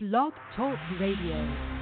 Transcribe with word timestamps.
Blog 0.00 0.32
Talk 0.54 0.78
Radio. 1.00 1.77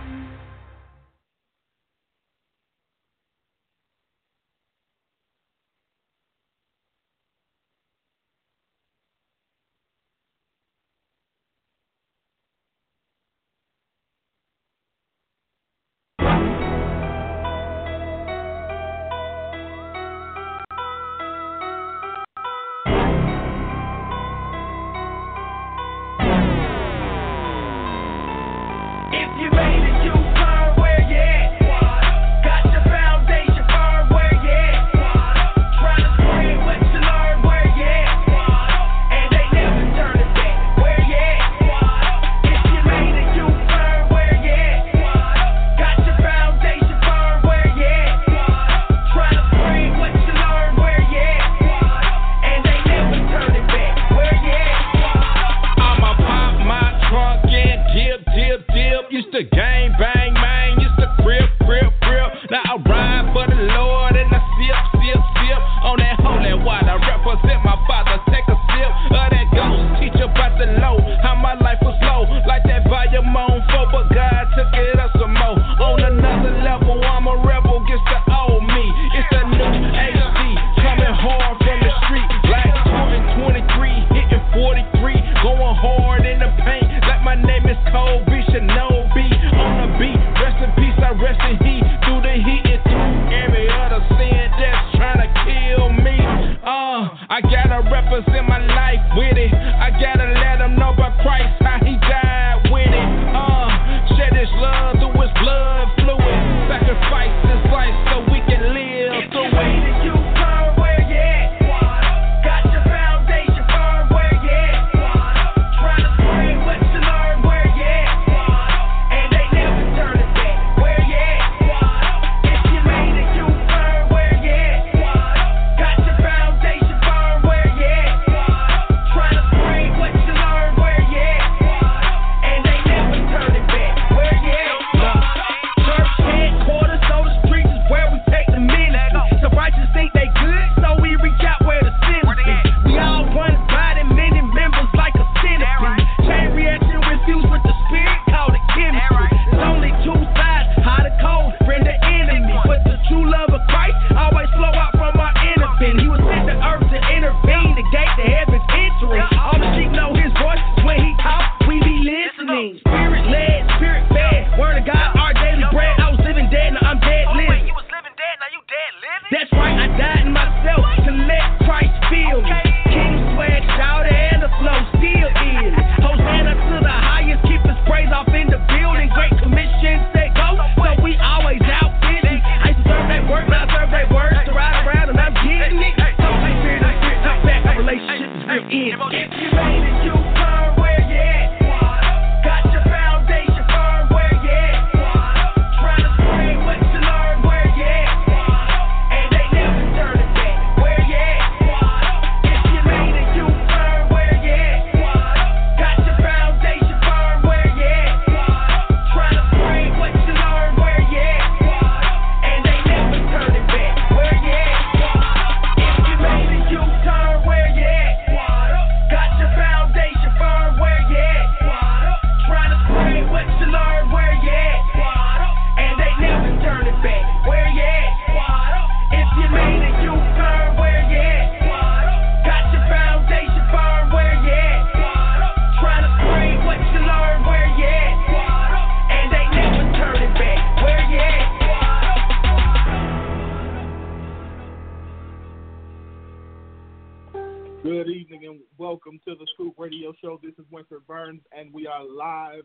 Winfred 250.76 251.06
Burns, 251.06 251.40
and 251.56 251.72
we 251.72 251.86
are 251.86 252.04
live 252.04 252.64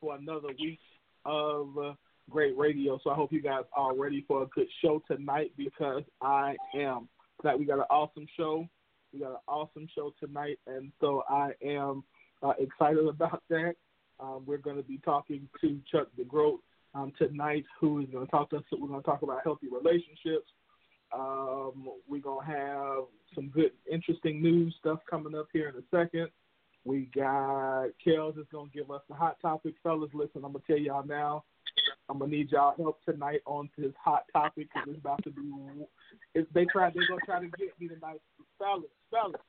for 0.00 0.16
another 0.16 0.48
week 0.58 0.80
of 1.24 1.78
uh, 1.78 1.92
great 2.28 2.56
radio. 2.56 2.98
So 3.04 3.10
I 3.10 3.14
hope 3.14 3.32
you 3.32 3.40
guys 3.40 3.62
are 3.72 3.94
ready 3.94 4.24
for 4.26 4.42
a 4.42 4.46
good 4.46 4.66
show 4.82 5.00
tonight 5.06 5.52
because 5.56 6.02
I 6.20 6.56
am. 6.74 7.08
Tonight 7.40 7.60
we 7.60 7.64
got 7.64 7.78
an 7.78 7.84
awesome 7.88 8.26
show. 8.36 8.66
We 9.12 9.20
got 9.20 9.30
an 9.30 9.36
awesome 9.46 9.86
show 9.94 10.12
tonight, 10.18 10.58
and 10.66 10.90
so 11.00 11.22
I 11.28 11.52
am 11.64 12.02
uh, 12.42 12.54
excited 12.58 13.06
about 13.06 13.44
that. 13.48 13.74
Um, 14.18 14.42
we're 14.44 14.58
going 14.58 14.78
to 14.78 14.82
be 14.82 14.98
talking 15.04 15.48
to 15.60 15.80
Chuck 15.92 16.08
DeGroat 16.18 16.58
um, 16.96 17.12
tonight, 17.16 17.64
who 17.80 18.00
is 18.00 18.08
going 18.10 18.26
to 18.26 18.30
talk 18.30 18.50
to 18.50 18.56
us. 18.56 18.64
We're 18.72 18.88
going 18.88 19.02
to 19.02 19.06
talk 19.06 19.22
about 19.22 19.42
healthy 19.44 19.68
relationships. 19.70 20.50
Um, 21.16 21.90
we're 22.08 22.22
going 22.22 22.44
to 22.44 22.52
have 22.52 23.04
some 23.36 23.50
good, 23.50 23.70
interesting 23.88 24.42
news 24.42 24.74
stuff 24.80 24.98
coming 25.08 25.36
up 25.36 25.46
here 25.52 25.68
in 25.68 25.76
a 25.76 25.96
second. 25.96 26.28
We 26.86 27.10
got 27.12 27.88
Kellz 28.06 28.38
is 28.38 28.46
gonna 28.52 28.70
give 28.72 28.92
us 28.92 29.02
the 29.08 29.14
hot 29.16 29.36
topic, 29.42 29.74
fellas. 29.82 30.10
Listen, 30.14 30.44
I'm 30.44 30.52
gonna 30.52 30.60
tell 30.68 30.78
y'all 30.78 31.04
now. 31.04 31.42
I'm 32.08 32.20
gonna 32.20 32.30
need 32.30 32.52
y'all 32.52 32.74
help 32.76 33.04
tonight 33.04 33.40
on 33.44 33.68
this 33.76 33.92
hot 34.02 34.22
topic 34.32 34.68
because 34.72 34.88
it's 34.90 34.98
about 34.98 35.22
to 35.24 35.30
be. 35.30 35.50
If 36.36 36.46
they 36.54 36.64
try, 36.66 36.90
they're 36.90 37.08
gonna 37.08 37.20
try 37.26 37.40
to 37.40 37.48
get 37.58 37.78
me 37.80 37.88
tonight, 37.88 38.20
fellas, 38.56 38.84
fellas. 39.10 39.40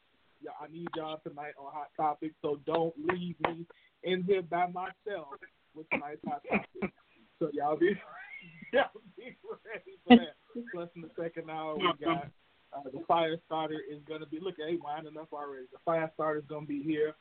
Yeah, 0.41 0.51
I 0.59 0.71
need 0.71 0.87
y'all 0.95 1.19
tonight 1.27 1.53
on 1.59 1.71
hot 1.71 1.89
topic. 1.95 2.31
So 2.41 2.59
don't 2.65 2.95
leave 2.97 3.35
me 3.47 3.67
in 4.01 4.23
here 4.23 4.41
by 4.41 4.65
myself 4.65 5.27
with 5.75 5.87
tonight's 5.91 6.21
hot 6.27 6.41
topic. 6.49 6.91
So 7.37 7.51
y'all 7.53 7.77
be, 7.77 7.93
y'all 8.73 8.85
be 9.15 9.37
ready 9.45 9.99
for 10.07 10.15
that. 10.15 10.63
Plus, 10.73 10.89
in 10.95 11.03
the 11.03 11.11
second 11.15 11.51
hour, 11.51 11.77
we 11.77 11.87
got 12.03 12.29
uh, 12.73 12.81
the 12.91 13.03
fire 13.07 13.37
starter 13.45 13.79
is 13.91 13.99
gonna 14.09 14.25
be. 14.25 14.39
Look, 14.39 14.55
hey, 14.57 14.77
winding 14.83 15.17
up 15.17 15.29
already. 15.31 15.67
The 15.71 15.77
fire 15.85 16.09
starter 16.15 16.39
is 16.39 16.45
gonna 16.49 16.65
be 16.65 16.81
here. 16.81 17.13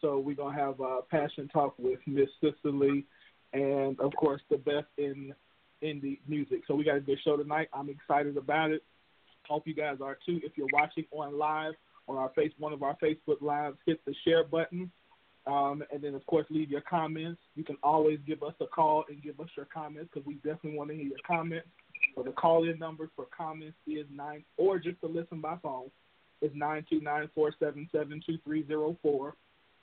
So 0.00 0.18
we're 0.18 0.36
gonna 0.36 0.56
have 0.56 0.80
a 0.80 1.00
passion 1.10 1.48
talk 1.48 1.74
with 1.78 1.98
Miss 2.06 2.28
Cicely 2.40 3.04
and 3.52 3.98
of 4.00 4.12
course 4.16 4.42
the 4.50 4.58
best 4.58 4.86
in 4.96 5.34
indie 5.82 6.18
music. 6.26 6.62
So 6.66 6.74
we 6.74 6.84
got 6.84 6.96
a 6.96 7.00
good 7.00 7.18
show 7.24 7.36
tonight. 7.36 7.68
I'm 7.72 7.88
excited 7.88 8.36
about 8.36 8.70
it. 8.70 8.82
Hope 9.48 9.66
you 9.66 9.74
guys 9.74 9.98
are 10.02 10.18
too. 10.26 10.40
If 10.44 10.52
you're 10.56 10.68
watching 10.72 11.04
on 11.10 11.38
live 11.38 11.74
on 12.08 12.16
our 12.16 12.30
face 12.30 12.52
one 12.58 12.72
of 12.72 12.82
our 12.82 12.96
Facebook 13.02 13.40
lives, 13.40 13.76
hit 13.86 14.04
the 14.04 14.14
share 14.24 14.44
button. 14.44 14.90
Um, 15.46 15.82
and 15.92 16.02
then, 16.02 16.14
of 16.14 16.26
course, 16.26 16.46
leave 16.50 16.70
your 16.70 16.82
comments. 16.82 17.40
You 17.54 17.64
can 17.64 17.76
always 17.82 18.18
give 18.26 18.42
us 18.42 18.52
a 18.60 18.66
call 18.66 19.04
and 19.08 19.22
give 19.22 19.40
us 19.40 19.48
your 19.56 19.66
comments 19.72 20.10
because 20.12 20.26
we 20.26 20.34
definitely 20.34 20.76
want 20.76 20.90
to 20.90 20.96
hear 20.96 21.06
your 21.06 21.18
comments. 21.26 21.68
So 22.14 22.22
the 22.22 22.32
call-in 22.32 22.78
number 22.78 23.08
for 23.16 23.26
comments 23.34 23.76
is 23.86 24.04
nine, 24.14 24.44
or 24.58 24.78
just 24.78 25.00
to 25.00 25.06
listen 25.06 25.40
by 25.40 25.56
phone 25.62 25.90
is 26.42 26.50
nine 26.54 26.84
two 26.88 27.00
nine 27.00 27.30
four 27.34 27.52
seven 27.58 27.88
seven 27.92 28.20
two 28.26 28.36
three 28.44 28.66
zero 28.66 28.96
four. 29.02 29.34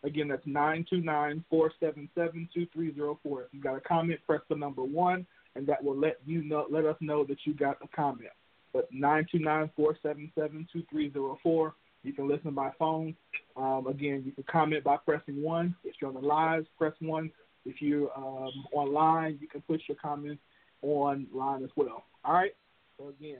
Again, 0.03 0.27
that's 0.27 0.45
nine 0.45 0.85
two 0.89 1.01
nine 1.01 1.43
four 1.49 1.71
seven 1.79 2.09
seven 2.15 2.47
two 2.53 2.67
three 2.73 2.93
zero 2.93 3.19
four. 3.23 3.43
If 3.43 3.53
you 3.53 3.61
got 3.61 3.75
a 3.75 3.81
comment, 3.81 4.19
press 4.25 4.41
the 4.49 4.55
number 4.55 4.83
one, 4.83 5.25
and 5.55 5.65
that 5.67 5.83
will 5.83 5.97
let 5.97 6.17
you 6.25 6.43
know, 6.43 6.67
let 6.69 6.85
us 6.85 6.97
know 6.99 7.23
that 7.25 7.37
you 7.45 7.53
got 7.53 7.77
a 7.83 7.87
comment. 7.87 8.29
But 8.73 8.87
nine 8.91 9.25
two 9.31 9.39
nine 9.39 9.69
four 9.75 9.97
seven 10.03 10.31
seven 10.35 10.67
two 10.71 10.83
three 10.91 11.11
zero 11.11 11.39
four. 11.41 11.73
You 12.03 12.13
can 12.13 12.27
listen 12.27 12.51
by 12.51 12.69
phone. 12.77 13.15
Um, 13.57 13.87
again, 13.87 14.21
you 14.23 14.31
can 14.31 14.43
comment 14.43 14.83
by 14.83 14.97
pressing 14.97 15.41
one. 15.41 15.75
If 15.83 15.95
you're 15.99 16.09
on 16.09 16.21
the 16.21 16.27
live, 16.27 16.65
press 16.77 16.93
one. 16.99 17.31
If 17.65 17.81
you're 17.81 18.15
um, 18.15 18.51
online, 18.73 19.39
you 19.41 19.47
can 19.47 19.61
put 19.61 19.81
your 19.87 19.97
comments 19.99 20.41
online 20.83 21.63
as 21.63 21.71
well. 21.75 22.03
All 22.23 22.33
right. 22.33 22.51
So 22.99 23.09
again, 23.09 23.39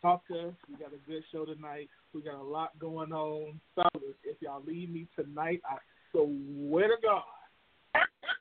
talk 0.00 0.26
to 0.28 0.48
us. 0.48 0.54
We 0.68 0.76
got 0.76 0.92
a 0.92 1.10
good 1.10 1.22
show 1.32 1.44
tonight. 1.44 1.88
We 2.12 2.22
got 2.22 2.40
a 2.40 2.42
lot 2.42 2.78
going 2.78 3.12
on. 3.12 3.60
Fellas, 3.74 4.16
if 4.24 4.36
y'all 4.40 4.62
leave 4.66 4.90
me 4.90 5.06
tonight, 5.16 5.60
I 5.64 5.76
swear 6.12 6.88
to 6.88 6.96
God. 7.02 7.22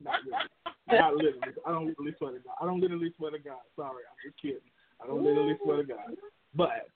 Not 0.01 0.19
really. 0.25 1.00
Not 1.00 1.15
literally. 1.15 1.53
I 1.65 1.71
don't 1.71 1.88
literally 1.88 2.15
swear 2.17 2.31
to 2.31 2.39
God. 2.39 2.53
I 2.61 2.65
don't 2.65 2.79
literally 2.79 3.13
swear 3.17 3.31
to 3.31 3.39
God. 3.39 3.59
Sorry, 3.75 4.03
I'm 4.09 4.29
just 4.29 4.41
kidding. 4.41 4.57
I 5.01 5.07
don't 5.07 5.23
literally 5.23 5.56
swear 5.63 5.77
to 5.77 5.83
God. 5.83 6.15
But 6.56 6.89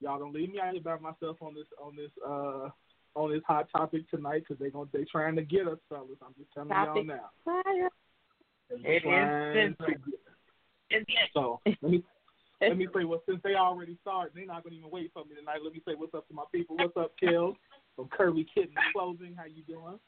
y'all 0.00 0.18
don't 0.18 0.34
leave 0.34 0.50
me 0.50 0.60
out 0.60 0.72
here 0.72 0.82
by 0.82 0.98
myself 0.98 1.36
on 1.40 1.54
this 1.54 1.66
on 1.82 1.94
this 1.96 2.10
uh 2.26 2.70
on 3.14 3.30
this 3.30 3.42
hot 3.46 3.68
topic 3.70 4.08
tonight 4.10 4.44
because 4.48 4.60
they 4.60 4.70
gonna 4.70 4.88
they 4.92 5.04
trying 5.04 5.36
to 5.36 5.42
get 5.42 5.68
us, 5.68 5.78
fellas. 5.88 6.18
I'm 6.24 6.34
just 6.38 6.52
telling 6.52 6.70
Topic 6.70 7.06
y'all 7.06 7.16
now. 7.16 7.30
fire. 7.44 7.88
It 8.70 8.76
is 8.76 9.02
trying 9.02 9.76
to 9.78 9.86
get 9.86 11.06
us. 11.22 11.28
So 11.32 11.60
let 11.64 11.82
me 11.82 12.02
let 12.60 12.76
me 12.76 12.86
say 12.94 13.04
well 13.04 13.22
since 13.28 13.40
they 13.42 13.54
already 13.54 13.96
started, 14.02 14.32
they're 14.34 14.46
not 14.46 14.64
gonna 14.64 14.76
even 14.76 14.90
wait 14.90 15.10
for 15.12 15.24
me 15.24 15.34
tonight. 15.36 15.60
Let 15.62 15.72
me 15.72 15.82
say 15.86 15.94
what's 15.96 16.14
up 16.14 16.28
to 16.28 16.34
my 16.34 16.44
people. 16.52 16.76
What's 16.76 16.96
up, 16.96 17.12
Kel 17.18 17.56
from 17.96 18.08
Kirby 18.08 18.46
Kitten 18.54 18.74
Clothing? 18.92 19.34
How 19.36 19.44
you 19.44 19.62
doing? 19.62 19.98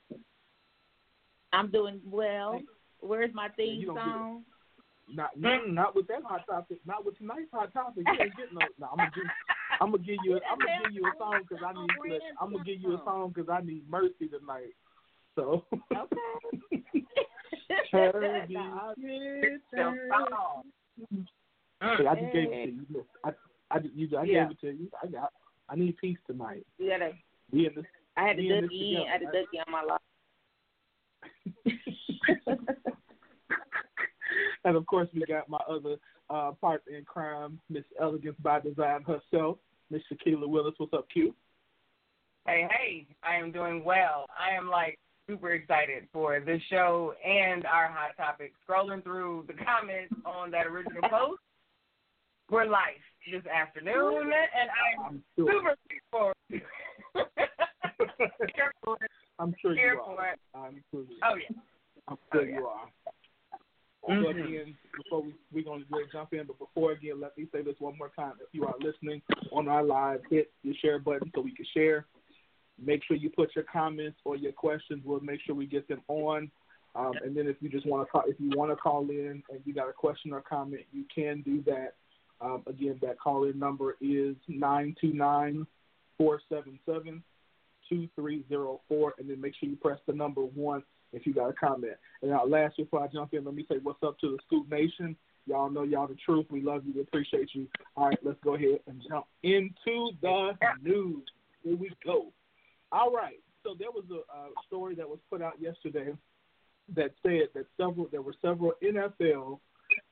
I'm 1.52 1.70
doing 1.70 2.00
well. 2.04 2.60
Where's 3.00 3.34
my 3.34 3.48
theme 3.50 3.84
song? 3.86 4.44
Not 5.12 5.30
not 5.36 5.94
with 5.94 6.06
that 6.08 6.22
hot 6.24 6.46
topic. 6.48 6.78
Not 6.86 7.04
with 7.04 7.18
tonight's 7.18 7.50
hot 7.52 7.72
topic. 7.72 8.04
You 8.06 8.24
ain't 8.24 8.36
getting 8.36 8.54
no. 8.54 8.60
no 8.78 8.88
I'm 8.92 8.98
gonna 8.98 9.10
give. 9.14 9.24
I'm 9.80 9.90
gonna 9.90 10.02
give 10.02 10.16
you. 10.24 10.40
I'm 10.50 10.58
gonna 10.58 10.84
give 10.84 10.92
you 10.92 11.06
a 11.06 11.12
song 11.18 11.40
because 11.48 11.64
I 11.66 11.72
need. 11.72 11.90
Look, 12.08 12.22
I'm 12.40 12.52
gonna 12.52 12.64
give 12.64 12.80
you 12.80 12.94
a 12.94 13.02
song 13.04 13.32
because 13.34 13.50
I 13.50 13.60
need 13.64 13.88
mercy 13.90 14.28
tonight. 14.28 14.72
So. 15.34 15.64
Okay. 15.72 16.82
Kirby 17.90 18.54
No, 18.54 18.94
Kitten. 18.96 19.60
song. 20.30 20.62
Hey, 21.82 22.06
I 22.06 22.14
just 22.14 22.32
gave 22.32 22.52
it 22.52 22.64
to 22.64 22.70
you. 22.70 23.04
I, 23.24 23.30
I, 23.70 23.78
you, 23.94 24.08
I 24.16 24.22
Yeah. 24.22 24.44
gave 24.44 24.50
it 24.52 24.60
to 24.60 24.70
you. 24.70 24.88
I 25.02 25.06
got. 25.08 25.32
I 25.68 25.74
need 25.76 25.96
peace 25.96 26.18
tonight. 26.26 26.64
You 26.78 26.90
gotta, 26.90 27.12
We 27.50 27.66
in 27.66 27.74
this. 27.74 27.84
I 28.16 28.28
had 28.28 28.36
to 28.36 28.42
We 28.42 28.52
in 28.52 28.60
duck 28.60 28.70
this. 28.70 28.80
I 28.80 28.82
had 29.10 29.18
to 29.20 29.26
together, 29.26 29.46
duck 29.52 29.66
on 29.66 29.72
my 29.72 29.82
life. 29.82 30.00
and 34.64 34.76
of 34.76 34.86
course, 34.86 35.08
we 35.14 35.20
got 35.22 35.48
my 35.48 35.58
other 35.68 35.96
uh, 36.30 36.52
partner 36.60 36.96
in 36.96 37.04
crime, 37.04 37.58
Miss 37.68 37.84
Elegance 38.00 38.36
by 38.42 38.60
Design 38.60 39.02
herself, 39.02 39.58
Miss 39.90 40.02
Shaquila 40.12 40.48
Willis. 40.48 40.74
What's 40.78 40.92
up, 40.92 41.08
Q? 41.10 41.34
Hey, 42.46 42.68
hey, 42.70 43.06
I 43.22 43.36
am 43.36 43.52
doing 43.52 43.84
well. 43.84 44.26
I 44.38 44.50
am 44.56 44.68
like 44.68 44.98
super 45.28 45.52
excited 45.52 46.08
for 46.12 46.40
this 46.40 46.60
show 46.68 47.14
and 47.24 47.64
our 47.66 47.88
hot 47.88 48.16
topic. 48.16 48.52
Scrolling 48.68 49.02
through 49.02 49.44
the 49.46 49.52
comments 49.64 50.14
on 50.26 50.50
that 50.50 50.66
original 50.66 51.02
post, 51.02 51.40
we're 52.52 52.66
live 52.66 53.00
this 53.32 53.42
afternoon, 53.46 54.30
and 54.30 54.70
I'm 55.06 55.22
sure. 55.38 55.50
super 55.50 55.70
looking 55.70 56.00
forward 56.10 56.34
to 56.50 56.56
it. 56.56 56.62
Here 58.54 58.72
for 58.84 58.96
it. 59.00 59.10
I'm 59.38 59.54
sure 59.62 59.74
Here 59.74 59.94
you 59.94 60.00
are. 60.00 60.36
I'm 60.54 60.84
sure. 60.90 61.00
You 61.00 61.16
Oh, 61.22 61.34
yeah. 61.34 61.56
I'm 62.08 62.18
sure 62.30 62.40
Oh, 62.42 62.44
yeah. 62.44 62.58
you 62.58 62.66
are. 62.66 62.90
So 64.02 64.08
Mhm. 64.08 64.44
again, 64.44 64.78
before 64.96 65.22
we 65.22 65.34
we're 65.50 65.64
gonna 65.64 65.84
really 65.90 66.06
jump 66.12 66.34
in, 66.34 66.44
but 66.46 66.58
before 66.58 66.92
again, 66.92 67.20
let 67.20 67.38
me 67.38 67.46
say 67.52 67.62
this 67.62 67.80
one 67.80 67.96
more 67.96 68.10
time. 68.10 68.34
If 68.40 68.48
you 68.52 68.66
are 68.66 68.74
listening 68.80 69.22
on 69.50 69.68
our 69.68 69.82
live, 69.82 70.22
hit 70.28 70.52
the 70.62 70.74
share 70.74 70.98
button 70.98 71.30
so 71.34 71.40
we 71.40 71.54
can 71.54 71.64
share. 71.72 72.06
Make 72.78 73.02
sure 73.04 73.16
you 73.16 73.30
put 73.30 73.54
your 73.54 73.64
comments 73.64 74.20
or 74.24 74.36
your 74.36 74.52
questions. 74.52 75.02
We'll 75.06 75.20
make 75.20 75.40
sure 75.40 75.54
we 75.54 75.66
get 75.66 75.88
them 75.88 76.02
on. 76.08 76.50
Um, 76.94 77.14
and 77.24 77.34
then 77.34 77.46
if 77.46 77.62
you 77.62 77.70
just 77.70 77.86
want 77.86 78.06
to 78.06 78.10
call, 78.10 78.24
if 78.26 78.38
you 78.38 78.50
want 78.50 78.70
to 78.72 78.76
call 78.76 79.08
in 79.08 79.42
and 79.48 79.62
you 79.64 79.72
got 79.72 79.88
a 79.88 79.92
question 79.94 80.32
or 80.34 80.42
comment, 80.42 80.84
you 80.92 81.04
can 81.14 81.40
do 81.42 81.62
that. 81.62 81.94
Um, 82.42 82.62
again, 82.66 82.98
that 83.02 83.20
call 83.20 83.44
in 83.44 83.58
number 83.58 83.96
is 84.00 84.36
nine 84.48 84.96
two 85.00 85.12
nine 85.12 85.66
four 86.18 86.40
seven 86.48 86.78
seven 86.84 87.22
two 87.88 88.08
three 88.16 88.44
zero 88.48 88.80
four, 88.88 89.14
and 89.18 89.28
then 89.30 89.40
make 89.40 89.54
sure 89.58 89.68
you 89.68 89.76
press 89.76 89.98
the 90.06 90.12
number 90.12 90.42
one 90.42 90.82
if 91.12 91.26
you 91.26 91.34
got 91.34 91.50
a 91.50 91.52
comment. 91.52 91.94
And 92.22 92.30
now, 92.30 92.44
last 92.44 92.76
before 92.76 93.02
I 93.02 93.06
jump 93.06 93.34
in, 93.34 93.44
let 93.44 93.54
me 93.54 93.66
say 93.68 93.76
what's 93.82 94.02
up 94.02 94.18
to 94.20 94.30
the 94.30 94.38
Scoop 94.46 94.70
Nation. 94.70 95.16
Y'all 95.46 95.70
know 95.70 95.82
y'all 95.82 96.06
the 96.06 96.16
truth. 96.24 96.46
We 96.50 96.62
love 96.62 96.84
you. 96.86 96.92
We 96.94 97.00
appreciate 97.00 97.50
you. 97.52 97.66
All 97.96 98.08
right, 98.08 98.18
let's 98.22 98.38
go 98.44 98.54
ahead 98.54 98.80
and 98.86 99.02
jump 99.08 99.26
into 99.42 100.10
the 100.20 100.52
news. 100.82 101.24
Here 101.62 101.76
we 101.76 101.90
go. 102.04 102.32
All 102.90 103.12
right. 103.12 103.40
So 103.64 103.76
there 103.78 103.90
was 103.90 104.04
a, 104.10 104.36
a 104.36 104.48
story 104.66 104.94
that 104.96 105.08
was 105.08 105.18
put 105.30 105.42
out 105.42 105.60
yesterday 105.60 106.12
that 106.94 107.12
said 107.22 107.48
that 107.54 107.66
several 107.76 108.08
there 108.10 108.22
were 108.22 108.34
several 108.42 108.72
NFL 108.82 109.58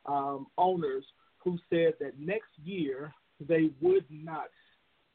um, 0.06 0.46
owners 0.56 1.04
who 1.42 1.58
said 1.70 1.94
that 2.00 2.18
next 2.18 2.50
year 2.64 3.12
they 3.48 3.70
would 3.80 4.04
not 4.10 4.48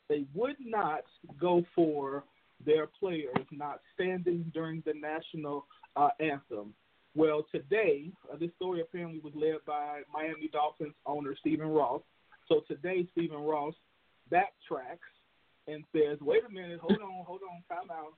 they 0.09 0.25
would 0.33 0.57
not 0.59 1.03
go 1.39 1.63
for 1.73 2.23
their 2.65 2.87
players 2.87 3.35
not 3.51 3.81
standing 3.93 4.51
during 4.53 4.81
the 4.85 4.93
national 4.93 5.65
uh, 5.95 6.09
anthem. 6.19 6.73
Well, 7.15 7.45
today 7.51 8.11
uh, 8.31 8.37
this 8.37 8.51
story 8.55 8.81
apparently 8.81 9.19
was 9.19 9.33
led 9.35 9.65
by 9.65 10.01
Miami 10.13 10.49
Dolphins 10.51 10.93
owner 11.05 11.35
Stephen 11.39 11.67
Ross. 11.67 12.01
So 12.47 12.61
today 12.67 13.07
Stephen 13.13 13.41
Ross 13.41 13.73
backtracks 14.31 15.09
and 15.67 15.83
says, 15.91 16.19
"Wait 16.21 16.43
a 16.47 16.51
minute, 16.51 16.79
hold 16.79 16.99
on, 17.01 17.25
hold 17.25 17.41
on, 17.41 17.77
time 17.77 17.89
out. 17.91 18.13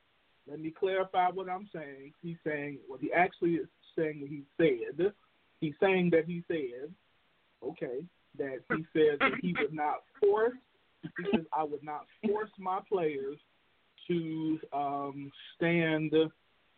Let 0.49 0.59
me 0.59 0.71
clarify 0.77 1.29
what 1.29 1.49
I'm 1.49 1.69
saying." 1.73 2.13
He's 2.21 2.37
saying 2.45 2.79
what 2.87 3.01
he 3.01 3.11
actually 3.13 3.55
is 3.55 3.67
saying. 3.97 4.25
He 4.29 4.43
said. 4.57 5.13
He's 5.59 5.73
saying 5.79 6.11
that 6.11 6.25
he 6.25 6.43
said, 6.47 6.93
okay, 7.63 8.03
that 8.37 8.59
he 8.69 8.85
says 8.93 9.17
that 9.19 9.31
he 9.41 9.53
would 9.59 9.73
not 9.73 10.03
force. 10.19 10.57
He 11.01 11.09
says 11.31 11.45
I 11.53 11.63
would 11.63 11.83
not 11.83 12.05
force 12.25 12.49
my 12.57 12.79
players 12.89 13.37
to 14.07 14.59
um, 14.73 15.31
stand 15.55 16.13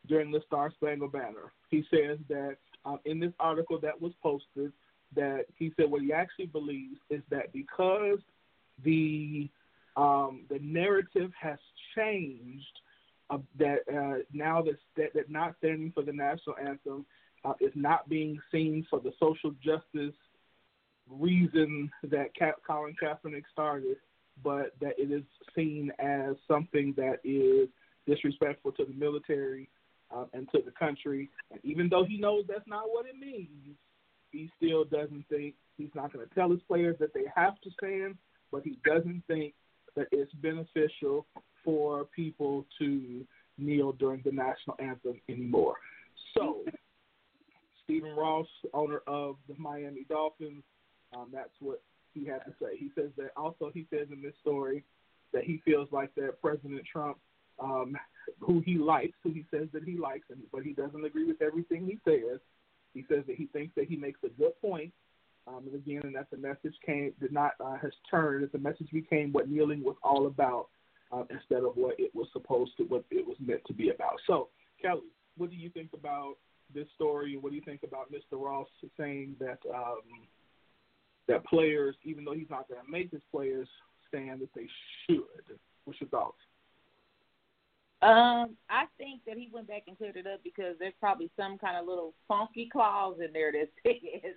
during 0.07 0.31
the 0.31 0.41
Star 0.47 0.71
Spangled 0.71 1.11
Banner. 1.11 1.51
He 1.69 1.83
says 1.89 2.17
that 2.27 2.57
uh, 2.85 2.97
in 3.05 3.19
this 3.19 3.33
article 3.39 3.79
that 3.81 3.99
was 3.99 4.11
posted, 4.21 4.71
that 5.15 5.45
he 5.57 5.73
said 5.75 5.89
what 5.89 6.01
he 6.01 6.13
actually 6.13 6.47
believes 6.47 6.97
is 7.09 7.21
that 7.29 7.51
because 7.53 8.19
the 8.83 9.49
um, 9.97 10.43
the 10.49 10.59
narrative 10.61 11.31
has 11.39 11.57
changed, 11.95 12.79
uh, 13.29 13.39
that 13.57 13.79
uh, 13.91 14.23
now 14.31 14.61
that, 14.61 14.77
that 14.95 15.13
that 15.13 15.29
not 15.29 15.55
standing 15.57 15.91
for 15.93 16.03
the 16.03 16.13
national 16.13 16.55
anthem 16.57 17.05
uh, 17.43 17.53
is 17.59 17.71
not 17.75 18.07
being 18.07 18.39
seen 18.51 18.85
for 18.89 18.99
the 18.99 19.11
social 19.19 19.51
justice 19.63 20.15
reason 21.09 21.91
that 22.03 22.29
Colin 22.65 22.95
Kaepernick 23.01 23.43
started, 23.51 23.97
but 24.43 24.73
that 24.81 24.93
it 24.97 25.11
is 25.11 25.23
seen 25.55 25.91
as 25.99 26.35
something 26.47 26.93
that 26.97 27.19
is 27.23 27.69
disrespectful 28.07 28.71
to 28.73 28.85
the 28.85 28.93
military 28.93 29.69
uh, 30.15 30.25
and 30.33 30.47
to 30.51 30.59
the 30.63 30.71
country. 30.71 31.29
And 31.51 31.59
even 31.63 31.89
though 31.89 32.05
he 32.05 32.17
knows 32.17 32.45
that's 32.47 32.67
not 32.67 32.85
what 32.87 33.05
it 33.05 33.15
means, 33.19 33.75
he 34.31 34.49
still 34.57 34.85
doesn't 34.85 35.25
think 35.29 35.55
he's 35.77 35.89
not 35.95 36.13
going 36.13 36.27
to 36.27 36.35
tell 36.35 36.49
his 36.49 36.61
players 36.67 36.95
that 36.99 37.13
they 37.13 37.25
have 37.35 37.59
to 37.61 37.71
stand, 37.71 38.15
but 38.51 38.63
he 38.63 38.77
doesn't 38.85 39.23
think 39.27 39.53
that 39.95 40.07
it's 40.11 40.31
beneficial 40.33 41.25
for 41.63 42.05
people 42.05 42.65
to 42.79 43.25
kneel 43.57 43.91
during 43.93 44.21
the 44.23 44.31
national 44.31 44.75
anthem 44.79 45.19
anymore. 45.27 45.75
So, 46.37 46.63
Stephen 47.83 48.15
Ross, 48.15 48.47
owner 48.73 49.01
of 49.07 49.35
the 49.47 49.55
Miami 49.57 50.05
Dolphins, 50.07 50.63
um, 51.15 51.29
that's 51.33 51.49
what 51.59 51.81
he 52.13 52.25
had 52.25 52.39
to 52.45 52.53
say. 52.61 52.77
He 52.77 52.91
says 52.95 53.09
that 53.17 53.31
also 53.37 53.71
he 53.73 53.85
says 53.89 54.07
in 54.11 54.21
this 54.21 54.33
story 54.41 54.83
that 55.33 55.43
he 55.43 55.61
feels 55.65 55.87
like 55.91 56.13
that 56.15 56.41
President 56.41 56.81
Trump, 56.91 57.17
um, 57.59 57.95
who 58.39 58.61
he 58.65 58.77
likes, 58.77 59.17
who 59.23 59.31
he 59.31 59.45
says 59.51 59.67
that 59.73 59.83
he 59.83 59.97
likes, 59.97 60.25
and 60.29 60.39
but 60.51 60.63
he 60.63 60.73
doesn't 60.73 61.05
agree 61.05 61.25
with 61.25 61.41
everything 61.41 61.85
he 61.85 61.97
says. 62.05 62.39
He 62.93 63.05
says 63.07 63.23
that 63.27 63.35
he 63.35 63.45
thinks 63.47 63.75
that 63.75 63.87
he 63.87 63.95
makes 63.95 64.19
a 64.23 64.29
good 64.29 64.59
point, 64.61 64.91
um, 65.47 65.63
and 65.67 65.75
again, 65.75 66.01
and 66.03 66.15
that 66.15 66.29
the 66.31 66.37
message 66.37 66.75
came 66.85 67.13
did 67.19 67.31
not 67.31 67.51
uh, 67.63 67.77
has 67.77 67.91
turned. 68.09 68.43
That 68.43 68.51
the 68.51 68.59
message 68.59 68.89
became 68.91 69.31
what 69.31 69.49
kneeling 69.49 69.83
was 69.83 69.95
all 70.03 70.27
about, 70.27 70.67
uh, 71.11 71.23
instead 71.29 71.63
of 71.63 71.73
what 71.75 71.99
it 71.99 72.13
was 72.13 72.27
supposed 72.33 72.71
to, 72.77 72.83
what 72.83 73.03
it 73.11 73.25
was 73.25 73.37
meant 73.39 73.61
to 73.67 73.73
be 73.73 73.89
about. 73.89 74.19
So, 74.25 74.49
Kelly, 74.81 75.01
what 75.37 75.49
do 75.49 75.55
you 75.55 75.69
think 75.69 75.91
about 75.93 76.35
this 76.73 76.87
story? 76.95 77.37
What 77.37 77.49
do 77.49 77.55
you 77.55 77.63
think 77.63 77.81
about 77.83 78.11
Mr. 78.11 78.39
Ross 78.43 78.67
saying 78.97 79.35
that 79.39 79.59
um, 79.73 80.01
that 81.29 81.45
players, 81.45 81.95
even 82.03 82.25
though 82.25 82.33
he's 82.33 82.49
not 82.49 82.67
going 82.67 82.83
to 82.83 82.91
make 82.91 83.11
his 83.11 83.21
players 83.31 83.69
stand, 84.07 84.41
that 84.41 84.53
they 84.53 84.67
should? 85.05 85.57
What's 85.85 86.01
your 86.01 86.09
thoughts? 86.09 86.37
Um, 88.01 88.55
I 88.69 88.85
think 88.97 89.21
that 89.27 89.37
he 89.37 89.49
went 89.51 89.67
back 89.67 89.83
and 89.87 89.97
cleared 89.97 90.15
it 90.15 90.27
up 90.27 90.41
because 90.43 90.75
there's 90.79 90.93
probably 90.99 91.29
some 91.37 91.57
kind 91.57 91.77
of 91.77 91.85
little 91.85 92.13
funky 92.27 92.69
clause 92.71 93.17
in 93.25 93.33
there 93.33 93.51
that 93.51 93.69
says 93.85 94.35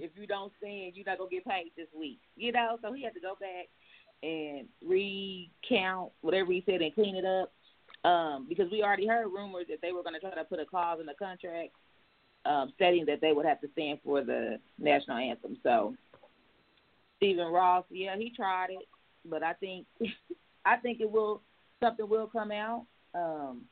if 0.00 0.10
you 0.16 0.26
don't 0.26 0.52
stand, 0.58 0.92
you're 0.94 1.06
not 1.06 1.18
gonna 1.18 1.30
get 1.30 1.44
paid 1.44 1.70
this 1.76 1.86
week. 1.96 2.20
You 2.36 2.52
know, 2.52 2.78
so 2.82 2.92
he 2.92 3.04
had 3.04 3.14
to 3.14 3.20
go 3.20 3.34
back 3.38 3.68
and 4.22 4.66
recount 4.82 6.12
whatever 6.22 6.52
he 6.52 6.62
said 6.66 6.80
and 6.80 6.94
clean 6.94 7.16
it 7.16 7.24
up. 7.24 7.52
Um, 8.02 8.46
because 8.48 8.70
we 8.72 8.82
already 8.82 9.06
heard 9.06 9.26
rumors 9.26 9.66
that 9.68 9.82
they 9.82 9.92
were 9.92 10.02
going 10.02 10.14
to 10.14 10.20
try 10.20 10.30
to 10.30 10.44
put 10.44 10.58
a 10.58 10.64
clause 10.64 11.00
in 11.00 11.06
the 11.06 11.12
contract 11.18 11.72
um, 12.44 12.72
stating 12.76 13.06
that 13.06 13.20
they 13.20 13.32
would 13.32 13.46
have 13.46 13.60
to 13.60 13.68
stand 13.72 13.98
for 14.04 14.22
the 14.22 14.58
national 14.78 15.18
anthem. 15.18 15.58
So 15.62 15.94
Stephen 17.18 17.48
Ross, 17.48 17.84
yeah, 17.90 18.16
he 18.16 18.30
tried 18.34 18.70
it, 18.70 18.88
but 19.28 19.42
I 19.42 19.52
think 19.54 19.86
I 20.64 20.76
think 20.76 21.00
it 21.00 21.10
will 21.10 21.42
something 21.80 22.08
will 22.08 22.26
come 22.26 22.50
out. 22.50 22.86
Um, 23.14 23.62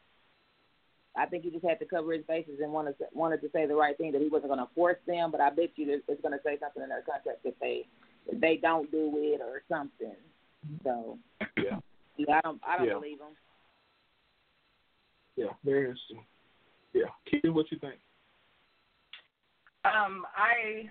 I 1.16 1.26
think 1.26 1.44
he 1.44 1.50
just 1.50 1.64
had 1.64 1.80
to 1.80 1.84
cover 1.84 2.12
his 2.12 2.24
bases 2.26 2.60
and 2.62 2.72
wanted 2.72 2.96
to, 2.98 3.06
wanted 3.12 3.40
to 3.40 3.50
say 3.52 3.66
the 3.66 3.74
right 3.74 3.96
thing 3.96 4.12
that 4.12 4.20
he 4.22 4.28
wasn't 4.28 4.50
going 4.50 4.60
to 4.64 4.72
force 4.74 4.98
them. 5.06 5.30
But 5.32 5.40
I 5.40 5.50
bet 5.50 5.70
you 5.76 6.00
it's 6.06 6.22
going 6.22 6.32
to 6.36 6.42
say 6.44 6.58
something 6.60 6.82
in 6.82 6.88
their 6.88 7.02
contract 7.02 7.40
if 7.44 7.58
they 7.60 7.86
if 8.26 8.40
they 8.40 8.56
don't 8.56 8.90
do 8.90 9.10
it 9.16 9.40
or 9.40 9.62
something. 9.68 10.14
So 10.84 11.18
Yeah, 11.56 11.78
yeah, 12.16 12.36
I 12.36 12.40
don't 12.42 12.60
I 12.66 12.76
don't 12.76 12.86
Yeah. 12.86 12.94
believe 12.94 13.18
him. 13.20 13.34
yeah, 15.36 15.52
very 15.64 15.86
interesting. 15.86 16.24
Yeah, 16.92 17.10
Keith, 17.26 17.44
what 17.52 17.70
you 17.70 17.78
think? 17.78 18.00
Um, 19.88 20.26
I 20.36 20.90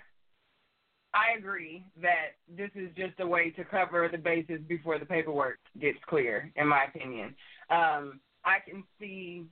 I 1.14 1.38
agree 1.38 1.86
that 2.02 2.38
this 2.56 2.70
is 2.76 2.90
just 2.96 3.20
a 3.20 3.28
way 3.28 3.52
to 3.52 3.64
cover 3.64 4.08
the 4.12 4.18
bases 4.18 4.60
before 4.68 5.00
the 5.00 5.06
paperwork 5.06 5.60
gets 5.80 5.98
clear, 6.08 6.52
in 6.56 6.68
my 6.68 6.86
opinion. 6.86 7.36
Um, 7.70 8.20
I 8.46 8.58
can 8.66 8.84
see 9.00 9.46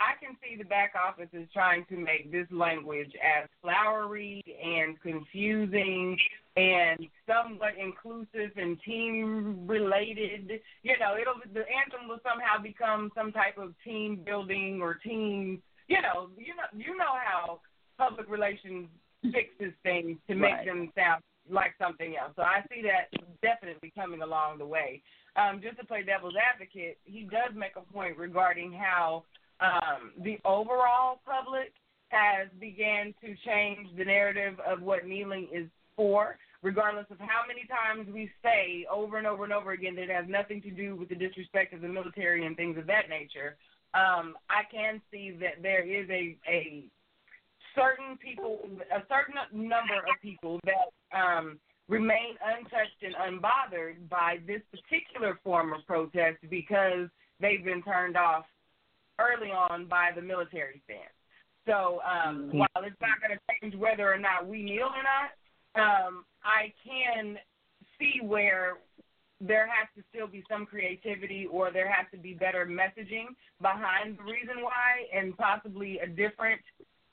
I 0.00 0.18
can 0.24 0.36
see 0.42 0.56
the 0.56 0.64
back 0.64 0.94
office 0.96 1.28
is 1.32 1.48
trying 1.52 1.84
to 1.86 1.96
make 1.96 2.32
this 2.32 2.46
language 2.50 3.12
as 3.22 3.48
flowery 3.60 4.42
and 4.64 5.00
confusing 5.00 6.16
and 6.56 6.98
somewhat 7.26 7.74
inclusive 7.78 8.56
and 8.56 8.80
team 8.82 9.66
related. 9.66 10.60
You 10.82 10.98
know, 10.98 11.14
it'll 11.20 11.40
the 11.52 11.60
anthem 11.60 12.08
will 12.08 12.20
somehow 12.22 12.60
become 12.62 13.10
some 13.14 13.32
type 13.32 13.58
of 13.58 13.74
team 13.84 14.20
building 14.24 14.80
or 14.82 14.94
team. 14.94 15.62
You 15.88 16.00
know, 16.02 16.30
you 16.36 16.54
know, 16.56 16.68
you 16.74 16.96
know 16.96 17.14
how 17.24 17.60
public 18.02 18.28
relations 18.28 18.88
fixes 19.32 19.72
things 19.82 20.18
to 20.28 20.34
make 20.34 20.52
Right. 20.54 20.66
them 20.66 20.92
sound 20.96 21.22
like 21.48 21.74
something 21.78 22.16
else. 22.16 22.32
So 22.36 22.42
I 22.42 22.64
see 22.70 22.82
that 22.82 23.10
definitely 23.42 23.92
coming 23.94 24.22
along 24.22 24.58
the 24.58 24.66
way. 24.66 25.02
Um, 25.36 25.60
just 25.62 25.78
to 25.78 25.86
play 25.86 26.02
devil's 26.02 26.34
advocate, 26.36 26.98
he 27.04 27.22
does 27.22 27.54
make 27.54 27.76
a 27.76 27.92
point 27.92 28.16
regarding 28.18 28.72
how 28.72 29.24
um, 29.60 30.12
the 30.18 30.38
overall 30.44 31.20
public 31.24 31.72
has 32.08 32.48
began 32.60 33.14
to 33.22 33.34
change 33.46 33.88
the 33.96 34.04
narrative 34.04 34.58
of 34.66 34.82
what 34.82 35.06
kneeling 35.06 35.48
is 35.52 35.66
for, 35.96 36.36
regardless 36.62 37.06
of 37.10 37.18
how 37.18 37.42
many 37.46 37.64
times 37.66 38.12
we 38.12 38.30
say 38.42 38.84
over 38.90 39.18
and 39.18 39.26
over 39.26 39.44
and 39.44 39.52
over 39.52 39.72
again 39.72 39.94
that 39.94 40.02
it 40.02 40.10
has 40.10 40.26
nothing 40.28 40.60
to 40.62 40.70
do 40.70 40.96
with 40.96 41.08
the 41.08 41.14
disrespect 41.14 41.72
of 41.72 41.80
the 41.80 41.88
military 41.88 42.44
and 42.46 42.56
things 42.56 42.76
of 42.76 42.86
that 42.86 43.08
nature. 43.08 43.56
Um, 43.94 44.36
I 44.50 44.62
can 44.70 45.00
see 45.10 45.36
that 45.40 45.62
there 45.62 45.84
is 45.84 46.08
a, 46.10 46.36
a 46.48 46.84
certain 47.74 48.16
people, 48.18 48.58
a 48.94 49.02
certain 49.08 49.34
number 49.52 49.98
of 49.98 50.20
people 50.20 50.60
that 50.64 50.92
um, 51.16 51.58
remain 51.88 52.36
untouched 52.44 53.02
and 53.02 53.14
unbothered 53.14 54.08
by 54.08 54.38
this 54.46 54.60
particular 54.70 55.38
form 55.44 55.72
of 55.72 55.86
protest 55.86 56.38
because 56.48 57.08
they've 57.40 57.64
been 57.64 57.82
turned 57.82 58.16
off 58.16 58.44
early 59.18 59.50
on 59.50 59.86
by 59.86 60.10
the 60.14 60.22
military 60.22 60.80
stance. 60.84 61.12
So 61.66 62.00
um, 62.02 62.50
Mhm. 62.50 62.58
while 62.58 62.84
it's 62.84 63.00
not 63.00 63.20
going 63.20 63.38
to 63.38 63.40
change 63.60 63.74
whether 63.76 64.12
or 64.12 64.18
not 64.18 64.46
we 64.46 64.62
kneel 64.62 64.88
or 64.88 65.02
not, 65.02 65.30
um, 65.74 66.24
I 66.42 66.72
can 66.84 67.38
see 67.98 68.20
where 68.20 68.78
there 69.40 69.66
has 69.66 69.88
to 69.96 70.02
still 70.08 70.26
be 70.26 70.44
some 70.48 70.64
creativity 70.66 71.46
or 71.46 71.70
there 71.70 71.90
has 71.90 72.06
to 72.12 72.16
be 72.16 72.34
better 72.34 72.64
messaging 72.64 73.34
behind 73.60 74.18
the 74.18 74.22
reason 74.22 74.62
why 74.62 75.06
and 75.12 75.36
possibly 75.36 75.98
a 75.98 76.06
different 76.06 76.60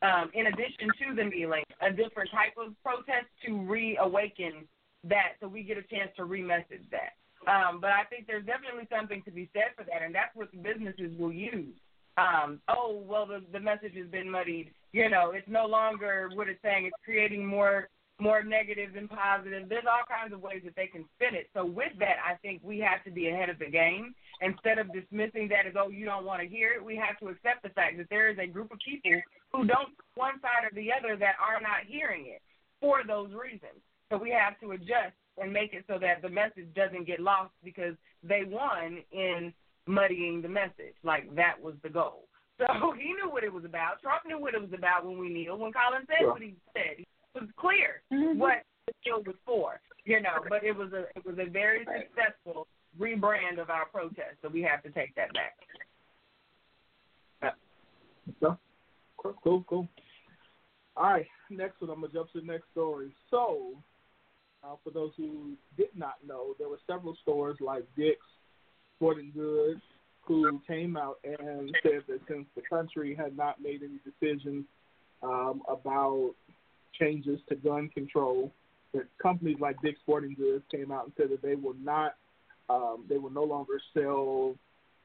um, 0.01 0.31
in 0.33 0.47
addition 0.47 0.87
to 0.99 1.15
the 1.15 1.23
kneeling, 1.23 1.63
a 1.81 1.91
different 1.91 2.31
type 2.31 2.55
of 2.57 2.73
protest 2.83 3.27
to 3.45 3.59
reawaken 3.65 4.67
that 5.03 5.39
so 5.39 5.47
we 5.47 5.63
get 5.63 5.77
a 5.77 5.83
chance 5.83 6.11
to 6.17 6.23
remessage 6.23 6.83
that. 6.91 7.15
Um, 7.47 7.79
but 7.79 7.91
I 7.91 8.03
think 8.09 8.27
there's 8.27 8.45
definitely 8.45 8.87
something 8.91 9.23
to 9.23 9.31
be 9.31 9.49
said 9.53 9.71
for 9.75 9.83
that, 9.85 10.01
and 10.03 10.13
that's 10.13 10.35
what 10.35 10.51
the 10.51 10.57
businesses 10.57 11.17
will 11.17 11.31
use. 11.31 11.75
Um, 12.17 12.59
oh, 12.67 13.01
well, 13.07 13.25
the, 13.25 13.41
the 13.53 13.59
message 13.59 13.95
has 13.95 14.07
been 14.07 14.29
muddied. 14.29 14.71
You 14.91 15.09
know, 15.09 15.31
it's 15.31 15.47
no 15.47 15.65
longer 15.65 16.29
what 16.33 16.49
it's 16.49 16.61
saying. 16.61 16.85
It's 16.85 17.05
creating 17.05 17.45
more 17.45 17.87
more 18.21 18.43
negative 18.43 18.93
than 18.93 19.07
positive. 19.07 19.69
There's 19.69 19.87
all 19.87 20.03
kinds 20.03 20.33
of 20.33 20.41
ways 20.41 20.61
that 20.65 20.75
they 20.75 20.87
can 20.87 21.05
spin 21.15 21.35
it. 21.35 21.47
So 21.53 21.63
with 21.65 21.93
that, 21.99 22.17
I 22.19 22.35
think 22.41 22.59
we 22.61 22.77
have 22.79 23.01
to 23.05 23.11
be 23.11 23.29
ahead 23.29 23.49
of 23.49 23.59
the 23.59 23.69
game. 23.69 24.13
Instead 24.41 24.77
of 24.77 24.91
dismissing 24.91 25.47
that 25.49 25.65
as, 25.65 25.75
oh, 25.79 25.87
you 25.87 26.03
don't 26.03 26.25
want 26.25 26.41
to 26.41 26.47
hear 26.47 26.73
it, 26.73 26.83
we 26.83 26.97
have 26.97 27.17
to 27.19 27.29
accept 27.29 27.63
the 27.63 27.69
fact 27.69 27.97
that 27.97 28.09
there 28.09 28.29
is 28.29 28.37
a 28.37 28.45
group 28.45 28.73
of 28.73 28.79
people 28.79 29.21
who 29.51 29.65
don't, 29.65 29.89
one 30.15 30.39
side 30.41 30.65
or 30.69 30.73
the 30.75 30.89
other, 30.91 31.15
that 31.17 31.35
are 31.41 31.61
not 31.61 31.87
hearing 31.87 32.25
it 32.27 32.41
for 32.81 33.01
those 33.05 33.29
reasons. 33.33 33.81
So 34.11 34.17
we 34.17 34.29
have 34.31 34.59
to 34.61 34.71
adjust 34.71 35.15
and 35.41 35.51
make 35.53 35.73
it 35.73 35.85
so 35.87 35.97
that 35.99 36.21
the 36.21 36.29
message 36.29 36.67
doesn't 36.75 37.07
get 37.07 37.19
lost 37.19 37.51
because 37.63 37.95
they 38.23 38.43
won 38.45 38.99
in 39.11 39.53
muddying 39.87 40.41
the 40.41 40.49
message. 40.49 40.95
Like 41.03 41.33
that 41.35 41.55
was 41.61 41.75
the 41.83 41.89
goal. 41.89 42.25
So 42.57 42.65
he 42.99 43.13
knew 43.13 43.29
what 43.29 43.43
it 43.43 43.53
was 43.53 43.65
about. 43.65 44.01
Trump 44.01 44.23
knew 44.25 44.39
what 44.39 44.53
it 44.53 44.61
was 44.61 44.73
about 44.75 45.05
when 45.05 45.17
we 45.17 45.29
kneel. 45.29 45.57
When 45.57 45.71
Colin 45.71 46.05
said 46.07 46.17
Sure. 46.21 46.33
what 46.33 46.41
he 46.41 46.55
said, 46.73 46.99
it 46.99 47.07
was 47.33 47.49
clear 47.57 48.01
Mm-hmm. 48.11 48.39
what 48.39 48.63
the 48.87 48.93
deal 49.03 49.23
was 49.25 49.35
for. 49.45 49.79
You 50.05 50.21
know, 50.21 50.41
but 50.49 50.63
it 50.63 50.75
was 50.75 50.91
a 50.93 51.05
it 51.15 51.25
was 51.25 51.37
a 51.39 51.49
very 51.49 51.85
Right. 51.85 52.07
successful 52.09 52.67
rebrand 52.99 53.59
of 53.61 53.69
our 53.69 53.85
protest. 53.85 54.37
So 54.41 54.49
we 54.49 54.61
have 54.63 54.81
to 54.83 54.89
take 54.89 55.13
that 55.15 55.31
back. 55.33 55.53
So, 58.41 58.57
cool, 59.23 59.65
cool. 59.67 59.87
All 60.95 61.11
right, 61.11 61.27
next 61.49 61.81
one. 61.81 61.89
I'm 61.89 62.01
gonna 62.01 62.13
jump 62.13 62.31
to 62.33 62.41
the 62.41 62.45
next 62.45 62.65
story. 62.71 63.13
So, 63.29 63.73
uh, 64.63 64.75
for 64.83 64.91
those 64.91 65.11
who 65.17 65.53
did 65.77 65.89
not 65.95 66.15
know, 66.27 66.55
there 66.57 66.69
were 66.69 66.79
several 66.87 67.15
stores 67.21 67.57
like 67.61 67.83
Dick's, 67.95 68.19
Sporting 68.97 69.31
Goods, 69.33 69.81
who 70.21 70.61
came 70.67 70.97
out 70.97 71.19
and 71.23 71.75
said 71.81 72.03
that 72.07 72.19
since 72.27 72.45
the 72.55 72.61
country 72.69 73.15
had 73.15 73.35
not 73.35 73.61
made 73.61 73.81
any 73.81 73.99
decisions 74.03 74.65
um, 75.23 75.61
about 75.69 76.33
changes 76.99 77.39
to 77.49 77.55
gun 77.55 77.89
control, 77.89 78.51
that 78.93 79.03
companies 79.21 79.57
like 79.59 79.81
Dick's 79.81 79.99
Sporting 80.01 80.35
Goods 80.37 80.63
came 80.71 80.91
out 80.91 81.05
and 81.05 81.13
said 81.17 81.29
that 81.29 81.41
they 81.41 81.55
will 81.55 81.75
not, 81.81 82.15
um, 82.69 83.05
they 83.07 83.17
will 83.17 83.29
no 83.29 83.43
longer 83.43 83.79
sell 83.93 84.55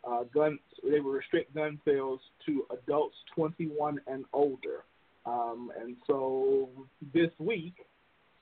uh, 0.06 0.24
gun. 0.34 0.58
They 0.82 1.00
will 1.00 1.12
restrict 1.12 1.54
gun 1.54 1.80
sales 1.84 2.20
to 2.46 2.66
adults 2.70 3.16
21 3.34 4.00
and 4.06 4.24
older. 4.32 4.84
Um, 5.26 5.72
and 5.80 5.96
so 6.06 6.68
this 7.14 7.30
week 7.38 7.74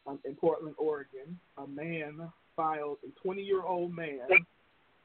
um, 0.06 0.18
in 0.24 0.34
Portland, 0.34 0.74
Oregon, 0.78 1.38
a 1.58 1.66
man 1.66 2.32
filed 2.56 2.98
a 3.06 3.26
20-year-old 3.28 3.94
man 3.94 4.28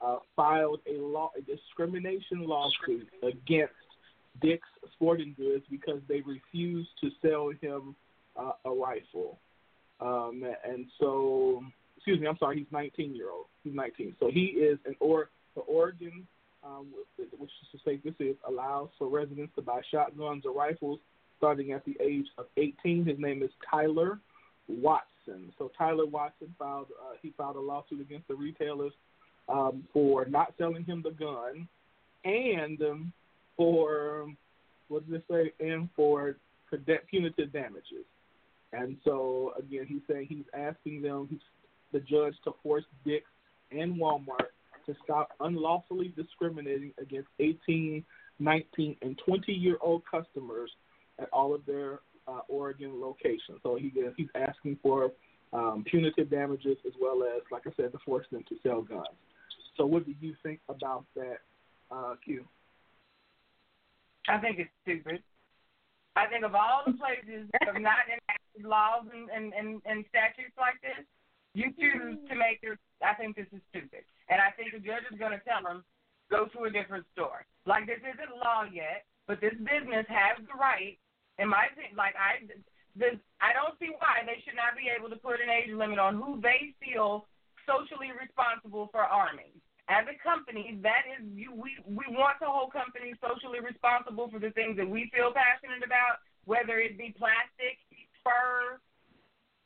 uh, 0.01 0.17
filed 0.35 0.79
a 0.87 0.99
law 0.99 1.31
a 1.37 1.41
discrimination 1.41 2.47
lawsuit 2.47 3.07
against 3.23 3.73
Dick's 4.41 4.67
Sporting 4.93 5.33
Goods 5.37 5.63
because 5.69 5.99
they 6.07 6.21
refused 6.21 6.89
to 7.01 7.09
sell 7.21 7.51
him 7.61 7.95
uh, 8.35 8.51
a 8.65 8.71
rifle. 8.71 9.39
Um, 9.99 10.43
and 10.63 10.85
so, 10.99 11.63
excuse 11.95 12.19
me, 12.19 12.27
I'm 12.27 12.37
sorry, 12.37 12.59
he's 12.59 12.67
19 12.71 13.15
year 13.15 13.31
old. 13.31 13.45
He's 13.63 13.73
19. 13.73 14.15
So 14.19 14.29
he 14.31 14.45
is 14.45 14.77
an 14.85 14.95
or 14.99 15.29
the 15.55 15.61
Oregon 15.61 16.27
um, 16.67 16.87
which 17.37 17.51
is 17.61 17.67
to 17.71 17.79
say 17.85 17.99
this 18.03 18.13
is 18.19 18.35
allows 18.47 18.89
for 18.97 19.07
residents 19.07 19.53
to 19.55 19.61
buy 19.61 19.81
shotguns 19.91 20.43
or 20.45 20.53
rifles 20.53 20.99
starting 21.37 21.71
at 21.71 21.85
the 21.85 21.95
age 22.01 22.25
of 22.37 22.45
18. 22.57 23.05
His 23.05 23.19
name 23.19 23.43
is 23.43 23.51
Tyler 23.69 24.19
Watson. 24.67 25.53
So 25.57 25.71
Tyler 25.77 26.05
Watson 26.05 26.53
filed 26.57 26.87
uh, 27.01 27.15
he 27.21 27.33
filed 27.37 27.55
a 27.55 27.59
lawsuit 27.59 28.01
against 28.01 28.27
the 28.27 28.35
retailers 28.35 28.93
um, 29.49 29.83
for 29.93 30.25
not 30.25 30.53
selling 30.57 30.83
him 30.83 31.03
the 31.03 31.11
gun 31.11 31.67
and 32.25 32.81
um, 32.81 33.13
for 33.55 34.27
what 34.87 35.07
does 35.09 35.21
it 35.21 35.25
say? 35.29 35.65
And 35.65 35.89
for 35.95 36.35
punitive 37.09 37.51
damages. 37.53 38.05
And 38.73 38.97
so 39.03 39.53
again, 39.57 39.85
he's 39.87 40.01
saying 40.09 40.27
he's 40.29 40.45
asking 40.53 41.01
them, 41.01 41.27
he's 41.29 41.39
the 41.93 41.99
judge 41.99 42.35
to 42.43 42.53
force 42.61 42.83
Dick's 43.05 43.29
and 43.71 43.95
Walmart 43.95 44.51
to 44.87 44.95
stop 45.03 45.29
unlawfully 45.39 46.13
discriminating 46.15 46.93
against 46.99 47.29
18, 47.39 48.03
19, 48.39 48.95
and 49.01 49.19
20 49.25 49.51
year 49.51 49.77
old 49.81 50.03
customers 50.09 50.71
at 51.19 51.29
all 51.31 51.53
of 51.53 51.65
their 51.65 51.99
uh, 52.27 52.39
Oregon 52.47 52.99
locations. 52.99 53.59
So 53.63 53.75
he 53.75 53.91
he's 54.15 54.27
asking 54.35 54.79
for 54.81 55.11
um, 55.53 55.83
punitive 55.89 56.29
damages 56.29 56.77
as 56.85 56.93
well 56.99 57.23
as, 57.23 57.41
like 57.51 57.63
I 57.65 57.71
said, 57.77 57.91
to 57.91 57.99
force 58.05 58.25
them 58.31 58.43
to 58.49 58.55
sell 58.63 58.81
guns. 58.81 59.07
So 59.77 59.85
what 59.85 60.05
do 60.05 60.13
you 60.19 60.35
think 60.43 60.59
about 60.69 61.05
that, 61.15 61.37
uh, 61.91 62.15
Q? 62.23 62.45
I 64.27 64.39
think 64.39 64.59
it's 64.59 64.69
stupid. 64.83 65.23
I 66.15 66.25
think 66.27 66.43
of 66.43 66.55
all 66.55 66.81
the 66.85 66.93
places 66.93 67.47
have 67.61 67.79
not 67.79 68.09
enacted 68.09 68.65
laws 68.65 69.05
and, 69.13 69.29
and, 69.29 69.53
and, 69.53 69.81
and 69.85 70.03
statutes 70.09 70.57
like 70.57 70.81
this, 70.81 71.05
you 71.57 71.73
choose 71.73 72.21
to 72.29 72.33
make 72.37 72.61
your. 72.61 72.77
I 73.01 73.17
think 73.17 73.33
this 73.33 73.49
is 73.49 73.61
stupid, 73.73 74.05
and 74.29 74.37
I 74.37 74.53
think 74.53 74.77
the 74.77 74.81
judge 74.81 75.09
is 75.09 75.17
going 75.17 75.33
to 75.33 75.41
tell 75.41 75.65
them 75.65 75.81
go 76.29 76.45
to 76.45 76.69
a 76.69 76.71
different 76.71 77.09
store. 77.17 77.49
Like 77.65 77.89
this 77.89 78.01
isn't 78.05 78.37
law 78.37 78.69
yet, 78.69 79.09
but 79.25 79.41
this 79.41 79.57
business 79.57 80.05
has 80.05 80.37
the 80.45 80.53
right, 80.53 81.01
in 81.41 81.49
my 81.49 81.73
opinion. 81.73 81.97
Like 81.97 82.13
I, 82.13 82.45
this, 82.93 83.17
I 83.41 83.57
don't 83.57 83.73
see 83.81 83.89
why 83.97 84.21
they 84.21 84.37
should 84.45 84.57
not 84.57 84.77
be 84.77 84.93
able 84.93 85.09
to 85.09 85.17
put 85.17 85.41
an 85.41 85.49
age 85.49 85.73
limit 85.73 85.97
on 85.97 86.21
who 86.21 86.37
they 86.37 86.77
feel 86.77 87.25
socially 87.65 88.13
responsible 88.13 88.93
for 88.93 89.01
arming 89.01 89.57
as 89.87 90.03
a 90.11 90.15
company, 90.19 90.79
that 90.83 91.07
is 91.07 91.23
you 91.31 91.55
we 91.55 91.79
we 91.87 92.03
want 92.11 92.35
to 92.43 92.47
hold 92.47 92.75
companies 92.75 93.15
socially 93.23 93.63
responsible 93.63 94.27
for 94.27 94.39
the 94.39 94.51
things 94.51 94.75
that 94.75 94.87
we 94.87 95.09
feel 95.15 95.31
passionate 95.31 95.83
about, 95.83 96.19
whether 96.43 96.79
it 96.79 96.99
be 96.99 97.15
plastic, 97.15 97.79
fur, 98.23 98.79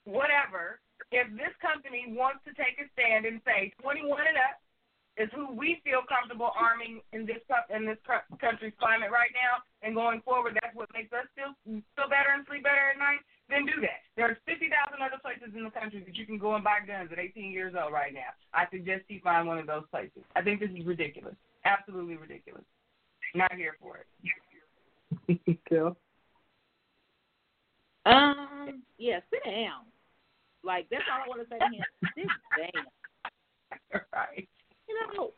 whatever. 0.05 0.79
If 1.11 1.27
this 1.35 1.53
company 1.59 2.15
wants 2.15 2.39
to 2.47 2.55
take 2.55 2.79
a 2.79 2.87
stand 2.95 3.27
and 3.27 3.43
say 3.43 3.75
21 3.83 4.07
and 4.15 4.39
up 4.39 4.63
is 5.19 5.27
who 5.35 5.51
we 5.51 5.83
feel 5.83 6.07
comfortable 6.07 6.55
arming 6.55 7.03
in 7.11 7.27
this 7.27 7.43
in 7.67 7.83
this 7.83 7.99
country's 8.39 8.73
climate 8.79 9.11
right 9.11 9.31
now, 9.35 9.59
and 9.83 9.91
going 9.91 10.23
forward, 10.23 10.55
that's 10.55 10.71
what 10.73 10.87
makes 10.95 11.11
us 11.11 11.27
feel 11.35 11.51
feel 11.67 12.07
better 12.07 12.31
and 12.31 12.47
sleep 12.47 12.63
better 12.63 12.95
at 12.95 12.99
night 12.99 13.19
then 13.51 13.65
do 13.65 13.81
that. 13.81 14.07
There's 14.15 14.37
50,000 14.47 14.71
other 15.03 15.19
places 15.21 15.53
in 15.55 15.63
the 15.63 15.69
country 15.69 16.01
that 16.05 16.15
you 16.15 16.25
can 16.25 16.39
go 16.39 16.55
and 16.55 16.63
buy 16.63 16.79
guns 16.87 17.09
at 17.11 17.19
18 17.19 17.51
years 17.51 17.75
old 17.75 17.91
right 17.91 18.13
now. 18.13 18.31
I 18.53 18.65
suggest 18.71 19.03
you 19.09 19.19
find 19.23 19.45
one 19.45 19.59
of 19.59 19.67
those 19.67 19.83
places. 19.91 20.23
I 20.35 20.41
think 20.41 20.61
this 20.61 20.71
is 20.71 20.85
ridiculous. 20.85 21.35
Absolutely 21.65 22.15
ridiculous. 22.15 22.63
Not 23.35 23.53
here 23.53 23.75
for 23.79 23.99
it. 23.99 25.59
Kel? 25.69 25.97
Um, 28.05 28.81
yeah, 28.97 29.19
sit 29.29 29.43
down. 29.43 29.83
Like, 30.63 30.87
that's 30.89 31.03
all 31.09 31.25
I 31.25 31.27
want 31.27 31.41
to 31.41 31.49
say 31.49 31.57
to 31.57 31.65
him. 31.65 31.85
Sit 32.15 32.27
down. 32.57 32.85
right. 34.13 34.47
You 34.87 34.95
know, 35.15 35.31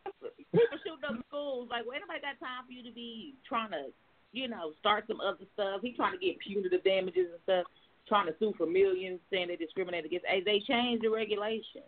people 0.52 0.78
shooting 0.84 1.08
up 1.08 1.18
schools. 1.28 1.70
Like, 1.72 1.86
well, 1.86 1.96
anybody 1.96 2.20
got 2.20 2.40
time 2.44 2.66
for 2.66 2.74
you 2.74 2.84
to 2.84 2.94
be 2.94 3.36
trying 3.48 3.72
to, 3.72 3.94
you 4.32 4.48
know, 4.48 4.74
start 4.80 5.06
some 5.08 5.22
other 5.22 5.46
stuff? 5.54 5.82
He 5.82 5.94
trying 5.94 6.14
to 6.14 6.22
get 6.22 6.40
punitive 6.40 6.84
damages 6.84 7.32
and 7.32 7.42
stuff 7.44 7.66
trying 8.08 8.28
to 8.28 8.36
sue 8.40 8.54
for 8.58 8.66
millions, 8.66 9.20
saying 9.32 9.48
they 9.48 9.56
discriminate 9.56 10.06
against. 10.06 10.26
Hey, 10.28 10.42
they 10.44 10.60
changed 10.68 11.04
the 11.04 11.10
regulation. 11.10 11.88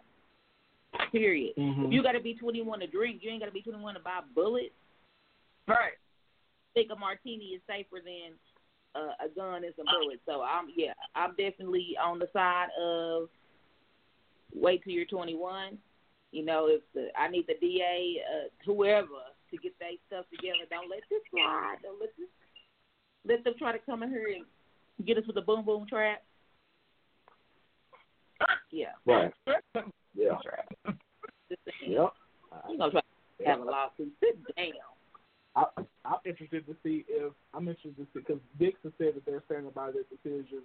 Period. 1.11 1.53
Mm-hmm. 1.57 1.85
If 1.85 1.91
you 1.91 2.03
got 2.03 2.13
to 2.13 2.21
be 2.21 2.35
21 2.35 2.79
to 2.79 2.87
drink, 2.87 3.19
you 3.21 3.29
ain't 3.29 3.41
got 3.41 3.47
to 3.47 3.51
be 3.51 3.61
21 3.61 3.95
to 3.95 3.99
buy 3.99 4.21
bullets. 4.33 4.75
Right. 5.67 5.99
I 5.99 6.71
think 6.73 6.89
a 6.91 6.95
martini 6.95 7.55
is 7.55 7.61
safer 7.67 7.99
than 8.03 8.39
uh, 8.95 9.25
a 9.25 9.29
gun 9.35 9.63
and 9.63 9.73
some 9.75 9.85
bullets. 9.85 10.21
So 10.25 10.41
I'm 10.41 10.67
yeah, 10.75 10.93
I'm 11.15 11.31
definitely 11.31 11.95
on 12.03 12.19
the 12.19 12.29
side 12.33 12.67
of 12.79 13.29
wait 14.53 14.83
till 14.83 14.93
you're 14.93 15.05
21. 15.05 15.77
You 16.31 16.45
know, 16.45 16.67
if 16.67 16.81
the 16.93 17.07
I 17.17 17.27
need 17.27 17.45
the 17.47 17.55
DA, 17.59 18.21
uh, 18.23 18.47
whoever, 18.65 19.23
to 19.51 19.57
get 19.57 19.77
that 19.79 19.91
stuff 20.07 20.25
together. 20.31 20.65
Don't 20.69 20.89
let 20.89 21.01
this 21.09 21.21
slide. 21.31 21.77
Don't 21.83 21.99
let 21.99 22.09
this 22.17 22.27
let 23.27 23.43
them 23.43 23.53
try 23.57 23.71
to 23.71 23.79
come 23.79 24.03
in 24.03 24.09
here 24.09 24.27
and 24.35 25.05
get 25.05 25.17
us 25.17 25.23
with 25.27 25.37
a 25.37 25.41
boom 25.41 25.65
boom 25.65 25.85
trap. 25.87 26.23
Yeah. 28.71 28.87
Right. 29.05 29.31
Yeah. 30.13 30.37
Yep. 31.87 32.13
You 32.69 32.77
gonna 32.77 32.91
try 32.91 33.01
to 33.01 33.45
have 33.45 33.59
a 33.59 33.63
lawsuit? 33.63 34.11
Sit 34.19 34.55
down. 34.55 34.71
I, 35.55 35.65
I'm 36.05 36.19
interested 36.25 36.65
to 36.67 36.75
see 36.83 37.05
if 37.07 37.33
I'm 37.53 37.67
interested 37.67 37.97
to 37.97 38.03
see 38.13 38.19
because 38.19 38.41
Dixon 38.59 38.93
said 38.97 39.15
that 39.15 39.25
they're 39.25 39.43
standing 39.45 39.71
by 39.71 39.91
their 39.91 40.03
decision, 40.03 40.61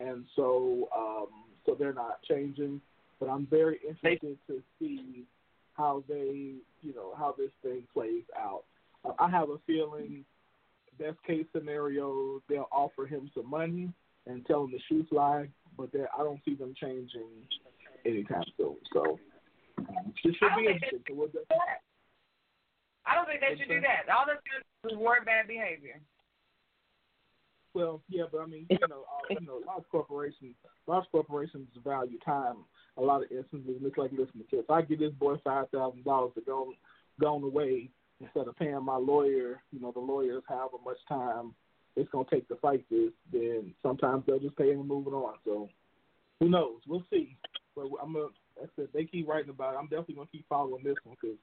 and 0.00 0.24
so 0.36 0.88
um, 0.96 1.28
so 1.66 1.76
they're 1.78 1.94
not 1.94 2.22
changing. 2.22 2.80
But 3.18 3.28
I'm 3.28 3.46
very 3.46 3.78
interested 3.86 4.38
to 4.46 4.62
see 4.78 5.24
how 5.74 6.02
they, 6.08 6.54
you 6.82 6.94
know, 6.94 7.12
how 7.16 7.34
this 7.36 7.50
thing 7.62 7.82
plays 7.92 8.24
out. 8.38 8.64
Uh, 9.04 9.12
I 9.18 9.30
have 9.30 9.50
a 9.50 9.58
feeling 9.66 10.24
best 11.00 11.16
case 11.26 11.46
scenario, 11.56 12.42
they'll 12.48 12.68
offer 12.70 13.06
him 13.06 13.30
some 13.34 13.48
money 13.48 13.90
and 14.26 14.44
tell 14.46 14.64
him 14.64 14.70
to 14.70 14.78
shoot 14.88 15.08
fly, 15.08 15.48
but 15.76 15.88
I 15.94 16.22
don't 16.22 16.40
see 16.44 16.54
them 16.54 16.74
changing 16.78 17.28
anytime 18.04 18.44
soon. 18.56 18.76
So 18.92 19.18
um, 19.78 20.12
it 20.24 20.36
should 20.38 20.56
be 20.56 20.66
interesting. 20.66 21.00
So 21.08 21.14
we'll 21.14 21.28
I 23.10 23.14
don't 23.14 23.26
think 23.26 23.40
they 23.40 23.58
should 23.58 23.68
do 23.68 23.80
that. 23.82 24.06
All 24.06 24.24
that's 24.26 24.38
good 24.46 24.62
is 24.62 24.94
reward 24.94 25.26
bad 25.26 25.48
behavior. 25.48 26.00
Well, 27.74 28.02
yeah, 28.08 28.24
but 28.30 28.40
I 28.40 28.46
mean, 28.46 28.66
you 28.70 28.78
know, 28.88 29.02
uh, 29.02 29.34
you 29.34 29.46
know, 29.46 29.58
a 29.58 29.66
lot 29.66 29.78
of 29.78 29.88
corporations, 29.90 30.54
a 30.86 30.90
lot 30.90 31.04
of 31.04 31.10
corporations 31.10 31.68
value 31.84 32.18
time. 32.24 32.56
A 32.96 33.00
lot 33.00 33.22
of 33.22 33.30
instances, 33.30 33.80
it's 33.82 33.98
like 33.98 34.10
listen 34.12 34.44
to 34.50 34.58
If 34.58 34.70
I 34.70 34.82
give 34.82 34.98
this 34.98 35.12
boy 35.12 35.36
five 35.44 35.70
thousand 35.70 36.04
dollars 36.04 36.32
to 36.34 36.40
go 36.40 36.72
gone 37.20 37.42
away, 37.42 37.90
instead 38.20 38.48
of 38.48 38.56
paying 38.56 38.84
my 38.84 38.96
lawyer, 38.96 39.62
you 39.72 39.80
know, 39.80 39.92
the 39.92 40.00
lawyers 40.00 40.42
however 40.48 40.76
much 40.84 40.98
time 41.08 41.54
it's 41.96 42.10
gonna 42.10 42.24
take 42.30 42.48
to 42.48 42.56
fight 42.56 42.84
this, 42.90 43.10
then 43.32 43.74
sometimes 43.82 44.24
they'll 44.26 44.38
just 44.38 44.56
pay 44.56 44.70
him 44.72 44.80
and 44.80 44.88
move 44.88 45.06
it 45.06 45.10
on. 45.10 45.34
So 45.44 45.68
who 46.38 46.48
knows? 46.48 46.80
We'll 46.86 47.04
see. 47.10 47.36
But 47.74 47.86
I'm 48.02 48.12
gonna. 48.12 48.26
I 48.60 48.66
said 48.76 48.88
they 48.92 49.04
keep 49.04 49.28
writing 49.28 49.50
about 49.50 49.74
it. 49.74 49.78
I'm 49.78 49.86
definitely 49.86 50.16
gonna 50.16 50.28
keep 50.30 50.48
following 50.48 50.84
this 50.84 50.96
one 51.04 51.16
because 51.20 51.36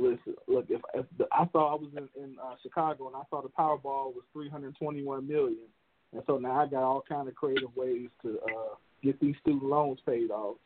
listen, 0.00 0.34
look, 0.48 0.66
if, 0.68 0.80
if 0.94 1.06
the, 1.18 1.26
I 1.32 1.46
saw 1.52 1.76
I 1.76 1.80
was 1.80 1.90
in, 1.96 2.08
in 2.22 2.36
uh, 2.42 2.54
Chicago 2.62 3.06
and 3.08 3.16
I 3.16 3.22
saw 3.30 3.42
the 3.42 3.48
Powerball 3.48 4.14
was 4.14 4.24
321 4.32 5.26
million, 5.26 5.68
and 6.12 6.22
so 6.26 6.38
now 6.38 6.62
I 6.62 6.66
got 6.66 6.82
all 6.82 7.04
kind 7.08 7.28
of 7.28 7.34
creative 7.34 7.74
ways 7.76 8.08
to 8.22 8.38
uh, 8.44 8.74
get 9.02 9.20
these 9.20 9.34
student 9.40 9.64
loans 9.64 9.98
paid 10.06 10.30
off. 10.30 10.56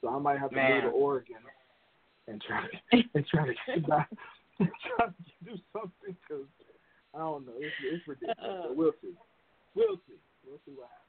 So 0.00 0.08
I 0.08 0.18
might 0.18 0.38
have 0.38 0.50
to 0.50 0.56
Man. 0.56 0.82
go 0.82 0.90
to 0.90 0.94
Oregon 0.94 1.36
and 2.26 2.42
try 2.42 2.66
to 2.66 3.02
and 3.14 3.26
try 3.26 3.46
to 3.46 3.54
get 3.66 3.86
back 3.88 4.10
trying 4.56 5.14
to 5.14 5.44
do 5.44 5.56
something 5.72 6.16
because 6.28 6.46
I 7.14 7.18
don't 7.18 7.46
know. 7.46 7.52
It's, 7.58 7.74
it's 7.84 8.08
ridiculous. 8.08 8.36
But 8.40 8.76
we'll 8.76 8.92
see. 9.02 9.14
We'll 9.74 9.96
see. 10.08 10.18
We'll 10.46 10.60
see 10.66 10.72
what 10.76 10.88
happens. 10.88 11.01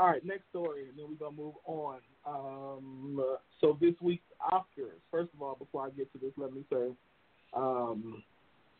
All 0.00 0.06
right, 0.06 0.24
next 0.24 0.48
story, 0.48 0.88
and 0.88 0.96
then 0.96 1.04
we're 1.10 1.26
gonna 1.26 1.36
move 1.36 1.56
on. 1.66 1.98
Um, 2.26 3.22
so 3.60 3.76
this 3.82 3.92
week's 4.00 4.24
Oscars. 4.50 4.96
First 5.10 5.28
of 5.34 5.42
all, 5.42 5.56
before 5.56 5.84
I 5.84 5.90
get 5.90 6.10
to 6.12 6.18
this, 6.18 6.32
let 6.38 6.54
me 6.54 6.64
say, 6.72 6.88
um, 7.52 8.22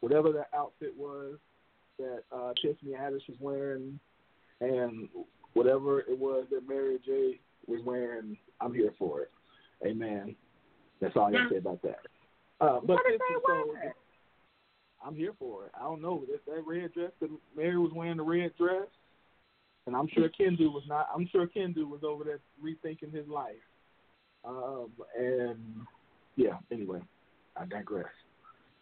whatever 0.00 0.32
that 0.32 0.48
outfit 0.56 0.94
was 0.96 1.36
that 1.98 2.22
uh, 2.34 2.54
Tiffany 2.62 2.92
Haddish 2.92 3.28
was 3.28 3.36
wearing, 3.38 4.00
and 4.62 5.10
whatever 5.52 6.00
it 6.00 6.18
was 6.18 6.46
that 6.52 6.66
Mary 6.66 6.98
J 7.04 7.38
was 7.66 7.82
wearing, 7.84 8.38
I'm 8.62 8.72
here 8.72 8.94
for 8.98 9.20
it. 9.20 9.30
Amen. 9.86 10.34
That's 11.02 11.14
all 11.16 11.26
I 11.26 11.32
to 11.32 11.48
say 11.50 11.58
about 11.58 11.82
that. 11.82 12.00
Uh, 12.62 12.80
but 12.82 12.96
this 13.06 13.20
so. 13.46 13.74
I'm 15.04 15.16
here 15.16 15.34
for 15.38 15.66
it. 15.66 15.72
I 15.78 15.82
don't 15.82 16.00
know 16.00 16.24
that 16.30 16.46
that 16.46 16.62
red 16.66 16.94
dress 16.94 17.10
that 17.20 17.28
Mary 17.54 17.76
was 17.76 17.92
wearing 17.94 18.16
the 18.16 18.22
red 18.22 18.52
dress, 18.56 18.86
and 19.86 19.96
I'm 19.96 20.08
sure 20.12 20.28
Kendu 20.28 20.72
was 20.72 20.84
not. 20.88 21.08
I'm 21.14 21.28
sure 21.30 21.46
Kendu 21.46 21.88
was 21.88 22.00
over 22.04 22.24
there 22.24 22.40
rethinking 22.62 23.14
his 23.14 23.26
life. 23.28 23.54
Um, 24.44 24.90
and 25.18 25.58
yeah, 26.36 26.58
anyway, 26.70 27.00
I 27.56 27.66
digress. 27.66 28.06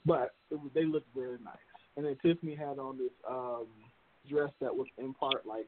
But 0.04 0.34
it 0.50 0.58
they 0.74 0.84
looked 0.84 1.14
very 1.14 1.38
nice. 1.44 1.56
And 1.96 2.06
then 2.06 2.16
Tiffany 2.22 2.54
had 2.54 2.78
on 2.78 2.98
this 2.98 3.10
um, 3.28 3.66
dress 4.30 4.50
that 4.60 4.74
was 4.74 4.86
in 4.98 5.14
part 5.14 5.46
like 5.46 5.66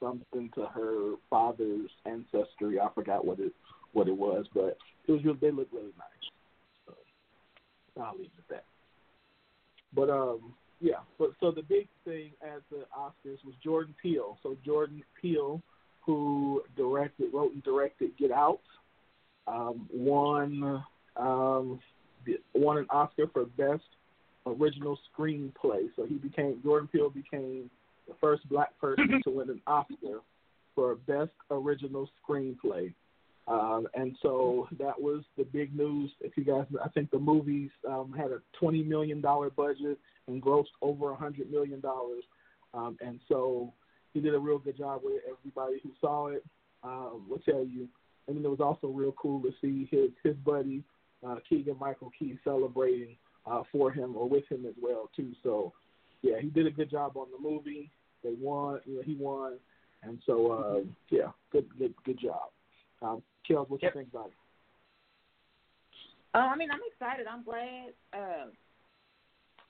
something 0.00 0.50
to 0.54 0.66
her 0.66 1.14
father's 1.30 1.90
ancestry. 2.06 2.80
I 2.80 2.88
forgot 2.94 3.24
what 3.24 3.40
it 3.40 3.52
what 3.92 4.08
it 4.08 4.16
was, 4.16 4.46
but 4.54 4.78
it 5.06 5.12
was 5.12 5.36
they 5.40 5.50
looked 5.50 5.72
really 5.72 5.92
nice. 5.96 6.30
So 6.86 8.02
I'll 8.02 8.16
leave 8.16 8.26
it 8.26 8.40
at 8.40 8.48
that. 8.48 8.64
But 9.94 10.10
um, 10.10 10.54
yeah. 10.82 10.96
But 11.18 11.30
so 11.40 11.52
the 11.52 11.62
big 11.62 11.86
thing 12.04 12.32
at 12.42 12.60
the 12.70 12.84
Oscars 12.98 13.38
was 13.44 13.54
Jordan 13.62 13.94
Peele. 14.02 14.36
So 14.42 14.56
Jordan 14.66 15.02
Peele, 15.20 15.62
who 16.04 16.62
directed, 16.76 17.32
wrote 17.32 17.52
and 17.52 17.62
directed 17.62 18.10
Get 18.18 18.32
Out, 18.32 18.60
um, 19.46 19.88
won 19.92 20.82
um, 21.16 21.80
won 22.54 22.78
an 22.78 22.86
Oscar 22.90 23.26
for 23.32 23.44
best 23.44 23.84
original 24.44 24.98
screenplay. 25.16 25.88
So 25.94 26.04
he 26.06 26.14
became 26.14 26.60
Jordan 26.64 26.88
Peele 26.88 27.10
became 27.10 27.70
the 28.08 28.14
first 28.20 28.48
black 28.48 28.78
person 28.80 29.20
to 29.24 29.30
win 29.30 29.50
an 29.50 29.62
Oscar 29.68 30.20
for 30.74 30.96
best 31.06 31.30
original 31.50 32.10
screenplay. 32.28 32.92
Um, 33.48 33.88
and 33.94 34.16
so 34.22 34.68
that 34.78 35.00
was 35.00 35.24
the 35.36 35.44
big 35.44 35.76
news. 35.76 36.10
If 36.20 36.36
you 36.36 36.44
guys, 36.44 36.66
I 36.82 36.88
think 36.90 37.10
the 37.10 37.18
movies 37.18 37.70
um, 37.88 38.14
had 38.16 38.30
a 38.30 38.40
twenty 38.58 38.82
million 38.82 39.20
dollar 39.20 39.50
budget 39.50 39.98
and 40.28 40.40
grossed 40.40 40.66
over 40.80 41.10
a 41.10 41.16
hundred 41.16 41.50
million 41.50 41.80
dollars. 41.80 42.22
Um, 42.72 42.96
and 43.00 43.18
so 43.28 43.72
he 44.12 44.20
did 44.20 44.34
a 44.34 44.38
real 44.38 44.58
good 44.58 44.78
job 44.78 45.00
with 45.02 45.22
everybody 45.28 45.80
who 45.82 45.90
saw 46.00 46.28
it. 46.28 46.44
Um, 46.84 47.26
will 47.28 47.38
tell 47.38 47.64
you. 47.64 47.88
And 48.26 48.36
then 48.36 48.44
it 48.44 48.48
was 48.48 48.60
also 48.60 48.88
real 48.88 49.12
cool 49.12 49.42
to 49.42 49.52
see 49.60 49.88
his 49.90 50.10
his 50.22 50.36
buddy 50.44 50.84
uh, 51.26 51.36
Keegan 51.48 51.76
Michael 51.80 52.12
Key 52.18 52.38
celebrating 52.44 53.16
uh, 53.46 53.62
for 53.70 53.90
him 53.90 54.16
or 54.16 54.28
with 54.28 54.46
him 54.48 54.66
as 54.66 54.74
well 54.80 55.10
too. 55.16 55.32
So 55.42 55.72
yeah, 56.22 56.40
he 56.40 56.48
did 56.48 56.66
a 56.66 56.70
good 56.70 56.90
job 56.90 57.16
on 57.16 57.26
the 57.30 57.48
movie. 57.48 57.90
They 58.22 58.34
won. 58.38 58.80
You 58.84 58.96
know, 58.96 59.02
he 59.02 59.16
won. 59.16 59.58
And 60.02 60.18
so 60.26 60.52
uh, 60.52 60.80
yeah, 61.10 61.30
good 61.50 61.66
good 61.78 61.94
good 62.04 62.20
job. 62.20 62.50
Um, 63.00 63.22
Kellz, 63.48 63.68
what 63.68 63.82
Yep. 63.82 63.94
you 63.94 64.00
think 64.00 64.12
about 64.12 64.28
it? 64.28 64.34
Uh, 66.34 66.38
I 66.38 66.56
mean, 66.56 66.70
I'm 66.70 66.80
excited. 66.90 67.26
I'm 67.26 67.42
glad 67.42 67.92
uh, 68.14 68.46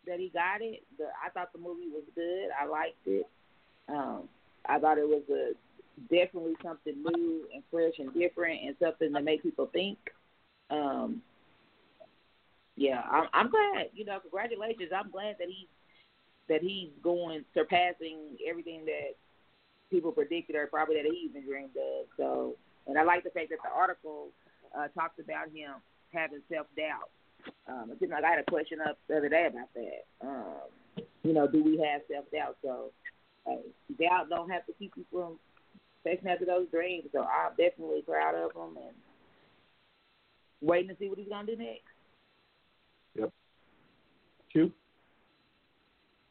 that 0.06 0.20
he 0.20 0.28
got 0.28 0.62
it. 0.62 0.84
The, 0.98 1.06
I 1.24 1.30
thought 1.30 1.52
the 1.52 1.58
movie 1.58 1.88
was 1.88 2.04
good. 2.14 2.50
I 2.58 2.66
liked 2.66 3.06
it. 3.06 3.26
Um, 3.88 4.28
I 4.66 4.78
thought 4.78 4.98
it 4.98 5.08
was 5.08 5.22
a 5.30 5.52
definitely 6.08 6.54
something 6.62 7.02
new 7.02 7.48
and 7.52 7.62
fresh 7.70 7.94
and 7.98 8.14
different, 8.14 8.60
and 8.64 8.76
something 8.80 9.12
to 9.12 9.20
make 9.20 9.42
people 9.42 9.68
think. 9.72 9.98
Um, 10.70 11.20
yeah, 12.76 13.02
I'm, 13.10 13.28
I'm 13.32 13.50
glad. 13.50 13.90
You 13.92 14.04
know, 14.04 14.20
congratulations. 14.20 14.90
I'm 14.96 15.10
glad 15.10 15.36
that 15.38 15.48
he's 15.48 15.68
that 16.48 16.62
he's 16.62 16.90
going 17.02 17.44
surpassing 17.54 18.36
everything 18.48 18.84
that 18.84 19.14
people 19.90 20.12
predicted 20.12 20.56
or 20.56 20.66
probably 20.66 20.96
that 20.96 21.04
he 21.04 21.28
even 21.28 21.44
dreamed 21.44 21.76
of. 21.76 22.06
So, 22.16 22.56
and 22.86 22.98
I 22.98 23.02
like 23.02 23.24
the 23.24 23.30
fact 23.30 23.50
that 23.50 23.58
the 23.62 23.70
article 23.74 24.28
uh, 24.76 24.88
talks 24.88 25.18
about 25.18 25.48
him 25.48 25.80
having 26.12 26.40
self 26.50 26.66
doubt. 26.76 27.10
Um, 27.68 27.90
it 27.90 27.98
seemed 27.98 28.12
like 28.12 28.24
I 28.24 28.30
had 28.30 28.38
a 28.38 28.50
question 28.50 28.78
up 28.80 28.98
the 29.08 29.16
other 29.16 29.28
day 29.28 29.48
about 29.50 29.68
that. 29.74 30.26
Um, 30.26 31.04
you 31.22 31.32
know, 31.32 31.46
do 31.46 31.62
we 31.62 31.78
have 31.78 32.02
self 32.10 32.30
doubt? 32.30 32.56
So, 32.62 32.90
hey, 33.46 33.60
doubt 34.00 34.28
don't 34.28 34.50
have 34.50 34.66
to 34.66 34.72
keep 34.78 34.92
you 34.96 35.04
from 35.10 35.38
chasing 36.04 36.28
after 36.28 36.44
those 36.44 36.68
dreams. 36.70 37.08
So, 37.12 37.20
I'm 37.20 37.50
definitely 37.50 38.02
proud 38.02 38.34
of 38.34 38.52
him 38.52 38.76
and 38.76 38.96
waiting 40.60 40.88
to 40.88 40.96
see 40.98 41.08
what 41.08 41.18
he's 41.18 41.28
gonna 41.28 41.46
do 41.46 41.56
next. 41.56 41.82
Yep. 43.14 43.32
You? 44.54 44.72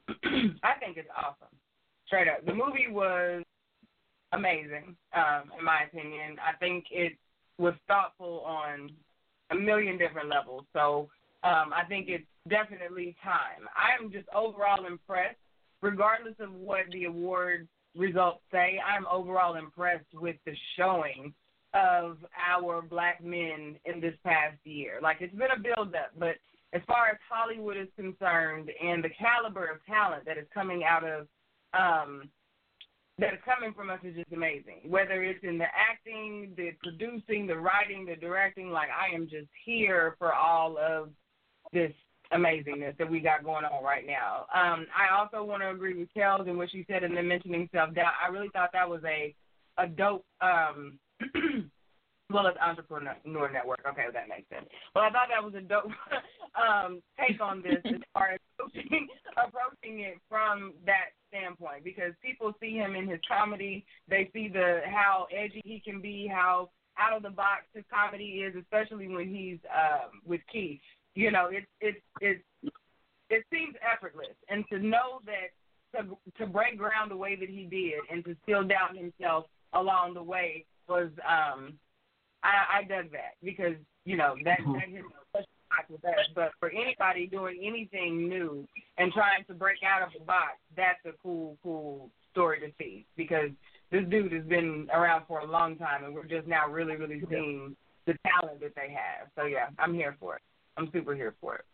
I 0.64 0.74
think 0.80 0.98
it's 0.98 1.10
awesome. 1.16 1.48
Straight 2.08 2.28
up. 2.28 2.46
The 2.46 2.54
movie 2.54 2.88
was 2.90 3.44
amazing, 4.34 4.96
um, 5.16 5.52
in 5.58 5.66
my 5.66 5.84
opinion. 5.88 6.38
I 6.40 6.58
think 6.58 6.86
it 6.92 7.14
was 7.58 7.74
thoughtful 7.88 8.42
on 8.46 8.92
a 9.52 9.56
million 9.56 9.98
different 9.98 10.30
levels. 10.30 10.64
So 10.74 11.10
um, 11.44 11.74
I 11.74 11.84
think 11.88 12.08
it's 12.10 12.26
definitely 12.48 13.16
time. 13.24 13.68
I 13.76 14.02
am 14.02 14.12
just 14.12 14.28
overall 14.34 14.86
impressed, 14.86 15.38
regardless 15.82 16.36
of 16.40 16.54
what 16.54 16.82
the 16.92 17.06
award 17.06 17.68
results 17.96 18.42
say. 18.52 18.80
I'm 18.86 19.06
overall 19.08 19.56
impressed 19.56 20.14
with 20.14 20.38
the 20.46 20.54
showing 20.78 21.34
of 21.74 22.18
our 22.50 22.82
black 22.82 23.24
men 23.24 23.76
in 23.86 24.02
this 24.02 24.16
past 24.24 24.58
year. 24.64 25.00
Like 25.02 25.18
it's 25.20 25.36
been 25.36 25.52
a 25.56 25.60
build 25.60 25.96
up, 25.96 26.12
but 26.18 26.36
as 26.74 26.82
far 26.88 27.10
as 27.10 27.18
Hollywood 27.30 27.78
is 27.78 27.88
concerned 27.96 28.70
and 28.82 29.04
the 29.04 29.10
caliber 29.10 29.66
of 29.66 29.86
talent 29.86 30.26
that 30.26 30.38
is 30.38 30.46
coming 30.54 30.84
out 30.84 31.04
of 31.04 31.28
um 31.74 32.30
that 33.20 33.34
is 33.34 33.40
coming 33.46 33.74
from 33.74 33.90
us 33.90 34.00
is 34.04 34.16
just 34.16 34.32
amazing. 34.32 34.82
Whether 34.88 35.24
it's 35.24 35.44
in 35.44 35.58
the 35.58 35.66
acting, 35.66 36.54
the 36.58 36.72
producing, 36.82 37.46
the 37.48 37.58
writing, 37.58 38.06
the 38.06 38.16
directing, 38.16 38.72
like 38.72 38.90
I 38.90 39.14
am 39.14 39.28
just 39.30 39.48
here 39.66 40.16
for 40.18 40.34
all 40.34 40.78
of 40.78 41.10
this 41.74 41.92
amazingness 42.34 42.98
that 42.98 43.10
we 43.10 43.20
got 43.20 43.44
going 43.44 43.66
on 43.66 43.84
right 43.84 44.06
now. 44.06 44.46
Um, 44.54 44.88
I 44.96 45.16
also 45.18 45.44
want 45.44 45.62
to 45.62 45.70
agree 45.70 45.98
with 45.98 46.10
Kellz 46.16 46.48
and 46.48 46.58
what 46.58 46.72
she 46.72 46.86
said 46.90 47.04
and 47.04 47.16
then 47.16 47.28
mentioning 47.28 47.70
self 47.74 47.94
doubt. 47.94 48.14
I 48.26 48.32
really 48.32 48.50
thought 48.50 48.70
that 48.74 48.90
was 48.90 49.02
a 49.06 49.36
a 49.78 49.88
dope 49.88 50.26
um 50.42 51.00
well 52.30 52.48
it's 52.48 52.58
entrepreneur 52.60 53.52
network. 53.52 53.82
Okay, 53.88 54.06
that 54.14 54.30
makes 54.30 54.50
sense. 54.50 54.66
Well 54.96 55.04
I 55.04 55.10
thought 55.10 55.28
that 55.30 55.44
was 55.44 55.54
a 55.56 55.62
dope 55.62 55.92
um 56.56 57.02
take 57.20 57.42
on 57.42 57.62
this 57.62 57.82
as 57.86 58.02
far 58.14 58.32
as 58.32 58.40
approaching, 58.60 59.08
approaching 59.38 60.00
it 60.02 60.18
from 60.30 60.74
that 60.86 61.12
standpoint 61.32 61.84
because 61.84 62.14
people 62.22 62.54
see 62.60 62.74
him 62.74 62.96
in 62.96 63.08
his 63.08 63.20
comedy, 63.28 63.86
they 64.08 64.30
see 64.34 64.48
the 64.48 64.82
how 64.86 65.28
edgy 65.32 65.62
he 65.64 65.80
can 65.80 66.02
be, 66.02 66.28
how 66.28 66.70
out 67.00 67.16
of 67.16 67.24
the 67.24 67.30
box 67.30 67.64
his 67.74 67.86
comedy 67.92 68.44
is, 68.46 68.56
especially 68.56 69.08
when 69.08 69.34
he's 69.34 69.60
um 69.74 70.22
with 70.26 70.42
Keith. 70.52 70.80
You 71.16 71.32
know, 71.32 71.50
it's 71.52 71.68
it's 71.80 72.02
it's 72.20 72.44
it 73.30 73.46
seems 73.52 73.76
effortless. 73.82 74.36
And 74.50 74.66
to 74.72 74.80
know 74.80 75.22
that 75.26 75.52
to 75.96 76.18
to 76.38 76.46
break 76.46 76.78
ground 76.78 77.12
the 77.12 77.18
way 77.18 77.36
that 77.36 77.50
he 77.50 77.64
did 77.64 78.00
and 78.12 78.24
to 78.26 78.36
still 78.44 78.64
doubt 78.64 78.96
himself 78.96 79.46
along 79.74 80.14
the 80.14 80.24
way 80.24 80.66
was 80.88 81.10
um 81.28 81.74
I, 82.44 82.80
I 82.80 82.84
dug 82.84 83.12
that 83.12 83.36
because 83.44 83.76
you 84.06 84.18
know 84.18 84.36
that 84.44 84.60
that 84.66 84.90
hit 84.90 85.04
such 85.04 85.21
a 85.21 85.21
box 85.72 85.90
with 85.90 86.02
that. 86.02 86.16
But 86.36 86.52
for 86.60 86.70
anybody 86.70 87.28
doing 87.28 87.60
anything 87.64 88.28
new 88.28 88.68
and 88.98 89.12
trying 89.14 89.44
to 89.48 89.54
break 89.54 89.80
out 89.84 90.02
of 90.06 90.10
the 90.14 90.24
box, 90.26 90.60
that's 90.76 91.00
a 91.06 91.12
cool 91.24 91.58
cool 91.64 92.10
story 92.32 92.60
to 92.60 92.72
see 92.78 93.06
because 93.18 93.50
this 93.92 94.04
dude 94.10 94.32
has 94.32 94.44
been 94.46 94.88
around 94.94 95.24
for 95.28 95.40
a 95.40 95.46
long 95.46 95.76
time 95.76 96.04
and 96.06 96.14
we're 96.14 96.26
just 96.26 96.48
now 96.48 96.68
really 96.70 96.96
really 96.96 97.22
seeing 97.30 97.76
the 98.08 98.14
talent 98.26 98.60
that 98.62 98.76
they 98.76 98.90
have. 98.92 99.28
So 99.36 99.46
yeah, 99.46 99.68
I'm 99.80 99.94
here 99.94 100.16
for 100.20 100.36
it. 100.38 100.42
I'm 100.78 100.90
super 100.94 101.16
here 101.16 101.36
for 101.42 101.56
it. 101.56 101.66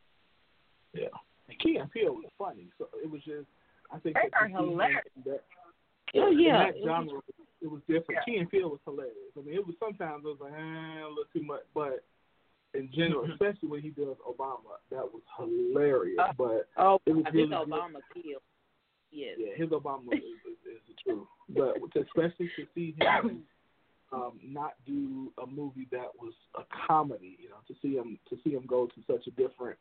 Yeah. 0.94 1.08
And 1.50 1.60
Key 1.60 1.78
and 1.78 1.90
Peele 1.92 2.14
was 2.14 2.32
funny, 2.38 2.68
so 2.78 2.88
it 3.04 3.10
was 3.10 3.22
just 3.24 3.48
I 3.92 4.00
think 4.00 4.16
They 4.16 4.30
that 4.32 4.42
are 4.42 4.48
to 4.48 4.54
hilarious. 4.54 5.04
in 5.16 5.32
That, 5.32 5.44
Oh 6.16 6.32
in 6.32 6.40
yeah, 6.40 6.72
that 6.72 6.76
genre, 6.84 7.20
it 7.62 7.68
was 7.70 7.82
different. 7.88 8.20
Yeah. 8.20 8.24
Key 8.26 8.38
and 8.40 8.50
Peele 8.50 8.70
was 8.70 8.80
hilarious. 8.86 9.32
I 9.38 9.42
mean, 9.42 9.56
it 9.56 9.66
was 9.66 9.76
sometimes 9.80 10.24
it 10.26 10.28
was 10.28 10.38
like 10.42 10.54
eh, 10.54 11.04
a 11.04 11.08
little 11.08 11.30
too 11.34 11.44
much, 11.44 11.64
but 11.74 12.04
in 12.78 12.90
general, 12.94 13.26
especially 13.32 13.70
when 13.70 13.82
he 13.82 13.90
does 13.90 14.16
Obama, 14.28 14.78
that 14.92 15.04
was 15.04 15.22
hilarious. 15.38 16.20
Oh. 16.20 16.32
but 16.38 16.70
oh, 16.78 17.00
it 17.06 17.16
was 17.16 17.26
think. 17.32 17.52
Obama 17.52 18.00
killed. 18.14 18.42
Yes. 19.12 19.36
yeah, 19.40 19.56
his 19.56 19.70
Obama 19.70 20.14
is, 20.14 20.20
is, 20.20 20.76
is 20.76 20.82
the 20.88 20.96
truth. 21.04 21.28
But 21.50 21.78
especially 22.02 22.52
to 22.58 22.66
see 22.76 22.96
him 23.00 23.44
um, 24.12 24.40
not 24.46 24.74
do 24.86 25.32
a 25.42 25.48
movie 25.48 25.88
that 25.92 26.08
was 26.20 26.34
a 26.56 26.64
comedy, 26.88 27.38
you 27.42 27.50
know, 27.50 27.58
to 27.68 27.74
see 27.82 27.96
him 27.96 28.20
to 28.30 28.38
see 28.44 28.52
him 28.52 28.66
go 28.68 28.88
to 28.88 29.02
such 29.08 29.28
a 29.28 29.32
different 29.32 29.78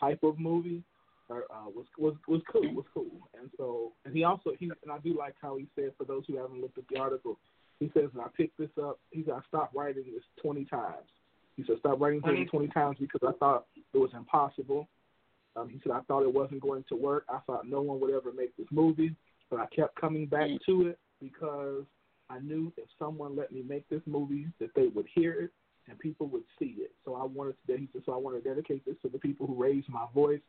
type 0.00 0.20
of 0.22 0.38
movie 0.38 0.82
uh, 1.30 1.34
uh, 1.34 1.68
was 1.74 1.86
was 1.98 2.14
was 2.26 2.40
cool. 2.50 2.74
Was 2.74 2.86
cool. 2.94 3.28
And 3.38 3.50
so, 3.56 3.92
and 4.04 4.14
he 4.14 4.24
also 4.24 4.52
he 4.58 4.66
and 4.66 4.92
I 4.92 4.98
do 4.98 5.16
like 5.16 5.34
how 5.40 5.56
he 5.56 5.66
said 5.74 5.92
for 5.98 6.04
those 6.04 6.24
who 6.26 6.36
haven't 6.36 6.60
looked 6.60 6.78
at 6.78 6.84
the 6.88 6.98
article, 6.98 7.38
he 7.80 7.90
says 7.94 8.10
I 8.18 8.28
picked 8.36 8.58
this 8.58 8.70
up. 8.80 8.98
He 9.10 9.24
said 9.24 9.34
I 9.34 9.40
stopped 9.48 9.74
writing 9.74 10.04
this 10.12 10.24
twenty 10.40 10.64
times. 10.64 11.08
He 11.58 11.64
said 11.66 11.76
stop 11.80 12.00
writing 12.00 12.22
this 12.24 12.48
twenty 12.50 12.68
times 12.68 12.96
because 13.00 13.20
I 13.26 13.32
thought 13.38 13.66
it 13.92 13.98
was 13.98 14.10
impossible. 14.14 14.88
Um, 15.56 15.68
he 15.68 15.80
said 15.82 15.90
I 15.92 16.00
thought 16.02 16.22
it 16.22 16.32
wasn't 16.32 16.62
going 16.62 16.84
to 16.88 16.94
work. 16.94 17.24
I 17.28 17.38
thought 17.46 17.68
no 17.68 17.82
one 17.82 17.98
would 18.00 18.14
ever 18.14 18.32
make 18.32 18.56
this 18.56 18.68
movie, 18.70 19.16
but 19.50 19.58
I 19.58 19.66
kept 19.66 20.00
coming 20.00 20.26
back 20.26 20.48
to 20.66 20.86
it 20.86 20.98
because 21.20 21.82
I 22.30 22.38
knew 22.38 22.72
if 22.76 22.88
someone 22.96 23.36
let 23.36 23.50
me 23.50 23.64
make 23.68 23.88
this 23.88 24.02
movie 24.06 24.46
that 24.60 24.70
they 24.76 24.86
would 24.86 25.06
hear 25.12 25.32
it 25.32 25.50
and 25.88 25.98
people 25.98 26.28
would 26.28 26.44
see 26.60 26.76
it. 26.78 26.92
So 27.04 27.16
I 27.16 27.24
wanted 27.24 27.56
to 27.66 27.76
he 27.76 27.88
said, 27.92 28.02
so 28.06 28.12
I 28.12 28.18
want 28.18 28.40
to 28.40 28.48
dedicate 28.48 28.86
this 28.86 28.94
to 29.02 29.08
the 29.08 29.18
people 29.18 29.48
who 29.48 29.60
raised 29.60 29.88
my 29.88 30.06
voice 30.14 30.40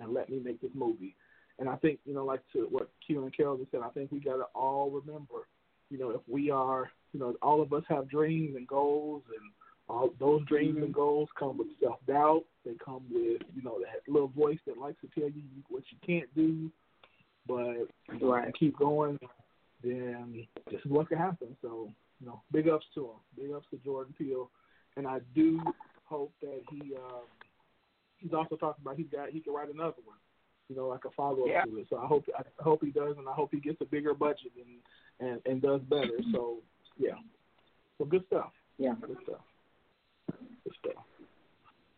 and 0.00 0.14
let 0.14 0.30
me 0.30 0.40
make 0.42 0.62
this 0.62 0.70
movie. 0.72 1.14
And 1.58 1.68
I 1.68 1.76
think, 1.76 1.98
you 2.06 2.14
know, 2.14 2.24
like 2.24 2.40
to 2.54 2.68
what 2.70 2.88
Q 3.06 3.22
and 3.22 3.36
Carol 3.36 3.60
said, 3.70 3.80
I 3.84 3.90
think 3.90 4.10
we 4.10 4.18
gotta 4.18 4.44
all 4.54 4.90
remember, 4.90 5.46
you 5.90 5.98
know, 5.98 6.10
if 6.10 6.22
we 6.26 6.50
are 6.50 6.90
you 7.12 7.20
know, 7.20 7.34
all 7.40 7.62
of 7.62 7.72
us 7.72 7.84
have 7.88 8.10
dreams 8.10 8.56
and 8.56 8.66
goals 8.66 9.22
and 9.28 9.50
all 9.88 10.10
those 10.18 10.44
dreams 10.46 10.78
and 10.78 10.92
goals 10.94 11.28
come 11.38 11.58
with 11.58 11.68
self 11.82 11.98
doubt. 12.06 12.44
They 12.64 12.72
come 12.84 13.02
with, 13.10 13.42
you 13.54 13.62
know, 13.62 13.78
that 13.80 14.10
little 14.10 14.28
voice 14.28 14.58
that 14.66 14.78
likes 14.78 14.96
to 15.02 15.08
tell 15.20 15.28
you 15.30 15.42
what 15.68 15.82
you 15.90 15.98
can't 16.06 16.34
do, 16.34 16.70
but 17.46 17.74
you 18.10 18.18
know, 18.20 18.32
Right. 18.32 18.54
keep 18.54 18.76
going. 18.78 19.18
Then 19.82 20.46
this 20.70 20.80
is 20.84 20.90
what 20.90 21.08
can 21.08 21.18
happen. 21.18 21.54
So, 21.60 21.92
you 22.20 22.26
know, 22.26 22.40
big 22.52 22.68
ups 22.68 22.86
to 22.94 23.04
him. 23.04 23.16
Big 23.36 23.52
ups 23.52 23.66
to 23.70 23.76
Jordan 23.78 24.14
Peele, 24.16 24.50
and 24.96 25.06
I 25.06 25.20
do 25.34 25.60
hope 26.04 26.32
that 26.40 26.62
he. 26.70 26.94
Um, 26.96 27.26
he's 28.16 28.32
also 28.32 28.56
talking 28.56 28.80
about 28.82 28.96
he 28.96 29.02
got 29.04 29.28
he 29.30 29.40
can 29.40 29.52
write 29.52 29.68
another 29.72 30.00
one. 30.04 30.16
you 30.70 30.76
know, 30.76 30.88
like 30.88 31.04
a 31.04 31.10
follow 31.10 31.42
up 31.42 31.48
Yeah. 31.48 31.64
to 31.64 31.76
it. 31.76 31.86
So 31.90 31.98
I 31.98 32.06
hope 32.06 32.24
I 32.38 32.62
hope 32.62 32.82
he 32.82 32.90
does, 32.90 33.18
and 33.18 33.28
I 33.28 33.34
hope 33.34 33.50
he 33.52 33.60
gets 33.60 33.82
a 33.82 33.84
bigger 33.84 34.14
budget 34.14 34.52
and 34.56 34.80
and 35.28 35.42
and 35.44 35.60
does 35.60 35.82
better. 35.82 36.18
So 36.32 36.62
yeah, 36.96 37.16
so 37.98 38.06
good 38.06 38.24
stuff. 38.28 38.50
Yeah. 38.78 38.94
Good 39.02 39.18
stuff. 39.24 39.40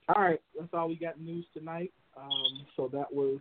All 0.09 0.23
right, 0.23 0.41
that's 0.59 0.73
all 0.73 0.89
we 0.89 0.97
got 0.97 1.21
news 1.21 1.45
tonight. 1.53 1.93
Um, 2.17 2.65
so 2.77 2.89
that 2.93 3.13
was 3.13 3.39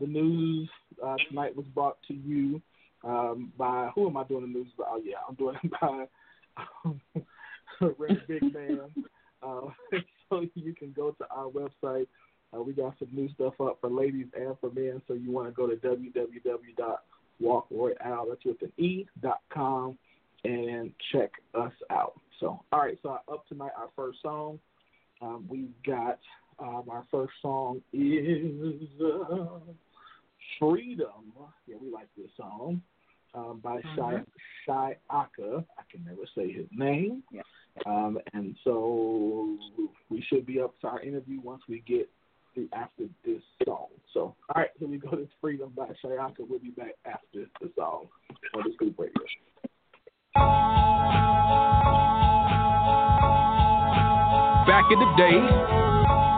the 0.00 0.06
news 0.06 0.68
uh, 1.04 1.16
tonight 1.28 1.56
was 1.56 1.66
brought 1.74 1.98
to 2.08 2.14
you 2.14 2.62
um, 3.02 3.52
by 3.58 3.90
who 3.94 4.08
am 4.08 4.16
I 4.16 4.24
doing 4.24 4.42
the 4.42 4.58
news 4.58 4.68
by? 4.78 4.84
Oh 4.88 5.02
yeah, 5.04 5.16
I'm 5.28 5.34
doing 5.34 5.56
it 5.62 5.70
by 5.80 6.06
um, 6.84 7.00
Red 7.98 8.26
Big 8.26 8.42
Man. 8.54 8.80
Uh, 9.42 9.68
so 10.30 10.46
you 10.54 10.74
can 10.74 10.92
go 10.92 11.10
to 11.12 11.26
our 11.30 11.50
website. 11.50 12.06
Uh, 12.54 12.62
we 12.62 12.72
got 12.72 12.94
some 12.98 13.08
new 13.12 13.28
stuff 13.34 13.54
up 13.60 13.76
for 13.80 13.90
ladies 13.90 14.26
and 14.34 14.56
for 14.60 14.70
men. 14.70 15.02
So 15.08 15.14
you 15.14 15.32
want 15.32 15.48
to 15.48 15.52
go 15.52 15.66
to 15.66 15.74
www.walkroyale, 15.76 18.28
that's 18.28 18.44
with 18.44 18.62
an 18.62 18.72
E, 18.78 19.06
dot 19.20 19.40
com, 19.52 19.98
and 20.44 20.92
check 21.12 21.32
us 21.54 21.72
out. 21.90 22.20
So, 22.40 22.60
all 22.72 22.80
right, 22.80 22.98
so 23.02 23.18
up 23.32 23.46
tonight, 23.48 23.72
our 23.76 23.88
first 23.96 24.18
song. 24.22 24.58
Um, 25.22 25.46
we've 25.48 25.72
got 25.86 26.18
um, 26.58 26.84
our 26.90 27.04
first 27.10 27.32
song 27.40 27.80
is 27.92 28.82
uh, 29.00 29.58
Freedom. 30.58 31.32
Yeah, 31.66 31.76
we 31.80 31.90
like 31.90 32.08
this 32.16 32.30
song 32.36 32.82
um, 33.34 33.60
by 33.62 33.80
Shy 33.96 34.96
Aka. 35.10 35.64
I 35.78 35.82
can 35.90 36.04
never 36.04 36.26
say 36.34 36.52
his 36.52 36.66
name. 36.72 37.22
Yeah. 37.32 37.42
Um, 37.86 38.18
and 38.32 38.54
so 38.62 39.56
we 40.10 40.24
should 40.28 40.46
be 40.46 40.60
up 40.60 40.78
to 40.80 40.86
our 40.86 41.00
interview 41.00 41.40
once 41.40 41.62
we 41.68 41.80
get 41.86 42.08
through 42.54 42.68
after 42.72 43.04
this 43.24 43.42
song. 43.64 43.88
So, 44.12 44.20
all 44.20 44.36
right, 44.54 44.70
here 44.78 44.88
we 44.88 44.98
go. 44.98 45.10
to 45.10 45.28
Freedom 45.40 45.72
by 45.76 45.88
Shayaka. 46.04 46.46
We'll 46.48 46.60
be 46.60 46.70
back 46.70 46.94
after 47.04 47.46
the 47.60 47.70
song 47.76 48.06
on 48.54 48.62
the 48.64 48.72
Scoop 48.74 48.98
Radio. 48.98 49.14
Back 54.74 54.90
in 54.90 54.98
the 54.98 55.06
days, 55.16 55.50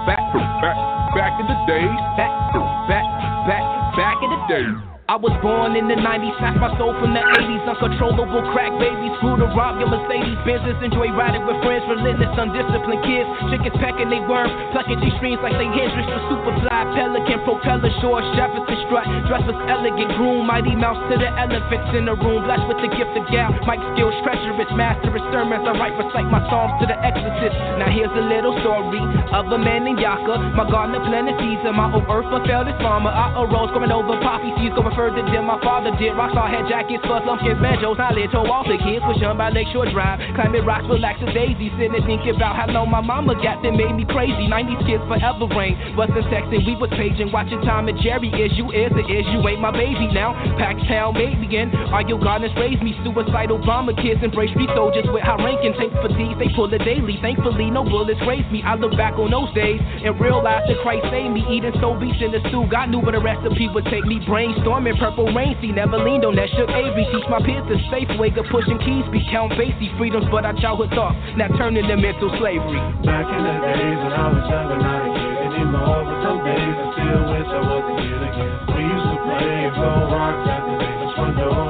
back, 0.04 0.20
back, 0.60 0.76
back 1.16 1.40
in 1.40 1.46
the 1.46 1.56
days, 1.64 1.96
back, 2.20 2.52
back, 2.86 3.06
back, 3.48 3.96
back 3.96 4.16
in 4.22 4.28
the 4.28 4.40
days. 4.46 4.95
I 5.06 5.14
was 5.14 5.30
born 5.38 5.78
in 5.78 5.86
the 5.86 5.94
90s, 5.94 6.34
snatched 6.42 6.58
my 6.58 6.66
soul 6.82 6.90
from 6.98 7.14
the 7.14 7.22
80s. 7.22 7.62
Uncontrollable 7.62 8.42
crack 8.50 8.74
babies, 8.74 9.14
screw 9.22 9.38
to 9.38 9.46
rob 9.54 9.78
your 9.78 9.86
Mercedes. 9.86 10.34
Business, 10.42 10.74
enjoy 10.82 11.14
riding 11.14 11.46
with 11.46 11.62
friends, 11.62 11.86
relentless, 11.86 12.34
undisciplined 12.34 13.06
kids. 13.06 13.30
Chickens 13.54 13.78
pecking 13.78 14.10
they 14.10 14.18
worms, 14.26 14.50
plucking 14.74 14.98
G 14.98 15.14
streams 15.22 15.38
like 15.46 15.54
they 15.62 15.70
Hendrix. 15.70 16.10
The 16.10 16.18
superfly, 16.26 16.82
pelican, 16.98 17.38
propeller, 17.46 17.94
shore, 18.02 18.18
Jefferson 18.34 18.66
strut. 18.90 19.06
Dress 19.30 19.46
elegant, 19.46 20.10
groom, 20.18 20.42
mighty 20.42 20.74
mouse 20.74 20.98
to 20.98 21.14
the 21.14 21.30
elephants 21.38 21.94
in 21.94 22.10
the 22.10 22.18
room. 22.18 22.42
Blessed 22.42 22.66
with 22.66 22.82
the 22.82 22.90
gift 22.90 23.14
of 23.14 23.30
gal, 23.30 23.54
mic 23.62 23.78
skills, 23.94 24.10
treacherous, 24.26 24.70
master 24.74 25.14
of 25.14 25.22
sermons. 25.30 25.70
I 25.70 25.72
write, 25.78 25.94
recite 25.94 26.26
my 26.34 26.42
psalms 26.50 26.82
to 26.82 26.90
the 26.90 26.98
exorcist. 26.98 27.54
Now 27.78 27.94
here's 27.94 28.10
a 28.10 28.26
little 28.26 28.58
story 28.58 28.98
of 29.30 29.54
a 29.54 29.58
man 29.62 29.86
named 29.86 30.02
Yaka. 30.02 30.58
My 30.58 30.66
gardener 30.66 30.98
planted 31.06 31.38
seeds 31.38 31.62
and 31.62 31.78
my 31.78 31.94
old 31.94 32.10
earth 32.10 32.26
fulfilled 32.26 32.66
his 32.66 32.78
farmer. 32.82 33.14
I 33.14 33.38
arose, 33.38 33.70
going 33.70 33.94
over 33.94 34.18
poppy 34.18 34.50
seeds, 34.58 34.74
going 34.74 34.95
further 34.96 35.20
than 35.20 35.44
my 35.44 35.60
father 35.60 35.92
did. 36.00 36.16
Rockstar 36.16 36.48
had 36.48 36.64
jackets 36.66 37.04
for 37.04 37.20
lumpkins, 37.20 37.60
banjos, 37.60 38.00
knowledge. 38.00 38.32
Told 38.32 38.48
all 38.48 38.64
the 38.64 38.80
kids 38.80 39.04
was 39.04 39.20
young 39.20 39.36
by 39.36 39.52
Lakeshore 39.52 39.92
Drive. 39.92 40.18
Climbing 40.34 40.64
rocks, 40.64 40.88
relax 40.88 41.20
a 41.20 41.28
daisy. 41.30 41.68
Sitting 41.76 42.00
thinking 42.08 42.34
about 42.34 42.56
how 42.56 42.66
long 42.72 42.88
my 42.88 43.04
mama 43.04 43.36
got 43.44 43.60
that 43.60 43.76
made 43.76 43.92
me 43.92 44.08
crazy. 44.08 44.48
90s 44.48 44.80
kids 44.88 45.04
forever 45.04 45.44
reign. 45.52 45.76
Wasn't 45.94 46.16
texting, 46.32 46.64
we 46.64 46.74
was 46.80 46.88
paging. 46.96 47.28
Watching 47.28 47.60
Tom 47.62 47.92
and 47.92 48.00
Jerry. 48.00 48.32
Is 48.32 48.56
you 48.56 48.72
is 48.72 48.90
it 48.96 49.06
is 49.06 49.28
you 49.30 49.44
ain't 49.44 49.60
my 49.60 49.70
baby 49.70 50.08
now. 50.10 50.32
Packtown 50.56 51.12
made 51.12 51.36
me 51.36 51.52
in. 51.52 51.68
Are 51.92 52.02
your 52.02 52.18
gardeners 52.18 52.56
raised 52.56 52.80
me? 52.80 52.96
Suicidal 53.04 53.60
bomber 53.60 53.92
kids 53.92 54.24
embrace 54.24 54.50
street 54.56 54.72
soldiers 54.72 55.04
with 55.12 55.22
high 55.22 55.36
ranking. 55.36 55.76
For 55.76 56.08
these, 56.08 56.36
they 56.38 56.48
pull 56.56 56.72
it 56.72 56.80
daily. 56.86 57.18
Thankfully, 57.20 57.68
no 57.70 57.84
bullets 57.84 58.20
raised 58.26 58.48
me. 58.50 58.62
I 58.62 58.74
look 58.74 58.96
back 58.96 59.18
on 59.18 59.30
those 59.30 59.52
days 59.52 59.80
and 59.82 60.16
realize 60.20 60.64
that 60.68 60.78
Christ 60.80 61.04
saved 61.10 61.34
me. 61.34 61.44
Eating 61.50 61.74
so 61.80 61.98
beats 61.98 62.22
in 62.22 62.32
the 62.32 62.40
stew. 62.48 62.64
God 62.70 62.88
knew 62.88 63.00
where 63.00 63.12
the 63.12 63.20
recipe 63.20 63.68
would 63.68 63.84
take 63.86 64.04
me. 64.06 64.20
Brainstorming 64.24 64.85
purple 64.94 65.26
rain. 65.34 65.58
See, 65.60 65.74
never 65.74 65.98
leaned 65.98 66.24
on 66.24 66.38
that 66.38 66.46
shook 66.54 66.70
Avery. 66.70 67.02
Teach 67.10 67.26
my 67.26 67.42
peers 67.42 67.66
the 67.66 67.82
safe 67.90 68.06
way 68.14 68.30
of 68.30 68.46
pushing 68.54 68.78
keys. 68.78 69.02
Be 69.10 69.26
count 69.30 69.52
Basie 69.58 69.90
freedoms, 69.98 70.30
but 70.30 70.46
our 70.46 70.54
childhood 70.62 70.94
thoughts 70.94 71.18
now 71.34 71.50
turning 71.58 71.88
them 71.90 72.04
into 72.04 72.30
slavery. 72.38 72.78
Back 73.02 73.26
in 73.26 73.40
the 73.42 73.56
days 73.66 73.98
when 74.06 74.14
I 74.14 74.26
was 74.30 74.46
younger, 74.46 74.78
not 74.78 75.02
a 75.02 75.10
kid 75.10 75.34
anymore. 75.50 76.00
But 76.06 76.18
some 76.22 76.38
days 76.46 76.76
I 76.78 76.86
still 76.94 77.22
wish 77.34 77.48
I 77.50 77.60
was 77.66 77.84
a 77.90 77.94
kid 77.98 78.20
again. 78.22 78.54
We 78.70 78.80
used 78.86 79.08
to 79.10 79.18
play 79.26 79.50
and 79.66 79.74
throw 79.74 79.98
rocks 80.12 80.44
at 80.46 80.62
the 80.62 80.74
neighbor's 80.78 81.12
front 81.18 81.34
door. 81.34 81.66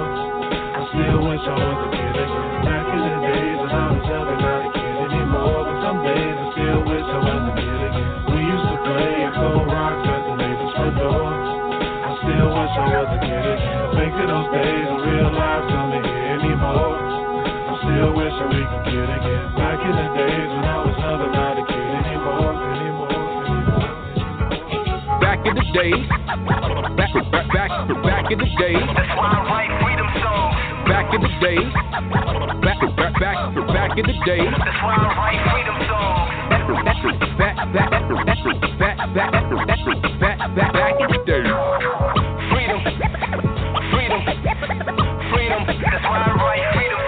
I 0.76 0.80
still 0.92 1.20
wish 1.24 1.44
I 1.48 1.56
was 1.56 1.78
a 1.80 1.88
kid 1.96 2.05
in 25.46 25.54
the 25.54 25.62
days, 25.72 26.08
back, 26.96 27.12
back, 27.30 27.46
back, 27.52 27.70
back 28.02 28.30
in 28.32 28.38
the 28.38 28.48
days. 28.58 28.82
Back 30.86 31.14
in 31.14 31.20
the 31.22 31.28
days, 31.40 31.72
back, 32.62 32.80
back, 32.96 33.14
back, 33.20 33.38
back 33.68 33.96
in 33.96 34.06
the 34.06 34.16
days. 34.26 34.52
Back, 37.38 37.56
back, 37.72 37.86
back, 37.86 38.08
back, 38.08 38.42
back, 38.56 38.98
back, 39.14 39.36
back, 39.36 39.80
back, 40.20 40.38
back, 40.56 40.72
back 40.72 41.00
in 41.00 41.08
the 41.10 41.18
days. 41.26 41.50
Freedom, 42.50 42.80
freedom, 43.92 44.20
freedom. 45.30 45.60
That's 45.66 46.04
why 46.04 46.18
I 46.18 46.34
write. 46.34 46.74
Freedom, 46.74 47.05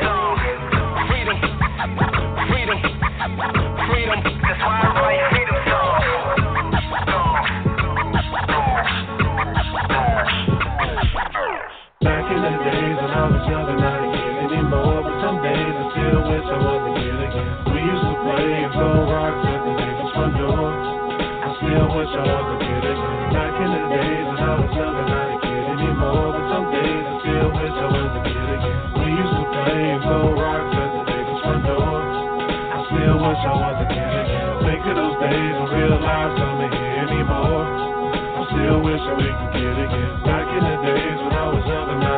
not 24.79 25.27
a 25.35 25.37
kid 25.43 25.65
anymore. 25.75 26.31
But 26.35 26.45
some 26.55 26.67
days 26.71 27.03
I 27.03 27.15
still 27.23 27.51
wish 27.51 27.75
I 27.75 27.87
was 27.91 28.13
a 28.15 28.23
kid 28.23 28.49
again. 28.59 28.79
We 28.95 29.09
used 29.11 29.35
to 29.35 29.45
play 29.51 29.83
and 29.91 30.03
throw 30.07 30.27
rocks 30.39 30.75
at 30.79 30.91
the 30.95 31.37
front 31.43 31.63
door. 31.67 31.99
I 31.99 32.79
still 32.87 33.19
wish 33.19 33.43
I 33.43 33.55
was 33.59 33.77
a 33.83 33.89
kid. 33.91 34.25
Think 34.63 34.83
of 34.87 34.95
those 34.95 35.17
days 35.19 35.55
and 35.59 35.69
realize 35.75 36.35
I'm 36.39 36.63
not 36.63 36.75
anymore. 36.75 37.67
I 37.67 38.43
still 38.55 38.79
we 39.19 39.29
could 39.35 39.53
get 39.59 39.77
again. 39.83 40.13
Back 40.23 40.47
in 40.47 40.63
the 40.63 40.77
days 40.87 41.19
when 41.27 41.35
I 41.35 41.47
was 41.51 41.65
younger, 41.67 41.99
not 41.99 42.18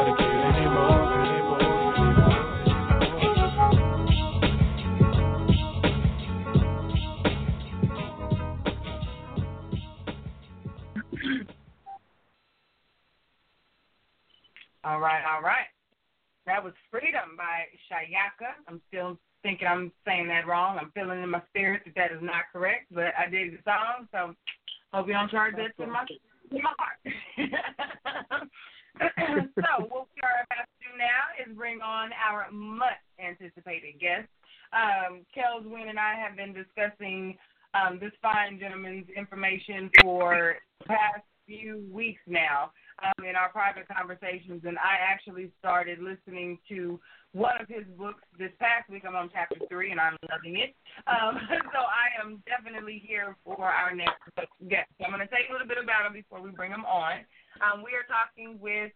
information 39.50 39.90
for 40.00 40.56
the 40.80 40.86
past 40.86 41.22
few 41.46 41.84
weeks 41.92 42.20
now. 42.26 42.72
um, 43.02 43.24
in 43.24 43.34
our 43.34 43.48
private 43.48 43.88
conversations, 43.88 44.62
and 44.66 44.76
I 44.76 45.00
actually 45.00 45.50
started 45.58 46.00
listening 46.00 46.58
to 46.68 47.00
one 47.32 47.56
of 47.60 47.66
his 47.66 47.84
books 47.96 48.22
this 48.38 48.52
past 48.60 48.90
week. 48.90 49.04
I'm 49.06 49.16
on 49.16 49.30
chapter 49.32 49.56
three, 49.68 49.90
and 49.90 49.98
I'm 49.98 50.16
loving 50.30 50.60
it. 50.60 50.76
Um, 51.06 51.40
so 51.72 51.80
I 51.80 52.12
am 52.20 52.42
definitely 52.44 53.02
here 53.02 53.36
for 53.42 53.64
our 53.64 53.94
next 53.94 54.20
guest. 54.68 54.90
So 54.98 55.06
I'm 55.06 55.12
going 55.12 55.24
to 55.24 55.28
tell 55.28 55.40
you 55.40 55.48
a 55.48 55.54
little 55.56 55.66
bit 55.66 55.78
about 55.82 56.06
him 56.06 56.12
before 56.12 56.42
we 56.42 56.50
bring 56.50 56.70
him 56.70 56.84
on. 56.84 57.24
Um, 57.64 57.82
we 57.82 57.96
are 57.96 58.04
talking 58.04 58.60
with 58.60 58.92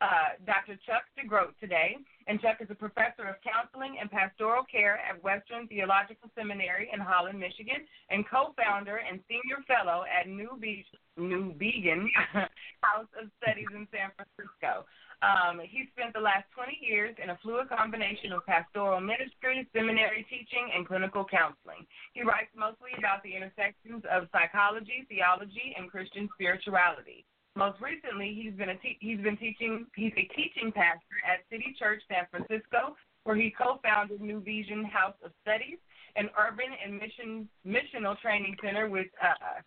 uh, 0.00 0.36
Dr. 0.46 0.78
Chuck 0.86 1.06
DeGroat 1.14 1.54
today, 1.60 1.96
and 2.26 2.40
Chuck 2.40 2.58
is 2.60 2.68
a 2.70 2.74
professor 2.74 3.28
of 3.28 3.36
counseling 3.44 3.96
and 4.00 4.10
pastoral 4.10 4.64
care 4.64 4.98
at 4.98 5.22
Western 5.22 5.68
Theological 5.68 6.30
Seminary 6.34 6.90
in 6.92 7.00
Holland, 7.00 7.38
Michigan, 7.38 7.86
and 8.10 8.24
co-founder 8.28 8.96
and 8.96 9.20
senior 9.28 9.62
fellow 9.68 10.04
at 10.08 10.28
New, 10.28 10.58
Be- 10.60 10.86
Newbigin 11.18 12.08
House 12.82 13.10
of 13.20 13.30
Studies 13.42 13.70
in 13.72 13.86
San 13.92 14.10
Francisco. 14.16 14.84
Um, 15.22 15.60
he 15.62 15.88
spent 15.96 16.12
the 16.12 16.20
last 16.20 16.44
20 16.52 16.76
years 16.84 17.14
in 17.22 17.30
a 17.30 17.38
fluid 17.40 17.70
combination 17.70 18.32
of 18.32 18.44
pastoral 18.44 19.00
ministry, 19.00 19.64
seminary 19.72 20.26
teaching, 20.28 20.68
and 20.74 20.86
clinical 20.86 21.24
counseling. 21.24 21.86
He 22.12 22.22
writes 22.22 22.52
mostly 22.52 22.92
about 22.98 23.22
the 23.22 23.32
intersections 23.32 24.04
of 24.10 24.28
psychology, 24.32 25.06
theology, 25.08 25.72
and 25.78 25.88
Christian 25.88 26.28
spirituality. 26.34 27.24
Most 27.56 27.80
recently, 27.80 28.34
he's 28.34 28.52
been 28.54 28.70
a 28.70 28.76
te- 28.76 28.98
he's 29.00 29.20
been 29.20 29.36
teaching 29.36 29.86
he's 29.94 30.12
a 30.16 30.26
teaching 30.34 30.72
pastor 30.72 31.18
at 31.22 31.46
City 31.50 31.74
Church 31.78 32.02
San 32.10 32.26
Francisco, 32.30 32.96
where 33.22 33.36
he 33.36 33.54
co-founded 33.56 34.20
Newbigin 34.20 34.84
House 34.90 35.14
of 35.24 35.30
Studies, 35.42 35.78
an 36.16 36.30
urban 36.36 36.66
and 36.82 36.98
mission 36.98 37.48
missional 37.64 38.18
training 38.18 38.56
center 38.62 38.88
with 38.88 39.06
uh, 39.22 39.62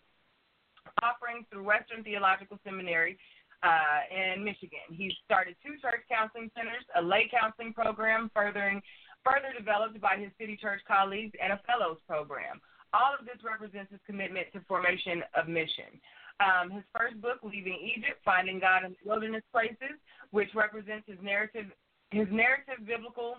offerings 1.02 1.46
through 1.50 1.64
Western 1.64 2.04
Theological 2.04 2.58
Seminary 2.62 3.18
uh, 3.62 4.04
in 4.12 4.44
Michigan. 4.44 4.84
He's 4.90 5.12
started 5.24 5.56
two 5.64 5.80
church 5.80 6.04
counseling 6.12 6.50
centers, 6.54 6.84
a 6.94 7.00
lay 7.00 7.30
counseling 7.32 7.72
program, 7.72 8.30
furthering 8.34 8.82
further 9.24 9.56
developed 9.56 10.00
by 10.00 10.16
his 10.16 10.30
City 10.38 10.56
Church 10.60 10.80
colleagues, 10.86 11.32
and 11.42 11.52
a 11.52 11.60
fellows 11.66 11.98
program. 12.06 12.60
All 12.92 13.12
of 13.18 13.26
this 13.26 13.40
represents 13.44 13.90
his 13.92 14.00
commitment 14.06 14.46
to 14.52 14.60
formation 14.68 15.22
of 15.34 15.48
mission. 15.48 16.00
Um, 16.38 16.70
his 16.70 16.84
first 16.94 17.20
book, 17.20 17.42
Leaving 17.42 17.78
Egypt: 17.82 18.22
Finding 18.24 18.60
God 18.60 18.84
in 18.84 18.94
Wilderness 19.04 19.42
Places, 19.50 19.98
which 20.30 20.48
represents 20.54 21.06
his 21.08 21.18
narrative, 21.22 21.66
his 22.10 22.28
narrative 22.30 22.86
biblical 22.86 23.36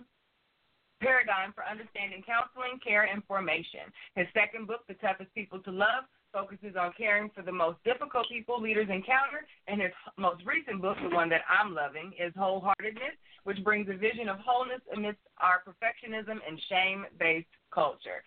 paradigm 1.00 1.52
for 1.56 1.64
understanding 1.64 2.22
counseling, 2.28 2.78
care, 2.84 3.08
and 3.08 3.24
formation. 3.24 3.88
His 4.14 4.26
second 4.34 4.66
book, 4.66 4.84
The 4.86 5.00
Toughest 5.00 5.32
People 5.34 5.58
to 5.64 5.72
Love, 5.72 6.04
focuses 6.32 6.76
on 6.78 6.92
caring 6.96 7.30
for 7.34 7.42
the 7.42 7.50
most 7.52 7.82
difficult 7.84 8.28
people 8.28 8.60
leaders 8.60 8.88
encounter, 8.88 9.48
and 9.66 9.80
his 9.80 9.90
most 10.16 10.44
recent 10.46 10.80
book, 10.80 10.96
the 11.02 11.14
one 11.14 11.28
that 11.30 11.42
I'm 11.48 11.74
loving, 11.74 12.12
is 12.20 12.32
Wholeheartedness, 12.34 13.16
which 13.44 13.64
brings 13.64 13.88
a 13.88 13.96
vision 13.96 14.28
of 14.28 14.38
wholeness 14.38 14.80
amidst 14.94 15.20
our 15.38 15.62
perfectionism 15.66 16.38
and 16.46 16.60
shame-based 16.68 17.48
culture. 17.72 18.22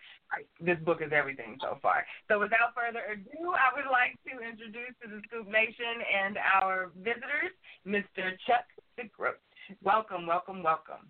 This 0.60 0.78
book 0.84 0.98
is 1.00 1.12
everything 1.14 1.56
so 1.60 1.78
far. 1.80 2.04
So 2.28 2.40
without 2.40 2.74
further 2.74 3.02
ado, 3.12 3.54
I 3.54 3.70
would 3.76 3.90
like 3.90 4.18
to 4.26 4.42
introduce 4.42 4.94
to 5.02 5.08
the 5.08 5.22
Scoop 5.28 5.46
Nation 5.46 6.02
and 6.02 6.36
our 6.38 6.90
visitors, 6.98 7.54
Mr. 7.86 8.34
Chuck 8.46 8.66
DeGroat. 8.98 9.38
Welcome, 9.82 10.26
welcome, 10.26 10.62
welcome. 10.62 11.06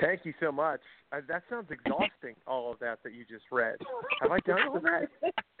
Thank 0.00 0.24
you 0.24 0.32
so 0.40 0.50
much. 0.50 0.80
Uh, 1.12 1.20
that 1.28 1.42
sounds 1.50 1.68
exhausting. 1.70 2.34
all 2.46 2.72
of 2.72 2.78
that 2.80 2.98
that 3.04 3.12
you 3.12 3.24
just 3.28 3.44
read. 3.52 3.76
Have 4.22 4.32
I 4.32 4.40
done 4.40 4.68
all 4.68 4.80
that? 4.80 5.08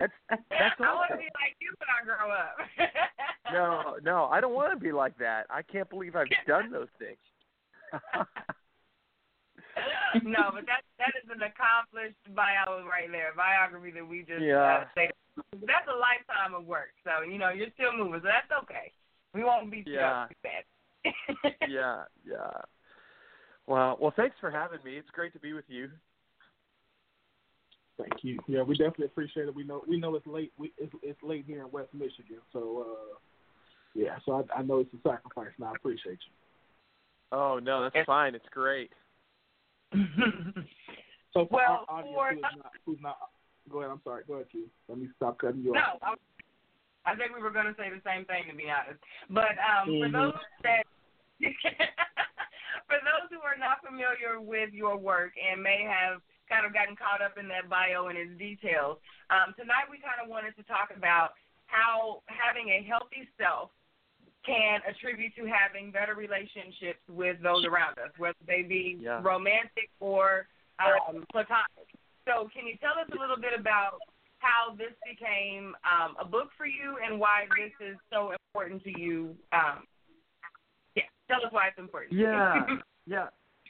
That's 0.00 0.12
that's 0.28 0.80
I 0.80 0.94
want 0.94 1.10
to 1.10 1.18
be 1.18 1.28
like 1.36 1.54
you 1.60 1.74
when 1.78 1.88
I 1.92 2.04
grow 2.04 2.32
up. 2.32 2.56
No, 3.52 3.96
no, 4.02 4.24
I 4.32 4.40
don't 4.40 4.54
want 4.58 4.72
to 4.72 4.82
be 4.82 4.92
like 4.92 5.16
that. 5.18 5.46
I 5.50 5.62
can't 5.62 5.88
believe 5.88 6.16
I've 6.16 6.26
done 6.46 6.72
those 6.72 6.88
things. 6.98 7.18
no, 10.24 10.52
but 10.52 10.66
that 10.66 10.82
that 10.98 11.12
is 11.22 11.28
an 11.30 11.42
accomplished 11.42 12.20
bio 12.34 12.84
right 12.84 13.10
there, 13.10 13.32
biography 13.36 13.90
that 13.92 14.06
we 14.06 14.20
just 14.20 14.42
Yeah. 14.42 14.84
uh, 14.84 14.84
say. 14.94 15.10
That's 15.52 15.88
a 15.88 15.96
lifetime 15.96 16.54
of 16.54 16.66
work. 16.66 16.92
So 17.04 17.22
you 17.22 17.38
know 17.38 17.48
you're 17.50 17.72
still 17.74 17.96
moving, 17.96 18.20
so 18.20 18.28
that's 18.28 18.52
okay. 18.64 18.92
We 19.34 19.44
won't 19.44 19.70
be 19.70 19.78
you 19.86 19.94
Yeah. 19.94 20.24
up 20.24 20.28
with 20.28 20.42
that. 20.44 20.64
yeah, 21.68 22.04
yeah. 22.24 22.50
Well, 23.66 23.96
well, 24.00 24.12
thanks 24.14 24.36
for 24.40 24.50
having 24.50 24.80
me. 24.84 24.96
It's 24.98 25.08
great 25.10 25.32
to 25.32 25.38
be 25.38 25.52
with 25.52 25.64
you. 25.68 25.90
Thank 27.98 28.22
you. 28.22 28.38
Yeah, 28.46 28.62
we 28.62 28.74
definitely 28.76 29.06
appreciate 29.06 29.48
it. 29.48 29.54
We 29.54 29.64
know 29.64 29.82
we 29.86 29.98
know 29.98 30.14
it's 30.16 30.26
late. 30.26 30.52
We 30.58 30.72
it's, 30.78 30.92
it's 31.02 31.22
late 31.22 31.44
here 31.46 31.62
in 31.62 31.70
West 31.70 31.94
Michigan, 31.94 32.38
so 32.52 32.84
uh, 32.86 33.18
yeah. 33.94 34.18
So 34.26 34.44
I, 34.54 34.58
I 34.58 34.62
know 34.62 34.80
it's 34.80 34.92
a 34.94 35.08
sacrifice, 35.08 35.52
and 35.56 35.66
I 35.66 35.72
appreciate 35.74 36.18
you. 36.26 36.32
Oh 37.32 37.58
no, 37.58 37.88
that's 37.88 38.06
fine. 38.06 38.34
It's 38.34 38.48
great. 38.50 38.90
So 41.32 41.48
Well, 41.50 41.86
our 41.88 42.04
audience 42.04 42.12
for- 42.14 42.34
who's 42.34 42.42
not, 42.60 42.72
who's 42.84 43.00
not, 43.00 43.16
go 43.70 43.78
ahead. 43.80 43.90
I'm 43.90 44.02
sorry. 44.04 44.24
Go 44.28 44.34
ahead, 44.34 44.50
Q. 44.50 44.68
Let 44.88 44.98
me 44.98 45.08
stop 45.16 45.38
cutting 45.38 45.62
you 45.64 45.72
no, 45.72 45.80
off. 45.80 45.98
I, 47.06 47.12
I 47.12 47.16
think 47.16 47.34
we 47.34 47.42
were 47.42 47.50
going 47.50 47.66
to 47.66 47.74
say 47.80 47.88
the 47.88 48.04
same 48.04 48.24
thing 48.26 48.44
to 48.50 48.54
be 48.56 48.68
honest. 48.68 49.00
But 49.30 49.56
um, 49.56 49.88
for 49.88 50.08
Mhm. 50.08 50.12
those 50.12 50.34
that 50.62 50.84
for 52.88 52.98
those 53.00 53.26
who 53.30 53.40
are 53.40 53.56
not 53.58 53.80
familiar 53.84 54.40
with 54.40 54.72
your 54.72 54.96
work 54.96 55.32
and 55.40 55.62
may 55.62 55.82
have 55.82 56.20
kind 56.48 56.66
of 56.66 56.74
gotten 56.74 56.94
caught 56.96 57.22
up 57.22 57.38
in 57.38 57.48
that 57.48 57.68
bio 57.68 58.08
and 58.08 58.18
its 58.18 58.36
details, 58.38 58.98
um, 59.30 59.54
tonight 59.56 59.88
we 59.90 59.98
kind 59.98 60.20
of 60.22 60.28
wanted 60.28 60.54
to 60.56 60.62
talk 60.64 60.92
about 60.94 61.32
how 61.66 62.22
having 62.28 62.68
a 62.68 62.82
healthy 62.84 63.26
self 63.40 63.70
can 64.44 64.80
attribute 64.88 65.34
to 65.36 65.46
having 65.46 65.90
better 65.90 66.14
relationships 66.14 67.00
with 67.08 67.40
those 67.42 67.64
around 67.64 67.98
us, 67.98 68.10
whether 68.18 68.36
they 68.46 68.62
be 68.62 68.98
Yeah. 69.00 69.20
romantic 69.22 69.90
or 70.00 70.46
um, 70.78 71.24
platonic. 71.30 71.86
So, 72.26 72.48
can 72.54 72.66
you 72.66 72.76
tell 72.78 72.98
us 72.98 73.08
a 73.12 73.20
little 73.20 73.36
bit 73.36 73.52
about 73.58 73.98
how 74.38 74.74
this 74.74 74.92
became 75.06 75.74
um, 75.86 76.16
a 76.20 76.24
book 76.24 76.48
for 76.56 76.66
you 76.66 76.98
and 77.04 77.18
why 77.18 77.46
this 77.56 77.72
is 77.86 77.96
so 78.12 78.32
important 78.32 78.82
to 78.84 79.00
you? 79.00 79.36
Um, 79.52 79.86
yeah, 80.96 81.04
tell 81.28 81.44
us 81.44 81.52
why 81.52 81.68
it's 81.68 81.78
important. 81.78 82.12
Yeah, 82.12 82.66
yeah, 83.06 83.26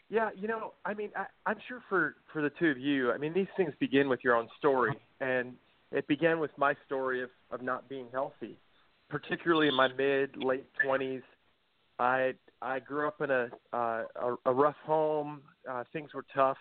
yeah. 0.09 0.31
You 0.35 0.49
know, 0.49 0.73
I 0.85 0.95
mean, 0.95 1.11
I, 1.17 1.27
I'm 1.47 1.59
sure 1.69 1.83
for 1.89 2.17
for 2.33 2.43
the 2.43 2.51
two 2.59 2.69
of 2.69 2.79
you, 2.79 3.13
I 3.13 3.19
mean, 3.19 3.33
these 3.35 3.49
things 3.57 3.73
begin 3.79 4.09
with 4.09 4.21
your 4.25 4.37
own 4.37 4.49
story, 4.59 4.97
and 5.21 5.55
it 5.91 6.07
began 6.09 6.41
with 6.41 6.51
my 6.57 6.75
story 6.87 7.23
of 7.23 7.31
of 7.51 7.63
not 7.63 7.89
being 7.89 8.07
healthy, 8.13 8.57
particularly 9.13 9.69
in 9.69 9.75
my 9.75 9.89
mid 9.89 10.37
late 10.43 10.67
twenties. 10.83 11.23
I 11.99 12.33
I 12.63 12.81
grew 12.81 13.07
up 13.07 13.21
in 13.21 13.31
a 13.31 13.49
uh, 13.73 14.05
a, 14.17 14.35
a 14.47 14.53
rough 14.53 14.81
home. 14.85 15.43
Uh, 15.71 15.85
things 15.93 16.15
were 16.15 16.25
tough, 16.35 16.57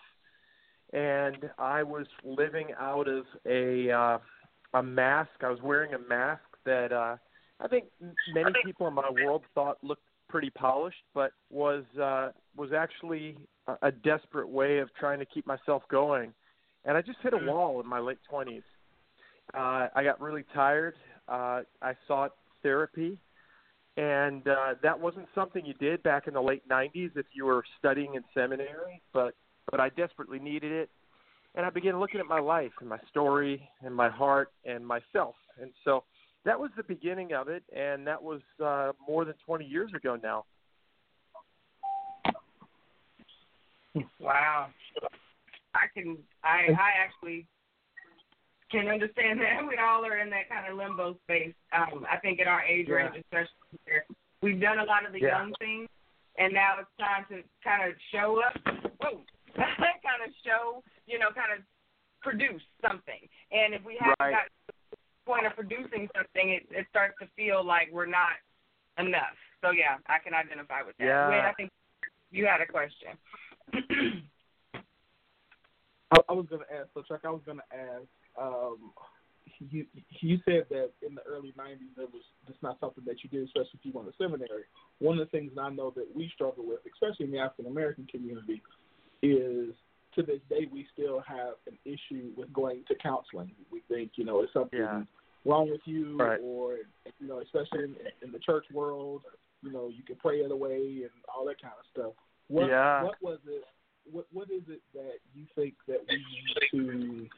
and 0.93 1.49
I 1.57 1.81
was 1.81 2.05
living 2.23 2.67
out 2.77 3.07
of 3.07 3.23
a 3.47 3.89
uh, 3.89 4.17
a 4.73 4.83
mask. 4.83 5.31
I 5.41 5.49
was 5.49 5.61
wearing 5.63 5.93
a 5.93 5.99
mask 6.09 6.43
that 6.65 6.91
uh, 6.91 7.15
I 7.61 7.67
think 7.69 7.85
many 8.33 8.51
people 8.65 8.87
in 8.87 8.93
my 8.93 9.09
world 9.09 9.43
thought 9.55 9.77
looked 9.81 10.03
pretty 10.27 10.49
polished, 10.49 11.03
but 11.15 11.31
was 11.49 11.85
uh, 11.99 12.31
was 12.57 12.73
actually 12.73 13.37
a, 13.67 13.77
a 13.83 13.91
desperate 13.91 14.49
way 14.49 14.79
of 14.79 14.93
trying 14.99 15.19
to 15.19 15.25
keep 15.25 15.47
myself 15.47 15.83
going. 15.89 16.33
And 16.83 16.97
I 16.97 17.01
just 17.01 17.19
hit 17.23 17.33
a 17.33 17.37
wall 17.37 17.79
in 17.79 17.87
my 17.87 17.99
late 17.99 18.19
twenties. 18.29 18.63
Uh, 19.53 19.87
I 19.95 20.03
got 20.03 20.19
really 20.19 20.43
tired. 20.53 20.95
Uh, 21.27 21.61
I 21.81 21.93
sought 22.07 22.33
therapy, 22.63 23.17
and 23.97 24.47
uh, 24.47 24.75
that 24.83 24.99
wasn't 24.99 25.27
something 25.35 25.65
you 25.65 25.73
did 25.75 26.01
back 26.03 26.27
in 26.27 26.33
the 26.33 26.41
late 26.41 26.67
'90s 26.69 27.11
if 27.15 27.25
you 27.33 27.45
were 27.45 27.63
studying 27.79 28.15
in 28.15 28.23
seminary. 28.33 29.01
But 29.13 29.35
but 29.69 29.79
I 29.79 29.89
desperately 29.89 30.39
needed 30.39 30.71
it, 30.71 30.89
and 31.55 31.65
I 31.65 31.69
began 31.69 31.99
looking 31.99 32.19
at 32.19 32.25
my 32.25 32.39
life 32.39 32.71
and 32.79 32.89
my 32.89 32.99
story 33.09 33.67
and 33.83 33.93
my 33.95 34.09
heart 34.09 34.51
and 34.65 34.85
myself. 34.85 35.35
And 35.61 35.71
so 35.83 36.03
that 36.45 36.59
was 36.59 36.71
the 36.75 36.83
beginning 36.83 37.33
of 37.33 37.47
it, 37.47 37.63
and 37.75 38.05
that 38.07 38.21
was 38.21 38.41
uh, 38.63 38.91
more 39.07 39.25
than 39.25 39.35
20 39.45 39.65
years 39.65 39.91
ago 39.95 40.17
now. 40.21 40.45
Wow. 44.19 44.67
I 45.73 45.87
can 45.93 46.17
I 46.43 46.71
I 46.71 46.91
actually 47.03 47.47
can 48.71 48.87
understand 48.87 49.39
that. 49.41 49.67
We 49.67 49.75
all 49.77 50.05
are 50.05 50.17
in 50.17 50.29
that 50.31 50.47
kind 50.49 50.71
of 50.71 50.77
limbo 50.77 51.17
space. 51.23 51.53
Um, 51.75 52.05
I 52.09 52.17
think 52.17 52.39
at 52.39 52.47
our 52.47 52.63
age 52.63 52.87
Yeah. 52.87 52.95
range 52.95 53.17
especially 53.17 53.79
where 53.85 54.05
we've 54.41 54.59
done 54.59 54.79
a 54.79 54.85
lot 54.85 55.05
of 55.05 55.11
the 55.11 55.19
Yeah. 55.19 55.37
young 55.37 55.53
things 55.59 55.89
and 56.37 56.53
now 56.53 56.79
it's 56.79 56.89
time 56.97 57.25
to 57.29 57.43
kind 57.63 57.83
of 57.91 57.99
show 58.11 58.41
up. 58.41 58.55
Whoa. 58.99 59.23
kind 60.01 60.23
of 60.25 60.33
show, 60.43 60.83
you 61.05 61.19
know, 61.19 61.31
kind 61.31 61.51
of 61.53 61.59
produce 62.21 62.63
something. 62.81 63.27
And 63.51 63.73
if 63.73 63.83
we 63.83 63.97
haven't 63.97 64.19
Right. 64.19 64.31
got 64.31 64.45
to 64.45 64.73
the 64.91 64.97
point 65.25 65.45
of 65.45 65.55
producing 65.55 66.09
something, 66.15 66.49
it, 66.49 66.67
it 66.71 66.87
starts 66.89 67.17
to 67.19 67.27
feel 67.35 67.63
like 67.63 67.89
we're 67.91 68.05
not 68.05 68.39
enough. 68.97 69.37
So 69.61 69.71
yeah, 69.71 69.97
I 70.07 70.19
can 70.19 70.33
identify 70.33 70.81
with 70.81 70.97
that. 70.97 71.05
Yeah. 71.05 71.29
Wait, 71.29 71.41
I 71.41 71.53
think 71.53 71.71
you 72.31 72.45
had 72.47 72.61
a 72.61 72.65
question. 72.65 73.17
I, 76.11 76.19
I 76.27 76.33
was 76.33 76.47
gonna 76.49 76.65
ask. 76.73 76.89
So 76.93 77.03
Chuck, 77.03 77.21
I 77.23 77.29
was 77.29 77.41
gonna 77.45 77.63
ask. 77.71 78.07
Um, 78.39 78.93
you 79.69 79.85
you 80.21 80.39
said 80.45 80.65
that 80.69 80.91
in 81.05 81.15
the 81.15 81.21
early 81.23 81.53
'90s 81.57 81.97
it 81.97 82.09
was 82.11 82.23
just 82.47 82.61
not 82.63 82.79
something 82.79 83.03
that 83.05 83.23
you 83.23 83.29
did, 83.29 83.43
especially 83.43 83.79
if 83.79 83.85
you 83.85 83.91
went 83.93 84.07
to 84.07 84.13
seminary. 84.17 84.63
One 84.99 85.19
of 85.19 85.27
the 85.27 85.31
things 85.37 85.51
I 85.59 85.69
know 85.69 85.91
that 85.95 86.07
we 86.15 86.29
struggle 86.33 86.65
with, 86.65 86.79
especially 86.91 87.25
in 87.25 87.31
the 87.31 87.39
African 87.39 87.67
American 87.71 88.07
community, 88.07 88.61
is 89.21 89.73
to 90.15 90.23
this 90.23 90.39
day 90.49 90.67
we 90.71 90.87
still 90.93 91.21
have 91.27 91.55
an 91.67 91.77
issue 91.85 92.31
with 92.35 92.51
going 92.53 92.83
to 92.87 92.95
counseling. 92.95 93.51
We 93.71 93.81
think 93.87 94.11
you 94.15 94.25
know 94.25 94.41
it's 94.41 94.53
something 94.53 94.79
Yeah. 94.79 95.03
wrong 95.45 95.69
with 95.69 95.81
you, 95.85 96.17
Right. 96.17 96.39
or 96.41 96.79
you 97.19 97.27
know, 97.27 97.39
especially 97.39 97.83
in, 97.83 97.95
in 98.21 98.31
the 98.31 98.39
church 98.39 98.65
world, 98.71 99.23
you 99.61 99.71
know, 99.71 99.89
you 99.89 100.03
can 100.03 100.15
pray 100.15 100.39
it 100.39 100.51
away 100.51 101.01
and 101.03 101.11
all 101.33 101.45
that 101.45 101.61
kind 101.61 101.73
of 101.77 101.85
stuff. 101.91 102.13
What 102.47 102.69
Yeah. 102.69 103.03
what 103.03 103.21
was 103.21 103.39
it? 103.47 103.65
What 104.11 104.25
what 104.31 104.49
is 104.49 104.63
it 104.67 104.81
that 104.93 105.19
you 105.35 105.45
think 105.55 105.75
that 105.87 106.01
we 106.09 106.17
need 106.17 106.71
to 106.71 107.29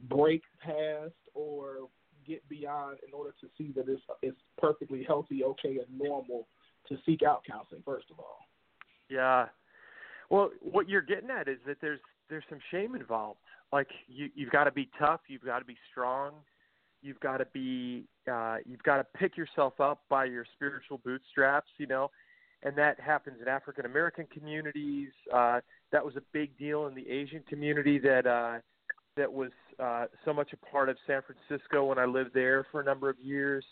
break 0.00 0.42
past 0.60 1.14
or 1.34 1.88
get 2.26 2.46
beyond 2.48 2.98
in 3.06 3.14
order 3.14 3.34
to 3.40 3.46
see 3.56 3.72
that 3.72 3.88
it's 3.88 4.02
it's 4.22 4.40
perfectly 4.58 5.04
healthy, 5.06 5.44
okay, 5.44 5.78
and 5.78 5.98
normal 5.98 6.48
to 6.88 6.96
seek 7.06 7.22
out 7.22 7.42
counseling? 7.48 7.82
First 7.84 8.06
of 8.10 8.18
all, 8.18 8.38
Yeah. 9.08 9.46
Well, 10.28 10.50
what 10.60 10.88
you're 10.88 11.02
getting 11.02 11.30
at 11.30 11.48
is 11.48 11.58
that 11.66 11.78
there's 11.80 12.00
there's 12.28 12.44
some 12.48 12.58
shame 12.70 12.94
involved. 12.94 13.40
Like 13.72 13.88
you 14.08 14.28
you've 14.34 14.50
got 14.50 14.64
to 14.64 14.72
be 14.72 14.88
tough, 14.98 15.20
you've 15.28 15.44
got 15.44 15.60
to 15.60 15.64
be 15.64 15.76
strong, 15.90 16.34
you've 17.02 17.20
got 17.20 17.38
to 17.38 17.46
be 17.52 18.08
uh 18.30 18.58
you've 18.64 18.82
got 18.82 18.96
to 18.96 19.04
pick 19.18 19.36
yourself 19.36 19.80
up 19.80 20.02
by 20.08 20.24
your 20.24 20.44
spiritual 20.54 20.98
bootstraps, 21.04 21.70
you 21.78 21.86
know. 21.86 22.10
And 22.62 22.76
that 22.78 22.98
happens 22.98 23.36
in 23.40 23.48
African 23.48 23.86
American 23.86 24.26
communities. 24.32 25.10
Uh 25.32 25.60
that 25.92 26.04
was 26.04 26.16
a 26.16 26.22
big 26.32 26.56
deal 26.58 26.86
in 26.86 26.94
the 26.94 27.08
Asian 27.08 27.42
community 27.48 27.98
that 28.00 28.26
uh 28.26 28.58
that 29.16 29.32
was 29.32 29.50
uh 29.78 30.06
so 30.24 30.32
much 30.32 30.52
a 30.52 30.56
part 30.70 30.88
of 30.88 30.96
San 31.06 31.20
Francisco 31.22 31.84
when 31.86 31.98
I 31.98 32.04
lived 32.04 32.30
there 32.34 32.66
for 32.70 32.80
a 32.80 32.84
number 32.84 33.08
of 33.08 33.18
years. 33.18 33.64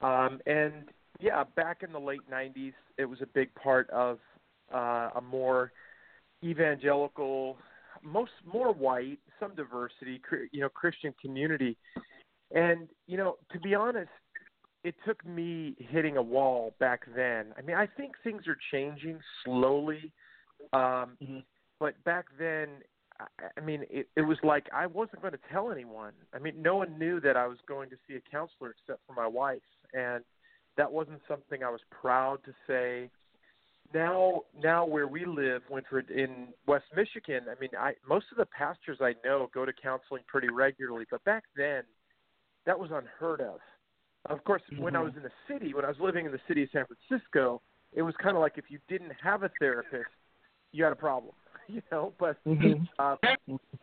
Um 0.00 0.40
and 0.46 0.90
yeah, 1.20 1.44
back 1.56 1.82
in 1.82 1.92
the 1.92 1.98
late 1.98 2.20
90s, 2.32 2.74
it 2.96 3.04
was 3.04 3.20
a 3.22 3.26
big 3.26 3.52
part 3.54 3.90
of 3.90 4.18
uh, 4.72 5.10
a 5.16 5.20
more 5.20 5.72
evangelical, 6.44 7.56
most 8.02 8.30
more 8.46 8.72
white, 8.72 9.18
some 9.40 9.54
diversity, 9.54 10.20
you 10.52 10.60
know, 10.60 10.68
Christian 10.68 11.12
community. 11.20 11.76
And 12.54 12.88
you 13.06 13.16
know, 13.16 13.36
to 13.52 13.60
be 13.60 13.74
honest, 13.74 14.10
it 14.84 14.94
took 15.04 15.24
me 15.26 15.74
hitting 15.78 16.16
a 16.16 16.22
wall 16.22 16.74
back 16.78 17.02
then. 17.14 17.52
I 17.58 17.62
mean, 17.62 17.76
I 17.76 17.86
think 17.86 18.12
things 18.22 18.42
are 18.46 18.56
changing 18.70 19.18
slowly, 19.44 20.12
um, 20.72 21.16
Mhm. 21.20 21.44
but 21.80 22.02
back 22.04 22.26
then, 22.38 22.82
I, 23.56 23.60
mean, 23.60 23.84
it, 23.90 24.08
it 24.16 24.22
was 24.22 24.38
like 24.42 24.68
I 24.72 24.86
wasn't 24.86 25.22
going 25.22 25.32
to 25.32 25.40
tell 25.50 25.72
anyone. 25.72 26.12
I 26.32 26.38
mean, 26.38 26.62
no 26.62 26.76
one 26.76 26.98
knew 26.98 27.20
that 27.20 27.36
I 27.36 27.46
was 27.46 27.58
going 27.66 27.90
to 27.90 27.96
see 28.06 28.14
a 28.14 28.20
counselor 28.30 28.70
except 28.70 29.00
for 29.06 29.12
my 29.14 29.26
wife, 29.26 29.58
and 29.92 30.22
that 30.76 30.90
wasn't 30.90 31.20
something 31.26 31.64
I 31.64 31.70
was 31.70 31.80
proud 31.90 32.38
to 32.44 32.52
say 32.66 33.10
now 33.94 34.42
now 34.60 34.84
where 34.84 35.06
we 35.06 35.24
live 35.24 35.62
winfred 35.70 36.10
in 36.10 36.48
west 36.66 36.84
michigan 36.94 37.44
i 37.50 37.58
mean 37.60 37.70
i 37.78 37.92
most 38.06 38.26
of 38.30 38.36
the 38.36 38.46
pastors 38.46 38.98
i 39.00 39.14
know 39.24 39.48
go 39.54 39.64
to 39.64 39.72
counseling 39.72 40.22
pretty 40.26 40.48
regularly 40.48 41.06
but 41.10 41.22
back 41.24 41.44
then 41.56 41.82
that 42.66 42.78
was 42.78 42.90
unheard 42.92 43.40
of 43.40 43.60
of 44.26 44.42
course 44.44 44.62
when 44.78 44.94
i 44.94 44.98
Mhm. 44.98 45.04
was 45.04 45.16
in 45.16 45.22
the 45.22 45.32
city 45.46 45.72
when 45.72 45.84
i 45.84 45.88
was 45.88 45.98
living 46.00 46.26
in 46.26 46.32
the 46.32 46.40
city 46.46 46.64
of 46.64 46.70
san 46.70 46.84
francisco 46.86 47.62
it 47.92 48.02
was 48.02 48.14
kind 48.16 48.36
of 48.36 48.42
like 48.42 48.58
if 48.58 48.70
you 48.70 48.78
didn't 48.88 49.12
have 49.22 49.42
a 49.42 49.50
therapist 49.58 50.10
you 50.72 50.84
had 50.84 50.92
a 50.92 50.96
problem 50.96 51.34
you 51.74 51.82
know 51.92 52.12
but 52.18 52.38
Mhm. 52.46 52.86
uh, 52.98 53.16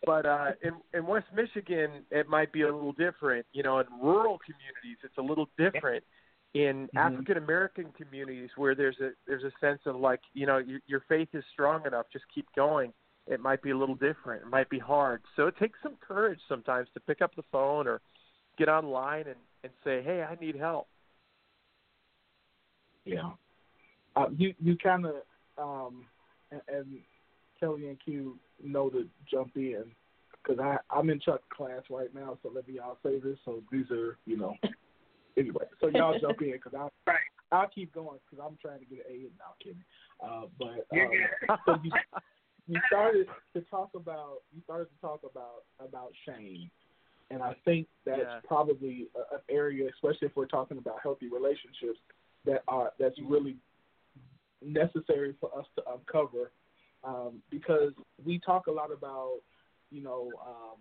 but 0.05 0.25
uh 0.25 0.51
in 0.63 0.73
in 0.93 1.05
west 1.05 1.27
michigan 1.33 2.03
it 2.11 2.27
might 2.27 2.51
be 2.51 2.63
a 2.63 2.73
little 2.73 2.93
different 2.93 3.45
you 3.53 3.63
know 3.63 3.79
in 3.79 3.87
rural 4.01 4.39
communities 4.45 4.97
it's 5.03 5.17
a 5.17 5.21
little 5.21 5.47
different 5.57 6.03
in 6.55 6.87
Mhm. 6.87 6.97
African 6.97 7.37
American 7.37 7.91
communities 7.91 8.49
where 8.55 8.73
there's 8.75 8.99
a 9.01 9.11
there's 9.27 9.43
a 9.43 9.51
sense 9.59 9.81
of 9.85 9.97
like 9.97 10.21
you 10.33 10.47
know 10.47 10.57
your, 10.57 10.79
your 10.87 11.01
faith 11.01 11.27
is 11.33 11.43
strong 11.51 11.85
enough, 11.85 12.05
just 12.11 12.25
keep 12.33 12.47
going. 12.55 12.93
It 13.27 13.41
might 13.41 13.61
be 13.61 13.71
a 13.71 13.77
little 13.77 13.95
different. 13.95 14.43
It 14.43 14.47
might 14.49 14.69
be 14.69 14.79
hard. 14.79 15.21
So 15.35 15.47
it 15.47 15.57
takes 15.57 15.77
some 15.83 15.97
courage 15.99 16.39
sometimes 16.47 16.87
to 16.93 16.99
pick 17.01 17.21
up 17.21 17.35
the 17.35 17.43
phone 17.51 17.87
or 17.87 17.99
get 18.57 18.69
online 18.69 19.27
and 19.27 19.35
and 19.63 19.73
say, 19.83 20.01
hey, 20.01 20.23
I 20.23 20.35
need 20.35 20.55
help. 20.55 20.87
Yeah. 23.03 23.31
Uh, 24.15 24.27
you 24.37 24.53
you 24.61 24.77
kind 24.77 25.05
of 25.05 25.15
um, 25.57 26.05
and, 26.51 26.61
and 26.69 26.87
Kelly 27.59 27.87
and 27.87 27.97
Q 28.03 28.37
know 28.63 28.89
to 28.89 29.07
jump 29.29 29.51
in 29.55 29.83
because 30.43 30.59
I 30.59 30.77
I'm 30.95 31.09
in 31.09 31.19
Chuck 31.19 31.41
class 31.49 31.81
right 31.89 32.13
now, 32.13 32.37
so 32.43 32.51
let 32.53 32.67
me 32.67 32.79
all 32.79 32.97
say 33.03 33.19
this. 33.19 33.37
So 33.45 33.61
these 33.71 33.89
are 33.91 34.17
you 34.25 34.37
know 34.37 34.55
anyway. 35.37 35.65
So 35.81 35.87
y'all 35.87 36.17
jump 36.21 36.41
in 36.41 36.51
because 36.51 36.73
I 36.73 36.87
Right. 37.09 37.19
I'll 37.51 37.69
keep 37.69 37.93
going 37.93 38.19
because 38.29 38.43
I'm 38.45 38.57
trying 38.61 38.79
to 38.79 38.85
get 38.85 39.05
an 39.07 39.15
A. 39.15 39.19
Now 39.37 39.53
kidding. 39.61 39.83
Uh, 40.23 40.47
but 40.57 40.87
um, 40.97 41.57
so 41.65 41.79
you, 41.83 41.91
you 42.67 42.79
started 42.87 43.27
to 43.53 43.61
talk 43.69 43.91
about 43.93 44.39
you 44.53 44.61
started 44.63 44.85
to 44.85 45.01
talk 45.01 45.21
about 45.29 45.63
about 45.79 46.11
shame, 46.25 46.69
and 47.29 47.43
I 47.43 47.55
think 47.65 47.87
that's 48.05 48.19
Yeah. 48.19 48.39
probably 48.47 49.07
a, 49.15 49.35
an 49.35 49.41
area, 49.49 49.89
especially 49.93 50.27
if 50.27 50.35
we're 50.35 50.47
talking 50.47 50.77
about 50.79 50.97
healthy 51.03 51.29
relationships, 51.29 51.99
that 52.45 52.63
are 52.67 52.91
that's 52.99 53.15
really 53.23 53.57
necessary 54.61 55.35
for 55.39 55.55
us 55.57 55.65
to 55.75 55.83
uncover, 55.93 56.51
um, 57.05 57.41
because 57.49 57.93
we 58.23 58.39
talk 58.39 58.67
a 58.67 58.71
lot 58.71 58.91
about 58.91 59.37
you 59.91 60.01
know 60.01 60.31
um, 60.45 60.79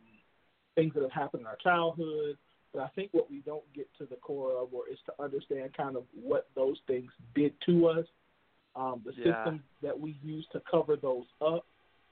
things 0.75 0.93
that 0.95 1.03
have 1.03 1.13
happened 1.13 1.43
in 1.43 1.47
our 1.47 1.59
childhood. 1.63 2.37
But 2.73 2.83
I 2.83 2.89
think 2.89 3.11
what 3.13 3.31
we 3.31 3.39
don't 3.41 3.63
get 3.73 3.89
to 3.99 4.05
the 4.07 4.17
core 4.17 4.51
of, 4.61 4.75
or 4.75 4.89
is 4.91 4.99
to 5.07 5.23
understand 5.23 5.71
kind 5.77 5.97
of 5.97 6.03
what 6.13 6.49
those 6.57 6.77
things 6.89 7.09
did 7.33 7.55
to 7.67 7.87
us, 7.87 8.07
um, 8.75 9.01
the 9.05 9.13
Yeah. 9.13 9.45
systems 9.45 9.63
that 9.81 9.99
we 9.99 10.19
use 10.25 10.45
to 10.53 10.61
cover 10.69 10.97
those 10.97 11.27
up, 11.41 11.65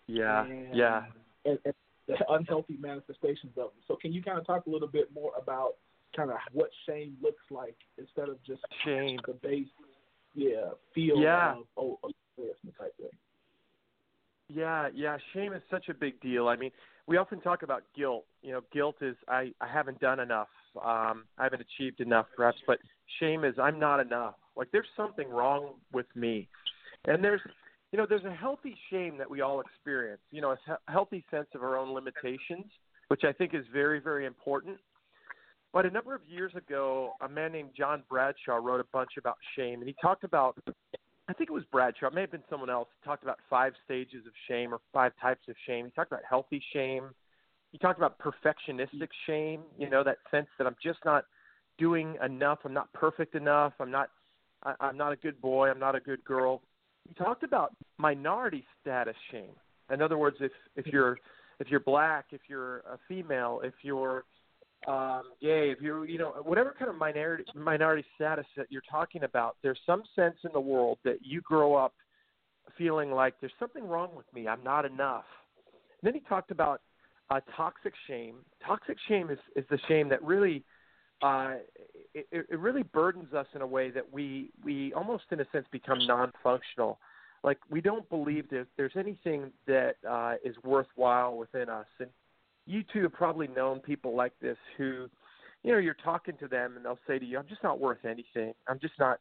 Yeah, 0.07 0.45
and, 0.45 0.75
yeah. 0.75 1.05
and, 1.45 1.59
and 1.65 1.75
the 2.07 2.33
unhealthy 2.33 2.77
manifestations 2.79 3.57
of 3.57 3.73
them. 3.73 3.83
So, 3.89 3.97
can 3.97 4.13
you 4.13 4.23
kind 4.23 4.39
of 4.39 4.47
talk 4.47 4.67
a 4.67 4.71
little 4.71 4.87
bit 4.87 5.13
more 5.13 5.33
about 5.37 5.79
kind 6.17 6.31
of 6.31 6.37
what 6.53 6.71
shame 6.87 7.17
looks 7.21 7.43
like 7.51 7.77
instead 7.99 8.29
of 8.29 8.41
just 8.45 8.63
Shame. 8.85 9.19
the 9.27 9.35
base, 9.35 9.67
yeah, 10.35 10.71
feel 10.95 11.19
Yeah. 11.21 11.57
of 11.57 11.67
oh, 11.77 11.99
embarrassment 12.37 12.77
type 12.79 12.97
thing. 12.99 13.11
Yeah, 14.55 14.89
yeah, 14.95 15.17
shame 15.33 15.53
is 15.53 15.63
such 15.71 15.89
a 15.89 15.95
big 15.95 16.21
deal. 16.21 16.49
I 16.49 16.57
mean, 16.57 16.71
we 17.07 17.17
often 17.17 17.41
talk 17.41 17.63
about 17.63 17.83
guilt. 17.97 18.25
You 18.43 18.53
know, 18.53 18.61
guilt 18.73 18.97
is 19.01 19.17
I 19.29 19.53
I 19.61 19.69
haven't 19.69 20.01
done 20.01 20.21
enough. 20.21 20.49
Um 20.77 21.25
I 21.39 21.45
haven't 21.45 21.63
achieved 21.63 22.01
enough 22.01 22.27
perhaps, 22.37 22.59
but 22.67 22.79
shame 23.21 23.45
is 23.45 23.55
I'm 23.59 23.79
not 23.79 24.01
enough. 24.01 24.35
Like 24.57 24.69
there's 24.73 24.87
something 24.97 25.29
wrong 25.29 25.75
with 25.93 26.07
me. 26.15 26.49
And 27.07 27.25
there's 27.25 27.41
you 27.93 27.99
know, 27.99 28.07
there's 28.09 28.25
a 28.25 28.35
healthy 28.35 28.77
shame 28.91 29.19
that 29.19 29.29
we 29.29 29.41
all 29.41 29.61
experience. 29.61 30.21
You 30.31 30.41
know, 30.43 30.53
a 30.53 30.91
healthy 30.91 31.25
sense 31.31 31.49
of 31.55 31.63
our 31.63 31.77
own 31.77 31.93
limitations, 31.95 32.67
which 33.09 33.23
I 33.25 33.33
think 33.33 33.55
is 33.55 33.65
very 33.73 34.01
very 34.01 34.27
important. 34.27 34.79
But 35.73 35.87
a 35.87 35.91
number 35.91 36.15
of 36.15 36.21
years 36.29 36.53
ago, 36.55 37.13
a 37.23 37.29
man 37.29 37.53
named 37.53 37.71
John 37.75 38.03
Bradshaw 38.11 38.57
wrote 38.57 38.81
a 38.81 38.87
bunch 38.93 39.13
about 39.19 39.39
shame, 39.57 39.81
and 39.81 39.89
he 39.89 39.97
talked 40.03 40.23
about 40.23 40.59
I 41.33 41.35
think 41.35 41.49
it 41.49 41.55
was 41.55 41.65
Bradshaw, 41.73 42.09
it 42.09 42.15
may 42.15 42.21
have 42.21 42.31
been 42.31 42.43
someone 42.51 42.69
else, 42.69 42.89
he 43.01 43.09
talked 43.09 43.23
about 43.23 43.39
five 43.49 43.73
stages 43.87 44.27
of 44.27 44.33
shame 44.49 44.75
or 44.75 44.81
five 44.93 45.13
types 45.19 45.41
of 45.49 45.55
shame. 45.67 45.87
He 45.87 45.91
talked 45.93 46.13
about 46.13 46.25
healthy 46.29 46.63
shame. 46.75 47.05
He 47.71 47.79
talked 47.79 47.99
about 47.99 48.19
perfectionistic 48.19 49.09
shame, 49.27 49.63
you 49.79 49.89
know, 49.89 50.05
that 50.05 50.19
sense 50.31 50.49
that 50.59 50.67
I'm 50.67 50.77
just 50.83 50.99
not 51.07 51.25
doing 51.79 52.19
enough, 52.23 52.59
I'm 52.67 52.75
not 52.75 52.93
perfect 52.93 53.35
enough, 53.35 53.73
I'm 53.81 53.91
not 53.91 54.11
I, 54.63 54.75
I'm 54.79 54.99
not 54.99 55.13
a 55.13 55.17
good 55.17 55.41
boy, 55.41 55.71
I'm 55.71 55.79
not 55.79 55.95
a 55.95 56.01
good 56.01 56.23
girl. 56.23 56.61
He 57.09 57.15
talked 57.15 57.45
about 57.45 57.75
minority 57.97 58.67
status 58.83 59.17
shame. 59.31 59.55
In 59.91 60.03
other 60.03 60.19
words, 60.19 60.37
if 60.41 60.53
if 60.77 60.87
you're 60.87 61.17
if 61.61 61.69
you're 61.69 61.81
black, 61.81 62.27
if 62.33 62.43
you're 62.47 62.81
a 62.81 62.99
female, 63.09 63.63
if 63.65 63.73
you're 63.81 64.25
um, 64.89 65.23
gay, 65.41 65.71
if 65.71 65.81
you're, 65.81 66.07
you 66.07 66.19
know, 66.19 66.33
whatever 66.43 66.75
kind 66.77 66.91
of 66.91 66.97
minority 66.97 67.45
minority 67.55 68.05
status 68.15 68.47
that 68.57 68.67
you're 68.71 68.83
talking 68.91 69.23
about, 69.25 69.57
there's 69.63 69.79
some 69.87 70.03
sense 70.17 70.37
in 70.45 70.51
the 70.53 70.61
world 70.61 70.99
that 71.05 71.19
you 71.23 71.41
grow 71.41 71.75
up 71.75 71.95
feeling 72.77 73.13
like 73.13 73.35
there's 73.41 73.53
something 73.59 73.87
wrong 73.87 74.11
with 74.17 74.27
me. 74.35 74.49
I'm 74.49 74.63
not 74.65 74.85
enough. 74.85 75.25
And 76.03 76.07
then 76.07 76.15
he 76.15 76.21
talked 76.29 76.51
about 76.51 76.81
uh, 77.31 77.41
toxic 77.57 77.95
shame. 78.07 78.37
Toxic 78.65 78.97
shame 79.09 79.31
is 79.31 79.39
is 79.57 79.65
the 79.71 79.79
shame 79.89 80.09
that 80.09 80.23
really 80.23 80.65
uh, 81.23 81.55
it, 82.15 82.27
it 82.33 82.59
really 82.59 82.83
burdens 82.83 83.33
us 83.33 83.47
in 83.55 83.63
a 83.63 83.67
way 83.67 83.91
that 83.91 84.13
we 84.13 84.51
we 84.65 84.93
almost 84.95 85.25
in 85.31 85.41
a 85.41 85.47
sense 85.53 85.67
become 85.71 86.07
non-functional. 86.07 86.99
Like 87.45 87.59
we 87.71 87.81
don't 87.81 88.09
believe 88.09 88.49
that 88.51 88.67
there's 88.77 88.97
anything 88.97 89.53
that 89.67 89.97
uh, 90.09 90.35
is 90.45 90.57
worthwhile 90.65 91.37
within 91.37 91.69
us, 91.69 91.87
and 92.01 92.11
you 92.67 92.83
two 92.93 93.03
have 93.03 93.13
probably 93.13 93.49
known 93.49 93.81
people 93.81 94.17
like 94.17 94.33
this 94.41 94.57
who, 94.77 95.09
you 95.63 95.73
know, 95.73 95.79
you're 95.79 95.97
talking 96.05 96.37
to 96.39 96.49
them 96.49 96.77
and 96.77 96.85
they'll 96.85 96.99
say 97.07 97.19
to 97.19 97.25
you, 97.25 97.39
"I'm 97.39 97.49
just 97.49 97.63
not 97.63 97.81
worth 97.81 98.05
anything. 98.05 98.55
I'm 98.69 98.79
just 98.79 98.99
not." 98.99 99.21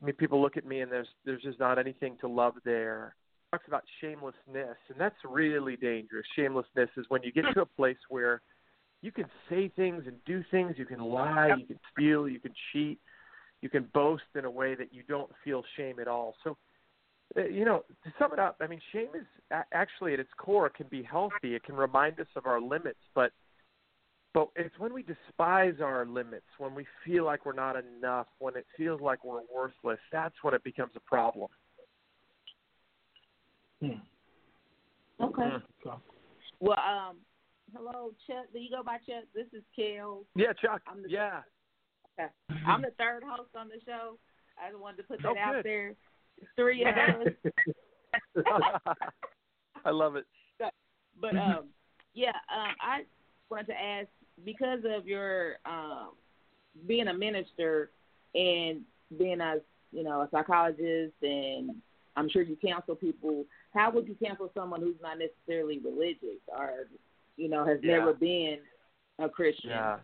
I 0.00 0.06
mean, 0.06 0.14
people 0.16 0.40
look 0.40 0.56
at 0.56 0.66
me 0.66 0.80
and 0.80 0.90
there's 0.90 1.08
there's 1.24 1.42
just 1.42 1.60
not 1.60 1.78
anything 1.78 2.16
to 2.20 2.28
love 2.28 2.54
there. 2.64 3.14
Talks 3.52 3.68
about 3.68 3.84
shamelessness, 4.00 4.78
and 4.88 4.98
that's 4.98 5.16
really 5.24 5.76
dangerous. 5.76 6.26
Shamelessness 6.34 6.90
is 6.96 7.04
when 7.08 7.22
you 7.22 7.32
get 7.32 7.44
to 7.54 7.62
a 7.62 7.66
place 7.66 7.98
where 8.08 8.40
you 9.02 9.12
can 9.12 9.26
say 9.50 9.68
things 9.68 10.04
and 10.06 10.16
do 10.24 10.42
things. 10.50 10.76
You 10.78 10.86
can 10.86 11.00
lie. 11.00 11.48
You 11.58 11.66
can 11.66 11.80
steal. 11.92 12.28
You 12.28 12.40
can 12.40 12.54
cheat. 12.72 12.98
You 13.60 13.68
can 13.68 13.88
boast 13.92 14.22
in 14.36 14.44
a 14.44 14.50
way 14.50 14.74
that 14.74 14.92
you 14.92 15.02
don't 15.08 15.30
feel 15.44 15.62
shame 15.76 15.98
at 16.00 16.08
all. 16.08 16.34
So, 16.42 16.56
you 17.36 17.64
know, 17.64 17.84
to 18.04 18.12
sum 18.18 18.32
it 18.32 18.38
up, 18.38 18.56
I 18.60 18.66
mean, 18.66 18.80
shame 18.92 19.08
is 19.14 19.26
actually 19.72 20.14
at 20.14 20.20
its 20.20 20.30
core 20.36 20.68
can 20.68 20.86
be 20.88 21.02
healthy. 21.02 21.54
It 21.54 21.62
can 21.64 21.74
remind 21.74 22.20
us 22.20 22.26
of 22.36 22.46
our 22.46 22.60
limits, 22.60 22.98
but 23.14 23.32
but 24.34 24.48
it's 24.56 24.74
when 24.78 24.94
we 24.94 25.02
despise 25.02 25.74
our 25.82 26.06
limits, 26.06 26.46
when 26.56 26.74
we 26.74 26.86
feel 27.04 27.24
like 27.26 27.44
we're 27.44 27.52
not 27.52 27.76
enough, 27.76 28.26
when 28.38 28.56
it 28.56 28.66
feels 28.78 29.00
like 29.00 29.24
we're 29.24 29.42
worthless, 29.54 29.98
that's 30.10 30.34
when 30.40 30.54
it 30.54 30.64
becomes 30.64 30.92
a 30.96 31.00
problem. 31.00 31.48
Hmm. 33.80 34.00
Okay. 35.20 35.42
Mm. 35.42 36.00
Well, 36.60 36.78
um, 36.78 37.16
hello, 37.76 38.12
Chuck. 38.26 38.46
Do 38.54 38.58
you 38.58 38.70
go 38.70 38.82
by 38.82 38.96
Chuck? 39.06 39.24
This 39.34 39.46
is 39.52 39.62
Kel. 39.76 40.24
Yeah, 40.34 40.52
Chuck. 40.54 40.80
I'm 40.86 41.02
the- 41.02 41.10
Yeah. 41.10 41.42
Okay. 42.18 42.30
I'm 42.66 42.82
the 42.82 42.90
third 42.92 43.22
host 43.24 43.50
on 43.54 43.68
the 43.68 43.80
show. 43.84 44.18
I 44.58 44.70
just 44.70 44.80
wanted 44.80 44.98
to 44.98 45.02
put 45.04 45.20
that 45.22 45.28
Oh, 45.28 45.38
out 45.38 45.54
good. 45.56 45.64
there. 45.64 45.96
Three 46.56 46.84
of 46.84 46.94
us. 46.96 47.32
I 49.84 49.90
love 49.90 50.16
it. 50.16 50.26
But 51.20 51.36
um, 51.36 51.66
yeah, 52.14 52.30
um, 52.30 52.74
I 52.80 53.02
wanted 53.50 53.66
to 53.68 53.80
ask 53.80 54.08
because 54.44 54.80
of 54.84 55.06
your 55.06 55.56
um 55.66 56.10
being 56.86 57.08
a 57.08 57.14
minister 57.14 57.90
and 58.34 58.80
being 59.18 59.40
a 59.40 59.56
you 59.92 60.02
know 60.02 60.22
a 60.22 60.28
psychologist, 60.30 61.14
and 61.22 61.70
I'm 62.16 62.28
sure 62.30 62.42
you 62.42 62.56
counsel 62.56 62.94
people. 62.94 63.44
How 63.74 63.90
would 63.90 64.08
you 64.08 64.16
counsel 64.24 64.50
someone 64.54 64.80
who's 64.80 64.96
not 65.02 65.18
necessarily 65.18 65.78
religious 65.78 66.40
or 66.48 66.88
you 67.36 67.48
know 67.48 67.64
has 67.64 67.78
Yeah. 67.82 67.98
never 67.98 68.12
been 68.14 68.58
a 69.18 69.28
Christian? 69.28 69.70
Yeah. 69.70 69.98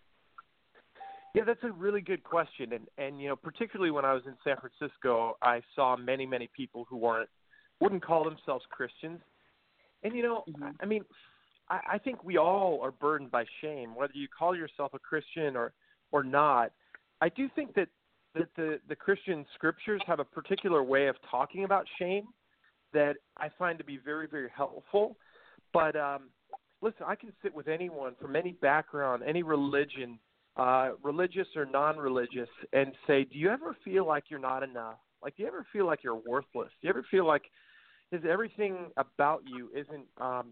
Yeah, 1.39 1.45
that's 1.45 1.63
a 1.63 1.71
really 1.71 2.01
good 2.01 2.21
question, 2.21 2.73
and 2.73 2.87
and 2.97 3.21
you 3.21 3.29
know, 3.29 3.35
particularly 3.37 3.91
when 3.91 4.03
I 4.03 4.13
was 4.13 4.23
in 4.25 4.35
San 4.43 4.57
Francisco, 4.57 5.37
I 5.41 5.61
saw 5.73 5.95
many 5.95 6.25
many 6.25 6.49
people 6.53 6.85
who 6.89 6.97
weren't 6.97 7.29
wouldn't 7.79 8.03
call 8.03 8.25
themselves 8.25 8.65
Christians, 8.69 9.21
and 10.03 10.13
you 10.13 10.21
know, 10.21 10.43
Mhm. 10.49 10.75
I 10.81 10.85
mean, 10.85 11.05
I, 11.69 11.79
I 11.93 11.97
think 11.97 12.25
we 12.25 12.37
all 12.37 12.81
are 12.81 12.91
burdened 12.91 13.31
by 13.31 13.45
shame, 13.61 13.95
whether 13.95 14.11
you 14.13 14.27
call 14.27 14.53
yourself 14.53 14.93
a 14.93 14.99
Christian 14.99 15.55
or 15.55 15.71
or 16.11 16.23
not. 16.23 16.73
I 17.21 17.29
do 17.29 17.47
think 17.55 17.73
that 17.75 17.87
that 18.33 18.53
the 18.55 18.81
the 18.89 18.95
Christian 18.97 19.45
scriptures 19.55 20.01
have 20.07 20.19
a 20.19 20.25
particular 20.25 20.83
way 20.83 21.07
of 21.07 21.15
talking 21.31 21.63
about 21.63 21.87
shame 21.97 22.27
that 22.91 23.15
I 23.37 23.47
find 23.57 23.77
to 23.77 23.85
be 23.85 23.95
very 23.95 24.27
very 24.27 24.49
helpful, 24.53 25.15
but 25.71 25.95
um, 25.95 26.31
listen, 26.81 27.03
I 27.07 27.15
can 27.15 27.31
sit 27.41 27.53
with 27.55 27.69
anyone 27.69 28.15
from 28.19 28.35
any 28.35 28.51
background, 28.51 29.23
any 29.25 29.41
religion, 29.41 30.19
uh, 30.59 30.91
religious 31.01 31.47
or 31.55 31.65
non-religious, 31.65 32.49
and 32.73 32.91
say, 33.07 33.23
"Do 33.23 33.37
you 33.37 33.49
ever 33.49 33.75
feel 33.85 34.05
like 34.05 34.25
you're 34.29 34.39
not 34.39 34.61
enough? 34.61 34.97
Like, 35.23 35.37
do 35.37 35.43
you 35.43 35.47
ever 35.47 35.65
feel 35.71 35.85
like 35.85 36.03
you're 36.03 36.15
worthless? 36.15 36.69
Do 36.81 36.87
you 36.87 36.89
ever 36.89 37.05
feel 37.09 37.25
like 37.25 37.43
is 38.11 38.23
everything 38.29 38.91
about 38.97 39.41
you 39.45 39.69
isn't 39.73 40.05
um, 40.19 40.49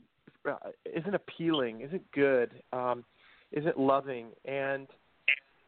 uh, 0.49 0.55
isn't 0.85 1.13
appealing, 1.13 1.81
isn't 1.81 2.09
good, 2.13 2.51
um, 2.71 3.03
isn't 3.51 3.77
loving?" 3.77 4.27
And 4.45 4.87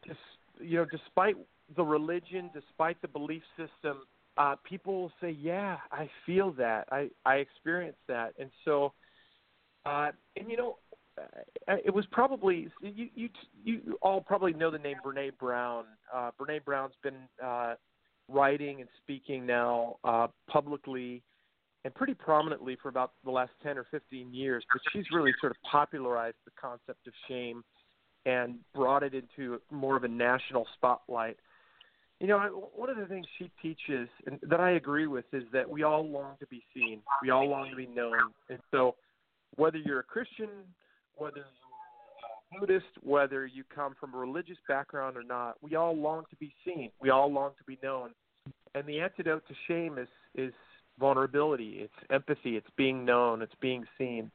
just 0.06 0.18
you 0.58 0.78
know, 0.78 0.86
despite 0.86 1.36
the 1.76 1.84
religion, 1.84 2.50
despite 2.54 3.00
the 3.02 3.08
belief 3.08 3.42
system, 3.56 4.02
uh, 4.38 4.56
people 4.64 5.02
will 5.02 5.12
say, 5.20 5.30
"Yeah, 5.30 5.76
I 5.92 6.08
feel 6.24 6.52
that. 6.52 6.88
I 6.90 7.10
I 7.26 7.36
experience 7.36 7.98
that." 8.08 8.32
And 8.38 8.50
so, 8.64 8.94
uh, 9.84 10.12
and 10.36 10.50
you 10.50 10.56
know, 10.56 10.78
it 11.68 11.92
was 11.92 12.04
probably 12.10 12.68
you 12.82 13.08
you 13.14 13.28
you 13.64 13.98
all 14.02 14.20
probably 14.20 14.52
know 14.52 14.70
the 14.70 14.78
name 14.78 14.96
Brene 15.04 15.36
Brown. 15.38 15.84
Uh, 16.14 16.30
Brene 16.40 16.64
Brown's 16.64 16.94
been 17.02 17.14
uh, 17.42 17.74
writing 18.28 18.80
and 18.80 18.88
speaking 19.02 19.46
now 19.46 19.96
uh, 20.04 20.28
publicly 20.48 21.22
and 21.84 21.94
pretty 21.94 22.14
prominently 22.14 22.76
for 22.82 22.88
about 22.88 23.12
the 23.24 23.30
last 23.30 23.52
ten 23.62 23.78
or 23.78 23.86
fifteen 23.90 24.32
years. 24.32 24.64
But 24.72 24.82
she's 24.92 25.06
really 25.12 25.32
sort 25.40 25.52
of 25.52 25.56
popularized 25.70 26.36
the 26.44 26.52
concept 26.60 27.06
of 27.06 27.12
shame 27.28 27.62
and 28.26 28.56
brought 28.74 29.02
it 29.02 29.14
into 29.14 29.60
more 29.70 29.96
of 29.96 30.04
a 30.04 30.08
national 30.08 30.66
spotlight. 30.74 31.36
You 32.20 32.26
know, 32.26 32.68
one 32.76 32.90
of 32.90 32.98
the 32.98 33.06
things 33.06 33.26
she 33.38 33.50
teaches 33.62 34.06
and 34.26 34.38
that 34.42 34.60
I 34.60 34.72
agree 34.72 35.06
with 35.06 35.24
is 35.32 35.44
that 35.54 35.68
we 35.68 35.84
all 35.84 36.06
long 36.06 36.34
to 36.40 36.46
be 36.48 36.62
seen. 36.74 37.00
We 37.22 37.30
all 37.30 37.48
long 37.48 37.70
to 37.70 37.76
be 37.76 37.86
known. 37.86 38.18
And 38.50 38.58
so, 38.70 38.96
whether 39.56 39.78
you're 39.78 40.00
a 40.00 40.04
Christian, 40.04 40.48
whether 41.20 41.36
you're 41.36 42.60
Buddhist, 42.60 42.86
whether 43.02 43.46
you 43.46 43.62
come 43.72 43.94
from 43.98 44.14
a 44.14 44.16
religious 44.16 44.56
background 44.66 45.16
or 45.16 45.22
not, 45.22 45.56
we 45.62 45.76
all 45.76 45.96
long 45.96 46.24
to 46.30 46.36
be 46.36 46.52
seen. 46.64 46.90
We 47.00 47.10
all 47.10 47.32
long 47.32 47.50
to 47.58 47.64
be 47.64 47.78
known. 47.82 48.10
And 48.74 48.86
the 48.86 49.00
antidote 49.00 49.44
to 49.46 49.54
shame 49.68 49.98
is 49.98 50.08
is 50.34 50.52
vulnerability. 50.98 51.78
It's 51.78 52.10
empathy. 52.10 52.56
It's 52.56 52.70
being 52.76 53.04
known. 53.04 53.42
It's 53.42 53.54
being 53.60 53.84
seen. 53.96 54.30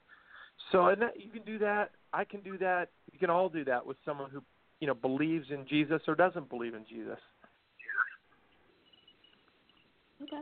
So, 0.71 0.87
and 0.87 1.01
that, 1.01 1.19
you 1.19 1.29
can 1.29 1.43
do 1.43 1.59
that. 1.59 1.91
I 2.13 2.23
can 2.23 2.41
do 2.41 2.57
that. 2.57 2.89
You 3.11 3.19
can 3.19 3.29
all 3.29 3.49
do 3.49 3.63
that 3.65 3.85
with 3.85 3.97
someone 4.05 4.31
who, 4.31 4.41
you 4.79 4.87
know, 4.87 4.93
believes 4.93 5.47
in 5.51 5.67
Jesus 5.67 6.01
or 6.07 6.15
doesn't 6.15 6.49
believe 6.49 6.73
in 6.73 6.85
Jesus. 6.89 7.19
Okay. 10.23 10.41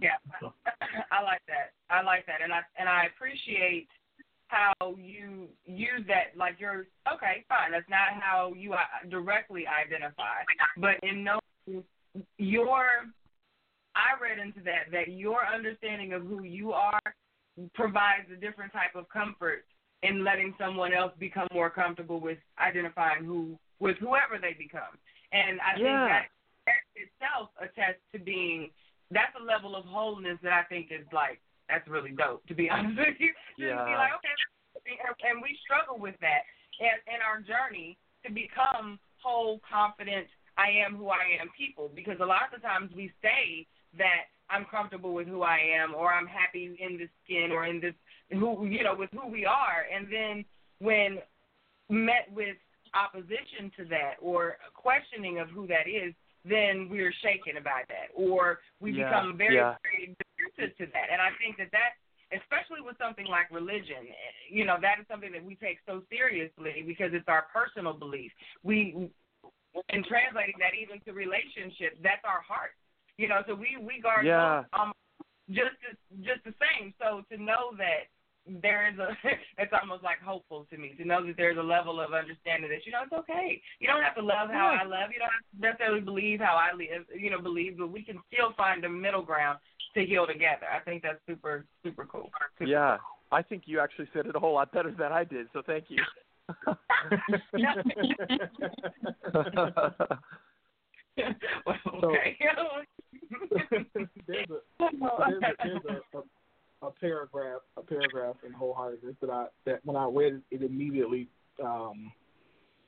Yeah, 0.00 0.16
I 1.10 1.22
like 1.22 1.42
that. 1.48 1.72
I 1.90 2.02
like 2.02 2.26
that, 2.26 2.40
and 2.42 2.52
I 2.52 2.60
and 2.78 2.88
I 2.88 3.04
appreciate 3.14 3.88
how 4.48 4.72
you 4.98 5.48
use 5.64 6.04
that. 6.08 6.36
Like 6.36 6.56
you're 6.58 6.86
okay, 7.12 7.44
fine. 7.48 7.72
That's 7.72 7.88
not 7.88 8.20
how 8.20 8.52
you 8.56 8.72
uh, 8.74 8.78
directly 9.10 9.64
identify, 9.66 10.44
but 10.76 10.96
in 11.02 11.24
knowing 11.24 11.84
your, 12.38 12.84
I 13.94 14.20
read 14.20 14.38
into 14.38 14.60
that 14.64 14.90
that 14.92 15.12
your 15.12 15.40
understanding 15.46 16.12
of 16.12 16.22
who 16.22 16.44
you 16.44 16.72
are 16.72 17.00
provides 17.74 18.26
a 18.32 18.36
different 18.36 18.72
type 18.72 18.94
of 18.94 19.08
comfort 19.08 19.64
in 20.02 20.24
letting 20.24 20.54
someone 20.58 20.92
else 20.92 21.12
become 21.18 21.48
more 21.52 21.70
comfortable 21.70 22.20
with 22.20 22.38
identifying 22.58 23.24
who 23.24 23.58
with 23.80 23.96
whoever 23.98 24.38
they 24.40 24.54
become. 24.56 24.98
And 25.32 25.60
I 25.60 25.74
think 25.74 25.84
Yeah. 25.84 26.08
that, 26.08 26.26
that 26.66 26.80
itself 26.94 27.50
attests 27.58 28.02
to 28.12 28.18
being 28.18 28.70
that's 29.10 29.34
a 29.40 29.44
level 29.44 29.76
of 29.76 29.84
wholeness 29.84 30.38
that 30.42 30.52
I 30.52 30.62
think 30.64 30.90
is 30.90 31.06
like 31.12 31.40
that's 31.68 31.86
really 31.88 32.12
dope. 32.12 32.46
To 32.46 32.54
be 32.54 32.70
honest 32.72 32.98
with 32.98 33.18
you, 33.18 33.32
to 33.58 33.84
be 33.84 33.94
like 33.96 34.14
okay, 34.20 35.30
and 35.30 35.42
we 35.42 35.58
struggle 35.64 35.98
with 35.98 36.14
that 36.20 36.44
in, 36.80 36.94
in 37.08 37.20
our 37.22 37.40
journey 37.40 37.96
to 38.26 38.32
become 38.32 38.98
whole, 39.22 39.60
confident. 39.64 40.26
I 40.56 40.70
am 40.86 40.96
who 40.96 41.08
I 41.08 41.40
am 41.40 41.50
people 41.56 41.90
because 41.94 42.16
a 42.20 42.26
lot 42.26 42.46
of 42.46 42.60
the 42.60 42.62
times 42.62 42.90
we 42.94 43.10
say 43.20 43.66
that 43.98 44.30
I'm 44.50 44.66
comfortable 44.70 45.14
with 45.14 45.26
who 45.26 45.42
I 45.42 45.58
am 45.58 45.94
or 45.94 46.12
I'm 46.12 46.26
happy 46.26 46.76
in 46.78 46.98
this 46.98 47.08
skin 47.24 47.50
or 47.50 47.66
in 47.66 47.80
this 47.80 47.94
who 48.30 48.66
you 48.66 48.84
know 48.84 48.94
with 48.96 49.10
who 49.12 49.28
we 49.28 49.44
are 49.44 49.86
and 49.92 50.06
then 50.06 50.44
when 50.78 51.18
met 51.88 52.28
with 52.32 52.56
opposition 52.94 53.70
to 53.76 53.84
that 53.86 54.14
or 54.20 54.56
questioning 54.74 55.38
of 55.38 55.48
who 55.48 55.66
that 55.66 55.88
is 55.88 56.14
then 56.44 56.88
we're 56.90 57.12
shaken 57.24 57.56
about 57.56 57.88
that 57.88 58.12
or 58.14 58.60
we 58.80 58.92
Yeah, 58.92 59.08
become 59.08 59.36
very 59.36 59.56
yeah. 59.56 59.74
very 59.82 60.14
defensive 60.20 60.76
to 60.78 60.86
that 60.92 61.08
and 61.12 61.20
I 61.20 61.30
think 61.40 61.56
that 61.58 61.70
that 61.72 61.96
especially 62.32 62.80
with 62.84 62.96
something 62.98 63.26
like 63.26 63.50
religion 63.50 64.08
you 64.50 64.64
know 64.64 64.76
that 64.80 65.00
is 65.00 65.06
something 65.10 65.32
that 65.32 65.44
we 65.44 65.56
take 65.56 65.78
so 65.86 66.02
seriously 66.10 66.84
because 66.86 67.12
it's 67.12 67.28
our 67.28 67.46
personal 67.52 67.92
belief 67.92 68.32
we 68.62 69.10
and 69.90 70.04
translating 70.06 70.54
that 70.60 70.72
even 70.76 71.00
to 71.04 71.12
relationships 71.12 71.96
that's 72.02 72.24
our 72.24 72.40
heart 72.46 72.76
you 73.18 73.28
know 73.28 73.42
so 73.46 73.54
we 73.54 73.76
we 73.80 74.00
guard 74.00 74.26
Yeah. 74.26 74.64
um 74.72 74.92
just 75.50 75.76
just 76.24 76.42
the 76.44 76.54
same 76.56 76.94
so 77.00 77.22
to 77.30 77.36
know 77.40 77.72
that 77.76 78.08
there 78.46 78.88
is 78.92 78.98
a 78.98 79.16
it's 79.58 79.72
almost 79.80 80.02
like 80.02 80.20
hopeful 80.22 80.66
to 80.70 80.76
me 80.76 80.92
to 80.98 81.04
know 81.04 81.24
that 81.24 81.36
there's 81.36 81.56
a 81.58 81.62
level 81.62 82.00
of 82.00 82.12
understanding 82.12 82.68
that 82.70 82.84
you 82.84 82.92
know 82.92 83.02
it's 83.04 83.12
okay. 83.12 83.60
You 83.78 83.86
don't 83.86 84.02
have 84.02 84.14
to 84.16 84.22
love 84.22 84.50
how 84.50 84.66
I 84.68 84.82
love. 84.84 85.10
You 85.12 85.20
don't 85.20 85.30
have 85.32 85.44
to 85.54 85.60
necessarily 85.60 86.00
believe 86.00 86.40
how 86.40 86.56
I 86.56 86.72
live 86.76 87.06
you 87.16 87.30
know 87.30 87.40
believe 87.40 87.78
but 87.78 87.90
we 87.90 88.02
can 88.02 88.18
still 88.32 88.52
find 88.56 88.84
a 88.84 88.88
middle 88.88 89.22
ground 89.22 89.58
to 89.94 90.04
heal 90.04 90.26
together. 90.26 90.66
I 90.74 90.80
think 90.80 91.02
that's 91.02 91.20
super 91.26 91.64
super 91.82 92.04
cool. 92.06 92.30
Super 92.58 92.70
Yeah. 92.70 92.98
I 93.32 93.40
think 93.42 93.62
you 93.66 93.80
actually 93.80 94.08
said 94.12 94.26
it 94.26 94.36
a 94.36 94.38
whole 94.38 94.52
lot 94.54 94.70
better 94.70 94.92
than 94.96 95.10
I 95.10 95.24
did, 95.24 95.48
so 95.52 95.62
thank 95.66 95.86
you. 95.88 96.02
well, 101.66 101.76
So- 102.00 102.10
okay 102.10 102.36
there's 104.26 104.50
a 104.50 104.50
there's 104.50 104.50
a, 104.50 104.60
there's 105.64 105.80
a, 105.88 106.18
a, 106.18 106.22
a 106.82 106.90
paragraph 106.90 107.60
a 107.76 107.82
paragraph 107.82 108.36
in 108.46 108.52
wholeheartedness 108.52 109.16
that 109.20 109.30
I 109.30 109.46
that 109.66 109.80
when 109.84 109.96
I 109.96 110.06
read 110.06 110.34
it, 110.34 110.42
it 110.50 110.62
immediately 110.62 111.28
um, 111.62 112.12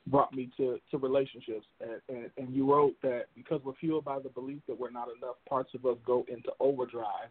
brought 0.06 0.32
me 0.34 0.50
to 0.56 0.78
to 0.90 0.98
relationships 0.98 1.66
and, 1.80 2.00
and 2.08 2.30
and 2.36 2.54
you 2.54 2.70
wrote 2.70 2.94
that 3.02 3.26
because 3.34 3.60
we're 3.64 3.74
fueled 3.74 4.04
by 4.04 4.18
the 4.18 4.28
belief 4.28 4.60
that 4.68 4.78
we're 4.78 4.90
not 4.90 5.08
enough, 5.16 5.36
parts 5.48 5.72
of 5.74 5.84
us 5.86 5.96
go 6.06 6.24
into 6.28 6.50
overdrive, 6.60 7.30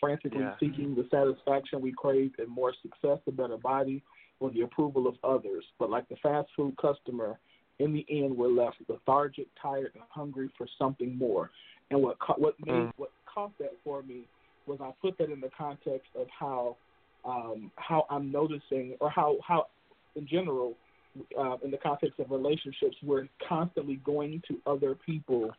frantically 0.00 0.40
Yeah. 0.40 0.54
seeking 0.60 0.94
the 0.94 1.06
satisfaction 1.10 1.80
we 1.80 1.92
crave 1.92 2.32
and 2.38 2.48
more 2.48 2.72
success, 2.82 3.18
a 3.26 3.32
better 3.32 3.56
body, 3.56 4.02
or 4.40 4.50
the 4.50 4.62
approval 4.62 5.06
of 5.06 5.14
others. 5.24 5.64
But 5.78 5.90
like 5.90 6.08
the 6.08 6.16
fast 6.16 6.48
food 6.56 6.76
customer, 6.76 7.38
in 7.78 7.92
the 7.92 8.06
end, 8.08 8.36
we're 8.36 8.48
left 8.48 8.76
lethargic, 8.88 9.46
tired, 9.60 9.92
and 9.94 10.04
hungry 10.08 10.48
for 10.56 10.66
something 10.78 11.16
more. 11.16 11.50
And 11.90 12.02
what 12.02 12.16
what 12.38 12.54
made 12.64 12.72
Mm. 12.72 12.92
what 12.96 13.10
caught 13.32 13.56
that 13.58 13.72
for 13.82 14.02
me 14.02 14.26
was 14.66 14.78
I 14.80 14.92
put 15.00 15.18
that 15.18 15.30
in 15.30 15.40
the 15.40 15.50
context 15.56 16.08
of 16.18 16.26
how 16.38 16.76
um, 17.24 17.70
how 17.76 18.06
I'm 18.10 18.30
noticing, 18.30 18.96
or 19.00 19.10
how 19.10 19.36
how 19.46 19.66
in 20.14 20.26
general, 20.26 20.74
uh, 21.38 21.56
in 21.64 21.70
the 21.70 21.78
context 21.78 22.20
of 22.20 22.30
relationships, 22.30 22.96
we're 23.02 23.28
constantly 23.48 23.96
going 24.04 24.42
to 24.48 24.60
other 24.66 24.94
people 24.94 25.50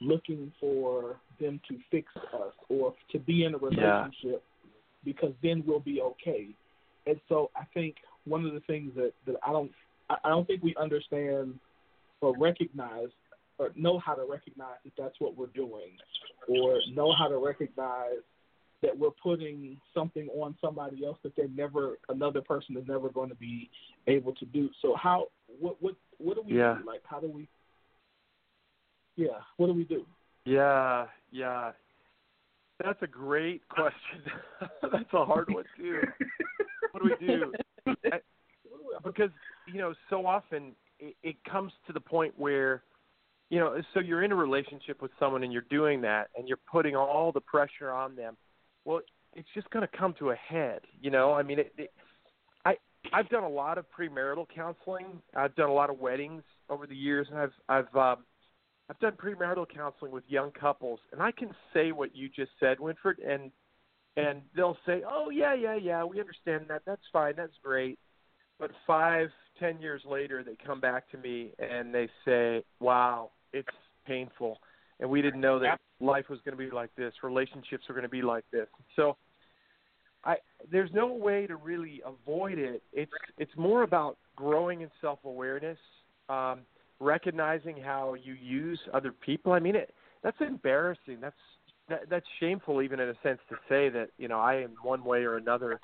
looking 0.00 0.52
for 0.60 1.16
them 1.40 1.60
to 1.68 1.76
fix 1.90 2.06
us 2.16 2.52
or 2.68 2.94
to 3.10 3.18
be 3.18 3.44
in 3.44 3.54
a 3.54 3.58
Yeah. 3.58 3.68
relationship 3.68 4.42
because 5.04 5.32
then 5.42 5.64
we'll 5.66 5.80
be 5.80 6.00
okay. 6.00 6.48
And 7.06 7.20
so 7.28 7.50
I 7.56 7.64
think 7.74 7.96
one 8.24 8.44
of 8.44 8.52
the 8.52 8.60
things 8.60 8.92
that, 8.94 9.12
that 9.26 9.36
I 9.46 9.52
don't 9.52 9.72
I 10.10 10.16
I 10.24 10.28
don't 10.28 10.46
think 10.46 10.62
we 10.62 10.74
understand 10.76 11.58
or 12.20 12.36
recognize 12.36 13.08
or 13.58 13.70
know 13.74 13.98
how 13.98 14.14
to 14.14 14.24
recognize 14.24 14.76
that 14.84 14.92
that's 14.96 15.18
what 15.18 15.36
we're 15.36 15.46
doing 15.48 15.96
or 16.48 16.80
know 16.94 17.12
how 17.12 17.28
to 17.28 17.38
recognize 17.38 18.22
that 18.82 18.96
we're 18.96 19.10
putting 19.22 19.76
something 19.92 20.28
on 20.28 20.56
somebody 20.60 21.04
else 21.04 21.18
that 21.22 21.34
they're 21.36 21.48
never 21.48 21.98
another 22.08 22.40
person 22.40 22.76
is 22.76 22.84
never 22.86 23.08
going 23.08 23.28
to 23.28 23.34
be 23.34 23.68
able 24.06 24.32
to 24.34 24.44
do. 24.46 24.68
So 24.82 24.94
how 24.96 25.26
what 25.60 25.76
what 25.80 25.94
what 26.18 26.36
do 26.36 26.42
we 26.42 26.56
Yeah. 26.56 26.76
do? 26.80 26.86
Like 26.86 27.02
how 27.04 27.20
do 27.20 27.28
we 27.28 27.48
Yeah, 29.16 29.40
what 29.56 29.66
do 29.66 29.72
we 29.74 29.84
do? 29.84 30.06
Yeah, 30.44 31.06
yeah. 31.30 31.72
That's 32.82 33.02
a 33.02 33.06
great 33.08 33.66
question. 33.68 34.22
That's 34.92 35.12
a 35.12 35.24
hard 35.24 35.52
one 35.52 35.64
too. 35.76 36.00
What 36.92 37.02
do 37.02 37.10
we 37.20 37.26
do? 37.26 37.52
I- 38.12 38.20
because 39.04 39.30
you 39.66 39.78
know, 39.78 39.94
so 40.10 40.26
often 40.26 40.72
it, 40.98 41.14
it 41.22 41.36
comes 41.44 41.72
to 41.86 41.92
the 41.92 42.00
point 42.00 42.34
where, 42.36 42.82
you 43.50 43.58
know, 43.58 43.80
so 43.94 44.00
you're 44.00 44.22
in 44.24 44.32
a 44.32 44.36
relationship 44.36 45.00
with 45.02 45.10
someone 45.18 45.42
and 45.44 45.52
you're 45.52 45.62
doing 45.70 46.00
that, 46.02 46.28
and 46.36 46.48
you're 46.48 46.58
putting 46.70 46.96
all 46.96 47.30
the 47.32 47.40
pressure 47.40 47.90
on 47.90 48.16
them. 48.16 48.36
Well, 48.88 49.02
it's 49.34 49.48
just 49.54 49.68
going 49.68 49.86
to 49.86 49.98
come 49.98 50.14
to 50.18 50.30
a 50.30 50.34
head. 50.34 50.80
You 51.02 51.10
know, 51.10 51.34
I 51.34 51.42
mean, 51.42 51.58
it, 51.58 51.74
it, 51.76 51.92
I 52.64 52.74
I've 53.12 53.28
done 53.28 53.44
a 53.44 53.48
lot 53.48 53.76
of 53.76 53.84
premarital 53.90 54.46
counseling. 54.52 55.20
I've 55.36 55.54
done 55.56 55.68
a 55.68 55.74
lot 55.74 55.90
of 55.90 55.98
weddings 55.98 56.42
over 56.70 56.86
the 56.86 56.96
years, 56.96 57.26
and 57.30 57.38
I've 57.38 57.52
I've 57.68 57.94
um, 57.94 58.24
I've 58.88 58.98
done 58.98 59.12
premarital 59.12 59.66
counseling 59.72 60.10
with 60.10 60.24
young 60.26 60.52
couples, 60.52 61.00
and 61.12 61.20
I 61.20 61.32
can 61.32 61.50
say 61.74 61.92
what 61.92 62.16
you 62.16 62.30
just 62.30 62.50
said, 62.58 62.78
Winfred, 62.78 63.16
and 63.28 63.52
and 64.16 64.40
they'll 64.56 64.78
say, 64.86 65.02
"Oh 65.06 65.28
yeah, 65.28 65.52
yeah, 65.52 65.76
yeah, 65.76 66.02
we 66.02 66.18
understand 66.18 66.64
that. 66.68 66.80
That's 66.86 67.02
fine. 67.12 67.34
That's 67.36 67.52
great." 67.62 67.98
But 68.58 68.70
five, 68.86 69.28
ten 69.60 69.82
years 69.82 70.00
later, 70.08 70.42
they 70.42 70.56
come 70.64 70.80
back 70.80 71.10
to 71.10 71.18
me 71.18 71.52
and 71.58 71.94
they 71.94 72.08
say, 72.24 72.64
"Wow, 72.80 73.32
it's 73.52 73.68
painful, 74.06 74.60
and 75.00 75.08
we 75.08 75.22
didn't 75.22 75.40
know 75.40 75.58
that 75.58 75.78
life 76.00 76.28
was 76.28 76.40
going 76.44 76.56
to 76.56 76.62
be 76.62 76.74
like 76.74 76.90
this. 76.96 77.12
Relationships 77.22 77.84
are 77.88 77.92
going 77.92 78.02
to 78.02 78.08
be 78.08 78.22
like 78.22 78.44
this." 78.52 78.66
So, 78.96 79.16
I 80.24 80.36
there's 80.70 80.90
no 80.92 81.06
way 81.12 81.46
to 81.46 81.56
really 81.56 82.02
avoid 82.04 82.58
it. 82.58 82.82
It's 82.92 83.12
it's 83.38 83.56
more 83.56 83.82
about 83.82 84.16
growing 84.36 84.80
in 84.82 84.90
self 85.00 85.20
awareness. 85.24 85.78
Um, 86.28 86.60
recognizing 87.00 87.76
how 87.76 88.14
you 88.14 88.34
use 88.34 88.78
other 88.92 89.12
people. 89.12 89.52
I 89.52 89.60
mean, 89.60 89.76
it 89.76 89.94
that's 90.22 90.36
embarrassing. 90.40 91.18
That's 91.20 91.36
that, 91.88 92.02
that's 92.10 92.26
shameful, 92.40 92.82
even 92.82 93.00
in 93.00 93.08
a 93.08 93.14
sense, 93.22 93.38
to 93.48 93.56
say 93.68 93.88
that 93.88 94.08
you 94.18 94.28
know 94.28 94.38
I, 94.38 94.56
in 94.56 94.70
one 94.82 95.04
way 95.04 95.24
or 95.24 95.36
another, 95.36 95.80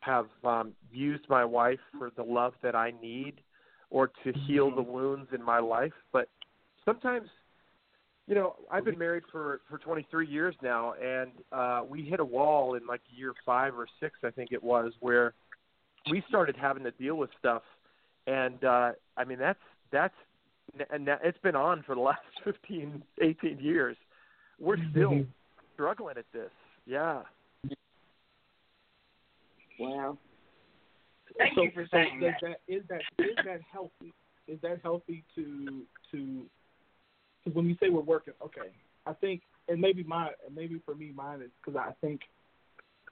have 0.00 0.26
um, 0.44 0.72
used 0.92 1.24
my 1.28 1.44
wife 1.44 1.80
for 1.98 2.10
the 2.16 2.22
love 2.22 2.54
that 2.62 2.74
I 2.74 2.92
need, 3.02 3.34
or 3.90 4.10
to 4.24 4.32
heal 4.46 4.74
the 4.74 4.82
wounds 4.82 5.30
in 5.34 5.42
my 5.42 5.58
life. 5.58 5.92
But 6.12 6.28
sometimes, 6.84 7.28
you 8.28 8.34
know, 8.34 8.56
I've 8.70 8.84
been 8.84 8.98
married 8.98 9.24
for 9.32 9.62
for 9.70 9.78
23 9.78 10.26
years 10.26 10.54
now, 10.62 10.92
and 11.02 11.30
uh, 11.50 11.82
we 11.88 12.02
hit 12.02 12.20
a 12.20 12.24
wall 12.24 12.74
in 12.74 12.86
like 12.86 13.00
year 13.08 13.32
five 13.44 13.74
or 13.74 13.86
six, 14.00 14.18
I 14.22 14.30
think 14.30 14.52
it 14.52 14.62
was, 14.62 14.92
where 15.00 15.32
we 16.10 16.22
started 16.28 16.54
having 16.54 16.84
to 16.84 16.90
deal 16.92 17.16
with 17.16 17.30
stuff. 17.38 17.62
And 18.26 18.62
uh, 18.62 18.92
I 19.16 19.24
mean, 19.24 19.38
that's 19.38 19.58
that's 19.90 20.14
and 20.90 21.08
that, 21.08 21.20
it's 21.24 21.38
been 21.38 21.56
on 21.56 21.82
for 21.84 21.94
the 21.94 22.00
last 22.02 22.20
15, 22.44 23.02
18 23.22 23.58
years. 23.60 23.96
We're 24.60 24.76
still 24.90 25.12
Mhm. 25.12 25.26
struggling 25.72 26.18
at 26.18 26.30
this. 26.32 26.50
Yeah. 26.84 27.22
Wow. 29.78 30.18
Thank 31.38 31.54
so, 31.54 31.62
you 31.62 31.70
for 31.70 31.84
so 31.84 31.96
saying 31.96 32.20
that. 32.20 32.58
Is 32.68 32.82
that 32.88 33.02
is 33.18 33.36
that 33.36 33.60
healthy? 33.72 34.12
Is 34.46 34.60
that 34.60 34.80
healthy 34.82 35.24
to 35.34 35.86
to? 36.10 36.46
When 37.54 37.66
you 37.66 37.76
say 37.80 37.88
we're 37.90 38.00
working, 38.00 38.34
okay, 38.42 38.70
I 39.06 39.12
think, 39.14 39.42
and 39.68 39.80
maybe 39.80 40.02
my, 40.02 40.30
and 40.46 40.54
maybe 40.54 40.80
for 40.84 40.94
me, 40.94 41.12
mine 41.14 41.42
is 41.42 41.50
because 41.64 41.78
I 41.78 41.92
think, 42.00 42.20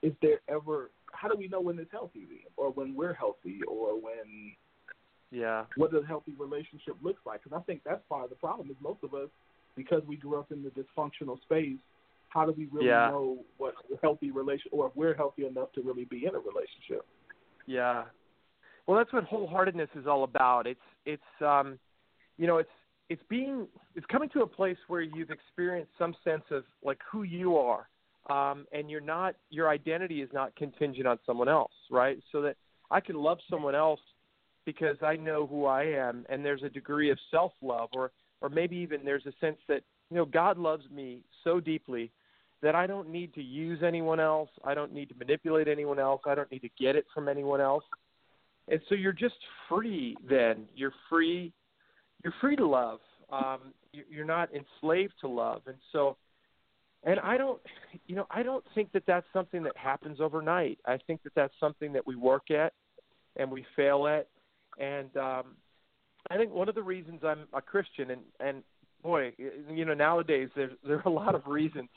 is 0.01 0.13
there 0.21 0.39
ever? 0.47 0.91
How 1.11 1.27
do 1.27 1.35
we 1.37 1.47
know 1.47 1.61
when 1.61 1.79
it's 1.79 1.91
healthy, 1.91 2.27
or 2.55 2.71
when 2.71 2.95
we're 2.95 3.13
healthy, 3.13 3.61
or 3.67 3.99
when 3.99 4.55
Yeah. 5.31 5.65
what 5.75 5.91
does 5.91 6.03
a 6.03 6.07
healthy 6.07 6.33
relationship 6.37 6.95
looks 7.01 7.25
like? 7.25 7.43
Because 7.43 7.57
I 7.59 7.63
think 7.65 7.83
that's 7.83 8.01
part 8.07 8.23
of 8.23 8.29
the 8.29 8.35
problem. 8.35 8.69
Is 8.69 8.75
most 8.81 9.03
of 9.03 9.13
us, 9.13 9.29
because 9.75 10.03
we 10.05 10.17
grew 10.17 10.39
up 10.39 10.51
in 10.51 10.63
the 10.63 10.69
dysfunctional 10.69 11.41
space, 11.41 11.77
how 12.29 12.45
do 12.45 12.51
we 12.51 12.65
really 12.65 12.87
Yeah. 12.87 13.07
know 13.07 13.43
what 13.57 13.73
a 13.91 13.97
healthy 14.01 14.31
relation, 14.31 14.69
or 14.71 14.87
if 14.87 14.95
we're 14.95 15.15
healthy 15.15 15.45
enough 15.45 15.71
to 15.73 15.81
really 15.81 16.05
be 16.05 16.25
in 16.25 16.35
a 16.35 16.39
relationship? 16.39 17.05
Yeah. 17.65 18.05
Well, 18.85 18.97
that's 18.97 19.11
what 19.11 19.25
wholeheartedness 19.25 19.89
is 19.95 20.07
all 20.07 20.23
about. 20.23 20.67
It's 20.67 20.79
it's 21.05 21.41
um, 21.41 21.79
you 22.37 22.47
know, 22.47 22.57
it's 22.57 22.76
it's 23.09 23.21
being 23.29 23.67
it's 23.95 24.05
coming 24.07 24.29
to 24.29 24.41
a 24.41 24.47
place 24.47 24.77
where 24.87 25.01
you've 25.01 25.31
experienced 25.31 25.91
some 25.97 26.15
sense 26.23 26.43
of 26.51 26.63
like 26.83 26.99
who 27.09 27.23
you 27.23 27.57
are, 27.57 27.87
um, 28.29 28.65
and 28.71 28.89
you're 28.89 29.01
not 29.01 29.35
your 29.49 29.69
identity 29.69 30.21
is 30.21 30.29
not 30.33 30.55
contingent 30.55 31.07
on 31.07 31.17
someone 31.25 31.49
else, 31.49 31.71
right? 31.89 32.19
So 32.31 32.41
that 32.41 32.55
I 32.91 32.99
can 32.99 33.15
love 33.15 33.37
someone 33.49 33.75
else 33.75 34.01
because 34.65 34.97
I 35.01 35.15
know 35.15 35.47
who 35.47 35.65
I 35.65 35.83
am, 35.83 36.25
and 36.29 36.43
there's 36.43 36.63
a 36.63 36.69
degree 36.69 37.09
of 37.09 37.17
self 37.31 37.53
love, 37.61 37.89
or 37.93 38.11
or 38.41 38.49
maybe 38.49 38.75
even 38.77 39.01
there's 39.03 39.25
a 39.25 39.33
sense 39.39 39.57
that 39.67 39.81
you 40.09 40.17
know 40.17 40.25
God 40.25 40.57
loves 40.57 40.83
me 40.93 41.21
so 41.43 41.59
deeply 41.59 42.11
that 42.61 42.75
I 42.75 42.87
don't 42.87 43.09
need 43.09 43.33
to 43.35 43.41
use 43.41 43.79
anyone 43.83 44.19
else. 44.19 44.49
I 44.63 44.73
don't 44.73 44.93
need 44.93 45.09
to 45.09 45.15
manipulate 45.15 45.67
anyone 45.67 45.99
else. 45.99 46.21
I 46.25 46.35
don't 46.35 46.51
need 46.51 46.63
to 46.63 46.69
get 46.79 46.95
it 46.95 47.05
from 47.13 47.27
anyone 47.27 47.61
else. 47.61 47.83
And 48.67 48.81
so 48.89 48.95
you're 48.95 49.13
just 49.13 49.35
free 49.69 50.17
then. 50.27 50.65
You're 50.75 50.93
free. 51.09 51.53
You're 52.27 52.35
free 52.41 52.57
to 52.57 52.67
love. 52.67 52.99
Um, 53.29 53.73
you- 53.93 54.03
you're 54.09 54.25
not 54.25 54.53
enslaved 54.53 55.17
to 55.21 55.29
love. 55.29 55.65
And 55.65 55.77
so, 55.93 56.17
and 57.03 57.21
I 57.21 57.37
don't, 57.37 57.61
you 58.05 58.17
know, 58.17 58.27
I 58.29 58.43
don't 58.43 58.65
think 58.75 58.91
that 58.91 59.05
that's 59.05 59.25
something 59.31 59.63
that 59.63 59.77
happens 59.77 60.19
overnight. 60.19 60.77
I 60.83 60.97
think 60.97 61.23
that 61.23 61.33
that's 61.35 61.57
something 61.57 61.93
that 61.93 62.05
we 62.05 62.17
work 62.17 62.51
at 62.51 62.73
and 63.37 63.49
we 63.49 63.65
fail 63.77 64.07
at. 64.07 64.27
And 64.77 65.15
um, 65.15 65.55
I 66.29 66.35
think 66.35 66.51
one 66.51 66.67
of 66.67 66.75
the 66.75 66.83
reasons 66.83 67.23
I'm 67.23 67.47
a 67.53 67.61
Christian, 67.61 68.11
and 68.11 68.21
and 68.41 68.61
boy, 69.01 69.33
you 69.37 69.85
know, 69.85 69.93
nowadays 69.93 70.49
there's 70.53 70.77
there 70.83 70.97
are 70.97 71.07
a 71.07 71.09
lot 71.09 71.33
of 71.33 71.47
reasons 71.47 71.87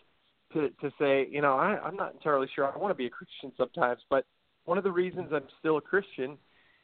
to 0.53 0.71
to 0.81 0.93
say, 0.97 1.27
you 1.29 1.41
know, 1.43 1.57
I, 1.57 1.77
I'm 1.83 1.97
not 1.97 2.13
entirely 2.13 2.47
sure 2.55 2.73
I 2.73 2.79
want 2.79 2.93
to 2.93 2.97
be 2.97 3.07
a 3.07 3.11
Christian 3.11 3.51
sometimes, 3.57 4.01
but 4.09 4.27
one 4.65 4.79
of 4.79 4.85
the 4.85 4.93
reasons 4.93 5.33
I'm 5.33 5.49
still 5.59 5.79
a 5.79 5.81
Christian 5.81 6.39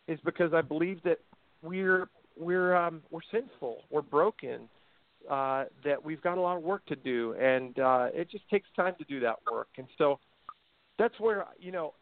is 0.09 0.19
because 0.25 0.53
I 0.53 0.63
believe 0.63 1.01
that 1.05 1.19
we're 1.63 2.09
we're 2.39 2.75
um, 2.77 3.03
we're 3.11 3.21
sinful, 3.31 3.79
we're 3.91 4.03
broken, 4.03 4.69
uh, 5.31 5.65
that 5.85 6.05
we've 6.05 6.23
got 6.23 6.39
a 6.39 6.41
lot 6.41 6.57
of 6.57 6.63
work 6.63 6.85
to 6.87 6.97
do, 6.97 7.35
and 7.35 7.79
uh, 7.79 8.09
it 8.13 8.31
just 8.31 8.49
takes 8.49 8.69
time 8.77 8.95
to 8.99 9.05
do 9.05 9.21
that 9.21 9.37
work. 9.51 9.69
And 9.77 9.87
so 9.99 10.19
that's 10.99 11.19
where 11.19 11.47
you 11.59 11.73
know, 11.73 11.95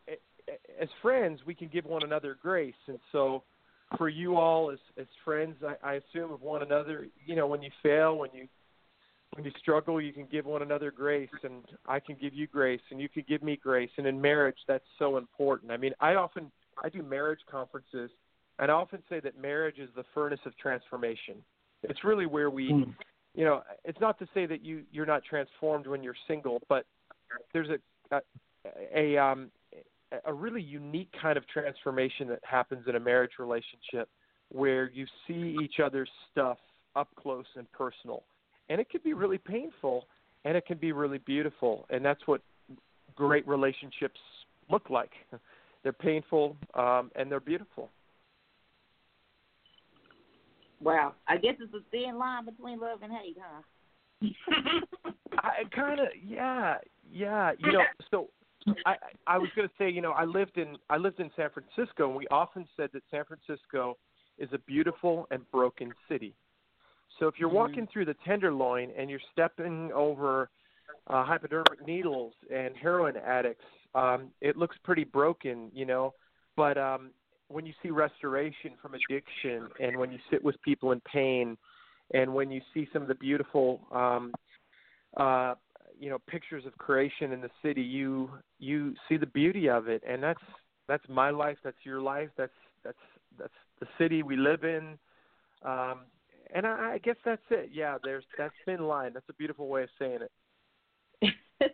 as 0.81 0.89
friends, 1.03 1.41
we 1.47 1.55
can 1.55 1.69
give 1.69 1.85
one 1.85 2.03
another 2.03 2.37
grace. 2.41 2.75
And 2.87 2.99
so 3.13 3.43
for 3.97 4.09
you 4.09 4.37
all 4.37 4.71
as 4.71 4.79
as 4.99 5.07
friends, 5.25 5.57
I, 5.67 5.93
I 5.93 5.95
assume 5.95 6.33
of 6.33 6.43
one 6.43 6.63
another, 6.63 7.07
you 7.25 7.37
know, 7.37 7.47
when 7.47 7.63
you 7.63 7.71
fail, 7.83 8.19
when 8.19 8.31
you 8.33 8.49
when 9.35 9.45
you 9.45 9.53
struggle, 9.59 10.01
you 10.01 10.13
can 10.13 10.27
give 10.31 10.47
one 10.47 10.63
another 10.63 10.91
grace, 10.93 11.31
and 11.43 11.65
I 11.89 11.99
can 11.99 12.17
give 12.21 12.35
you 12.35 12.47
grace, 12.47 12.81
and 12.91 13.01
you 13.01 13.09
can 13.09 13.25
give 13.29 13.43
me 13.43 13.57
grace. 13.61 13.91
And 13.97 14.07
in 14.07 14.21
marriage, 14.21 14.59
that's 14.69 14.85
so 14.99 15.17
important. 15.17 15.73
I 15.73 15.77
mean, 15.77 15.93
I 16.01 16.15
often 16.15 16.53
I 16.83 16.89
do 16.89 17.03
marriage 17.03 17.41
conferences, 17.51 18.11
and 18.59 18.71
I 18.71 18.75
often 18.75 19.03
say 19.09 19.21
that 19.21 19.41
marriage 19.41 19.79
is 19.79 19.89
the 19.97 20.05
furnace 20.15 20.41
of 20.47 20.57
transformation. 20.57 21.37
It's 21.83 22.05
really 22.05 22.27
where 22.27 22.51
we, 22.51 22.71
you 23.35 23.45
know, 23.45 23.63
it's 23.85 24.01
not 24.01 24.19
to 24.21 24.29
say 24.33 24.47
that 24.47 24.65
you 24.65 24.83
you're 24.93 25.07
not 25.07 25.23
transformed 25.25 25.87
when 25.87 26.03
you're 26.03 26.17
single, 26.29 26.61
but 26.69 26.87
there's 27.53 27.69
a 27.69 28.17
a, 28.17 29.17
a 29.17 29.23
um 29.23 29.51
a 30.25 30.33
really 30.33 30.63
unique 30.63 31.11
kind 31.21 31.37
of 31.37 31.47
transformation 31.49 32.29
that 32.29 32.39
happens 32.45 32.87
in 32.87 32.95
a 32.95 33.01
marriage 33.01 33.33
relationship 33.39 34.09
where 34.51 34.91
you 34.91 35.07
see 35.27 35.57
each 35.63 35.81
other's 35.85 36.09
stuff 36.31 36.59
up 36.95 37.09
close 37.17 37.47
and 37.57 37.71
personal. 37.73 38.23
And 38.69 38.81
it 38.81 38.89
can 38.89 39.01
be 39.03 39.13
really 39.13 39.39
painful 39.39 40.07
and 40.45 40.57
it 40.57 40.67
can 40.67 40.79
be 40.79 40.93
really 40.93 41.19
beautiful. 41.19 41.87
And 41.91 42.05
that's 42.05 42.21
what 42.27 42.41
great 43.17 43.47
relationships 43.49 44.21
look 44.71 44.91
like. 44.91 45.11
They're 45.83 45.93
painful, 45.93 46.57
um, 46.73 47.11
and 47.15 47.31
they're 47.31 47.41
beautiful. 47.41 47.91
Wow. 50.85 51.15
I 51.27 51.39
guess 51.39 51.55
it's 51.61 51.73
a 51.75 51.81
thin 51.91 52.19
line 52.19 52.45
between 52.45 52.79
love 52.79 53.01
and 53.03 53.13
hate, 53.13 53.39
huh? 53.41 53.63
I 55.39 55.65
kind 55.75 56.01
of 56.01 56.09
yeah 56.23 56.77
yeah 57.11 57.53
you 57.59 57.73
know 57.73 57.85
so 58.11 58.29
I 58.87 58.97
I 59.27 59.39
was 59.39 59.51
going 59.57 59.69
to 59.69 59.75
say 59.79 59.91
you 59.91 60.01
know 60.01 60.13
I 60.13 60.25
lived 60.25 60.57
in 60.59 60.77
I 60.91 60.97
lived 60.97 61.21
in 61.21 61.31
San 61.37 61.49
Francisco 61.51 62.09
and 62.09 62.17
we 62.17 62.27
often 62.29 62.67
said 62.77 62.91
that 62.93 63.03
San 63.11 63.25
Francisco 63.25 63.97
is 64.39 64.49
a 64.53 64.59
beautiful 64.59 65.27
and 65.31 65.49
broken 65.51 65.95
city. 66.09 66.35
So 67.19 67.29
if 67.29 67.35
you're 67.39 67.49
Mm-hmm. 67.49 67.57
walking 67.57 67.89
through 67.93 68.07
the 68.07 68.17
Tenderloin 68.25 68.91
and 68.99 69.09
you're 69.09 69.21
stepping 69.33 69.91
over 69.93 70.51
uh, 71.09 71.25
hypodermic 71.25 71.87
needles 71.87 72.33
and 72.53 72.75
heroin 72.77 73.17
addicts, 73.17 73.65
um, 73.95 74.31
it 74.41 74.57
looks 74.57 74.77
pretty 74.83 75.05
broken, 75.05 75.71
you 75.73 75.87
know. 75.87 76.15
But 76.57 76.77
um, 76.79 77.11
when 77.55 77.65
you 77.65 77.73
see 77.85 77.91
restoration 77.91 78.73
from 78.83 78.95
addiction, 78.95 79.69
and 79.79 79.97
when 79.97 80.11
you 80.11 80.19
sit 80.29 80.43
with 80.43 80.61
people 80.63 80.91
in 80.91 81.01
pain, 81.01 81.57
and 82.13 82.35
when 82.35 82.51
you 82.51 82.61
see 82.75 82.89
some 82.93 83.01
of 83.01 83.07
the 83.07 83.15
beautiful, 83.15 83.81
um, 83.93 84.33
uh, 85.17 85.55
you 85.97 86.11
know, 86.11 86.19
pictures 86.27 86.67
of 86.67 86.77
creation 86.79 87.31
in 87.31 87.41
the 87.41 87.51
city, 87.63 87.81
you 87.81 88.29
you 88.59 88.93
see 89.09 89.17
the 89.17 89.27
beauty 89.27 89.71
of 89.71 89.87
it, 89.87 90.03
and 90.07 90.21
that's 90.21 90.43
that's 90.89 91.05
my 91.09 91.31
life, 91.31 91.57
that's 91.63 91.77
your 91.85 92.01
life, 92.01 92.29
that's 92.37 92.53
that's 92.83 92.99
that's 93.39 93.55
the 93.79 93.87
city 93.99 94.25
we 94.25 94.37
live 94.37 94.65
in. 94.65 94.99
Um, 95.65 96.01
and 96.53 96.67
I, 96.67 96.95
I 96.95 96.99
guess 96.99 97.17
that's 97.25 97.43
it. 97.51 97.71
Yeah, 97.73 97.99
there's 98.03 98.25
that 98.37 98.51
thin 98.67 98.83
line. 98.83 99.13
That's 99.15 99.29
a 99.31 99.35
beautiful 99.35 99.69
way 99.69 99.85
of 99.85 99.89
saying 99.97 100.19
it. 101.23 101.33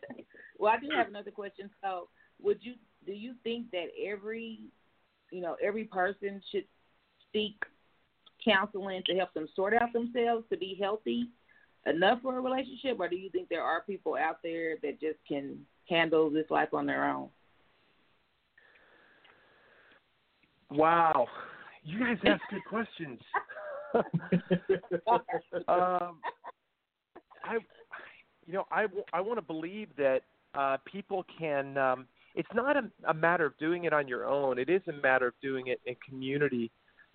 well, 0.58 0.74
I 0.76 0.78
do 0.78 0.88
have 0.94 1.08
another 1.08 1.30
question. 1.30 1.70
So, 1.82 2.08
would 2.38 2.58
you 2.60 2.74
do 3.06 3.12
you 3.12 3.32
think 3.42 3.70
that 3.70 3.86
every 4.06 4.60
you 5.30 5.40
know 5.40 5.56
every 5.62 5.84
person 5.84 6.42
should 6.50 6.64
seek 7.32 7.56
counseling 8.44 9.02
to 9.06 9.14
help 9.14 9.32
them 9.34 9.48
sort 9.54 9.74
out 9.74 9.92
themselves 9.92 10.44
to 10.50 10.56
be 10.56 10.76
healthy 10.80 11.28
enough 11.86 12.20
for 12.22 12.36
a 12.36 12.40
relationship, 12.40 12.98
or 12.98 13.08
do 13.08 13.16
you 13.16 13.30
think 13.30 13.48
there 13.48 13.62
are 13.62 13.82
people 13.82 14.16
out 14.16 14.38
there 14.42 14.76
that 14.82 15.00
just 15.00 15.18
can 15.26 15.58
handle 15.88 16.30
this 16.30 16.46
life 16.50 16.72
on 16.72 16.86
their 16.86 17.08
own? 17.10 17.28
Wow, 20.70 21.26
you 21.82 21.98
guys 21.98 22.18
ask 22.24 22.40
good 22.50 22.64
questions. 22.68 23.18
um, 25.68 26.20
I, 27.42 27.58
you 28.46 28.52
know, 28.52 28.66
I, 28.70 28.86
I 29.12 29.20
want 29.20 29.38
to 29.38 29.42
believe 29.42 29.88
that 29.96 30.20
uh, 30.54 30.76
people 30.84 31.24
can. 31.38 31.76
Um, 31.76 32.06
it's 32.34 32.48
not 32.54 32.76
a, 32.76 32.90
a 33.08 33.14
matter 33.14 33.46
of 33.46 33.56
doing 33.58 33.84
it 33.84 33.92
on 33.92 34.08
your 34.08 34.26
own. 34.26 34.58
It 34.58 34.68
is 34.68 34.82
a 34.88 34.92
matter 34.92 35.26
of 35.28 35.34
doing 35.42 35.68
it 35.68 35.80
in 35.86 35.96
community. 36.08 36.70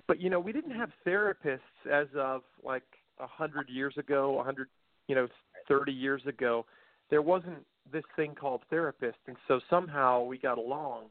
But 0.07 0.19
you 0.21 0.29
know, 0.29 0.39
we 0.39 0.51
didn't 0.51 0.75
have 0.75 0.89
therapists 1.05 1.59
as 1.91 2.07
of 2.17 2.41
like 2.63 2.83
a 3.19 3.27
hundred 3.27 3.69
years 3.69 3.95
ago, 3.97 4.39
a 4.39 4.43
hundred, 4.43 4.67
you 5.07 5.15
know, 5.15 5.27
thirty 5.67 5.93
years 5.93 6.21
ago. 6.27 6.65
There 7.09 7.21
wasn't 7.21 7.65
this 7.91 8.03
thing 8.15 8.35
called 8.35 8.61
therapist, 8.69 9.17
and 9.27 9.37
so 9.47 9.59
somehow 9.69 10.23
we 10.23 10.37
got 10.37 10.57
along. 10.57 11.05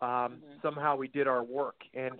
Um, 0.00 0.38
Somehow 0.62 0.96
we 0.96 1.06
did 1.06 1.28
our 1.28 1.44
work, 1.44 1.76
and 1.94 2.14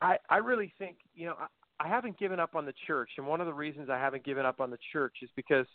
I, 0.00 0.16
I 0.28 0.38
really 0.38 0.72
think, 0.80 0.96
you 1.14 1.26
know, 1.26 1.36
I, 1.38 1.46
I 1.84 1.88
haven't 1.88 2.18
given 2.18 2.40
up 2.40 2.56
on 2.56 2.66
the 2.66 2.74
church, 2.88 3.10
and 3.18 3.24
one 3.24 3.40
of 3.40 3.46
the 3.46 3.52
reasons 3.52 3.88
I 3.88 3.98
haven't 3.98 4.24
given 4.24 4.44
up 4.44 4.60
on 4.60 4.68
the 4.72 4.78
church 4.92 5.14
is 5.22 5.30
because 5.36 5.66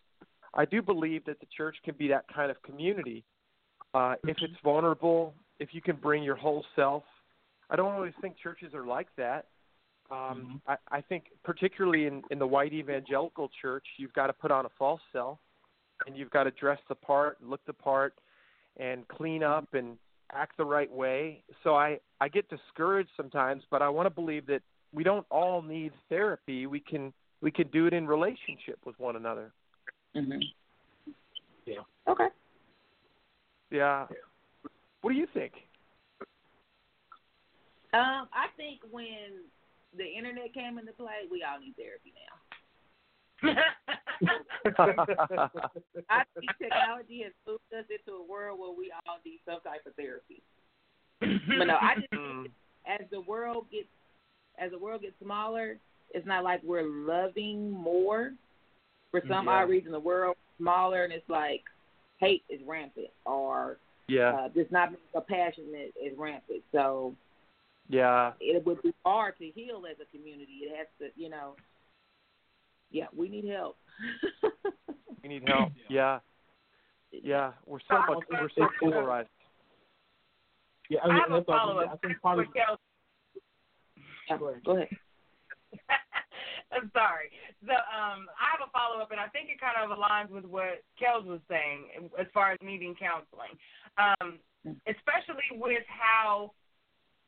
I 0.54 0.66
do 0.66 0.82
believe 0.82 1.24
that 1.24 1.40
the 1.40 1.46
church 1.56 1.78
can 1.86 1.96
be 1.98 2.10
that 2.10 2.26
kind 2.28 2.52
of 2.52 2.62
community. 2.62 3.24
Uh, 3.94 4.16
if 4.24 4.38
it's 4.42 4.54
vulnerable, 4.64 5.34
if 5.60 5.70
you 5.72 5.82
can 5.82 5.96
bring 5.96 6.24
your 6.24 6.36
whole 6.36 6.66
self. 6.76 7.04
I 7.70 7.76
don't 7.76 7.94
always 7.94 8.14
think 8.22 8.36
churches 8.42 8.74
are 8.74 8.86
like 8.86 9.08
that. 9.18 9.48
Um, 10.12 10.62
I, 10.68 10.76
I 10.92 11.02
think, 11.02 11.26
particularly 11.44 12.06
in, 12.06 12.22
in 12.30 12.38
the 12.38 12.46
white 12.46 12.74
evangelical 12.74 13.50
church, 13.62 13.86
you've 13.98 14.14
got 14.14 14.28
to 14.28 14.34
put 14.34 14.52
on 14.52 14.66
a 14.66 14.70
false 14.78 15.02
self, 15.12 15.40
and 16.06 16.16
you've 16.16 16.30
got 16.30 16.44
to 16.44 16.52
dress 16.52 16.80
the 16.90 16.96
part, 16.96 17.38
look 17.42 17.62
the 17.66 17.74
part, 17.74 18.14
and 18.78 19.08
clean 19.08 19.44
up 19.44 19.74
and 19.74 19.98
act 20.32 20.58
the 20.58 20.66
right 20.66 20.92
way. 20.92 21.44
So 21.64 21.76
I 21.76 22.00
I 22.20 22.28
get 22.28 22.50
discouraged 22.50 23.10
sometimes, 23.16 23.64
but 23.72 23.82
I 23.82 23.90
want 23.90 24.06
to 24.08 24.10
believe 24.10 24.46
that 24.48 24.62
we 24.94 25.04
don't 25.04 25.26
all 25.32 25.62
need 25.62 25.94
therapy. 26.10 26.68
We 26.68 26.80
can 26.80 27.14
we 27.42 27.52
can 27.52 27.68
do 27.70 27.88
it 27.88 27.94
in 27.94 28.08
relationship 28.08 28.80
with 28.86 29.00
one 29.00 29.16
another. 29.16 29.52
Mm-hmm. 30.16 30.42
Yeah. 31.66 31.80
Okay. 32.08 32.28
Yeah. 33.74 34.06
What 35.02 35.12
do 35.12 35.18
you 35.18 35.28
think? 35.34 35.54
Um, 37.94 38.30
I 38.32 38.48
think 38.56 38.80
when 38.92 39.42
the 39.98 40.06
internet 40.06 40.54
came 40.54 40.78
into 40.78 40.94
play, 40.94 41.26
we 41.30 41.44
all 41.44 41.60
need 41.60 41.76
therapy 41.76 42.14
now. 42.14 42.38
I 46.10 46.24
think 46.40 46.52
technology 46.62 47.24
has 47.24 47.34
moved 47.48 47.62
us 47.78 47.86
into 47.90 48.18
a 48.20 48.32
world 48.32 48.60
where 48.60 48.72
we 48.72 48.92
all 49.08 49.18
need 49.26 49.40
some 49.46 49.60
type 49.62 49.82
of 49.86 49.96
therapy. 49.96 50.42
but 51.20 51.66
no, 51.66 51.76
I 51.76 51.96
just 51.96 52.10
think 52.12 52.52
as 52.88 53.02
the 53.12 53.22
world 53.22 53.66
gets 53.72 53.88
as 54.60 54.70
the 54.72 54.78
world 54.78 55.02
gets 55.02 55.16
smaller, 55.22 55.78
it's 56.12 56.28
not 56.28 56.44
like 56.44 56.62
we're 56.64 56.88
loving 56.88 57.72
more. 57.72 58.34
For 59.10 59.22
some 59.28 59.48
Yeah. 59.48 59.64
odd 59.64 59.70
reason, 59.70 59.92
the 59.92 60.00
world 60.00 60.38
smaller, 60.58 61.04
and 61.04 61.12
it's 61.12 61.28
like 61.28 61.64
hate 62.20 62.44
is 62.50 62.62
rampant, 62.66 63.08
or 63.26 63.78
yeah. 64.08 64.34
uh, 64.34 64.50
just 64.50 64.72
not 64.72 64.90
being 64.90 65.00
compassionate 65.14 65.94
is 66.02 66.18
rampant. 66.18 66.64
So 66.72 67.16
yeah. 67.90 68.34
it 68.40 68.66
would 68.66 68.82
be 68.82 68.94
hard 69.06 69.38
to 69.40 69.46
heal 69.46 69.84
as 69.90 69.98
a 70.02 70.06
community. 70.16 70.62
It 70.64 70.78
has 70.78 70.88
to, 71.00 71.22
you 71.22 71.30
know. 71.30 71.56
Yeah, 72.92 73.06
we 73.16 73.28
need 73.28 73.46
help. 73.46 73.78
We 75.24 75.30
need 75.30 75.48
help. 75.48 75.72
Yeah. 75.90 76.20
Yeah. 77.12 77.54
We're 77.66 77.80
so 77.90 77.98
much 78.08 78.24
we're 78.30 78.50
so 78.58 78.68
polarized. 78.82 79.30
Yeah, 80.90 81.00
I, 81.04 81.08
I 81.08 81.14
have 81.14 81.32
a 81.32 81.36
that's 81.36 81.48
what 81.48 81.56
I 81.56 81.60
follow 81.60 81.80
think- 81.80 81.92
up 81.92 82.00
I 82.04 82.08
think 82.08 82.22
part 82.22 82.40
of. 82.40 82.46
Go 84.66 84.76
ahead. 84.76 84.88
I'm 86.74 86.90
sorry. 86.92 87.30
So 87.66 87.74
um, 87.74 88.28
I 88.36 88.50
have 88.52 88.66
a 88.68 88.72
follow 88.72 89.02
up, 89.02 89.12
and 89.12 89.20
I 89.20 89.28
think 89.30 89.50
it 89.50 89.62
kind 89.62 89.78
of 89.80 89.96
aligns 89.96 90.30
with 90.30 90.46
what 90.46 90.84
Kellz 91.00 91.26
was 91.26 91.40
saying 91.50 92.10
as 92.20 92.28
far 92.34 92.52
as 92.52 92.60
needing 92.62 92.96
counseling, 92.96 93.54
um, 93.98 94.40
especially 94.88 95.60
with 95.60 95.84
how 95.88 96.52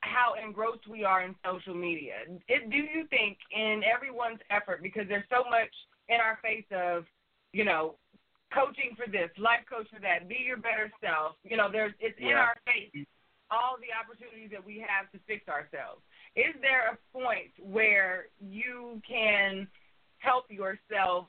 how 0.02 0.36
engrossed 0.38 0.88
we 0.88 1.04
are 1.04 1.24
in 1.24 1.36
social 1.44 1.74
media. 1.74 2.14
It, 2.48 2.70
do 2.70 2.78
you 2.78 3.08
think 3.10 3.38
in 3.52 3.82
everyone's 3.84 4.40
effort, 4.52 4.84
because 4.84 5.06
there's 5.08 5.26
so 5.30 5.50
much 5.50 5.74
in 6.10 6.18
our 6.22 6.38
face 6.44 6.66
of, 6.70 7.06
you 7.54 7.64
know, 7.66 7.96
coaching 8.54 8.96
for 8.96 9.10
this, 9.10 9.30
life 9.38 9.66
coach 9.68 9.88
for 9.92 10.00
that, 10.02 10.30
be 10.30 10.38
your 10.46 10.58
better 10.58 10.92
self. 11.02 11.36
You 11.44 11.58
know, 11.58 11.70
there's 11.72 11.94
it's 12.00 12.18
in 12.20 12.38
our 12.38 12.56
face 12.66 13.06
all 13.56 13.78
the 13.80 13.96
opportunities 13.96 14.52
that 14.52 14.64
we 14.64 14.84
have 14.84 15.10
to 15.14 15.20
fix 15.26 15.48
ourselves. 15.48 16.04
Is 16.36 16.54
there 16.60 16.92
a 16.92 16.98
point 17.18 17.56
where 17.64 18.28
you 18.40 19.02
can 19.08 19.68
help 20.20 20.46
yourself 20.50 21.28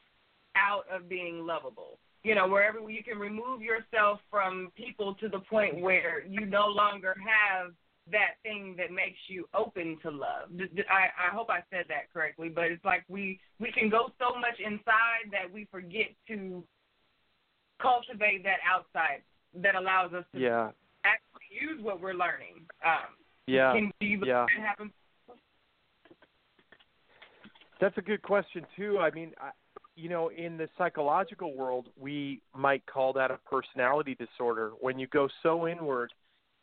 out 0.57 0.85
of 0.91 1.09
being 1.09 1.47
lovable? 1.47 1.99
You 2.25 2.35
know, 2.35 2.49
wherever 2.49 2.81
you 2.91 3.05
can 3.05 3.19
remove 3.19 3.63
yourself 3.63 4.19
from 4.29 4.73
people 4.77 5.15
to 5.21 5.29
the 5.29 5.39
point 5.39 5.81
where 5.81 6.27
you 6.27 6.45
no 6.45 6.67
longer 6.67 7.15
have 7.23 7.71
that 8.11 8.39
thing 8.43 8.75
that 8.79 8.91
makes 8.91 9.19
you 9.29 9.49
open 9.55 9.99
to 10.03 10.11
love. 10.11 10.51
I, 10.91 11.31
I 11.31 11.35
hope 11.35 11.51
I 11.51 11.61
said 11.71 11.87
that 11.89 12.13
correctly, 12.13 12.49
but 12.49 12.65
it's 12.65 12.85
like 12.85 13.05
we 13.09 13.41
we 13.59 13.73
can 13.73 13.89
go 13.89 14.11
so 14.19 14.39
much 14.39 14.59
inside 14.65 15.31
that 15.33 15.53
we 15.53 15.67
forget 15.71 16.11
to 16.29 16.65
cultivate 17.81 18.43
that 18.45 18.59
outside 18.67 19.23
that 19.55 19.75
allows 19.75 20.13
us 20.13 20.25
to 20.33 20.41
Yeah. 20.41 20.71
Use 21.61 21.83
what 21.83 22.01
we're 22.01 22.15
learning. 22.15 22.67
Um, 22.85 23.17
Yeah. 23.47 23.73
can 23.73 23.93
do 24.01 24.07
you 24.07 24.25
Yeah. 24.25 24.47
that 24.47 24.63
happens? 24.63 24.93
That's 27.79 27.97
a 27.99 28.03
good 28.03 28.23
question 28.23 28.67
too. 28.75 28.99
I 28.99 29.11
mean, 29.11 29.35
I, 29.41 29.51
you 29.97 30.09
know, 30.09 30.29
in 30.29 30.57
the 30.57 30.69
psychological 30.77 31.55
world, 31.55 31.89
we 31.97 32.43
might 32.55 32.85
call 32.87 33.13
that 33.15 33.31
a 33.31 33.39
personality 33.39 34.15
disorder 34.15 34.73
when 34.81 34.99
you 34.99 35.07
go 35.09 35.29
so 35.43 35.67
inward 35.69 36.13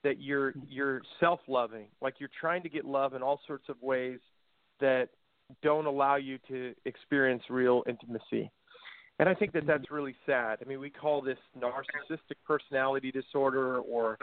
that 0.03 0.19
you're 0.19 0.53
you're 0.67 1.01
self-loving, 1.19 1.87
like 2.01 2.19
you're 2.19 2.29
trying 2.39 2.61
to 2.63 2.69
get 2.69 2.85
love 2.85 3.13
in 3.13 3.23
all 3.23 3.39
sorts 3.47 3.69
of 3.69 3.81
ways 3.81 4.19
that 4.79 5.09
don't 5.61 5.85
allow 5.85 6.15
you 6.15 6.37
to 6.47 6.73
experience 6.85 7.43
real 7.49 7.83
intimacy. 7.87 8.51
And 9.19 9.29
I 9.29 9.35
think 9.35 9.51
that 9.53 9.65
that's 9.67 9.91
really 9.91 10.15
sad. 10.25 10.57
I 10.61 10.65
mean, 10.65 10.79
we 10.79 10.89
call 10.89 11.21
this 11.21 11.37
narcissistic 11.57 12.37
personality 12.45 13.11
disorder 13.11 13.77
or 13.79 14.17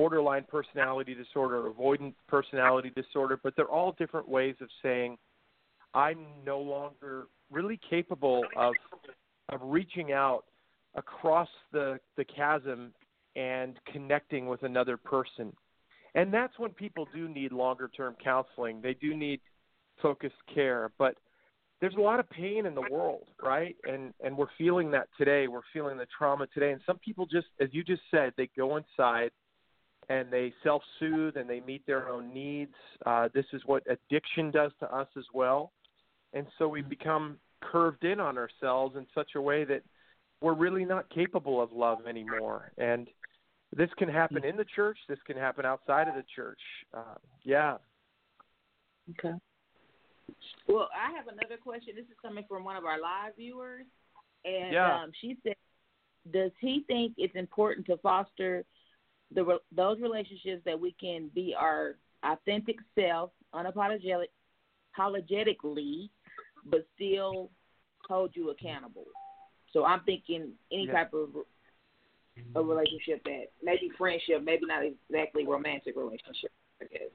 borderline 0.00 0.46
personality 0.48 1.14
disorder, 1.14 1.70
avoidant 1.70 2.14
personality 2.26 2.90
disorder, 2.96 3.38
but 3.42 3.54
they're 3.54 3.66
all 3.66 3.94
different 3.98 4.26
ways 4.26 4.54
of 4.62 4.68
saying 4.82 5.18
I'm 5.92 6.24
no 6.46 6.58
longer 6.58 7.26
really 7.50 7.78
capable 7.90 8.42
of 8.56 8.72
of 9.50 9.60
reaching 9.62 10.10
out 10.12 10.44
across 10.94 11.50
the 11.72 12.00
the 12.16 12.24
chasm 12.24 12.94
and 13.36 13.76
connecting 13.92 14.46
with 14.46 14.62
another 14.62 14.96
person. 14.96 15.52
and 16.14 16.32
that's 16.32 16.58
when 16.58 16.70
people 16.70 17.06
do 17.14 17.28
need 17.28 17.52
longer 17.52 17.90
term 17.94 18.16
counseling. 18.24 18.80
They 18.80 18.94
do 18.94 19.14
need 19.14 19.40
focused 20.00 20.42
care, 20.54 20.90
but 20.98 21.14
there's 21.82 21.94
a 21.94 22.00
lot 22.00 22.20
of 22.20 22.28
pain 22.30 22.64
in 22.64 22.74
the 22.74 22.86
world, 22.90 23.26
right? 23.42 23.76
And 23.84 24.14
and 24.24 24.34
we're 24.38 24.54
feeling 24.56 24.90
that 24.92 25.08
today. 25.18 25.46
We're 25.46 25.70
feeling 25.74 25.98
the 25.98 26.06
trauma 26.16 26.46
today. 26.54 26.72
And 26.72 26.80
some 26.86 26.98
people 26.98 27.26
just, 27.26 27.48
as 27.60 27.68
you 27.72 27.84
just 27.84 28.02
said, 28.10 28.32
they 28.38 28.48
go 28.56 28.78
inside 28.78 29.30
and 30.10 30.28
they 30.30 30.52
self-soothe 30.64 31.36
and 31.36 31.48
they 31.48 31.60
meet 31.60 31.86
their 31.86 32.08
own 32.08 32.34
needs. 32.34 32.74
Uh, 33.06 33.28
this 33.32 33.46
is 33.52 33.62
what 33.64 33.84
addiction 33.88 34.50
does 34.50 34.72
to 34.80 34.94
us 34.94 35.06
as 35.16 35.24
well. 35.32 35.72
And 36.34 36.46
so 36.58 36.66
we 36.68 36.82
become 36.82 37.38
curved 37.62 38.04
in 38.04 38.18
on 38.18 38.36
ourselves 38.36 38.96
in 38.96 39.06
such 39.14 39.30
a 39.36 39.40
way 39.40 39.64
that 39.64 39.82
we're 40.40 40.54
really 40.54 40.84
not 40.84 41.08
capable 41.10 41.62
of 41.62 41.70
love 41.72 42.06
anymore. 42.08 42.72
And 42.76 43.06
this 43.76 43.88
can 43.98 44.08
happen 44.08 44.44
in 44.44 44.56
the 44.56 44.64
church. 44.64 44.98
This 45.08 45.18
can 45.26 45.36
happen 45.36 45.64
outside 45.64 46.08
of 46.08 46.14
the 46.14 46.24
church. 46.34 46.60
Uh, 46.92 47.14
yeah. 47.44 47.76
Okay. 49.10 49.34
Well, 50.66 50.88
I 50.96 51.12
have 51.16 51.28
another 51.28 51.56
question. 51.62 51.94
This 51.94 52.06
is 52.06 52.16
coming 52.20 52.44
from 52.48 52.64
one 52.64 52.76
of 52.76 52.84
our 52.84 53.00
live 53.00 53.36
viewers, 53.36 53.86
and 54.44 54.72
Yeah. 54.72 55.02
um, 55.02 55.12
she 55.20 55.36
said, 55.42 55.56
"Does 56.32 56.52
he 56.58 56.80
think 56.88 57.14
it's 57.16 57.34
important 57.34 57.86
to 57.86 57.96
foster 57.98 58.64
the 59.34 59.58
those 59.72 60.00
relationships 60.00 60.62
that 60.64 60.78
we 60.78 60.92
can 60.92 61.28
be 61.34 61.54
our 61.56 61.96
authentic 62.24 62.76
self, 62.94 63.30
unapologetic, 63.54 64.28
apologetically, 64.92 66.10
but 66.66 66.86
still 66.94 67.50
hold 68.08 68.34
you 68.34 68.50
accountable?" 68.50 69.06
So 69.72 69.84
I'm 69.84 70.00
thinking 70.04 70.52
any 70.72 70.86
Yeah. 70.86 70.92
type 70.92 71.14
of 71.14 71.46
a 72.54 72.62
relationship 72.62 73.22
that 73.24 73.52
maybe 73.62 73.90
friendship, 73.90 74.42
maybe 74.42 74.66
not 74.66 74.82
exactly 74.84 75.46
romantic 75.46 75.96
relationship. 75.96 76.50
I 76.80 76.86
guess. 76.86 77.10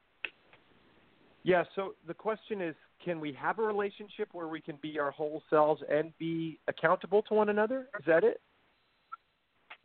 Yeah, 1.43 1.63
so 1.76 1.95
the 2.07 2.13
question 2.13 2.61
is 2.61 2.76
can 3.03 3.20
we 3.20 3.34
have 3.34 3.59
a 3.59 3.61
relationship 3.61 4.30
where 4.34 4.47
we 4.47 4.61
can 4.61 4.78
be 4.78 4.97
our 4.99 5.11
whole 5.11 5.43
selves 5.49 5.84
and 5.89 6.18
be 6.18 6.59
accountable 6.68 7.22
to 7.24 7.34
one 7.34 7.49
another? 7.49 7.89
Is 7.99 8.05
that 8.05 8.24
it? 8.24 8.41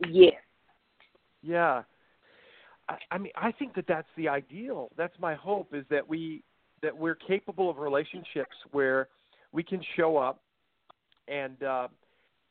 Yes. 0.07 0.41
Yeah. 1.41 1.83
I, 2.89 2.97
I 3.11 3.17
mean, 3.17 3.31
I 3.35 3.51
think 3.51 3.75
that 3.75 3.85
that's 3.87 4.07
the 4.17 4.27
ideal. 4.29 4.91
That's 4.97 5.13
my 5.19 5.35
hope 5.35 5.73
is 5.73 5.85
that 5.89 6.07
we 6.07 6.43
that 6.81 6.95
we're 6.95 7.15
capable 7.15 7.69
of 7.69 7.77
relationships 7.77 8.55
where 8.71 9.07
we 9.51 9.63
can 9.63 9.81
show 9.95 10.17
up 10.17 10.41
and 11.27 11.61
uh 11.63 11.87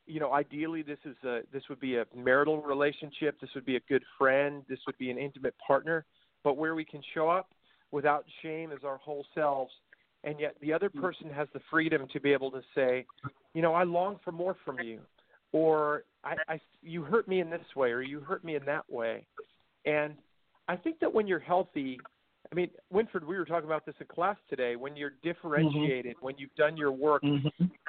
you 0.07 0.19
know, 0.19 0.33
ideally 0.33 0.81
this 0.81 0.97
is 1.05 1.15
a 1.23 1.41
this 1.53 1.63
would 1.69 1.79
be 1.79 1.97
a 1.97 2.05
marital 2.15 2.61
relationship, 2.61 3.39
this 3.39 3.49
would 3.55 3.65
be 3.65 3.75
a 3.75 3.81
good 3.87 4.03
friend, 4.17 4.63
this 4.67 4.79
would 4.85 4.97
be 4.97 5.11
an 5.11 5.17
intimate 5.17 5.55
partner, 5.65 6.05
but 6.43 6.57
where 6.57 6.75
we 6.75 6.83
can 6.83 7.01
show 7.13 7.29
up 7.29 7.49
without 7.91 8.25
shame 8.41 8.71
as 8.71 8.79
our 8.83 8.97
whole 8.97 9.25
selves 9.35 9.71
and 10.23 10.39
yet 10.39 10.55
the 10.61 10.71
other 10.73 10.89
person 10.89 11.29
has 11.29 11.47
the 11.53 11.61
freedom 11.69 12.07
to 12.13 12.19
be 12.19 12.31
able 12.31 12.51
to 12.51 12.61
say, 12.75 13.05
you 13.53 13.61
know, 13.61 13.73
I 13.73 13.83
long 13.83 14.19
for 14.23 14.31
more 14.31 14.55
from 14.65 14.79
you 14.79 14.99
or 15.51 16.03
I, 16.23 16.35
I 16.47 16.59
you 16.81 17.03
hurt 17.03 17.27
me 17.27 17.39
in 17.39 17.49
this 17.49 17.61
way 17.75 17.91
or 17.91 18.01
you 18.01 18.19
hurt 18.19 18.43
me 18.43 18.55
in 18.55 18.65
that 18.65 18.89
way. 18.91 19.25
And 19.85 20.15
I 20.67 20.75
think 20.75 20.99
that 20.99 21.13
when 21.13 21.27
you're 21.27 21.39
healthy, 21.39 21.99
I 22.51 22.55
mean, 22.55 22.69
Winfred, 22.93 23.25
we 23.25 23.37
were 23.37 23.45
talking 23.45 23.65
about 23.65 23.85
this 23.85 23.95
in 23.99 24.07
class 24.07 24.37
today. 24.49 24.75
When 24.75 24.95
you're 24.95 25.13
differentiated, 25.23 26.15
when 26.21 26.35
you've 26.37 26.53
done 26.55 26.75
your 26.75 26.91
work, 26.91 27.23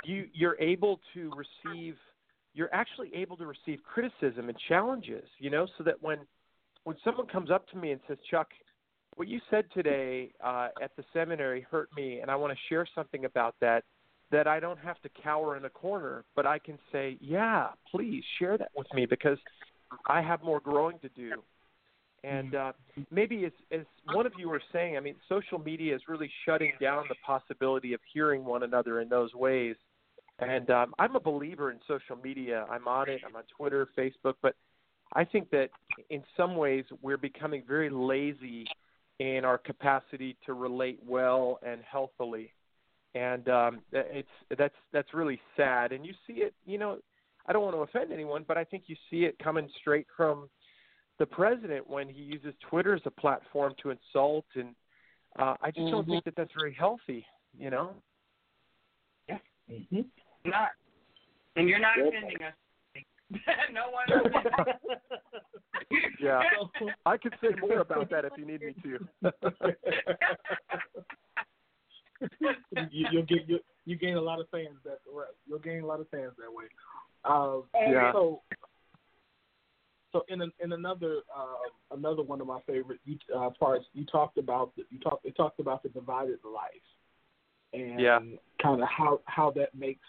you 0.05 0.27
you're 0.33 0.59
able 0.61 1.01
to 1.15 1.33
receive. 1.37 1.97
You're 2.55 2.73
actually 2.73 3.11
able 3.15 3.37
to 3.39 3.47
receive 3.47 3.81
criticism 3.83 4.49
and 4.49 4.59
challenges. 4.69 5.25
You 5.39 5.51
know, 5.51 5.67
so 5.79 5.85
that 5.85 6.01
when 6.01 6.19
when 6.85 6.97
someone 7.05 7.27
comes 7.27 7.51
up 7.51 7.69
to 7.71 7.77
me 7.77 7.93
and 7.93 8.01
says, 8.07 8.19
Chuck, 8.31 8.49
what 9.17 9.29
you 9.29 9.41
said 9.51 9.65
today 9.75 10.33
uh, 10.45 10.69
at 10.83 10.95
the 10.97 11.05
seminary 11.13 11.67
hurt 11.71 11.89
me, 11.97 12.21
and 12.21 12.31
I 12.31 12.37
want 12.37 12.53
to 12.53 12.59
share 12.69 12.87
something 12.95 13.25
about 13.25 13.55
that. 13.61 13.85
That 14.31 14.47
I 14.47 14.61
don't 14.61 14.79
have 14.79 14.99
to 15.03 15.11
cower 15.23 15.59
in 15.59 15.67
a 15.67 15.71
corner, 15.71 16.25
but 16.35 16.47
I 16.47 16.59
can 16.59 16.79
say, 16.91 17.19
yeah, 17.21 17.69
please 17.91 18.25
share 18.39 18.57
that 18.57 18.71
with 18.75 18.87
me 18.95 19.05
because 19.05 19.37
I 20.07 20.23
have 20.23 20.43
more 20.43 20.59
growing 20.59 20.99
to 21.01 21.11
do. 21.11 21.43
And 22.25 22.55
uh, 22.55 22.73
maybe 23.11 23.45
as, 23.45 23.53
as 23.73 23.81
one 24.13 24.27
of 24.27 24.33
you 24.39 24.49
were 24.49 24.63
saying, 24.73 24.97
I 24.97 25.01
mean, 25.01 25.17
social 25.29 25.59
media 25.59 25.95
is 25.95 26.03
really 26.09 26.31
shutting 26.47 26.73
down 26.81 27.05
the 27.09 27.17
possibility 27.27 27.95
of 27.95 28.01
hearing 28.13 28.45
one 28.45 28.63
another 28.63 29.01
in 29.01 29.09
those 29.09 29.35
ways. 29.35 29.75
And 30.39 30.71
um, 30.71 30.95
I'm 30.99 31.17
a 31.17 31.21
believer 31.21 31.71
in 31.71 31.79
social 31.89 32.17
media. 32.23 32.65
I'm 32.71 32.87
on 32.87 33.09
it. 33.09 33.21
I'm 33.27 33.35
on 33.35 33.43
Twitter, 33.57 33.89
Facebook, 33.99 34.35
but 34.41 34.55
I 35.15 35.25
think 35.25 35.51
that 35.51 35.71
in 36.11 36.23
some 36.37 36.57
ways 36.57 36.85
we're 37.03 37.19
becoming 37.19 37.63
very 37.67 37.91
lazy 37.91 38.67
in 39.19 39.45
our 39.45 39.59
capacity 39.59 40.37
to 40.47 40.55
relate 40.55 41.01
well 41.07 41.59
and 41.67 41.81
healthily. 41.91 42.53
And 43.15 43.49
um, 43.49 43.81
it's 43.93 44.29
that's 44.57 44.75
that's 44.93 45.13
really 45.13 45.39
sad. 45.57 45.93
And 45.93 46.07
you 46.07 46.15
see 46.27 46.35
it, 46.35 46.55
you 46.65 46.79
know, 46.79 46.99
I 47.47 47.53
don't 47.53 47.63
want 47.63 47.77
to 47.77 47.81
offend 47.81 48.13
anyone, 48.13 48.45
but 48.49 48.57
I 48.57 48.65
think 48.65 48.85
you 48.87 48.97
see 49.11 49.25
it 49.25 49.39
coming 49.39 49.69
straight 49.81 50.07
from 50.17 50.49
the 51.19 51.27
president 51.27 51.89
when 51.89 52.09
he 52.09 52.23
uses 52.23 52.55
Twitter 52.69 52.95
as 52.95 53.03
a 53.05 53.11
platform 53.11 53.75
to 53.83 53.91
insult, 53.91 54.47
and 54.55 54.75
uh, 55.39 55.55
I 55.61 55.71
just 55.71 55.91
don't 55.91 56.07
think 56.07 56.25
that 56.25 56.35
that's 56.37 56.53
very 56.57 56.75
healthy. 56.75 57.25
You 57.59 57.71
know. 57.71 57.91
Yeah. 59.29 59.39
Not. 60.45 60.71
And 61.57 61.69
you're 61.69 61.79
not 61.79 61.99
offending 61.99 62.39
us. 62.43 62.55
no 63.73 63.91
one. 63.91 64.33
Yeah. 66.21 66.43
I 67.07 67.17
could 67.17 67.35
say 67.43 67.49
more 67.61 67.81
about 67.81 68.11
that 68.11 68.25
if 68.25 68.33
you 68.37 68.47
need 68.47 68.61
me 68.63 68.75
to. 68.83 69.33
you, 72.91 73.07
you'll 73.11 73.25
get 73.25 73.49
you, 73.49 73.59
you 73.85 73.97
gain 73.97 74.15
a 74.15 74.21
lot 74.21 74.41
of 74.41 74.49
fans 74.51 74.77
that 74.85 74.99
right. 75.13 75.27
You'll 75.47 75.59
gain 75.59 75.83
a 75.83 75.87
lot 75.87 76.01
of 76.01 76.09
fans 76.09 76.33
that 76.39 76.53
way. 76.53 76.65
Um, 77.25 77.65
Yeah. 77.75 78.13
So, 78.13 78.43
so 80.13 80.23
in 80.29 80.43
an, 80.43 80.53
in 80.63 80.73
another 80.73 81.23
uh, 81.35 81.97
another 81.97 82.23
one 82.23 82.41
of 82.41 82.47
my 82.47 82.61
favorite 82.67 83.01
uh, 83.35 83.51
parts, 83.59 83.87
you 83.95 84.05
talked 84.07 84.39
about 84.39 84.75
the, 84.77 84.85
you 84.91 84.99
talked 85.01 85.25
it 85.25 85.37
talked 85.37 85.59
about 85.59 85.83
the 85.83 85.89
divided 85.89 86.39
life, 86.45 86.71
and 87.73 88.01
Yeah. 88.01 88.19
kind 88.63 88.83
of 88.83 88.89
how 88.89 89.21
how 89.25 89.51
that 89.53 89.75
makes 89.75 90.07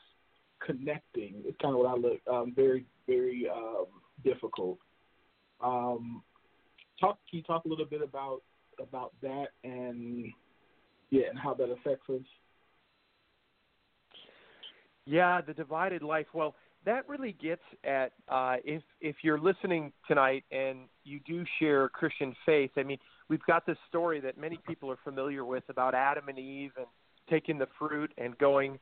connecting. 0.66 1.42
It's 1.46 1.58
kind 1.62 1.74
of 1.74 1.80
what 1.80 1.90
I 1.90 1.96
look 1.96 2.20
um, 2.32 2.54
very 2.56 2.86
very 3.08 3.48
um, 3.50 3.86
difficult. 4.24 4.78
Um, 5.64 6.24
talk 7.00 7.18
can 7.30 7.38
you 7.38 7.44
talk 7.44 7.66
a 7.66 7.68
little 7.70 7.86
bit 7.86 8.02
about 8.02 8.42
about 8.80 9.14
that 9.22 9.48
and 9.64 10.26
yeah, 11.10 11.30
and 11.30 11.40
how 11.40 11.54
that 11.54 11.70
affects 11.72 12.10
us. 12.10 12.22
Yeah, 15.06 15.42
the 15.42 15.54
divided 15.54 16.02
life. 16.02 16.28
Well, 16.34 16.56
that 16.86 17.08
really 17.08 17.36
gets 17.42 17.62
at 17.84 18.12
uh, 18.30 18.56
if 18.64 18.84
if 19.02 19.18
you're 19.24 19.40
listening 19.40 19.92
tonight 20.08 20.44
and 20.52 20.80
you 21.04 21.20
do 21.26 21.46
share 21.60 21.90
Christian 21.90 22.36
faith. 22.46 22.72
I 22.78 22.84
mean, 22.84 22.98
we've 23.30 23.44
got 23.48 23.66
this 23.66 23.78
story 23.90 24.20
that 24.22 24.38
many 24.38 24.58
people 24.68 24.92
are 24.92 25.00
familiar 25.04 25.46
with 25.46 25.64
about 25.70 25.96
Adam 25.96 26.30
and 26.30 26.38
Eve 26.38 26.72
and 26.78 26.88
taking 27.30 27.58
the 27.58 27.68
fruit 27.80 28.12
and 28.18 28.38
going, 28.38 28.80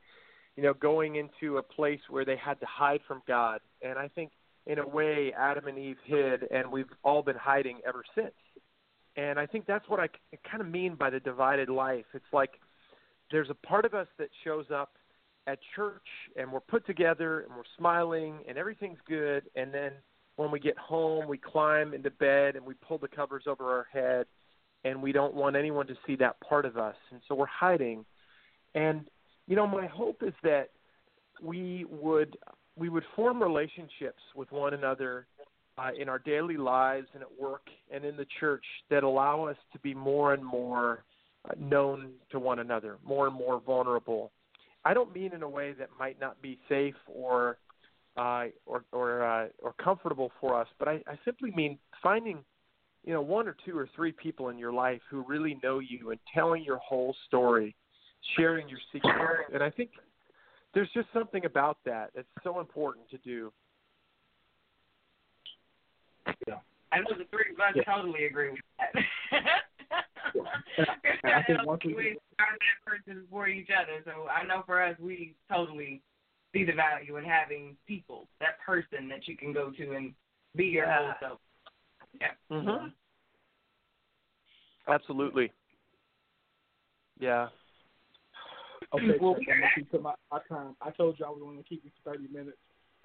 you 0.56 0.62
know, 0.62 0.74
going 0.74 1.16
into 1.16 1.58
a 1.58 1.62
place 1.62 2.00
where 2.10 2.24
they 2.24 2.36
had 2.36 2.58
to 2.60 2.66
hide 2.66 3.00
from 3.06 3.22
God. 3.26 3.60
And 3.82 3.98
I 3.98 4.08
think 4.08 4.32
in 4.66 4.78
a 4.78 4.86
way 4.86 5.32
Adam 5.36 5.66
and 5.66 5.78
Eve 5.78 5.96
hid, 6.04 6.44
and 6.50 6.70
we've 6.70 6.90
all 7.04 7.22
been 7.22 7.36
hiding 7.36 7.80
ever 7.86 8.02
since. 8.14 8.34
And 9.16 9.38
I 9.38 9.46
think 9.46 9.66
that's 9.66 9.88
what 9.88 10.00
I 10.00 10.08
kind 10.48 10.60
of 10.60 10.68
mean 10.68 10.94
by 10.94 11.10
the 11.10 11.20
divided 11.20 11.68
life. 11.68 12.06
It's 12.14 12.24
like 12.32 12.52
there's 13.30 13.50
a 13.50 13.66
part 13.66 13.84
of 13.84 13.94
us 13.94 14.06
that 14.18 14.28
shows 14.44 14.66
up 14.74 14.92
at 15.46 15.58
church 15.74 16.06
and 16.36 16.50
we're 16.52 16.60
put 16.60 16.86
together 16.86 17.40
and 17.40 17.50
we're 17.50 17.62
smiling 17.76 18.38
and 18.48 18.56
everything's 18.56 18.98
good. 19.08 19.44
And 19.56 19.72
then 19.72 19.92
when 20.36 20.50
we 20.50 20.60
get 20.60 20.78
home 20.78 21.28
we 21.28 21.38
climb 21.38 21.94
into 21.94 22.10
bed 22.10 22.56
and 22.56 22.64
we 22.64 22.74
pull 22.74 22.98
the 22.98 23.08
covers 23.08 23.44
over 23.46 23.70
our 23.70 23.86
head 23.92 24.26
and 24.84 25.02
we 25.02 25.12
don't 25.12 25.34
want 25.34 25.56
anyone 25.56 25.86
to 25.86 25.94
see 26.06 26.16
that 26.16 26.40
part 26.40 26.64
of 26.64 26.76
us. 26.76 26.96
And 27.10 27.20
so 27.28 27.34
we're 27.34 27.46
hiding. 27.46 28.04
And 28.74 29.04
you 29.46 29.56
know 29.56 29.66
my 29.66 29.86
hope 29.86 30.22
is 30.22 30.34
that 30.42 30.70
we 31.42 31.86
would 31.90 32.36
we 32.76 32.88
would 32.88 33.04
form 33.14 33.42
relationships 33.42 34.22
with 34.34 34.50
one 34.50 34.74
another 34.74 35.26
uh, 35.78 35.90
in 35.98 36.08
our 36.08 36.18
daily 36.18 36.56
lives 36.56 37.06
and 37.14 37.22
at 37.22 37.40
work 37.40 37.62
and 37.92 38.04
in 38.04 38.16
the 38.16 38.26
church 38.40 38.64
that 38.90 39.02
allow 39.02 39.44
us 39.44 39.56
to 39.72 39.78
be 39.80 39.94
more 39.94 40.34
and 40.34 40.44
more 40.44 41.04
uh, 41.48 41.54
known 41.58 42.10
to 42.30 42.38
one 42.38 42.58
another, 42.58 42.98
more 43.04 43.26
and 43.26 43.36
more 43.36 43.60
vulnerable. 43.60 44.30
I 44.84 44.94
don't 44.94 45.14
mean 45.14 45.32
in 45.32 45.42
a 45.42 45.48
way 45.48 45.72
that 45.72 45.88
might 45.98 46.20
not 46.20 46.40
be 46.42 46.58
safe 46.68 46.94
or 47.06 47.58
uh, 48.16 48.46
or 48.66 48.84
or 48.92 49.24
uh, 49.24 49.48
or 49.62 49.72
comfortable 49.82 50.30
for 50.40 50.60
us, 50.60 50.68
but 50.78 50.88
I, 50.88 51.02
I 51.06 51.18
simply 51.24 51.50
mean 51.52 51.78
finding 52.02 52.38
you 53.04 53.12
know 53.12 53.22
one 53.22 53.48
or 53.48 53.56
two 53.64 53.78
or 53.78 53.88
three 53.94 54.12
people 54.12 54.48
in 54.48 54.58
your 54.58 54.72
life 54.72 55.00
who 55.10 55.24
really 55.26 55.58
know 55.62 55.78
you 55.78 56.10
and 56.10 56.20
telling 56.34 56.62
your 56.64 56.78
whole 56.78 57.14
story, 57.26 57.74
sharing 58.36 58.68
your 58.68 58.80
secrets, 58.92 59.50
and 59.54 59.62
I 59.62 59.70
think 59.70 59.90
there's 60.74 60.90
just 60.94 61.08
something 61.12 61.44
about 61.44 61.78
that 61.84 62.10
that's 62.14 62.28
so 62.42 62.60
important 62.60 63.08
to 63.10 63.18
do. 63.18 63.52
Yeah. 66.46 66.56
I 66.92 66.98
know 66.98 67.16
the 67.16 67.24
three 67.30 67.52
of 67.52 67.60
us 67.60 67.74
Yeah. 67.74 67.82
totally 67.84 68.26
agree 68.26 68.50
with 68.50 68.60
that. 68.78 69.42
And 71.24 71.32
I 71.34 71.42
think 71.42 71.64
once 71.64 71.82
we 71.84 71.94
we 71.94 72.18
are 72.38 72.46
that 72.50 72.80
person 72.84 73.24
for 73.30 73.48
each 73.48 73.68
other. 73.70 74.02
So 74.04 74.28
I 74.28 74.44
know 74.46 74.62
for 74.66 74.82
us, 74.82 74.96
we 74.98 75.34
totally 75.50 76.02
see 76.52 76.64
the 76.64 76.72
value 76.72 77.16
in 77.16 77.24
having 77.24 77.76
people, 77.86 78.28
that 78.40 78.60
person 78.64 79.08
that 79.08 79.26
you 79.26 79.36
can 79.36 79.52
go 79.52 79.70
to 79.70 79.92
and 79.92 80.12
be 80.56 80.64
your 80.64 80.90
whole 80.90 81.12
self. 81.20 81.38
Yeah. 82.20 82.28
hmm 82.50 82.88
Absolutely. 84.88 85.52
Yeah. 87.18 87.48
Okay, 88.92 89.16
well, 89.20 89.36
I'm 89.36 89.44
gonna 89.44 89.70
keep 89.74 89.90
to 89.92 89.98
my, 90.00 90.14
my 90.30 90.40
time. 90.48 90.76
I 90.80 90.90
told 90.90 91.18
you 91.18 91.24
I 91.24 91.30
was 91.30 91.40
going 91.40 91.56
to 91.56 91.62
keep 91.62 91.84
it 91.84 91.92
to 92.04 92.10
30 92.10 92.28
minutes. 92.32 92.58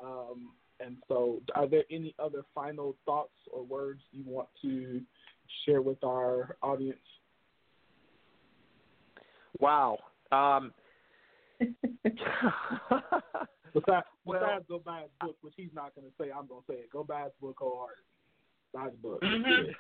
Um, 0.04 0.52
and 0.80 0.98
so, 1.08 1.42
are 1.56 1.68
there 1.68 1.84
any 1.92 2.14
other 2.20 2.44
final 2.54 2.96
thoughts 3.06 3.34
or 3.52 3.64
words 3.64 4.02
you 4.12 4.24
want 4.26 4.48
to 4.62 5.02
share 5.66 5.82
with 5.82 6.04
our 6.04 6.58
audience? 6.62 7.00
Wow. 9.60 10.00
Um, 10.32 10.74
Besides, 13.74 14.06
Well- 14.26 14.40
besides 14.40 14.66
go 14.68 14.80
buy 14.80 15.02
his 15.02 15.12
book, 15.22 15.36
which 15.42 15.54
he's 15.56 15.70
not 15.74 15.94
going 15.96 16.08
to 16.08 16.14
say, 16.20 16.32
I'm 16.32 16.48
going 16.48 16.62
to 16.62 16.72
say 16.72 16.80
it. 16.80 16.90
Go 16.92 17.04
buy 17.04 17.24
his 17.24 17.34
book 17.42 17.58
wholeheartedly. 17.60 18.04
Buy 18.74 18.86
his 18.86 18.96
book. 18.96 19.22
Mhm. 19.22 19.76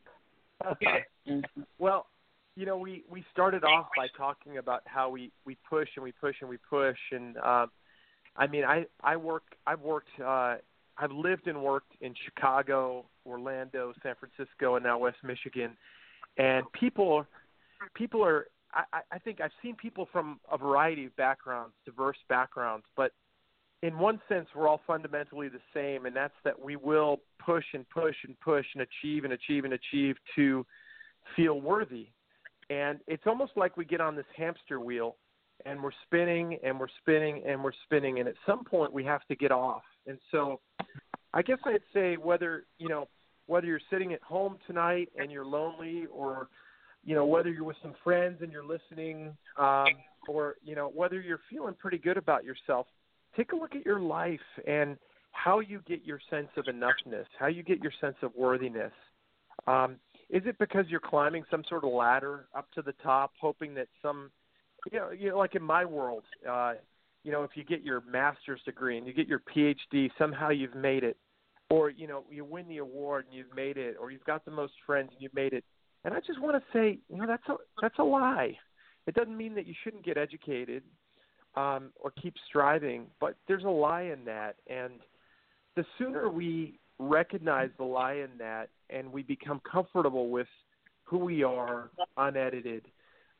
Yeah. 0.81 1.41
well, 1.79 2.07
you 2.55 2.65
know, 2.65 2.77
we 2.77 3.03
we 3.09 3.23
started 3.31 3.63
off 3.63 3.87
by 3.95 4.07
talking 4.17 4.57
about 4.57 4.81
how 4.85 5.09
we 5.09 5.31
we 5.45 5.57
push 5.69 5.87
and 5.95 6.03
we 6.03 6.11
push 6.11 6.35
and 6.41 6.49
we 6.49 6.57
push, 6.57 6.97
and 7.11 7.37
um, 7.37 7.69
I 8.35 8.47
mean, 8.47 8.63
I 8.63 8.85
I 9.03 9.15
work 9.15 9.43
I've 9.67 9.81
worked 9.81 10.09
uh, 10.19 10.55
I've 10.97 11.11
lived 11.11 11.47
and 11.47 11.61
worked 11.61 11.93
in 12.01 12.15
Chicago, 12.25 13.05
Orlando, 13.25 13.93
San 14.01 14.15
Francisco, 14.15 14.75
and 14.75 14.83
now 14.83 14.97
West 14.97 15.17
Michigan, 15.23 15.77
and 16.37 16.65
people 16.73 17.27
people 17.93 18.25
are 18.25 18.47
I, 18.73 19.01
I- 19.11 19.19
think 19.19 19.41
I've 19.41 19.51
seen 19.61 19.75
people 19.75 20.07
from 20.11 20.39
a 20.51 20.57
variety 20.57 21.05
of 21.05 21.15
backgrounds, 21.15 21.73
diverse 21.85 22.17
backgrounds, 22.29 22.85
but 22.95 23.11
in 23.83 23.97
one 23.97 24.19
sense 24.27 24.47
we're 24.55 24.67
all 24.67 24.81
fundamentally 24.87 25.49
the 25.49 25.59
same 25.73 26.05
and 26.05 26.15
that's 26.15 26.33
that 26.43 26.59
we 26.59 26.75
will 26.75 27.19
push 27.43 27.65
and 27.73 27.87
push 27.89 28.15
and 28.25 28.39
push 28.39 28.65
and 28.73 28.81
achieve 28.83 29.23
and 29.23 29.33
achieve 29.33 29.65
and 29.65 29.73
achieve 29.73 30.15
to 30.35 30.65
feel 31.35 31.61
worthy. 31.61 32.07
And 32.69 32.99
it's 33.07 33.23
almost 33.25 33.53
like 33.55 33.77
we 33.77 33.85
get 33.85 34.01
on 34.01 34.15
this 34.15 34.25
hamster 34.35 34.79
wheel 34.79 35.15
and 35.65 35.81
we're 35.81 35.91
spinning 36.05 36.57
and 36.63 36.79
we're 36.79 36.87
spinning 37.01 37.43
and 37.47 37.63
we're 37.63 37.71
spinning 37.85 38.19
and 38.19 38.27
at 38.27 38.35
some 38.45 38.63
point 38.63 38.91
we 38.93 39.03
have 39.03 39.25
to 39.27 39.35
get 39.35 39.51
off. 39.51 39.83
And 40.05 40.17
so 40.31 40.59
I 41.33 41.41
guess 41.41 41.59
I'd 41.65 41.81
say 41.93 42.15
whether, 42.15 42.63
you 42.79 42.89
know, 42.89 43.07
whether 43.45 43.67
you're 43.67 43.79
sitting 43.89 44.13
at 44.13 44.21
home 44.21 44.57
tonight 44.67 45.09
and 45.17 45.31
you're 45.31 45.45
lonely 45.45 46.05
or 46.11 46.49
you 47.07 47.15
know 47.15 47.25
whether 47.25 47.49
you're 47.49 47.63
with 47.63 47.77
some 47.81 47.95
friends 48.03 48.37
and 48.41 48.51
you're 48.51 48.63
listening 48.63 49.35
um 49.57 49.87
or 50.27 50.55
you 50.63 50.75
know 50.75 50.91
whether 50.93 51.19
you're 51.19 51.39
feeling 51.49 51.73
pretty 51.73 51.97
good 51.97 52.17
about 52.17 52.43
yourself 52.43 52.85
take 53.35 53.51
a 53.51 53.55
look 53.55 53.75
at 53.75 53.85
your 53.85 53.99
life 53.99 54.39
and 54.67 54.97
how 55.31 55.59
you 55.59 55.81
get 55.87 56.03
your 56.03 56.19
sense 56.29 56.49
of 56.57 56.65
enoughness, 56.65 57.25
how 57.39 57.47
you 57.47 57.63
get 57.63 57.79
your 57.79 57.91
sense 58.01 58.15
of 58.23 58.31
worthiness. 58.35 58.91
Um, 59.67 59.97
is 60.29 60.41
it 60.45 60.57
because 60.59 60.85
you're 60.89 60.99
climbing 60.99 61.43
some 61.49 61.63
sort 61.69 61.83
of 61.83 61.93
ladder 61.93 62.47
up 62.55 62.67
to 62.73 62.81
the 62.81 62.93
top, 63.03 63.31
hoping 63.39 63.75
that 63.75 63.87
some, 64.01 64.31
you 64.91 64.99
know, 64.99 65.11
you 65.11 65.29
know, 65.29 65.37
like 65.37 65.55
in 65.55 65.63
my 65.63 65.85
world, 65.85 66.23
uh, 66.49 66.73
you 67.23 67.31
know, 67.31 67.43
if 67.43 67.51
you 67.55 67.63
get 67.63 67.83
your 67.83 68.01
master's 68.09 68.61
degree 68.65 68.97
and 68.97 69.05
you 69.05 69.13
get 69.13 69.27
your 69.27 69.41
PhD, 69.55 70.09
somehow 70.17 70.49
you've 70.49 70.75
made 70.75 71.03
it, 71.03 71.17
or 71.69 71.89
you 71.89 72.07
know, 72.07 72.23
you 72.29 72.43
win 72.43 72.67
the 72.67 72.77
award 72.77 73.25
and 73.25 73.35
you've 73.35 73.53
made 73.55 73.77
it, 73.77 73.95
or 73.99 74.11
you've 74.11 74.23
got 74.25 74.43
the 74.45 74.51
most 74.51 74.73
friends 74.85 75.09
and 75.11 75.21
you've 75.21 75.33
made 75.33 75.53
it. 75.53 75.63
And 76.07 76.15
I 76.15 76.21
just 76.21 76.41
want 76.41 76.55
to 76.55 76.63
say, 76.71 76.99
you 77.09 77.17
know, 77.17 77.27
that's 77.27 77.43
a 77.49 77.55
that's 77.81 77.99
a 77.99 78.03
lie. 78.03 78.57
It 79.07 79.13
doesn't 79.13 79.35
mean 79.35 79.53
that 79.55 79.67
you 79.67 79.73
shouldn't 79.83 80.05
get 80.05 80.17
educated 80.17 80.81
um, 81.57 81.91
or 81.99 82.11
keep 82.11 82.33
striving, 82.47 83.07
but 83.19 83.35
there's 83.49 83.65
a 83.65 83.69
lie 83.69 84.03
in 84.03 84.23
that. 84.23 84.55
And 84.67 84.93
the 85.75 85.83
sooner 85.97 86.29
we 86.29 86.79
recognize 86.97 87.71
the 87.77 87.83
lie 87.83 88.13
in 88.13 88.29
that 88.37 88.69
and 88.89 89.11
we 89.11 89.21
become 89.21 89.59
comfortable 89.69 90.29
with 90.29 90.47
who 91.03 91.17
we 91.17 91.43
are, 91.43 91.89
unedited, 92.15 92.85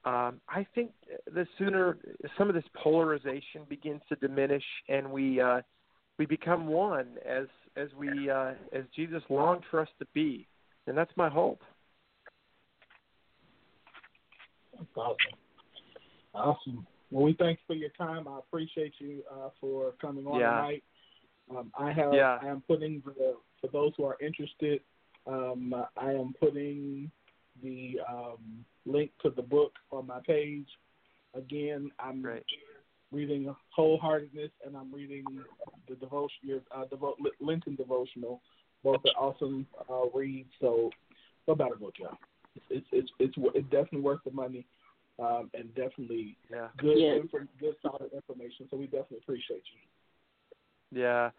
um, 0.03 0.41
I 0.49 0.68
think 0.76 0.91
the 1.34 1.47
sooner 1.57 1.97
some 2.38 2.49
of 2.49 2.53
this 2.53 2.65
polarization 2.84 3.61
begins 3.70 4.01
to 4.09 4.18
diminish 4.18 4.63
and 4.89 5.09
we 5.09 5.39
uh, 5.39 5.61
we 6.20 6.26
become 6.26 6.68
one 6.68 7.15
as 7.26 7.47
as 7.78 7.88
we 7.97 8.30
uh, 8.30 8.55
as 8.74 8.84
Jesus 8.93 9.24
longed 9.30 9.63
for 9.72 9.80
us 9.80 9.89
to 9.99 10.05
be, 10.13 10.49
and 10.86 10.97
that's 10.97 11.15
my 11.15 11.30
hope. 11.30 11.61
That's 14.78 14.89
awesome. 14.95 15.17
Awesome. 16.34 16.88
Well, 17.11 17.23
we 17.25 17.34
thank 17.34 17.59
you 17.59 17.63
for 17.67 17.73
your 17.73 17.89
time. 17.97 18.28
I 18.28 18.39
appreciate 18.39 18.93
you 18.99 19.23
uh, 19.32 19.49
for 19.59 19.93
coming 20.01 20.28
on 20.28 20.39
Yeah. 20.39 20.49
tonight. 20.49 20.84
Um, 21.49 21.71
I 21.78 21.91
have. 21.91 22.13
Yeah. 22.13 22.38
I 22.41 22.47
am 22.47 22.61
putting 22.67 23.01
the 23.05 23.38
for 23.61 23.67
those 23.71 23.93
who 23.97 24.03
are 24.05 24.17
interested. 24.21 24.82
Um, 25.25 25.73
I 25.97 26.11
am 26.11 26.34
putting 26.39 27.11
the 27.63 27.99
um, 28.07 28.65
link 28.86 29.11
to 29.23 29.30
the 29.30 29.41
book 29.41 29.73
on 29.91 30.07
my 30.07 30.19
page. 30.25 30.67
Again, 31.34 31.91
I'm 31.99 32.21
Great. 32.21 32.43
reading 33.11 33.53
Wholeheartedness 33.78 34.51
and 34.65 34.75
I'm 34.75 34.93
reading 34.93 35.25
the 35.88 35.95
devotion, 35.95 36.38
your 36.43 36.59
uh, 36.75 36.86
devo- 36.86 37.15
Lenten 37.39 37.75
devotional. 37.75 38.41
Both 38.84 39.01
are 39.05 39.19
awesome 39.21 39.65
uh, 39.89 40.09
reads. 40.13 40.51
So 40.61 40.91
go 41.45 41.55
buy 41.55 41.69
the 41.69 41.78
book, 41.78 41.95
y'all. 41.99 42.17
It's 42.70 42.86
it's 42.91 43.12
it's 43.20 43.36
it's 43.55 43.70
definitely 43.70 44.01
worth 44.01 44.20
the 44.26 44.32
money, 44.32 44.66
um, 45.20 45.49
and 45.53 45.74
definitely 45.76 46.38
Yeah. 46.49 46.70
good 46.78 46.97
Yes. 46.97 47.22
info, 47.22 47.39
good 47.60 47.76
solid 47.82 48.12
information. 48.14 48.68
So 48.70 48.78
we 48.78 48.86
definitely 48.86 49.18
appreciate 49.20 49.64
you. 49.74 50.99
Yeah. 51.01 51.32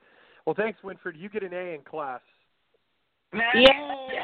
Well, 0.44 0.54
thanks, 0.54 0.80
Winfred. 0.82 1.16
You 1.16 1.28
get 1.28 1.42
an 1.42 1.52
A 1.52 1.74
in 1.74 1.82
class. 1.82 2.22
Yay! 3.32 4.22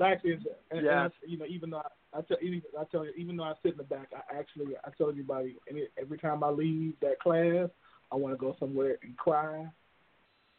Actually, 0.00 0.32
it's- 0.32 0.46
and, 0.70 0.78
and 0.78 0.84
Yes. 0.84 1.10
you 1.26 1.38
know, 1.38 1.46
even 1.46 1.70
though 1.70 1.78
I, 1.78 2.18
I 2.18 2.22
tell 2.22 2.36
even 2.42 2.62
I 2.78 2.84
tell 2.84 3.04
you, 3.04 3.12
even 3.16 3.36
though 3.36 3.44
I 3.44 3.54
sit 3.62 3.72
in 3.72 3.78
the 3.78 3.84
back, 3.84 4.10
I 4.14 4.36
actually 4.36 4.76
I 4.84 4.90
tell 4.96 5.08
everybody, 5.08 5.56
any, 5.68 5.86
every 5.98 6.18
time 6.18 6.44
I 6.44 6.50
leave 6.50 6.94
that 7.00 7.18
class, 7.20 7.68
I 8.12 8.16
want 8.16 8.34
to 8.34 8.38
go 8.38 8.54
somewhere 8.60 8.98
and 9.02 9.16
cry, 9.16 9.66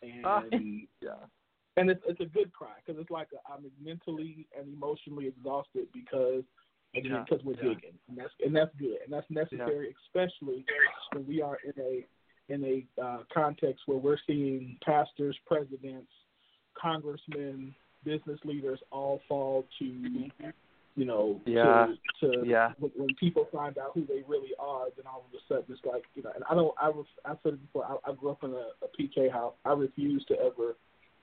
and 0.02 0.26
Ah. 0.26 0.44
yeah. 1.02 1.10
and 1.78 1.90
it's 1.90 2.02
it's 2.08 2.20
a 2.22 2.26
good 2.26 2.52
cry 2.54 2.74
because 2.86 3.00
it's 3.02 3.12
like 3.12 3.30
a, 3.34 3.52
I'm 3.52 3.70
mentally 3.84 4.48
and 4.58 4.74
emotionally 4.74 5.28
exhausted 5.28 5.88
because 5.94 6.44
again 6.96 7.12
Yeah, 7.12 7.24
because 7.28 7.44
we're 7.46 7.56
yeah. 7.56 7.74
digging 7.76 7.98
and 8.08 8.18
that's 8.18 8.34
and 8.44 8.56
that's 8.56 8.74
good 8.78 8.98
and 9.04 9.12
that's 9.12 9.30
necessary 9.30 9.96
especially 10.08 10.66
when 11.14 11.26
we 11.28 11.42
are 11.42 11.58
in 11.64 11.74
a 11.82 12.06
in 12.48 12.64
a 12.64 13.02
uh, 13.04 13.24
context 13.34 13.82
where 13.88 13.98
we're 13.98 14.20
seeing 14.28 14.78
pastors, 14.86 15.36
presidents, 15.48 16.12
congressmen, 16.80 17.74
business 18.04 18.40
leaders 18.44 18.80
all 18.92 19.20
fall 19.28 19.66
to 19.80 20.30
you 20.96 21.06
know 21.06 21.42
Yeah. 21.46 21.88
to, 22.22 22.42
to 22.42 22.46
Yeah. 22.48 22.74
when, 22.80 22.92
when 22.96 23.16
people 23.16 23.48
find 23.52 23.78
out 23.78 23.92
who 23.94 24.06
they 24.06 24.24
really 24.28 24.52
are, 24.60 24.88
then 24.96 25.06
all 25.08 25.26
of 25.28 25.34
a 25.34 25.42
sudden 25.48 25.66
it's 25.70 25.86
like 25.86 26.04
you 26.16 26.24
know. 26.24 26.32
And 26.36 26.44
I 26.50 26.56
don't. 26.56 26.74
I 26.82 26.90
was. 26.90 27.06
I 27.26 27.36
said 27.44 27.54
it 27.54 27.62
before. 27.62 27.86
I, 27.86 28.12
I 28.12 28.14
grew 28.14 28.32
up 28.32 28.44
in 28.44 28.52
a, 28.52 28.70
a 28.84 28.88
PK 29.00 29.32
house. 29.32 29.54
I 29.66 29.74
refuse 29.74 30.24
to 30.26 30.36
ever 30.40 30.76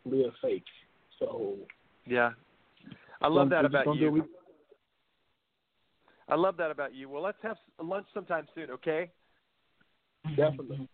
live 0.05 0.33
fake. 0.41 0.64
So 1.18 1.57
Yeah. 2.07 2.33
I 3.20 3.29
love 3.29 3.51
that 3.51 3.64
about 3.64 3.95
you. 3.95 4.11
what 4.12 4.29
I 6.29 6.35
love 6.35 6.57
that 6.57 6.70
about 6.70 6.95
you. 6.95 7.09
Well, 7.09 7.23
let's 7.23 7.39
have 7.43 7.57
lunch 7.81 8.07
sometime 8.14 8.47
soon, 8.55 8.70
okay? 8.70 9.11
Definitely. 10.37 10.89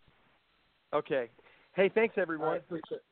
Okay. 0.93 1.29
Hey, 1.75 1.91
thanks 1.95 2.17
everyone. 2.19 2.49
right, 2.49 2.61
appreciate 2.61 2.97
it. 2.97 3.05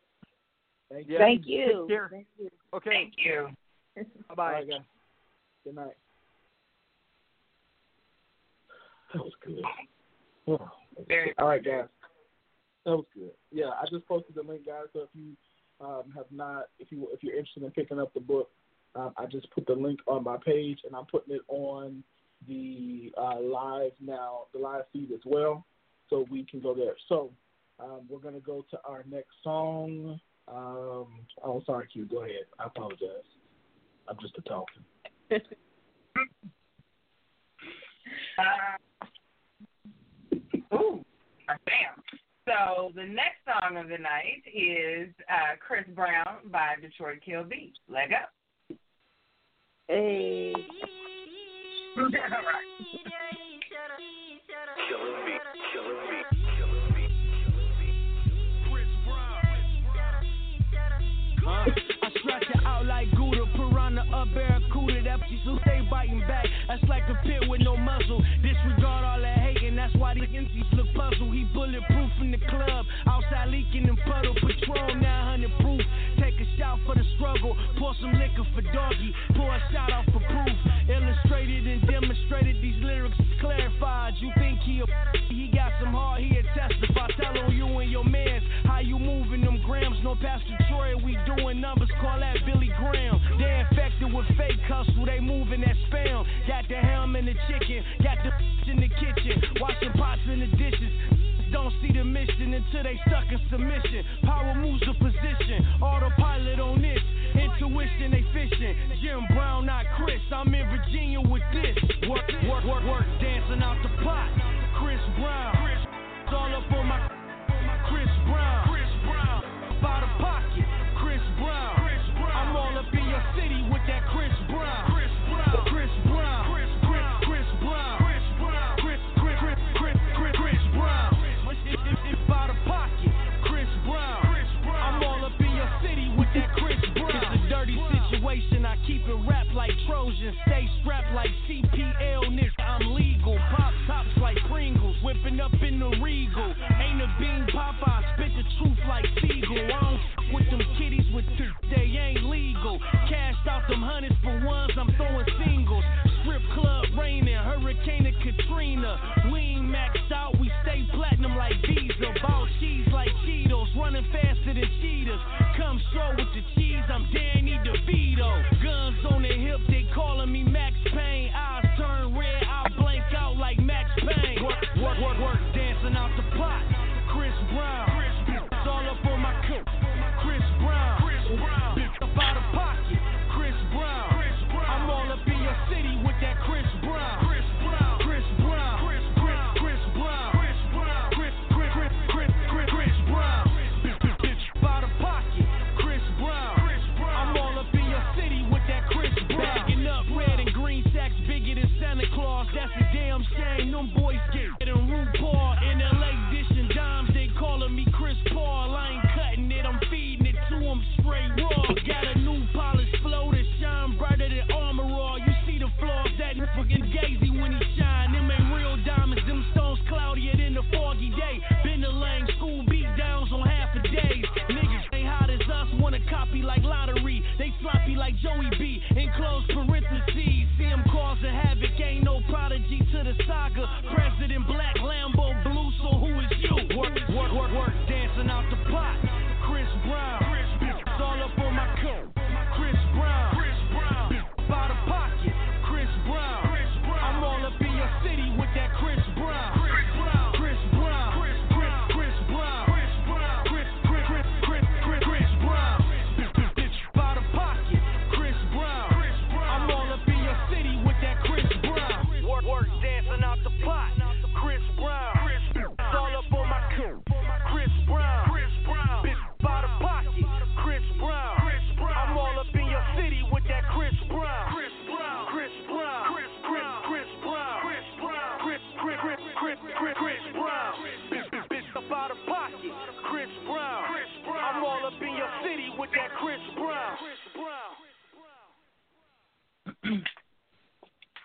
Thank 0.91 1.09
you. 1.09 1.15
Yeah. 1.15 1.19
Thank 1.21 1.47
you. 1.47 1.67
Take 1.67 1.89
care. 1.89 2.09
Thank 2.11 2.27
you. 2.39 2.51
Okay. 2.75 2.91
Thank 2.91 3.13
you. 3.19 3.49
Bye 3.97 4.03
All 4.29 4.37
bye. 4.37 4.65
Right. 5.67 5.75
Good 5.75 5.75
night. 5.75 5.97
That 9.15 9.23
was 9.23 9.33
good. 9.45 9.63
Oh, 10.49 10.61
Very 11.09 11.27
good. 11.31 11.35
All 11.41 11.49
right, 11.49 11.65
guys. 11.65 11.89
That 12.85 12.93
was 12.93 13.05
good. 13.13 13.33
Yeah, 13.51 13.71
I 13.71 13.85
just 13.91 14.07
posted 14.07 14.37
the 14.37 14.45
link, 14.45 14.65
guys. 14.65 14.85
So 14.93 15.01
if 15.01 15.09
you 15.13 15.33
um, 15.85 16.05
have 16.15 16.27
not, 16.31 16.67
if 16.79 16.93
you 16.93 17.09
if 17.13 17.25
you're 17.25 17.35
interested 17.35 17.65
in 17.65 17.73
picking 17.73 17.99
up 17.99 18.15
the 18.15 18.21
book, 18.21 18.49
um, 18.95 19.13
I 19.17 19.27
just 19.27 19.51
put 19.51 19.67
the 19.67 19.73
link 19.73 19.99
on 20.07 20.23
my 20.23 20.37
page, 20.37 20.79
and 20.87 20.95
I'm 20.95 21.07
putting 21.07 21.35
it 21.35 21.43
on 21.49 22.05
the 22.47 23.13
uh, 23.19 23.41
live 23.41 23.91
now, 24.01 24.43
the 24.55 24.61
live 24.61 24.85
feed 24.93 25.11
as 25.11 25.19
well, 25.25 25.67
so 26.09 26.27
we 26.31 26.45
can 26.45 26.61
go 26.61 26.77
there. 26.77 26.95
So 27.09 27.33
um, 27.81 28.03
we're 28.09 28.21
gonna 28.21 28.39
go 28.39 28.65
to 28.71 28.79
our 28.89 29.05
next 29.11 29.33
song. 29.43 30.21
Um, 30.47 31.25
oh, 31.43 31.61
sorry, 31.67 31.89
Q. 31.93 32.05
Go 32.07 32.23
ahead. 32.23 32.47
I 32.61 32.67
apologize. 32.67 33.27
I'm 34.09 34.17
just 34.21 34.39
a 34.39 34.43
talking 34.43 34.85
uh, 35.31 35.39
ooh, 40.75 41.05
bam! 41.47 42.03
So 42.47 42.93
the 42.95 43.05
next 43.05 43.45
song 43.45 43.77
of 43.77 43.89
the 43.89 43.99
night 43.99 44.43
is 44.47 45.09
uh, 45.29 45.57
Chris 45.67 45.85
Brown 45.95 46.49
by 46.51 46.77
Detroit 46.81 47.19
Kill 47.25 47.45
Beach. 47.45 47.77
Leg 47.89 48.11
go! 48.11 48.17
Hey. 49.89 50.55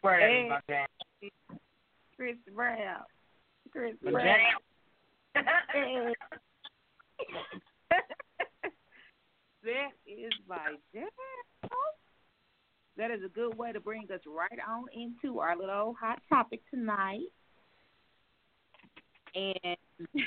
Brown. 0.02 0.50
My 0.50 0.60
jam. 0.68 0.88
Chris 2.16 2.36
Brown. 2.54 3.04
Chris 3.72 3.96
my 4.04 4.12
Brown. 4.12 4.26
Jam. 4.26 4.46
that 9.64 9.92
is 10.08 10.34
my 10.48 10.76
jam. 10.94 11.08
That 12.98 13.12
is 13.12 13.22
a 13.26 13.30
good 13.30 13.58
way 13.58 13.72
to 13.72 13.80
bring 13.80 14.08
us 14.14 14.20
right 14.28 14.60
on 14.68 14.86
into 14.94 15.40
our 15.40 15.58
little 15.58 15.96
hot 16.00 16.20
topic 16.30 16.62
tonight. 16.70 17.22
And 19.34 19.78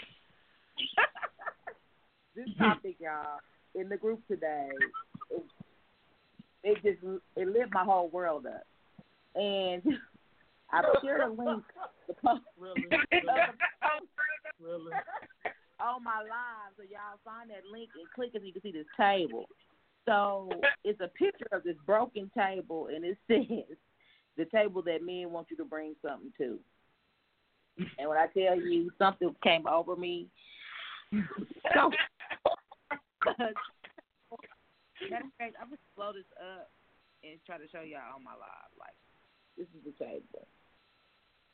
this 2.34 2.48
topic, 2.58 2.96
y'all, 2.98 3.38
in 3.74 3.88
the 3.88 3.96
group 3.96 4.26
today, 4.26 4.70
it, 5.30 5.44
it 6.62 6.82
just 6.82 7.04
it 7.36 7.48
lit 7.48 7.70
my 7.72 7.84
whole 7.84 8.08
world 8.08 8.46
up 8.46 8.64
and 9.34 9.82
I 10.72 10.82
shared 11.02 11.20
a 11.20 11.28
link 11.28 11.64
the 12.08 12.14
post 12.24 12.42
really? 12.58 12.84
really? 14.60 14.92
on 15.80 16.02
my 16.02 16.18
live, 16.18 16.72
so 16.76 16.82
y'all 16.82 17.18
find 17.24 17.50
that 17.50 17.62
link 17.70 17.90
and 17.94 18.08
click 18.14 18.30
it 18.34 18.44
you 18.44 18.52
can 18.52 18.62
see 18.62 18.72
this 18.72 18.86
table. 18.96 19.46
So 20.06 20.50
it's 20.84 21.00
a 21.00 21.08
picture 21.08 21.48
of 21.52 21.62
this 21.62 21.76
broken 21.86 22.30
table, 22.36 22.88
and 22.94 23.04
it 23.04 23.18
says 23.28 23.76
the 24.36 24.44
table 24.46 24.82
that 24.82 25.04
men 25.04 25.30
want 25.30 25.48
you 25.50 25.56
to 25.58 25.64
bring 25.64 25.94
something 26.02 26.32
to. 26.38 26.58
And 27.98 28.08
when 28.08 28.18
I 28.18 28.26
tell 28.26 28.56
you 28.56 28.90
something 28.98 29.34
came 29.42 29.66
over 29.66 29.96
me, 29.96 30.28
so 31.12 31.90
I'm 35.10 35.70
gonna 35.70 35.76
blow 35.96 36.12
this 36.12 36.24
up 36.38 36.70
and 37.24 37.40
try 37.46 37.58
to 37.58 37.68
show 37.72 37.80
y'all 37.80 38.14
on 38.14 38.22
my 38.22 38.32
live. 38.32 38.70
Like 38.78 38.94
this 39.56 39.66
is 39.68 39.84
the 39.84 40.04
table. 40.04 40.46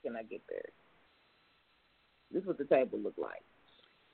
Can 0.05 0.17
I 0.17 0.23
get 0.23 0.41
there? 0.49 0.63
This 2.33 2.43
is 2.43 2.47
what 2.47 2.59
the 2.59 2.65
table 2.65 2.99
looked 2.99 3.19
like. 3.19 3.43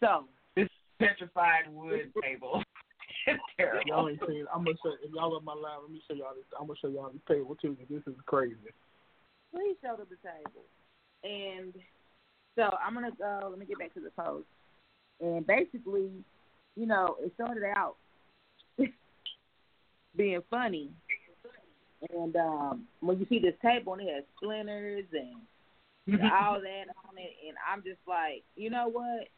So, 0.00 0.24
This 0.56 0.68
petrified 0.98 1.68
wood 1.70 2.12
table. 2.22 2.62
it's 3.26 3.40
terrible. 3.58 3.82
Y'all 3.86 4.08
ain't 4.08 4.20
seen. 4.26 4.46
I'm 4.52 4.64
gonna 4.64 4.76
show 4.82 4.92
if 5.02 5.10
y'all 5.12 5.36
on 5.36 5.44
my 5.44 5.52
live. 5.54 5.82
Let 5.82 5.90
me 5.90 6.02
show 6.08 6.14
y'all 6.14 6.34
this. 6.34 6.44
I'm 6.58 6.66
gonna 6.66 6.78
show 6.80 6.88
y'all 6.88 7.10
this 7.10 7.22
table 7.28 7.54
too. 7.56 7.76
'cause 7.76 7.86
This 7.88 8.02
is 8.06 8.20
crazy. 8.26 8.56
please 9.54 9.76
show 9.82 9.96
them 9.96 10.06
the 10.10 10.16
table. 10.16 10.64
And 11.24 11.74
so 12.56 12.70
I'm 12.84 12.94
gonna 12.94 13.10
go. 13.12 13.48
Let 13.50 13.58
me 13.58 13.66
get 13.66 13.78
back 13.78 13.94
to 13.94 14.00
the 14.00 14.10
post. 14.10 14.46
And 15.20 15.46
basically, 15.46 16.10
you 16.76 16.86
know, 16.86 17.16
it 17.20 17.32
started 17.34 17.64
out 17.64 17.96
being 20.16 20.42
funny. 20.50 20.90
And 22.10 22.36
um 22.36 22.86
when 23.00 23.18
you 23.18 23.26
see 23.28 23.38
this 23.38 23.54
table 23.62 23.94
and 23.94 24.02
it 24.02 24.14
has 24.14 24.24
splinters 24.36 25.06
and 25.12 25.40
all 26.22 26.60
that 26.60 26.86
on 27.08 27.18
it, 27.18 27.32
and 27.46 27.56
I'm 27.70 27.82
just 27.82 28.00
like, 28.06 28.44
you 28.54 28.70
know 28.70 28.88
what? 28.88 29.28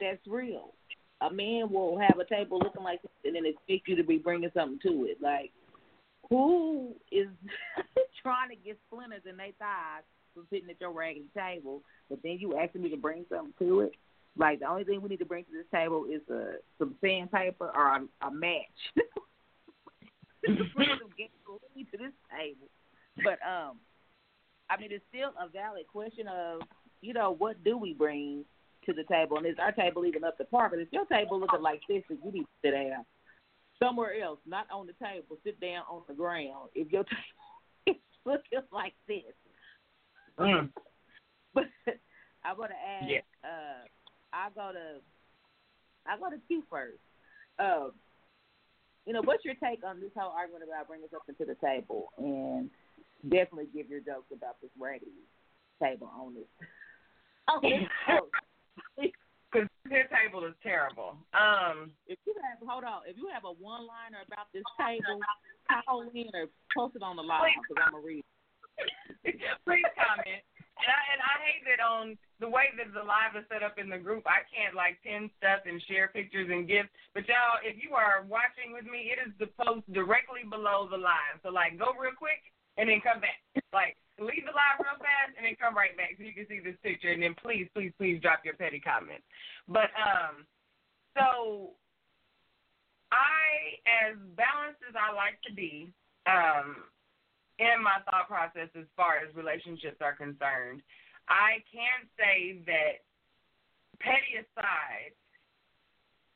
That's 0.00 0.26
real. 0.26 0.72
A 1.20 1.32
man 1.32 1.70
will 1.70 1.98
have 1.98 2.18
a 2.18 2.24
table 2.24 2.58
looking 2.58 2.82
like 2.82 3.00
this 3.02 3.10
and 3.24 3.36
then 3.36 3.46
expect 3.46 3.86
you 3.86 3.94
to 3.96 4.02
be 4.02 4.18
bringing 4.18 4.50
something 4.54 4.80
to 4.82 5.04
it. 5.04 5.18
Like, 5.22 5.52
who 6.28 6.94
is 7.12 7.28
trying 8.22 8.48
to 8.50 8.56
get 8.56 8.78
splinters 8.88 9.22
in 9.28 9.36
their 9.36 9.52
thighs 9.58 10.02
from 10.34 10.46
sitting 10.50 10.70
at 10.70 10.80
your 10.80 10.90
raggedy 10.90 11.26
table, 11.36 11.82
but 12.10 12.18
then 12.24 12.38
you 12.40 12.58
asking 12.58 12.82
me 12.82 12.90
to 12.90 12.96
bring 12.96 13.24
something 13.28 13.54
to 13.60 13.80
it? 13.82 13.92
Like, 14.36 14.60
the 14.60 14.68
only 14.68 14.82
thing 14.82 15.02
we 15.02 15.10
need 15.10 15.18
to 15.18 15.26
bring 15.26 15.44
to 15.44 15.52
this 15.52 15.66
table 15.72 16.06
is 16.10 16.22
a, 16.30 16.54
some 16.78 16.96
sandpaper 17.00 17.70
or 17.72 17.86
a, 17.86 18.26
a 18.26 18.30
match. 18.30 18.64
bring 20.42 20.88
some 20.98 21.10
gasoline 21.16 21.86
to 21.90 21.98
this 21.98 22.12
table. 22.30 22.68
But 23.24 23.38
um, 23.46 23.78
I 24.70 24.80
mean, 24.80 24.90
it's 24.92 25.04
still 25.08 25.30
a 25.40 25.48
valid 25.48 25.86
question 25.86 26.26
of, 26.28 26.60
you 27.00 27.12
know, 27.12 27.34
what 27.36 27.62
do 27.64 27.76
we 27.76 27.92
bring 27.92 28.44
to 28.86 28.92
the 28.92 29.04
table? 29.04 29.36
And 29.36 29.46
is 29.46 29.56
our 29.60 29.72
table 29.72 30.04
even 30.06 30.24
up 30.24 30.38
to 30.38 30.44
par? 30.44 30.68
But 30.70 30.80
if 30.80 30.88
your 30.92 31.06
table 31.06 31.38
looking 31.38 31.62
like 31.62 31.80
this, 31.88 32.02
then 32.08 32.18
you 32.24 32.32
need 32.32 32.42
to 32.42 32.58
sit 32.62 32.70
down 32.72 33.04
somewhere 33.82 34.22
else, 34.22 34.38
not 34.46 34.66
on 34.72 34.86
the 34.86 34.94
table. 35.04 35.36
Sit 35.44 35.60
down 35.60 35.82
on 35.90 36.02
the 36.08 36.14
ground. 36.14 36.70
If 36.74 36.90
your 36.90 37.04
table 37.86 37.98
is 37.98 38.18
looking 38.24 38.66
like 38.72 38.94
this, 39.06 39.34
Mm. 40.38 40.70
but 41.54 41.64
I 42.44 42.52
want 42.54 42.70
to 42.70 42.76
ask. 42.76 43.06
Yeah. 43.06 43.20
Uh, 43.44 43.84
I 44.32 44.48
go 44.54 44.72
to 44.72 45.00
I 46.06 46.18
go 46.18 46.30
to 46.30 46.40
Q 46.48 46.62
first. 46.70 46.98
Um, 47.58 47.92
you 49.06 49.12
know, 49.12 49.22
what's 49.24 49.44
your 49.44 49.54
take 49.62 49.84
on 49.84 50.00
this 50.00 50.10
whole 50.16 50.30
argument 50.30 50.64
about 50.64 50.88
bringing 50.88 51.08
something 51.10 51.34
to 51.34 51.44
the 51.44 51.58
table? 51.58 52.12
And 52.18 52.70
definitely 53.28 53.68
give 53.74 53.88
your 53.90 54.00
jokes 54.00 54.30
about 54.32 54.60
this 54.62 54.70
raggedy 54.78 55.26
table 55.82 56.10
on 56.14 56.34
this. 56.34 56.50
Post. 58.06 58.30
Because 58.96 59.68
this 59.84 60.08
table 60.16 60.46
is 60.46 60.54
terrible. 60.62 61.18
Um, 61.34 61.90
if 62.06 62.18
you 62.24 62.34
have 62.40 62.62
hold 62.64 62.84
on, 62.84 63.02
if 63.04 63.16
you 63.18 63.28
have 63.34 63.44
a 63.44 63.52
one 63.52 63.84
liner 63.84 64.24
about 64.24 64.46
this 64.54 64.64
table, 64.78 65.20
call 65.68 66.02
in 66.02 66.30
or 66.32 66.46
post 66.72 66.96
it 66.96 67.02
on 67.02 67.16
the 67.16 67.22
live 67.22 67.52
because 67.60 67.82
I'm 67.84 67.92
gonna 67.92 68.06
read. 68.06 68.24
it. 68.78 69.36
please 69.66 69.84
comment. 69.98 70.42
And 70.82 70.90
I 70.90 71.02
and 71.14 71.22
I 71.22 71.34
hate 71.46 71.62
that 71.70 71.78
on 71.78 72.18
the 72.42 72.50
way 72.50 72.74
that 72.74 72.90
the 72.90 73.06
live 73.06 73.38
is 73.38 73.46
set 73.46 73.62
up 73.62 73.78
in 73.78 73.86
the 73.86 74.02
group, 74.02 74.26
I 74.26 74.42
can't 74.50 74.74
like 74.74 74.98
pin 75.06 75.30
stuff 75.38 75.62
and 75.62 75.78
share 75.86 76.10
pictures 76.10 76.50
and 76.50 76.66
gifts. 76.66 76.90
But 77.14 77.30
y'all, 77.30 77.62
if 77.62 77.78
you 77.78 77.94
are 77.94 78.26
watching 78.26 78.74
with 78.74 78.82
me, 78.82 79.14
it 79.14 79.22
is 79.22 79.30
the 79.38 79.46
post 79.54 79.86
directly 79.94 80.42
below 80.42 80.90
the 80.90 80.98
live. 80.98 81.38
So 81.46 81.54
like, 81.54 81.78
go 81.78 81.94
real 81.94 82.18
quick 82.18 82.42
and 82.74 82.90
then 82.90 82.98
come 82.98 83.22
back. 83.22 83.38
Like, 83.70 83.94
leave 84.18 84.42
the 84.42 84.50
live 84.50 84.82
real 84.82 84.98
fast 84.98 85.38
and 85.38 85.46
then 85.46 85.54
come 85.54 85.78
right 85.78 85.94
back 85.94 86.18
so 86.18 86.26
you 86.26 86.34
can 86.34 86.50
see 86.50 86.58
this 86.58 86.78
picture. 86.82 87.14
And 87.14 87.22
then 87.22 87.38
please, 87.38 87.70
please, 87.70 87.94
please 87.94 88.18
drop 88.18 88.42
your 88.42 88.58
petty 88.58 88.82
comments. 88.82 89.22
But 89.70 89.94
um, 89.94 90.42
so 91.14 91.78
I, 93.14 93.78
as 93.86 94.18
balanced 94.34 94.82
as 94.82 94.98
I 94.98 95.14
like 95.14 95.38
to 95.46 95.54
be, 95.54 95.94
um, 96.26 96.90
in 97.62 97.78
my 97.78 98.02
thought 98.10 98.26
process 98.26 98.68
as 98.74 98.90
far 98.98 99.22
as 99.22 99.30
relationships 99.38 100.02
are 100.02 100.18
concerned, 100.18 100.82
I 101.30 101.62
can 101.70 102.10
say 102.18 102.58
that 102.66 103.06
petty 104.02 104.42
aside, 104.42 105.14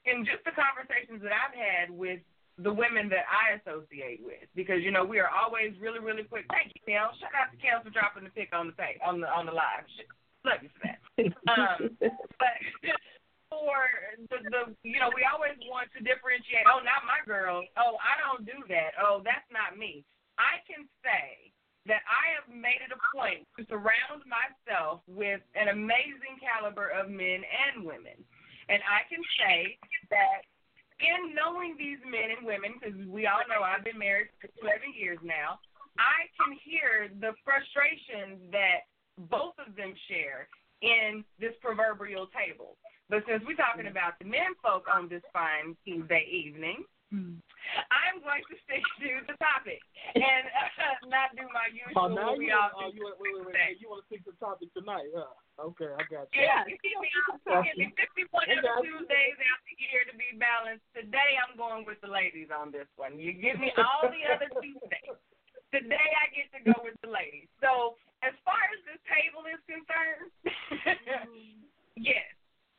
in 0.06 0.22
just 0.22 0.46
the 0.46 0.54
conversations 0.54 1.18
that 1.26 1.34
I've 1.34 1.56
had 1.56 1.90
with 1.90 2.22
the 2.62 2.70
women 2.70 3.10
that 3.10 3.26
I 3.26 3.58
associate 3.58 4.22
with, 4.22 4.46
because 4.54 4.80
you 4.86 4.94
know 4.94 5.02
we 5.02 5.18
are 5.18 5.28
always 5.28 5.74
really, 5.82 5.98
really 5.98 6.22
quick. 6.22 6.46
Thank 6.48 6.72
you, 6.72 6.80
Kel. 6.86 7.10
Shout 7.18 7.34
out 7.34 7.50
to 7.50 7.58
Kel 7.58 7.82
for 7.82 7.90
dropping 7.90 8.22
the 8.22 8.32
pic 8.32 8.54
on 8.54 8.70
the 8.70 8.76
page 8.78 9.02
on 9.02 9.18
the 9.18 9.26
on 9.26 9.44
the 9.44 9.52
live. 9.52 9.84
Love 10.46 10.62
you 10.62 10.70
for 10.78 10.86
that. 10.86 11.02
Um, 11.50 11.98
but 11.98 12.54
for 13.50 13.76
the, 14.30 14.38
the 14.46 14.62
you 14.86 15.02
know 15.02 15.10
we 15.10 15.26
always 15.26 15.58
want 15.66 15.90
to 15.98 16.00
differentiate. 16.00 16.70
Oh, 16.70 16.80
not 16.86 17.02
my 17.02 17.18
girl. 17.26 17.66
Oh, 17.74 17.98
I 17.98 18.14
don't 18.22 18.46
do 18.46 18.62
that. 18.70 18.94
Oh, 18.96 19.26
that's 19.26 19.46
not 19.50 19.74
me. 19.74 20.06
I 20.38 20.62
can 20.64 20.88
say 21.02 21.50
that 21.90 22.02
I 22.06 22.24
have 22.38 22.46
made 22.48 22.80
it 22.80 22.94
a 22.94 23.00
point 23.12 23.44
to 23.58 23.65
surround 23.76 24.24
myself 24.24 25.04
with 25.04 25.44
an 25.52 25.68
amazing 25.68 26.40
caliber 26.40 26.88
of 26.88 27.12
men 27.12 27.44
and 27.44 27.84
women. 27.84 28.16
And 28.72 28.80
I 28.88 29.04
can 29.12 29.20
say 29.36 29.76
that 30.08 30.48
in 30.96 31.36
knowing 31.36 31.76
these 31.76 32.00
men 32.08 32.32
and 32.32 32.48
women, 32.48 32.80
because 32.80 32.96
we 33.04 33.28
all 33.28 33.44
know 33.52 33.60
I've 33.60 33.84
been 33.84 34.00
married 34.00 34.32
for 34.40 34.48
11 34.64 34.96
years 34.96 35.20
now, 35.20 35.60
I 36.00 36.24
can 36.40 36.56
hear 36.64 37.12
the 37.20 37.36
frustration 37.44 38.48
that 38.52 38.88
both 39.28 39.56
of 39.60 39.76
them 39.76 39.92
share 40.08 40.48
in 40.80 41.24
this 41.36 41.52
proverbial 41.60 42.28
table. 42.32 42.80
But 43.08 43.24
since 43.28 43.44
we're 43.44 43.60
talking 43.60 43.84
mm-hmm. 43.84 43.96
about 43.96 44.18
the 44.18 44.28
men 44.28 44.56
folk 44.64 44.88
on 44.88 45.08
this 45.08 45.24
fine 45.32 45.76
Tuesday 45.84 46.24
evening, 46.26 46.84
mm-hmm. 47.12 47.40
I'm 47.90 48.22
going 48.22 48.42
to 48.48 48.56
stick 48.66 48.82
to 49.02 49.10
the 49.30 49.36
topic 49.42 49.80
and 50.14 50.44
uh, 50.48 51.10
not 51.10 51.34
do 51.34 51.44
my 51.50 51.68
Oh, 51.96 52.08
usual. 52.08 52.08
now 52.14 52.30
we 52.38 52.48
you, 52.48 52.56
uh, 52.56 52.90
you, 52.94 53.02
wait, 53.04 53.16
wait, 53.18 53.32
wait, 53.42 53.54
wait. 53.54 53.76
You 53.82 53.90
want 53.90 54.02
to 54.04 54.06
stick 54.10 54.22
to 54.28 54.32
the 54.34 54.40
topic 54.42 54.70
tonight? 54.76 55.08
Huh? 55.12 55.72
Okay, 55.72 55.88
I 55.88 56.04
got 56.12 56.28
you. 56.36 56.44
Yeah, 56.44 56.68
you 56.68 56.76
see 56.84 56.92
me, 57.00 57.08
give 57.08 57.76
me 57.80 57.88
51 57.96 58.28
I 58.44 58.60
got. 58.60 58.84
Tuesdays 58.84 59.38
out 59.40 59.60
the 59.64 59.76
year 59.80 60.04
to 60.04 60.14
be 60.14 60.28
balanced. 60.36 60.84
Today 60.92 61.40
I'm 61.40 61.56
going 61.56 61.88
with 61.88 61.96
the 62.04 62.12
ladies 62.12 62.52
on 62.52 62.68
this 62.68 62.86
one. 63.00 63.16
You 63.16 63.32
give 63.32 63.56
me 63.56 63.72
all 63.80 64.04
the 64.04 64.22
other 64.28 64.52
Tuesdays. 64.60 65.16
Today 65.72 66.08
I 66.20 66.24
get 66.36 66.52
to 66.54 66.60
go 66.60 66.76
with 66.84 67.00
the 67.00 67.08
ladies. 67.08 67.48
So 67.64 67.96
as 68.20 68.36
far 68.44 68.60
as 68.68 68.80
this 68.84 69.00
table 69.08 69.48
is 69.48 69.60
concerned, 69.64 70.28
yes. 71.96 72.35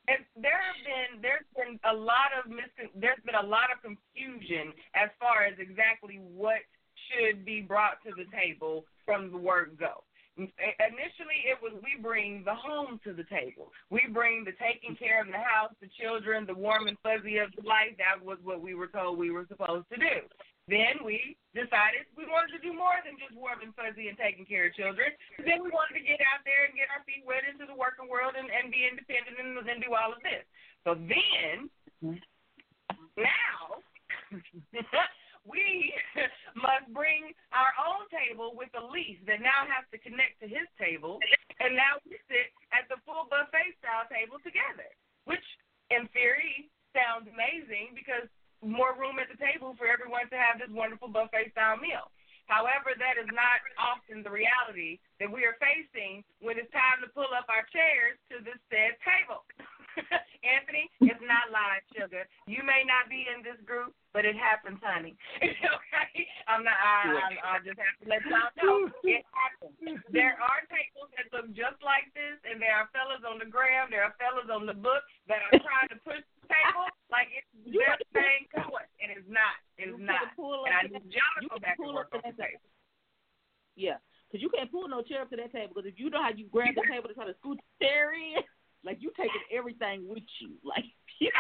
And 0.08 0.24
there 0.40 0.56
have 0.56 0.80
been 0.88 1.22
there's 1.22 1.48
been 1.52 1.80
a 1.84 1.94
lot 1.94 2.32
of 2.32 2.50
miscon- 2.50 2.96
there's 2.96 3.20
been 3.26 3.36
a 3.36 3.46
lot 3.46 3.68
of 3.76 3.84
confusion 3.84 4.72
as 4.96 5.12
far 5.20 5.44
as 5.44 5.60
exactly 5.60 6.20
what 6.32 6.64
should 7.12 7.44
be 7.44 7.62
brought 7.62 8.00
to 8.04 8.12
the 8.16 8.26
table 8.32 8.86
from 9.06 9.32
the 9.32 9.38
word 9.38 9.76
go. 9.80 10.04
Initially, 10.38 11.50
it 11.50 11.58
was 11.62 11.74
we 11.82 12.00
bring 12.02 12.44
the 12.46 12.54
home 12.54 13.00
to 13.04 13.12
the 13.12 13.24
table. 13.26 13.72
We 13.90 14.04
bring 14.14 14.46
the 14.46 14.54
taking 14.62 14.96
care 14.96 15.20
of 15.20 15.28
the 15.28 15.42
house, 15.42 15.74
the 15.82 15.90
children, 16.00 16.46
the 16.46 16.54
warm 16.54 16.88
and 16.88 16.98
fuzzy 17.02 17.40
of 17.40 17.50
life. 17.66 17.98
That 17.98 18.24
was 18.24 18.38
what 18.44 18.62
we 18.62 18.76
were 18.76 18.88
told 18.88 19.18
we 19.18 19.32
were 19.32 19.48
supposed 19.50 19.90
to 19.90 19.98
do. 19.98 20.24
Then 20.68 21.00
we 21.00 21.40
decided 21.56 22.04
we 22.20 22.28
wanted 22.28 22.60
to 22.60 22.62
do 22.62 22.76
more 22.76 23.00
than 23.08 23.16
just 23.16 23.32
warm 23.32 23.64
and 23.64 23.72
fuzzy 23.72 24.12
and 24.12 24.20
taking 24.20 24.44
care 24.44 24.68
of 24.68 24.76
children. 24.76 25.16
Then 25.40 25.64
we 25.64 25.72
wanted 25.72 25.96
to 25.96 26.04
get 26.04 26.20
out 26.28 26.44
there 26.44 26.68
and 26.68 26.76
get 26.76 26.92
our 26.92 27.08
feet 27.08 27.24
wet 27.24 27.48
into 27.48 27.64
the 27.64 27.76
working 27.76 28.12
world 28.12 28.36
and, 28.36 28.52
and 28.52 28.68
be 28.68 28.84
independent 28.84 29.40
and, 29.40 29.56
and 29.64 29.80
do 29.80 29.96
all 29.96 30.12
of 30.12 30.20
this. 30.28 30.44
So 30.84 31.00
then, 31.00 31.72
now, 33.16 33.80
we 35.48 35.96
must 36.60 36.92
bring 36.92 37.32
our 37.56 37.72
own 37.80 38.12
table 38.12 38.52
with 38.52 38.70
a 38.76 38.84
lease 38.84 39.24
that 39.24 39.40
now 39.40 39.64
has 39.72 39.88
to 39.96 39.98
connect 40.04 40.44
to 40.44 40.52
his 40.52 40.68
table, 40.76 41.24
and 41.64 41.80
now 41.80 41.96
we 42.04 42.20
sit 42.28 42.52
at 42.76 42.92
the 42.92 43.00
full 43.08 43.32
buffet 43.32 43.72
style 43.80 44.04
table 44.12 44.38
together, 44.44 44.92
which 45.24 45.44
in 45.90 46.12
theory 46.12 46.68
sounds 46.92 47.26
amazing 47.32 47.96
because 47.96 48.28
more 48.66 48.98
room 48.98 49.22
at 49.22 49.30
the 49.30 49.40
table 49.40 49.78
for 49.78 49.86
everyone 49.86 50.30
to 50.30 50.38
have 50.38 50.58
this 50.58 50.72
wonderful 50.74 51.08
buffet 51.08 51.54
style 51.54 51.78
meal. 51.78 52.10
However, 52.48 52.96
that 52.96 53.20
is 53.20 53.28
not 53.36 53.60
often 53.76 54.24
the 54.24 54.32
reality 54.32 55.04
that 55.20 55.28
we 55.28 55.44
are 55.44 55.60
facing 55.60 56.24
when 56.40 56.56
it's 56.56 56.72
time 56.72 57.04
to 57.04 57.12
pull 57.12 57.28
up 57.36 57.46
our 57.52 57.68
chairs 57.76 58.16
to 58.32 58.40
this 58.40 58.60
said 58.72 58.96
table. 59.04 59.44
Anthony, 60.46 60.88
it's 61.04 61.26
not 61.26 61.52
live, 61.52 61.84
sugar. 61.92 62.24
You 62.46 62.62
may 62.64 62.86
not 62.88 63.10
be 63.12 63.28
in 63.28 63.44
this 63.44 63.58
group, 63.66 63.92
but 64.14 64.24
it 64.24 64.38
happens, 64.38 64.80
honey. 64.80 65.18
okay? 65.44 66.14
I'm 66.48 66.64
not. 66.64 66.78
I, 66.78 67.36
I, 67.36 67.58
I 67.58 67.66
just 67.66 67.82
have 67.82 67.98
to 68.00 68.06
let 68.06 68.22
y'all 68.30 68.54
know 68.62 68.88
it 69.04 69.26
happens. 69.34 70.00
There 70.14 70.38
are 70.38 70.62
tables 70.70 71.10
that 71.18 71.28
look 71.34 71.50
just 71.52 71.82
like 71.82 72.08
this, 72.14 72.38
and 72.46 72.62
there 72.62 72.78
are 72.78 72.88
fellas 72.94 73.26
on 73.26 73.42
the 73.42 73.50
gram. 73.50 73.90
There 73.90 74.06
are 74.06 74.14
fellas 74.22 74.48
on 74.54 74.70
the 74.70 74.78
book 74.78 75.02
that 75.26 75.42
are 75.50 75.58
trying 75.58 75.90
to 75.92 76.00
push 76.06 76.22
the 76.22 76.37
table 76.50 76.88
like 77.08 77.32
it's 77.32 77.48
the 77.64 77.72
best 77.80 78.04
thing 78.12 78.48
going, 78.52 78.90
and 79.00 79.10
it's 79.16 79.28
not. 79.32 79.56
It's 79.80 79.96
You 79.96 80.00
not. 80.00 80.36
And 80.36 80.76
I 80.76 80.84
need 80.92 81.08
y'all 81.12 81.36
to 81.40 81.44
you 81.44 81.50
go 81.52 81.60
back 81.60 81.80
and 81.80 81.88
pull 81.88 81.96
work 81.96 82.12
up 82.12 82.20
to 82.20 82.28
on 82.28 82.36
the 82.36 82.44
that 82.44 82.52
table. 82.52 82.68
Yeah, 83.80 84.00
because 84.28 84.44
you 84.44 84.52
can't 84.52 84.68
pull 84.68 84.92
no 84.92 85.00
chair 85.06 85.24
up 85.24 85.32
to 85.32 85.40
that 85.40 85.56
table. 85.56 85.72
Because 85.76 85.88
if 85.88 85.96
you 85.96 86.12
know 86.12 86.20
how 86.20 86.36
you 86.36 86.52
grab 86.52 86.76
the 86.76 86.84
table 86.90 87.08
to 87.08 87.16
try 87.16 87.24
to 87.24 87.38
scoot 87.40 87.60
the 87.62 87.86
chair 87.86 88.12
in, 88.12 88.44
like 88.88 89.00
you 89.00 89.16
taking 89.16 89.44
everything 89.52 90.08
with 90.08 90.28
you. 90.44 90.60
Like 90.68 90.84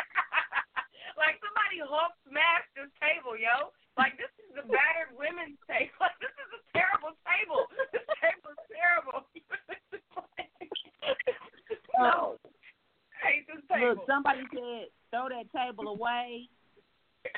like 1.20 1.38
somebody 1.42 1.78
hook 1.86 2.14
smashed 2.26 2.72
this 2.74 2.90
table, 2.98 3.38
yo. 3.38 3.70
Like 4.00 4.18
this 4.18 4.32
is 4.42 4.50
the 4.56 4.66
battered 4.66 5.14
women's 5.14 5.60
table. 5.68 5.94
Like 6.02 6.18
this 6.24 6.34
is 6.34 6.50
a 6.54 6.62
terrible 6.74 7.14
table. 7.28 7.68
This 7.94 8.06
table 8.22 8.54
is 8.56 8.64
terrible. 8.74 9.20
no. 11.98 12.38
I 13.28 13.32
hate 13.32 13.48
this 13.48 13.64
table. 13.72 13.90
look, 13.90 14.08
somebody 14.08 14.42
said 14.54 14.88
throw 15.12 15.28
that 15.30 15.52
table 15.52 15.90
away. 15.90 16.50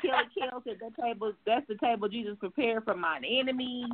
Kelly 0.00 0.24
Kell 0.38 0.62
said 0.64 0.76
that 0.80 1.02
table 1.02 1.32
that's 1.44 1.66
the 1.66 1.74
table 1.76 2.08
Jesus 2.08 2.36
prepared 2.38 2.84
for 2.84 2.94
mine 2.94 3.24
enemies. 3.24 3.86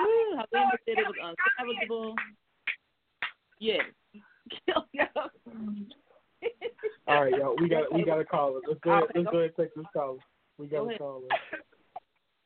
Ooh, 0.00 0.36
Halinda 0.36 0.76
said 0.84 0.98
it 0.98 1.06
was 1.06 1.16
unsalvageable. 1.60 2.14
Yes. 3.58 3.84
All 7.08 7.24
right, 7.24 7.32
yo, 7.36 7.56
we 7.60 7.68
got 7.68 7.92
we 7.92 8.04
got 8.04 8.20
a 8.20 8.24
caller. 8.24 8.60
Let's 8.66 8.80
go. 8.80 8.90
Ahead, 8.90 9.04
let's 9.14 9.30
go 9.30 9.38
ahead 9.38 9.52
and 9.56 9.66
take 9.66 9.74
this 9.74 9.86
caller. 9.92 10.18
We 10.58 10.66
got 10.66 10.78
Go 10.78 10.84
a 10.84 10.86
ahead. 10.86 10.98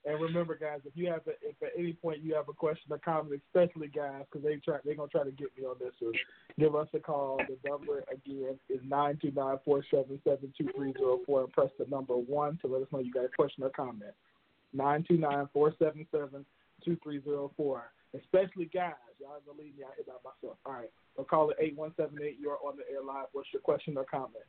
And 0.06 0.18
remember, 0.20 0.56
guys, 0.56 0.80
if 0.86 0.92
you 0.96 1.08
have 1.08 1.20
a, 1.26 1.32
if 1.42 1.62
at 1.62 1.78
any 1.78 1.92
point 1.92 2.22
you 2.22 2.34
have 2.34 2.48
a 2.48 2.54
question 2.54 2.90
or 2.90 2.98
comment, 2.98 3.40
especially 3.46 3.88
guys, 3.88 4.22
because 4.30 4.42
they 4.42 4.56
try 4.56 4.78
they're 4.82 4.94
gonna 4.94 5.08
try 5.08 5.24
to 5.24 5.30
get 5.30 5.48
me 5.58 5.64
on 5.64 5.76
this 5.78 5.92
one, 6.00 6.14
give 6.58 6.74
us 6.74 6.88
a 6.94 6.98
call. 6.98 7.38
The 7.46 7.68
number 7.68 8.02
again 8.10 8.58
is 8.70 8.80
nine 8.82 9.18
two 9.20 9.30
nine 9.32 9.58
four 9.62 9.84
seven 9.90 10.18
seven 10.24 10.54
two 10.56 10.68
three 10.74 10.94
zero 10.94 11.20
four, 11.26 11.44
and 11.44 11.52
press 11.52 11.68
the 11.78 11.84
number 11.86 12.14
one 12.14 12.58
to 12.62 12.66
let 12.66 12.80
us 12.80 12.88
know 12.92 13.00
you 13.00 13.12
got 13.12 13.26
a 13.26 13.28
question 13.28 13.62
or 13.62 13.70
comment. 13.70 14.14
Nine 14.72 15.04
two 15.06 15.18
nine 15.18 15.48
four 15.52 15.74
seven 15.78 16.06
seven 16.10 16.46
two 16.82 16.96
three 17.02 17.22
zero 17.22 17.50
four. 17.54 17.92
Especially 18.14 18.70
guys, 18.72 18.94
y'all 19.20 19.38
leave 19.56 19.76
me 19.76 19.84
out 19.84 19.92
here 19.96 20.06
by 20.06 20.14
myself. 20.24 20.56
All 20.64 20.72
right, 20.72 20.90
so 21.14 21.24
call 21.24 21.50
it 21.50 21.58
eight 21.60 21.76
one 21.76 21.92
seven 21.98 22.18
eight. 22.24 22.38
You're 22.40 22.58
on 22.64 22.78
the 22.78 22.84
air 22.90 23.02
live. 23.06 23.26
What's 23.32 23.48
your 23.52 23.60
question 23.60 23.98
or 23.98 24.04
comment? 24.04 24.44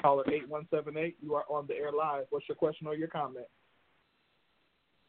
Caller 0.00 0.24
eight 0.32 0.48
one 0.48 0.66
seven 0.70 0.96
eight. 0.96 1.16
You 1.20 1.34
are 1.34 1.44
on 1.48 1.66
the 1.66 1.74
air 1.74 1.92
live. 1.92 2.24
What's 2.30 2.48
your 2.48 2.56
question 2.56 2.86
or 2.86 2.94
your 2.94 3.08
comment? 3.08 3.46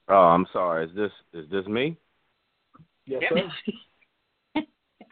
Oh, 0.08 0.16
I'm 0.16 0.46
sorry. 0.52 0.86
Is 0.86 0.92
this 0.96 1.12
is 1.34 1.50
this 1.50 1.66
me? 1.68 1.98
Yes, 3.06 3.24
sir. 3.30 3.42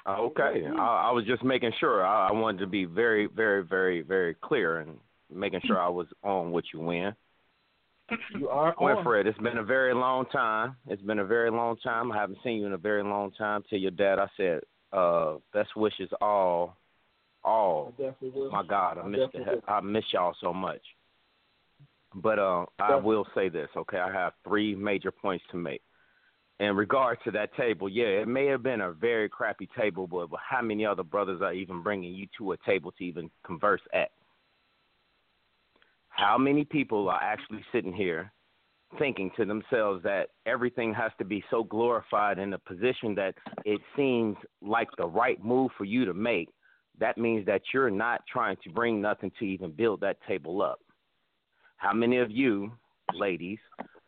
Oh, 0.05 0.27
Okay, 0.27 0.65
I, 0.65 1.09
I 1.09 1.11
was 1.11 1.25
just 1.25 1.43
making 1.43 1.71
sure. 1.79 2.05
I, 2.05 2.29
I 2.29 2.31
wanted 2.31 2.59
to 2.59 2.67
be 2.67 2.85
very, 2.85 3.27
very, 3.27 3.63
very, 3.63 4.01
very 4.01 4.33
clear 4.33 4.77
and 4.77 4.97
making 5.31 5.59
sure 5.65 5.79
I 5.79 5.89
was 5.89 6.07
on 6.23 6.51
what 6.51 6.63
you 6.73 6.79
win. 6.79 7.13
You 8.33 8.49
are 8.49 8.73
on. 8.77 9.03
Winfred, 9.05 9.27
it's 9.27 9.37
been 9.37 9.57
a 9.57 9.63
very 9.63 9.93
long 9.93 10.25
time. 10.27 10.77
It's 10.87 11.01
been 11.01 11.19
a 11.19 11.25
very 11.25 11.51
long 11.51 11.77
time. 11.77 12.11
I 12.11 12.17
haven't 12.17 12.39
seen 12.43 12.61
you 12.61 12.65
in 12.65 12.73
a 12.73 12.77
very 12.77 13.03
long 13.03 13.31
time. 13.31 13.63
To 13.69 13.77
your 13.77 13.91
dad, 13.91 14.17
I 14.17 14.27
said, 14.35 14.61
uh, 14.91 15.35
best 15.53 15.75
wishes 15.75 16.09
all, 16.21 16.75
I 16.88 16.88
all. 17.43 17.93
definitely 17.97 18.31
will. 18.31 18.51
My 18.51 18.63
God, 18.63 18.97
I 18.97 19.01
I 19.01 19.07
miss 19.07 19.19
the 19.19 19.25
definitely 19.27 19.55
will. 19.55 19.61
he- 19.67 19.71
I 19.73 19.81
miss 19.81 20.05
y'all 20.11 20.35
so 20.41 20.53
much. 20.53 20.81
But 22.15 22.39
uh, 22.39 22.65
I 22.79 22.95
will 22.95 23.27
say 23.35 23.49
this, 23.49 23.69
okay? 23.75 23.99
I 23.99 24.11
have 24.11 24.33
three 24.43 24.75
major 24.75 25.11
points 25.11 25.45
to 25.51 25.57
make. 25.57 25.81
In 26.59 26.75
regards 26.75 27.21
to 27.23 27.31
that 27.31 27.55
table, 27.55 27.87
yeah, 27.87 28.05
it 28.05 28.27
may 28.27 28.45
have 28.47 28.63
been 28.63 28.81
a 28.81 28.91
very 28.91 29.29
crappy 29.29 29.69
table, 29.77 30.07
but 30.07 30.29
how 30.37 30.61
many 30.61 30.85
other 30.85 31.03
brothers 31.03 31.41
are 31.41 31.53
even 31.53 31.81
bringing 31.81 32.13
you 32.13 32.27
to 32.37 32.51
a 32.51 32.57
table 32.65 32.91
to 32.97 33.03
even 33.03 33.29
converse 33.45 33.81
at? 33.93 34.09
How 36.09 36.37
many 36.37 36.65
people 36.65 37.07
are 37.07 37.21
actually 37.21 37.63
sitting 37.71 37.93
here 37.93 38.33
thinking 38.97 39.31
to 39.37 39.45
themselves 39.45 40.03
that 40.03 40.29
everything 40.45 40.93
has 40.93 41.11
to 41.19 41.23
be 41.23 41.43
so 41.49 41.63
glorified 41.63 42.39
in 42.39 42.51
a 42.53 42.59
position 42.59 43.15
that 43.15 43.35
it 43.63 43.79
seems 43.95 44.35
like 44.61 44.89
the 44.97 45.07
right 45.07 45.41
move 45.41 45.71
for 45.77 45.85
you 45.85 46.03
to 46.03 46.13
make? 46.13 46.49
That 46.99 47.17
means 47.17 47.45
that 47.45 47.61
you're 47.73 47.89
not 47.89 48.21
trying 48.31 48.57
to 48.63 48.69
bring 48.69 49.01
nothing 49.01 49.31
to 49.39 49.45
even 49.45 49.71
build 49.71 50.01
that 50.01 50.17
table 50.27 50.61
up. 50.61 50.79
How 51.77 51.93
many 51.93 52.17
of 52.17 52.29
you, 52.29 52.73
ladies, 53.13 53.59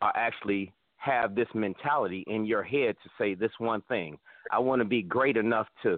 are 0.02 0.12
actually 0.16 0.74
have 0.98 1.34
this 1.34 1.48
mentality 1.56 2.24
in 2.28 2.46
your 2.46 2.64
head 2.64 2.96
to 3.04 3.10
say 3.18 3.34
this 3.34 3.52
one 3.58 3.82
thing 3.88 4.18
I 4.52 4.60
want 4.60 4.82
to 4.82 4.86
be 4.86 5.02
great 5.02 5.38
enough 5.38 5.68
to 5.84 5.98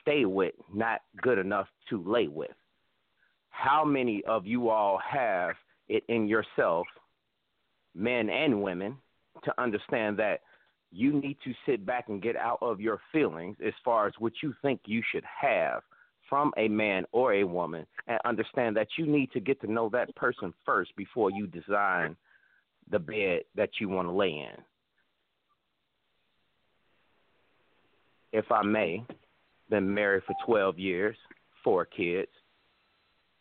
stay 0.00 0.24
with, 0.24 0.54
not 0.72 1.00
good 1.20 1.38
enough 1.38 1.66
to 1.90 2.02
lay 2.02 2.28
with? 2.28 2.52
How 3.50 3.84
many 3.84 4.22
of 4.26 4.46
you 4.46 4.68
all 4.68 4.98
have 4.98 5.56
it 5.88 6.04
in 6.08 6.28
yourself, 6.28 6.86
men 7.94 8.30
and 8.30 8.62
women, 8.62 8.96
to 9.44 9.52
understand 9.60 10.16
that 10.18 10.40
you 10.92 11.12
need 11.12 11.36
to 11.44 11.52
sit 11.66 11.84
back 11.84 12.08
and 12.08 12.22
get 12.22 12.36
out 12.36 12.58
of 12.62 12.80
your 12.80 13.00
feelings 13.12 13.56
as 13.64 13.74
far 13.84 14.06
as 14.06 14.14
what 14.18 14.32
you 14.42 14.54
think 14.62 14.80
you 14.86 15.02
should 15.12 15.24
have 15.24 15.82
from 16.30 16.52
a 16.56 16.68
man 16.68 17.04
or 17.12 17.34
a 17.34 17.44
woman 17.44 17.84
and 18.06 18.18
understand 18.24 18.76
that 18.76 18.86
you 18.96 19.04
need 19.04 19.30
to 19.32 19.40
get 19.40 19.60
to 19.60 19.70
know 19.70 19.90
that 19.90 20.14
person 20.14 20.54
first 20.64 20.96
before 20.96 21.30
you 21.30 21.48
design 21.48 22.16
the 22.90 22.98
bed 22.98 23.42
that 23.56 23.70
you 23.80 23.88
want 23.88 24.08
to 24.08 24.12
lay 24.12 24.30
in. 24.30 24.62
If 28.32 28.50
I 28.52 28.62
may, 28.62 29.04
been 29.68 29.92
married 29.92 30.22
for 30.26 30.34
12 30.46 30.78
years, 30.78 31.16
four 31.64 31.84
kids. 31.84 32.30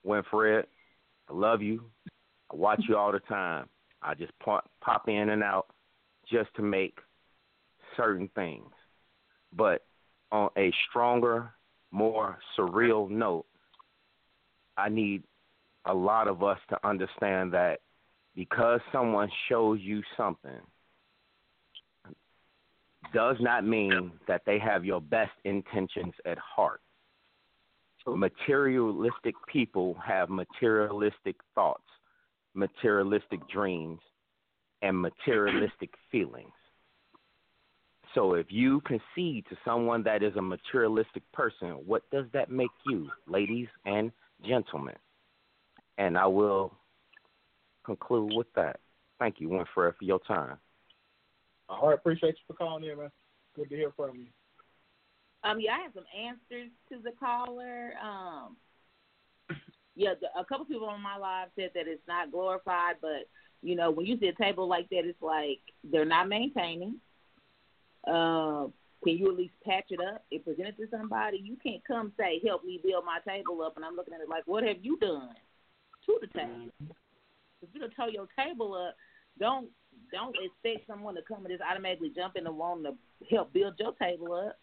Winfred, 0.06 0.64
I 1.30 1.34
love 1.34 1.62
you. 1.62 1.84
I 2.52 2.56
watch 2.56 2.82
you 2.90 2.98
all 2.98 3.12
the 3.12 3.20
time. 3.20 3.70
I 4.02 4.16
just 4.16 4.32
pop, 4.40 4.70
pop 4.82 5.08
in 5.08 5.30
and 5.30 5.44
out 5.44 5.68
just 6.32 6.50
to 6.56 6.64
make 6.64 6.98
certain 7.96 8.30
things. 8.34 8.72
But 9.54 9.86
on 10.32 10.50
a 10.58 10.72
stronger, 10.90 11.52
more 11.92 12.38
surreal 12.58 13.10
note, 13.10 13.46
I 14.78 14.90
need 14.90 15.24
a 15.86 15.94
lot 15.94 16.28
of 16.28 16.44
us 16.44 16.60
to 16.70 16.88
understand 16.88 17.54
that 17.54 17.80
because 18.36 18.80
someone 18.92 19.30
shows 19.48 19.80
you 19.82 20.02
something 20.16 20.62
does 23.14 23.38
not 23.40 23.66
mean 23.66 24.12
that 24.28 24.42
they 24.46 24.60
have 24.60 24.86
your 24.86 25.02
best 25.02 25.32
intentions 25.44 26.14
at 26.26 26.38
heart. 26.38 26.82
Materialistic 28.08 29.36
people 29.52 29.96
have 30.04 30.30
materialistic 30.30 31.36
thoughts, 31.54 31.84
materialistic 32.54 33.40
dreams, 33.50 34.00
and 34.82 35.00
materialistic 35.00 35.94
feelings. 36.12 36.52
So 38.16 38.34
if 38.34 38.48
you 38.50 38.82
concede 38.82 39.46
to 39.50 39.58
someone 39.64 40.04
that 40.04 40.24
is 40.24 40.36
a 40.36 40.42
materialistic 40.42 41.24
person, 41.32 41.70
what 41.86 42.10
does 42.12 42.26
that 42.34 42.50
make 42.50 42.72
you, 42.88 43.10
ladies 43.28 43.68
and 43.86 44.12
gentlemen? 44.46 44.96
And 45.98 46.18
I 46.18 46.26
will 46.26 46.74
conclude 47.86 48.34
with 48.34 48.48
that. 48.56 48.80
Thank 49.20 49.40
you, 49.40 49.50
Winfred, 49.50 49.66
for 49.96 49.96
your 50.02 50.20
time. 50.20 50.58
All 51.68 51.90
right, 51.90 51.94
appreciate 51.94 52.36
you 52.36 52.44
for 52.48 52.54
calling 52.54 52.84
in, 52.84 52.98
man. 52.98 53.12
Good 53.56 53.70
to 53.70 53.76
hear 53.76 53.92
from 53.96 54.16
you. 54.16 54.28
Um, 55.44 55.60
yeah, 55.60 55.74
I 55.74 55.84
have 55.84 55.92
some 55.94 56.06
answers 56.18 56.72
to 56.92 57.00
the 57.04 57.12
caller. 57.20 57.94
Um, 58.02 58.58
yeah, 59.96 60.14
the, 60.20 60.28
a 60.40 60.46
couple 60.46 60.66
people 60.66 60.88
on 60.88 61.02
my 61.02 61.18
live 61.18 61.50
said 61.56 61.72
that 61.76 61.88
it's 61.88 62.08
not 62.08 62.32
glorified, 62.32 62.96
but 63.02 63.30
you 63.62 63.76
know, 63.76 63.92
when 63.92 64.06
you 64.06 64.18
see 64.20 64.28
a 64.28 64.34
table 64.34 64.68
like 64.68 64.90
that, 64.90 65.06
it's 65.06 65.22
like 65.22 65.60
they're 65.84 66.06
not 66.06 66.30
maintaining. 66.30 66.96
Um, 68.08 68.74
can 69.04 69.18
you 69.18 69.32
at 69.32 69.38
least 69.38 69.54
patch 69.66 69.86
it 69.90 70.00
up 70.02 70.26
and 70.32 70.44
present 70.44 70.68
it 70.68 70.78
to 70.78 70.88
somebody? 70.92 71.38
You 71.38 71.58
can't 71.62 71.84
come 71.86 72.12
say, 72.18 72.40
"Help 72.46 72.66
me 72.66 72.80
build 72.84 73.06
my 73.06 73.20
table 73.28 73.62
up," 73.62 73.76
and 73.76 73.86
I'm 73.86 73.96
looking 73.96 74.14
at 74.14 74.22
it 74.22 74.30
like, 74.30 74.46
"What 74.46 74.64
have 74.64 74.84
you 74.84 74.98
done 74.98 75.36
to 76.06 76.18
the 76.22 76.28
table?" 76.28 76.72
If 77.62 77.70
you 77.74 77.80
don't 77.80 77.96
tow 77.96 78.08
your 78.08 78.28
table 78.38 78.74
up, 78.74 78.96
don't 79.40 79.70
don't 80.12 80.36
expect 80.42 80.88
someone 80.88 81.16
to 81.16 81.22
come 81.22 81.46
and 81.46 81.50
just 81.50 81.64
automatically 81.64 82.12
jump 82.16 82.36
in 82.36 82.48
and 82.48 82.58
want 82.58 82.84
to 82.84 82.96
help 83.30 83.54
build 83.54 83.76
your 83.80 83.94
table 83.94 84.34
up. 84.34 84.58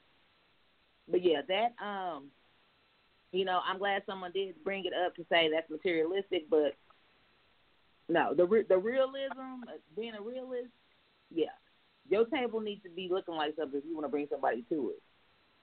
But 1.08 1.22
yeah, 1.22 1.42
that 1.48 1.84
um, 1.84 2.30
you 3.32 3.44
know, 3.44 3.60
I'm 3.66 3.78
glad 3.78 4.02
someone 4.06 4.32
did 4.32 4.62
bring 4.64 4.84
it 4.84 4.92
up 4.92 5.14
to 5.16 5.26
say 5.28 5.50
that's 5.50 5.70
materialistic, 5.70 6.48
but 6.48 6.74
No, 8.08 8.34
the 8.34 8.46
re- 8.46 8.62
the 8.68 8.78
realism, 8.78 9.64
uh, 9.68 9.78
being 9.96 10.14
a 10.14 10.22
realist, 10.22 10.70
yeah. 11.30 11.56
Your 12.08 12.24
table 12.26 12.60
needs 12.60 12.82
to 12.84 12.90
be 12.90 13.08
looking 13.10 13.34
like 13.34 13.54
something 13.58 13.78
if 13.78 13.84
you 13.86 13.94
want 13.94 14.04
to 14.06 14.10
bring 14.10 14.26
somebody 14.30 14.64
to 14.68 14.90
it. 14.96 15.02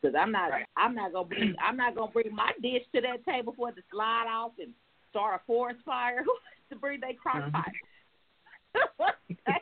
Because 0.02 0.16
I'm 0.20 0.32
not, 0.32 0.52
Right. 0.52 0.66
I'm 0.76 0.94
not 0.96 1.14
gonna 1.14 1.28
bring, 1.28 1.56
I'm 1.64 1.78
not 1.78 1.96
gonna 1.96 2.12
bring 2.12 2.34
my 2.36 2.52
dish 2.62 2.84
to 2.94 3.02
that 3.02 3.24
table 3.26 3.54
for 3.56 3.70
it 3.70 3.76
to 3.76 3.82
slide 3.92 4.28
off 4.30 4.52
and 4.60 4.74
start 5.10 5.40
a 5.42 5.46
forest 5.46 5.80
fire. 5.86 6.24
Who 6.24 6.32
wants 6.32 6.46
to 6.72 6.76
bring 6.76 7.00
their 7.00 7.14
crock 7.14 7.52
pot 7.52 7.72
uh-huh. 8.76 9.12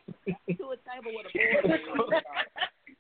to 0.47 0.63
a 0.71 0.77
table 0.87 1.11
with 1.13 1.27
a 1.27 2.01
board? 2.01 2.13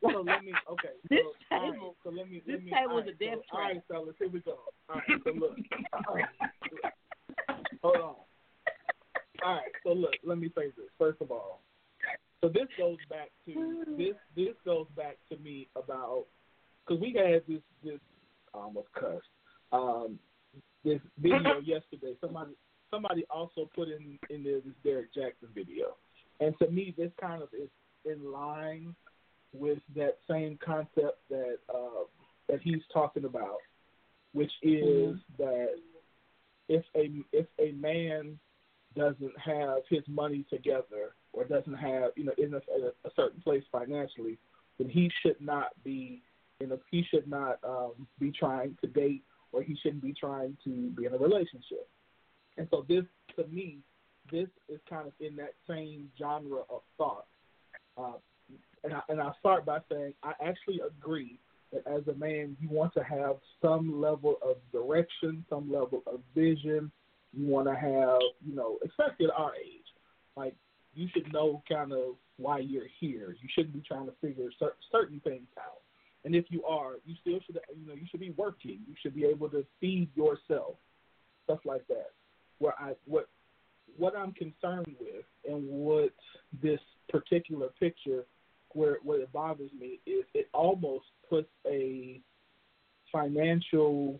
So 0.01 0.21
let 0.25 0.43
me 0.43 0.51
okay. 0.71 0.97
So, 1.03 1.07
This 1.11 1.19
all 1.51 1.61
right, 1.61 1.73
table- 1.73 1.95
so 2.03 2.09
let 2.09 2.27
me 2.27 2.41
this 2.45 2.55
let 2.55 2.63
me, 2.63 2.71
table 2.71 2.91
all 2.93 2.99
is 2.99 3.07
a 3.07 3.11
death 3.23 3.37
so, 3.51 3.57
All 3.57 3.61
right, 3.61 3.73
trap. 3.73 3.83
fellas, 3.87 4.15
here 4.17 4.29
we 4.29 4.39
go. 4.39 4.57
All 4.89 4.95
right, 4.95 5.21
so 5.23 5.29
look. 5.29 5.57
Hold 7.83 7.95
on. 7.97 8.01
All 8.01 9.55
right, 9.55 9.71
so 9.83 9.93
look, 9.93 10.13
let 10.25 10.39
me 10.39 10.49
say 10.57 10.73
this. 10.75 10.89
First 10.97 11.21
of 11.21 11.29
all, 11.29 11.61
so 12.41 12.49
this 12.49 12.67
goes 12.77 12.97
back 13.09 13.29
to 13.45 13.83
this. 13.97 14.15
This 14.35 14.55
goes 14.65 14.87
back 14.95 15.17
to 15.31 15.37
me 15.37 15.67
about 15.75 16.25
because 16.85 17.01
we 17.01 17.13
had 17.13 17.43
this 17.47 17.61
this 17.83 17.99
I 18.53 18.57
almost 18.57 18.87
cussed 18.93 19.27
um, 19.71 20.19
this 20.83 20.99
video 21.19 21.59
yesterday. 21.63 22.15
Somebody 22.19 22.53
somebody 22.89 23.25
also 23.29 23.69
put 23.75 23.89
in 23.89 24.17
in 24.31 24.43
there 24.43 24.59
this 24.59 24.73
Derrick 24.83 25.13
Jaxn 25.13 25.53
video, 25.53 25.97
and 26.39 26.57
to 26.59 26.69
me, 26.69 26.95
this 26.97 27.11
kind 27.21 27.43
of 27.43 27.49
is 27.53 27.69
in 28.05 28.31
line 28.31 28.95
with 29.53 29.79
that 29.95 30.17
same 30.29 30.57
concept 30.65 31.19
that 31.29 31.57
uh, 31.73 32.05
that 32.49 32.59
he's 32.63 32.81
talking 32.91 33.25
about, 33.25 33.57
which 34.33 34.51
is 34.63 35.15
that 35.37 35.75
if 36.67 36.83
a 36.95 37.11
if 37.31 37.45
a 37.59 37.71
man 37.73 38.39
doesn't 38.97 39.37
have 39.39 39.79
his 39.89 40.03
money 40.07 40.43
together 40.49 41.13
or 41.33 41.43
doesn't 41.45 41.75
have 41.75 42.11
you 42.15 42.25
know 42.25 42.33
in 42.37 42.53
a, 42.53 42.57
a 43.07 43.11
certain 43.15 43.41
place 43.41 43.63
financially, 43.71 44.37
then 44.77 44.89
he 44.89 45.09
should 45.21 45.39
not 45.39 45.69
be 45.83 46.21
in 46.59 46.71
a 46.71 46.77
he 46.89 47.03
should 47.09 47.27
not 47.27 47.59
um, 47.63 48.07
be 48.19 48.31
trying 48.31 48.77
to 48.81 48.87
date 48.87 49.23
or 49.51 49.61
he 49.61 49.77
shouldn't 49.81 50.03
be 50.03 50.13
trying 50.13 50.57
to 50.63 50.89
be 50.91 51.05
in 51.05 51.13
a 51.13 51.17
relationship. 51.17 51.87
And 52.57 52.67
so 52.69 52.85
this 52.87 53.03
to 53.35 53.47
me, 53.47 53.79
this 54.31 54.47
is 54.69 54.79
kind 54.89 55.07
of 55.07 55.13
in 55.19 55.35
that 55.37 55.53
same 55.67 56.09
genre 56.17 56.61
of 56.69 56.81
thought. 56.97 57.25
Uh, 57.97 58.13
and 58.83 58.93
I, 58.93 59.01
and 59.09 59.21
I 59.21 59.31
start 59.39 59.65
by 59.65 59.79
saying 59.91 60.13
I 60.23 60.33
actually 60.43 60.81
agree 60.85 61.39
that 61.71 61.87
as 61.87 62.07
a 62.07 62.17
man, 62.17 62.57
you 62.59 62.69
want 62.69 62.93
to 62.93 63.03
have 63.03 63.37
some 63.61 64.01
level 64.01 64.35
of 64.41 64.57
direction, 64.71 65.45
some 65.49 65.71
level 65.71 66.03
of 66.05 66.19
vision. 66.35 66.91
You 67.33 67.47
want 67.47 67.67
to 67.67 67.75
have, 67.75 68.19
you 68.45 68.55
know, 68.55 68.77
especially 68.85 69.25
at 69.25 69.31
our 69.37 69.53
age, 69.55 69.85
like 70.35 70.53
you 70.93 71.07
should 71.13 71.31
know 71.31 71.63
kind 71.69 71.91
of 71.91 72.15
why 72.37 72.59
you're 72.59 72.87
here. 72.99 73.35
You 73.41 73.49
shouldn't 73.53 73.73
be 73.73 73.83
trying 73.87 74.07
to 74.07 74.13
figure 74.21 74.49
cer- 74.59 74.75
certain 74.91 75.19
things 75.21 75.47
out. 75.57 75.81
And 76.23 76.35
if 76.35 76.45
you 76.49 76.63
are, 76.65 76.93
you 77.05 77.15
still 77.21 77.39
should, 77.45 77.59
you 77.79 77.87
know, 77.87 77.93
you 77.93 78.05
should 78.09 78.19
be 78.19 78.31
working. 78.31 78.79
You 78.87 78.95
should 79.01 79.15
be 79.15 79.25
able 79.25 79.49
to 79.49 79.65
feed 79.79 80.09
yourself, 80.15 80.75
stuff 81.45 81.59
like 81.65 81.87
that. 81.87 82.11
Where 82.59 82.73
I 82.79 82.93
what 83.05 83.27
what 83.97 84.15
I'm 84.15 84.31
concerned 84.33 84.95
with 84.99 85.25
and 85.49 85.67
what 85.67 86.11
this 86.61 86.79
particular 87.09 87.69
picture 87.79 88.25
where 88.73 88.97
what 89.03 89.19
it 89.19 89.31
bothers 89.33 89.71
me 89.77 89.99
is 90.05 90.23
it 90.33 90.47
almost 90.53 91.05
puts 91.29 91.49
a 91.67 92.21
financial 93.11 94.19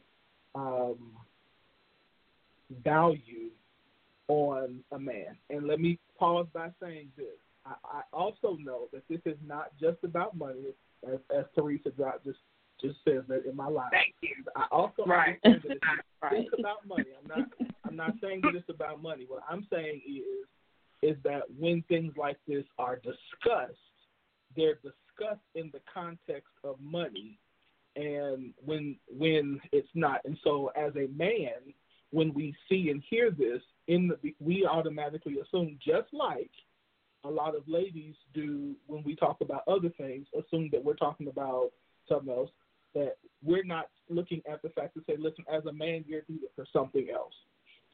um, 0.56 1.14
value 2.84 3.50
on 4.32 4.80
a 4.94 5.00
man. 5.00 5.36
And 5.50 5.68
let 5.68 5.82
me 5.82 6.00
pause 6.18 6.48
by 6.54 6.70
saying 6.82 7.10
this. 7.18 7.26
I, 7.66 7.74
I 7.84 8.02
also 8.14 8.58
know 8.64 8.88
that 8.94 9.04
this 9.10 9.20
is 9.26 9.38
not 9.46 9.72
just 9.80 9.98
about 10.04 10.38
money, 10.38 10.74
as, 11.06 11.20
as 11.36 11.44
Teresa 11.54 11.92
just 12.24 12.40
just 12.82 12.98
says 13.06 13.22
that 13.28 13.46
in 13.46 13.56
my 13.56 13.68
life. 13.68 13.92
Thank 13.92 14.16
you. 14.22 14.44
I 14.56 14.66
also 14.72 15.04
Right. 15.06 15.38
understand 15.44 15.80
that 15.84 16.34
it's 16.34 16.50
Right. 16.54 16.60
about 16.60 16.88
money. 16.88 17.10
I'm 17.22 17.28
not 17.28 17.50
I'm 17.86 17.96
not 17.96 18.16
saying 18.22 18.42
that 18.46 18.56
it's 18.56 18.70
about 18.70 19.02
money. 19.02 19.26
What 19.28 19.44
I'm 19.50 19.68
saying 19.72 20.02
is 20.08 20.48
is 21.04 21.18
that 21.24 21.44
when 21.60 21.84
things 21.90 22.14
like 22.16 22.38
this 22.48 22.64
are 22.80 22.96
discussed, 22.96 23.76
they're 24.56 24.76
discussed 24.76 25.46
in 25.56 25.70
the 25.74 25.82
context 25.94 26.54
of 26.64 26.80
money 26.80 27.38
and 27.96 28.54
when 28.64 28.96
when 29.08 29.60
it's 29.72 29.94
not. 29.94 30.22
And 30.26 30.38
so 30.44 30.72
as 30.76 30.96
a 30.96 31.08
man, 31.16 31.74
when 32.12 32.34
we 32.34 32.54
see 32.70 32.90
and 32.90 33.02
hear 33.10 33.32
this, 33.32 33.62
in 33.88 34.12
the 34.22 34.36
we 34.40 34.66
automatically 34.66 35.38
assume 35.40 35.78
just 35.84 36.14
like 36.14 36.52
a 37.24 37.30
lot 37.30 37.56
of 37.56 37.68
ladies 37.68 38.16
do 38.34 38.76
when 38.88 39.04
we 39.04 39.16
talk 39.16 39.42
about 39.42 39.64
other 39.68 39.90
things, 39.98 40.28
assume 40.38 40.70
that 40.72 40.84
we're 40.84 40.96
talking 40.96 41.28
about 41.28 41.72
something 42.08 42.34
else, 42.34 42.50
that 42.94 43.18
we're 43.44 43.64
not 43.64 43.90
looking 44.10 44.42
at 44.52 44.62
the 44.62 44.70
fact 44.70 44.94
to 44.96 45.02
say, 45.08 45.16
listen, 45.18 45.46
as 45.52 45.66
a 45.66 45.74
man, 45.74 46.04
you're 46.08 46.24
needed 46.28 46.50
for 46.56 46.66
something 46.74 47.08
else. 47.14 47.34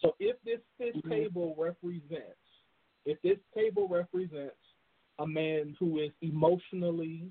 So 0.02 0.15
if 0.19 0.38
this 0.44 0.60
this 0.80 0.95
mm-hmm. 0.95 1.10
table 1.10 1.56
represents, 1.57 2.38
if 3.06 3.22
this 3.22 3.38
table 3.56 3.88
represents 3.88 4.56
a 5.19 5.27
man 5.27 5.76
who 5.80 5.99
is 5.99 6.11
emotionally, 6.22 7.30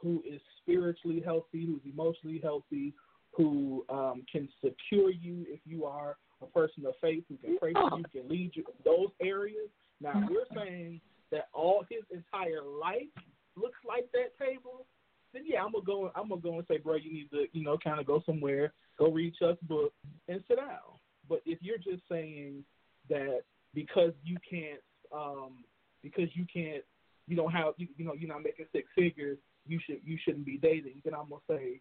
who 0.00 0.22
is 0.28 0.40
spiritually 0.62 1.22
healthy, 1.24 1.66
who's 1.66 1.82
emotionally 1.84 2.40
healthy, 2.42 2.94
who 3.32 3.84
um, 3.88 4.22
can 4.30 4.48
secure 4.62 5.10
you 5.10 5.46
if 5.48 5.60
you 5.64 5.84
are 5.84 6.16
a 6.42 6.46
person 6.46 6.86
of 6.86 6.94
faith, 7.00 7.24
who 7.28 7.36
can 7.36 7.58
pray 7.58 7.72
for 7.72 7.98
you, 7.98 8.04
can 8.12 8.28
lead 8.28 8.52
you 8.54 8.64
in 8.66 8.74
those 8.84 9.08
areas. 9.22 9.68
Now 10.00 10.22
we're 10.28 10.46
saying 10.54 11.00
that 11.30 11.48
all 11.52 11.84
his 11.88 12.02
entire 12.10 12.62
life 12.62 13.10
looks 13.56 13.78
like 13.86 14.10
that 14.12 14.36
table. 14.38 14.86
Then 15.32 15.42
yeah, 15.46 15.62
I'm 15.62 15.72
gonna 15.72 15.84
go. 15.84 16.10
I'm 16.16 16.28
gonna 16.28 16.40
go 16.40 16.58
and 16.58 16.66
say, 16.66 16.78
bro, 16.78 16.96
you 16.96 17.12
need 17.12 17.30
to, 17.30 17.46
you 17.52 17.64
know, 17.64 17.78
kind 17.78 18.00
of 18.00 18.06
go 18.06 18.22
somewhere, 18.26 18.72
go 18.98 19.10
read 19.10 19.34
Chuck's 19.38 19.62
book, 19.62 19.92
and 20.28 20.42
sit 20.48 20.56
down. 20.56 20.98
But 21.28 21.42
if 21.46 21.58
you're 21.62 21.78
just 21.78 22.02
saying 22.10 22.64
that 23.08 23.42
because 23.72 24.12
you 24.24 24.36
can't, 24.48 24.80
um, 25.14 25.64
because 26.02 26.28
you 26.34 26.46
can't, 26.52 26.82
you 27.28 27.36
don't 27.36 27.52
have, 27.52 27.74
you, 27.76 27.86
you 27.96 28.04
know, 28.04 28.14
you're 28.14 28.28
not 28.28 28.42
making 28.42 28.66
six 28.72 28.88
figures, 28.96 29.38
you 29.66 29.78
should, 29.86 30.00
you 30.04 30.18
shouldn't 30.24 30.44
be 30.44 30.58
dating. 30.58 31.00
Then 31.04 31.14
I'm 31.14 31.28
gonna 31.28 31.42
say, 31.48 31.80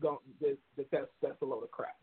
go, 0.00 0.20
that, 0.40 0.56
that 0.76 0.90
that's 0.90 1.10
that's 1.22 1.42
a 1.42 1.44
load 1.44 1.62
of 1.62 1.70
crap. 1.70 1.96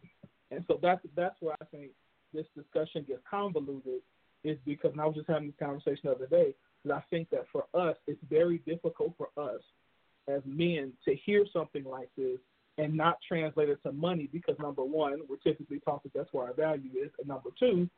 And 0.51 0.63
so 0.67 0.79
that's 0.81 1.01
that's 1.15 1.35
where 1.41 1.55
I 1.61 1.65
think 1.65 1.91
this 2.33 2.45
discussion 2.55 3.05
gets 3.07 3.21
convoluted 3.29 4.01
is 4.43 4.57
because 4.65 4.93
I 4.99 5.05
was 5.05 5.15
just 5.15 5.27
having 5.27 5.47
this 5.47 5.55
conversation 5.59 6.01
the 6.03 6.11
other 6.11 6.27
day 6.27 6.53
and 6.83 6.93
I 6.93 7.03
think 7.09 7.29
that 7.31 7.45
for 7.51 7.65
us 7.73 7.97
it's 8.07 8.21
very 8.29 8.59
difficult 8.59 9.13
for 9.17 9.29
us 9.37 9.61
as 10.27 10.41
men 10.45 10.93
to 11.05 11.15
hear 11.15 11.45
something 11.51 11.83
like 11.83 12.09
this 12.17 12.39
and 12.77 12.95
not 12.95 13.17
translate 13.27 13.69
it 13.69 13.81
to 13.83 13.91
money 13.91 14.29
because 14.31 14.55
number 14.59 14.83
one, 14.83 15.21
we're 15.27 15.37
typically 15.37 15.79
taught 15.79 16.03
that 16.03 16.13
that's 16.13 16.31
where 16.31 16.45
our 16.45 16.53
value 16.53 16.91
is, 17.03 17.09
and 17.19 17.27
number 17.27 17.49
two, 17.59 17.89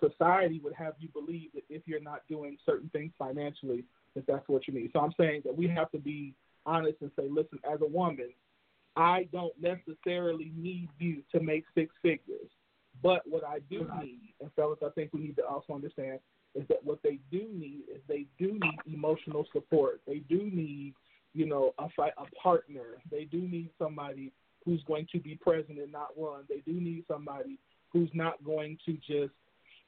society 0.00 0.60
would 0.62 0.74
have 0.74 0.94
you 0.98 1.08
believe 1.08 1.50
that 1.54 1.62
if 1.70 1.82
you're 1.86 2.00
not 2.00 2.22
doing 2.28 2.58
certain 2.66 2.90
things 2.90 3.12
financially, 3.18 3.84
that 4.14 4.26
that's 4.26 4.46
what 4.48 4.66
you 4.66 4.74
need. 4.74 4.90
So 4.92 5.00
I'm 5.00 5.14
saying 5.18 5.42
that 5.44 5.56
we 5.56 5.68
have 5.68 5.90
to 5.92 5.98
be 5.98 6.34
honest 6.66 6.96
and 7.00 7.10
say, 7.16 7.28
listen, 7.30 7.58
as 7.70 7.80
a 7.80 7.86
woman, 7.86 8.28
I 8.98 9.28
don't 9.32 9.54
necessarily 9.60 10.50
need 10.56 10.88
you 10.98 11.22
to 11.32 11.40
make 11.40 11.64
six 11.72 11.94
figures. 12.02 12.50
But 13.00 13.22
what 13.24 13.44
I 13.44 13.60
do 13.70 13.88
need, 14.02 14.34
and 14.40 14.50
fellas, 14.56 14.80
I 14.84 14.90
think 14.90 15.12
we 15.12 15.20
need 15.20 15.36
to 15.36 15.46
also 15.46 15.72
understand, 15.72 16.18
is 16.56 16.66
that 16.66 16.84
what 16.84 16.98
they 17.04 17.20
do 17.30 17.46
need 17.54 17.82
is 17.94 18.00
they 18.08 18.26
do 18.40 18.58
need 18.60 18.78
emotional 18.92 19.46
support. 19.52 20.00
They 20.04 20.18
do 20.28 20.50
need, 20.52 20.94
you 21.32 21.46
know, 21.46 21.74
a 21.78 21.88
fight, 21.96 22.12
a 22.18 22.24
partner. 22.42 22.96
They 23.08 23.24
do 23.24 23.38
need 23.38 23.70
somebody 23.78 24.32
who's 24.64 24.82
going 24.88 25.06
to 25.12 25.20
be 25.20 25.36
present 25.36 25.78
and 25.78 25.92
not 25.92 26.08
run. 26.18 26.42
They 26.48 26.62
do 26.66 26.80
need 26.80 27.04
somebody 27.06 27.60
who's 27.92 28.10
not 28.14 28.42
going 28.44 28.78
to 28.86 28.94
just 28.94 29.32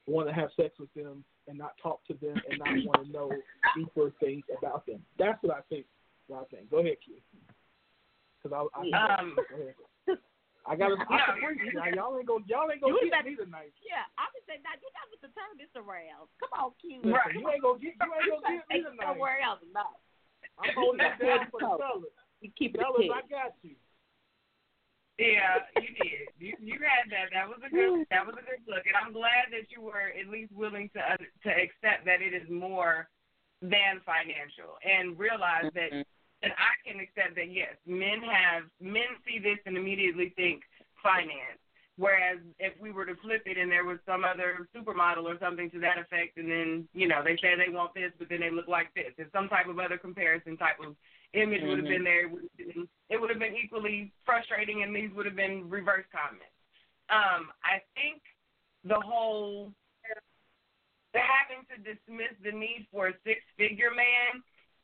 want 0.06 0.28
to 0.28 0.34
have 0.34 0.50
sex 0.56 0.74
with 0.78 0.92
them 0.94 1.24
and 1.48 1.58
not 1.58 1.72
talk 1.82 2.06
to 2.06 2.14
them 2.14 2.40
and 2.48 2.60
not 2.60 2.86
want 2.86 3.06
to 3.06 3.12
know 3.12 3.30
deeper 3.76 4.12
things 4.20 4.44
about 4.56 4.86
them. 4.86 5.02
That's 5.18 5.42
what 5.42 5.56
I 5.56 5.60
think. 5.68 5.86
What 6.28 6.42
I 6.42 6.56
think. 6.56 6.70
Go 6.70 6.78
ahead, 6.78 6.98
Q. 7.04 7.14
Because 8.42 8.66
I, 8.74 8.80
I, 8.80 9.20
Um, 9.20 9.36
go. 9.36 10.16
I 10.66 10.76
got 10.76 10.88
to. 10.92 10.96
I 11.08 11.16
Yeah. 11.36 11.72
now. 11.76 11.88
Y'all 11.92 12.16
ain't 12.18 12.26
gonna. 12.28 12.44
Y'all 12.48 12.68
ain't 12.72 12.80
gonna 12.80 12.96
You 12.96 13.08
get 13.08 13.20
got- 13.20 13.24
me 13.24 13.36
tonight. 13.36 13.72
Yeah, 13.84 14.04
I 14.16 14.28
would 14.32 14.44
say 14.48 14.60
now 14.64 14.72
you 14.80 14.88
got 14.96 15.08
to 15.12 15.28
turn 15.36 15.52
this 15.60 15.72
around. 15.76 16.28
Come 16.40 16.52
on, 16.56 16.70
Q. 16.80 17.00
Listen, 17.04 17.12
Right. 17.12 17.34
You 17.36 17.44
ain't 17.48 17.62
gonna 17.64 17.78
get. 17.80 17.94
You 17.96 18.08
ain't 18.08 18.28
gonna 18.28 18.60
get 18.60 18.64
me 18.68 18.78
tonight. 18.84 19.04
somewhere 19.04 19.40
else. 19.44 19.60
No, 19.72 19.84
I'm 20.60 20.72
holding 20.76 21.00
it 21.04 21.16
down 21.20 21.48
for 21.52 21.60
the 21.60 21.76
fellas. 21.80 22.12
you 22.40 22.50
keep 22.56 22.74
it 22.76 22.80
Fellas. 22.80 23.08
I 23.12 23.22
got 23.28 23.52
you. 23.64 23.76
Yeah, 25.20 25.60
you 25.76 25.92
did. 26.00 26.28
You 26.40 26.52
you 26.60 26.76
had 26.80 27.12
that. 27.12 27.28
That 27.36 27.44
was 27.48 27.60
a 27.60 27.68
good. 27.68 28.08
That 28.08 28.24
was 28.24 28.36
a 28.40 28.44
good 28.44 28.64
look, 28.68 28.84
and 28.88 28.96
I'm 28.96 29.12
glad 29.12 29.52
that 29.52 29.68
you 29.68 29.80
were 29.84 30.12
at 30.16 30.28
least 30.32 30.52
willing 30.52 30.88
to 30.96 31.00
uh, 31.00 31.16
to 31.20 31.50
accept 31.52 32.04
that 32.08 32.24
it 32.24 32.32
is 32.32 32.48
more 32.48 33.08
than 33.60 34.00
financial, 34.08 34.80
and 34.80 35.18
realize 35.20 35.68
that 35.76 35.92
and 36.42 36.52
I 36.56 36.72
can 36.88 37.00
accept 37.00 37.36
that 37.36 37.52
yes, 37.52 37.76
men 37.86 38.22
have 38.22 38.64
men 38.80 39.18
see 39.26 39.38
this 39.38 39.58
and 39.66 39.76
immediately 39.76 40.32
think 40.36 40.62
finance. 41.02 41.60
Whereas 41.96 42.38
if 42.58 42.72
we 42.80 42.92
were 42.92 43.04
to 43.04 43.14
flip 43.16 43.42
it 43.44 43.58
and 43.58 43.70
there 43.70 43.84
was 43.84 43.98
some 44.06 44.24
other 44.24 44.66
supermodel 44.74 45.24
or 45.24 45.36
something 45.38 45.70
to 45.70 45.80
that 45.80 45.98
effect, 45.98 46.38
and 46.38 46.50
then 46.50 46.88
you 46.94 47.06
know 47.06 47.20
they 47.22 47.36
say 47.36 47.56
they 47.56 47.72
want 47.72 47.92
this, 47.94 48.12
but 48.18 48.28
then 48.28 48.40
they 48.40 48.50
look 48.50 48.68
like 48.68 48.92
this, 48.94 49.12
if 49.18 49.28
some 49.32 49.48
type 49.48 49.68
of 49.68 49.78
other 49.78 49.98
comparison 49.98 50.56
type 50.56 50.80
of 50.80 50.96
image 51.34 51.62
would 51.62 51.78
have 51.78 51.86
been 51.86 52.04
there, 52.04 52.24
it 52.24 52.32
would 52.32 52.42
have 52.42 52.56
been, 52.56 52.88
it 53.10 53.20
would 53.20 53.30
have 53.30 53.38
been 53.38 53.54
equally 53.54 54.12
frustrating, 54.24 54.82
and 54.82 54.96
these 54.96 55.10
would 55.14 55.26
have 55.26 55.36
been 55.36 55.68
reverse 55.68 56.06
comments. 56.10 56.56
Um, 57.10 57.52
I 57.62 57.82
think 57.94 58.22
the 58.84 58.98
whole 58.98 59.72
the 61.12 61.18
having 61.18 61.66
to 61.66 61.76
dismiss 61.82 62.34
the 62.42 62.54
need 62.54 62.86
for 62.90 63.08
a 63.08 63.14
six 63.26 63.42
figure 63.58 63.90
man, 63.90 64.42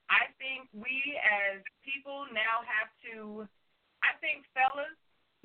I 0.08 0.30
think 0.38 0.70
we 0.72 1.18
as 1.20 1.62
people 1.82 2.26
now 2.30 2.62
have 2.62 2.90
to 3.10 3.48
I 4.04 4.14
think 4.22 4.46
fellas 4.54 4.94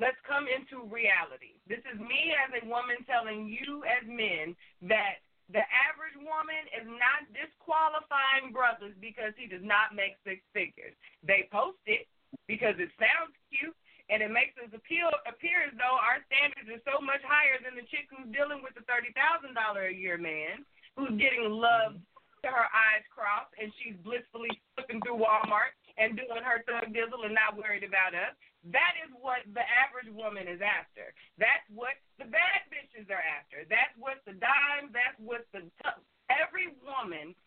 let's 0.01 0.17
come 0.25 0.49
into 0.49 0.81
reality. 0.89 1.61
This 1.69 1.85
is 1.85 1.97
me 2.01 2.33
as 2.33 2.49
a 2.57 2.65
woman 2.65 3.05
telling 3.05 3.45
you 3.45 3.85
as 3.85 4.01
men 4.09 4.57
that 4.89 5.21
the 5.51 5.61
average 5.61 6.15
woman 6.17 6.63
is 6.73 6.87
not 6.87 7.27
disqualifying 7.35 8.55
brothers 8.55 8.95
because 8.97 9.35
he 9.35 9.45
does 9.45 9.61
not 9.61 9.93
make 9.93 10.15
six 10.23 10.39
figures. 10.55 10.95
They 11.21 11.45
post 11.51 11.81
it 11.85 12.07
because 12.47 12.79
it 12.79 12.89
sounds 12.97 13.35
cute 13.51 13.75
and 14.09 14.23
it 14.23 14.31
makes 14.31 14.55
us 14.59 14.71
appeal 14.71 15.11
appear 15.27 15.67
as 15.67 15.75
though 15.75 15.99
our 15.99 16.23
standards 16.31 16.67
are 16.71 16.83
so 16.87 17.03
much 17.03 17.21
higher 17.27 17.59
than 17.59 17.75
the 17.75 17.85
chick 17.91 18.07
who's 18.11 18.31
dealing 18.31 18.63
with 18.63 18.73
the 18.73 18.85
thirty 18.87 19.11
thousand 19.13 19.53
dollar 19.53 19.91
a 19.91 19.95
year 19.95 20.15
man 20.15 20.63
who's 20.95 21.15
getting 21.19 21.47
loved 21.47 21.99
to 22.43 22.49
her 22.49 22.67
eyes 22.73 23.05
crossed 23.13 23.53
and 23.61 23.69
she's 23.81 23.97
blissfully 24.01 24.49
flipping 24.73 25.01
through 25.05 25.21
Walmart 25.21 25.77
and 25.97 26.17
doing 26.17 26.41
her 26.41 26.65
thug 26.65 26.89
dizzle 26.89 27.25
and 27.25 27.35
not 27.37 27.57
worried 27.57 27.85
about 27.85 28.17
us. 28.17 28.33
That 28.69 28.93
is 29.01 29.09
what 29.17 29.41
the 29.53 29.65
average 29.65 30.09
woman 30.13 30.45
is 30.45 30.61
after. 30.61 31.13
That's 31.41 31.65
what 31.73 31.97
the 32.21 32.29
bad 32.29 32.65
bitches 32.69 33.09
are 33.09 33.25
after. 33.25 33.65
That's 33.65 33.93
what 33.97 34.21
the 34.25 34.37
dimes, 34.37 34.93
that's 34.93 35.17
what 35.17 35.45
the 35.53 35.65
t- 35.65 36.01
every 36.29 36.73
woman's 36.85 37.37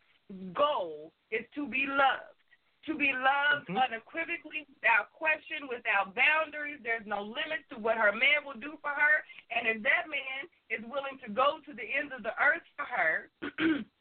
goal 0.55 1.15
is 1.31 1.47
to 1.55 1.67
be 1.67 1.87
loved. 1.87 2.35
To 2.91 2.93
be 2.93 3.17
loved 3.17 3.65
mm-hmm. 3.65 3.81
unequivocally, 3.81 4.69
without 4.69 5.09
question, 5.17 5.73
without 5.73 6.13
boundaries. 6.13 6.85
There's 6.85 7.07
no 7.09 7.25
limits 7.25 7.65
to 7.73 7.81
what 7.81 7.97
her 7.97 8.13
man 8.13 8.45
will 8.45 8.61
do 8.61 8.77
for 8.85 8.93
her. 8.93 9.25
And 9.49 9.65
if 9.65 9.81
that 9.89 10.05
man 10.05 10.45
is 10.69 10.85
willing 10.85 11.17
to 11.25 11.33
go 11.33 11.65
to 11.65 11.73
the 11.73 11.87
ends 11.97 12.13
of 12.13 12.21
the 12.21 12.37
earth 12.37 12.67
for 12.77 12.85
her 12.85 13.33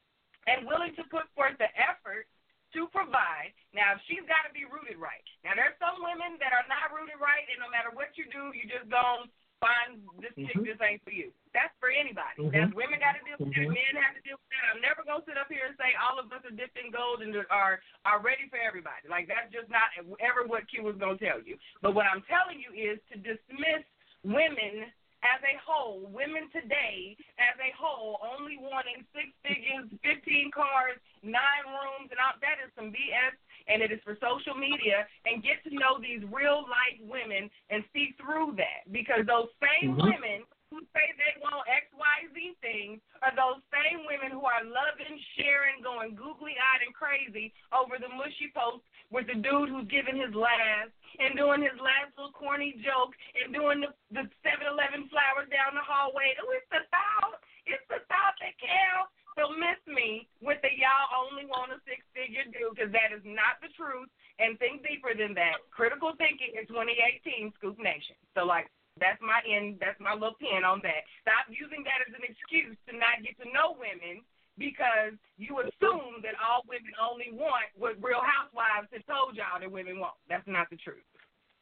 and 0.48 0.68
willing 0.68 0.96
to 0.96 1.04
put 1.08 1.30
forth 1.36 1.58
the 1.58 1.70
effort 1.78 2.28
to 2.74 2.90
provide. 2.90 3.54
Now, 3.72 3.96
she's 4.10 4.26
got 4.26 4.44
to 4.50 4.52
be 4.54 4.66
rooted 4.66 4.98
right. 4.98 5.22
Now, 5.46 5.54
there's 5.54 5.78
some 5.78 6.02
women 6.02 6.42
that 6.42 6.54
are 6.58 6.66
not 6.66 6.90
rooted 6.90 7.22
right, 7.22 7.46
and 7.54 7.62
no 7.62 7.70
matter 7.70 7.94
what 7.94 8.18
you 8.18 8.26
do, 8.34 8.50
you 8.58 8.66
just 8.66 8.90
go 8.90 9.30
find 9.62 10.04
this 10.20 10.34
chick. 10.36 10.58
Mhm. 10.58 10.66
This 10.66 10.82
ain't 10.82 11.04
for 11.08 11.16
you. 11.16 11.32
That's 11.54 11.72
for 11.80 11.88
anybody. 11.88 12.36
Mhm. 12.36 12.52
That's 12.52 12.74
women 12.74 13.00
got 13.00 13.16
to 13.16 13.24
deal 13.24 13.38
with 13.40 13.54
Mhm. 13.54 13.64
that. 13.64 13.72
Men 13.72 14.04
have 14.04 14.16
to 14.16 14.22
deal 14.22 14.36
with 14.36 14.50
that. 14.50 14.76
I'm 14.76 14.82
never 14.82 15.04
gonna 15.04 15.24
sit 15.24 15.38
up 15.38 15.48
here 15.48 15.64
and 15.66 15.78
say 15.78 15.96
all 15.96 16.20
of 16.20 16.34
us 16.34 16.44
are 16.44 16.52
dipped 16.52 16.76
in 16.78 16.92
gold 16.92 17.22
and 17.22 17.32
are 17.50 17.80
are 18.04 18.20
ready 18.20 18.50
for 18.50 18.58
everybody. 18.58 19.08
Like 19.08 19.28
that's 19.28 19.50
just 19.54 19.70
not 19.70 19.96
ever 20.20 20.44
what 20.44 20.68
Q 20.68 20.84
was 20.84 20.98
gonna 20.98 21.18
tell 21.18 21.40
you. 21.40 21.58
But 21.80 21.94
what 21.94 22.08
I'm 22.08 22.24
telling 22.24 22.60
you 22.60 22.74
is 22.74 23.00
to 23.14 23.18
dismiss 23.18 23.86
women 24.24 24.92
as 25.24 25.40
a 25.48 25.56
whole, 25.64 26.04
women 26.12 26.52
today 26.52 27.16
as 27.40 27.56
a 27.64 27.72
whole, 27.80 28.20
only 28.20 28.60
wanting 28.60 29.08
six 29.16 29.32
figures, 29.40 29.88
15 30.04 30.52
cars, 30.52 31.00
nine 31.24 31.66
rooms, 31.66 32.12
and 32.12 32.20
all 32.20 32.36
that 32.44 32.60
is 32.60 32.70
some 32.76 32.92
BS, 32.92 33.36
and 33.72 33.80
it 33.80 33.90
is 33.96 34.04
for 34.04 34.20
social 34.20 34.54
media, 34.54 35.08
and 35.24 35.40
get 35.40 35.64
to 35.64 35.72
know 35.72 35.96
these 35.96 36.20
real 36.28 36.68
life 36.68 37.00
women 37.08 37.48
and 37.72 37.88
see 37.96 38.12
through 38.20 38.60
that. 38.60 38.84
Because 38.92 39.24
those 39.26 39.48
same 39.64 39.96
Mhm. 39.96 40.04
women 40.04 40.44
who 40.70 40.82
say 40.92 41.14
they 41.22 41.40
want 41.40 41.68
XYZ 41.70 42.56
things 42.60 43.00
are 43.22 43.32
those 43.36 43.62
same 43.72 44.06
women 44.06 44.32
who 44.32 44.44
are 44.44 44.64
loving, 44.64 45.18
sharing, 45.38 45.82
going 45.82 46.16
googly 46.16 46.58
eyed 46.58 46.82
and 46.82 46.94
crazy 46.96 47.54
over 47.72 47.98
the 48.00 48.10
mushy 48.10 48.50
post 48.50 48.84
with 49.14 49.30
the 49.30 49.38
dude 49.38 49.70
who's 49.70 49.86
giving 49.94 50.18
his 50.18 50.34
last 50.34 50.90
and 51.22 51.38
doing 51.38 51.62
his 51.62 51.78
last 51.78 52.10
little 52.18 52.34
corny 52.34 52.74
joke 52.82 53.14
and 53.38 53.54
doing 53.54 53.86
the 53.86 53.94
the 54.10 54.26
seven 54.42 54.66
eleven 54.66 55.06
flowers 55.14 55.46
down 55.54 55.78
the 55.78 55.86
hallway. 55.86 56.34
Oh, 56.42 56.50
it's 56.58 56.68
the 56.74 56.82
thought. 56.90 57.38
It's 57.70 57.86
the 57.88 58.02
thought 58.10 58.36
that 58.42 58.58
counts. 58.58 59.14
So 59.38 59.50
miss 59.54 59.78
me 59.90 60.30
with 60.42 60.62
the 60.66 60.74
y'all 60.74 61.14
only 61.14 61.46
want 61.46 61.74
a 61.74 61.80
six 61.86 62.02
figure 62.14 62.46
dude 62.50 62.74
because 62.74 62.94
that 62.94 63.14
is 63.14 63.22
not 63.22 63.62
the 63.62 63.70
truth. 63.78 64.10
And 64.42 64.58
think 64.58 64.82
deeper 64.82 65.14
than 65.14 65.38
that. 65.38 65.62
Critical 65.70 66.18
thinking 66.18 66.58
in 66.58 66.66
2018, 66.66 67.54
Scoop 67.62 67.78
Nation. 67.78 68.18
So 68.34 68.50
like 68.50 68.66
that's 68.98 69.22
my 69.22 69.42
end. 69.46 69.82
That's 69.82 69.98
my 70.02 70.14
little 70.14 70.38
pin 70.38 70.66
on 70.66 70.82
that. 70.86 71.06
Stop 71.22 71.50
using 71.54 71.86
that 71.86 72.02
as 72.06 72.14
an 72.14 72.26
excuse 72.26 72.78
to 72.90 72.98
not 72.98 73.22
get 73.22 73.38
to 73.42 73.48
know 73.50 73.78
women 73.78 74.26
because 74.58 75.18
you 75.38 75.60
assume 75.60 76.22
that 76.22 76.36
all 76.38 76.62
women 76.68 76.94
only 77.02 77.32
want 77.34 77.66
what 77.78 77.98
Real 78.02 78.22
Housewives 78.22 78.88
have 78.94 79.06
told 79.06 79.36
y'all 79.36 79.60
that 79.60 79.72
women 79.72 80.00
want. 80.00 80.14
That's 80.30 80.46
not 80.48 80.70
the 80.70 80.78
truth. 80.78 81.04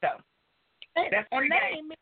So 0.02 0.10
that's 0.96 1.28
and 1.32 1.52
they 1.52 1.78
ain't 1.78 1.88
meet, 1.88 2.00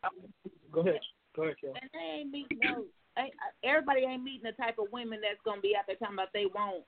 Go 0.72 0.80
ahead. 0.80 1.00
Go 1.36 1.42
ahead, 1.44 1.56
Kel. 1.60 1.74
and 1.80 1.90
they 1.94 2.20
ain't 2.20 2.30
meeting 2.30 2.58
no. 2.62 2.84
Ain't, 3.18 3.34
everybody 3.62 4.02
ain't 4.02 4.22
meeting 4.22 4.50
the 4.50 4.56
type 4.62 4.78
of 4.78 4.86
women 4.92 5.20
that's 5.22 5.40
gonna 5.44 5.60
be 5.60 5.74
out 5.76 5.84
there 5.86 5.96
talking 5.96 6.14
about 6.14 6.28
they 6.32 6.46
want 6.46 6.84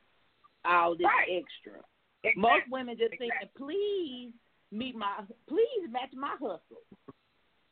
all 0.64 0.96
this 0.96 1.06
Right. 1.06 1.42
extra. 1.42 1.78
Exactly. 2.24 2.42
Most 2.42 2.66
women 2.70 2.96
just 2.98 3.12
Exactly. 3.14 3.30
saying, 3.38 3.50
please 3.58 4.32
meet 4.70 4.94
my, 4.94 5.22
please 5.48 5.86
match 5.90 6.10
my 6.14 6.34
hustle. 6.38 6.82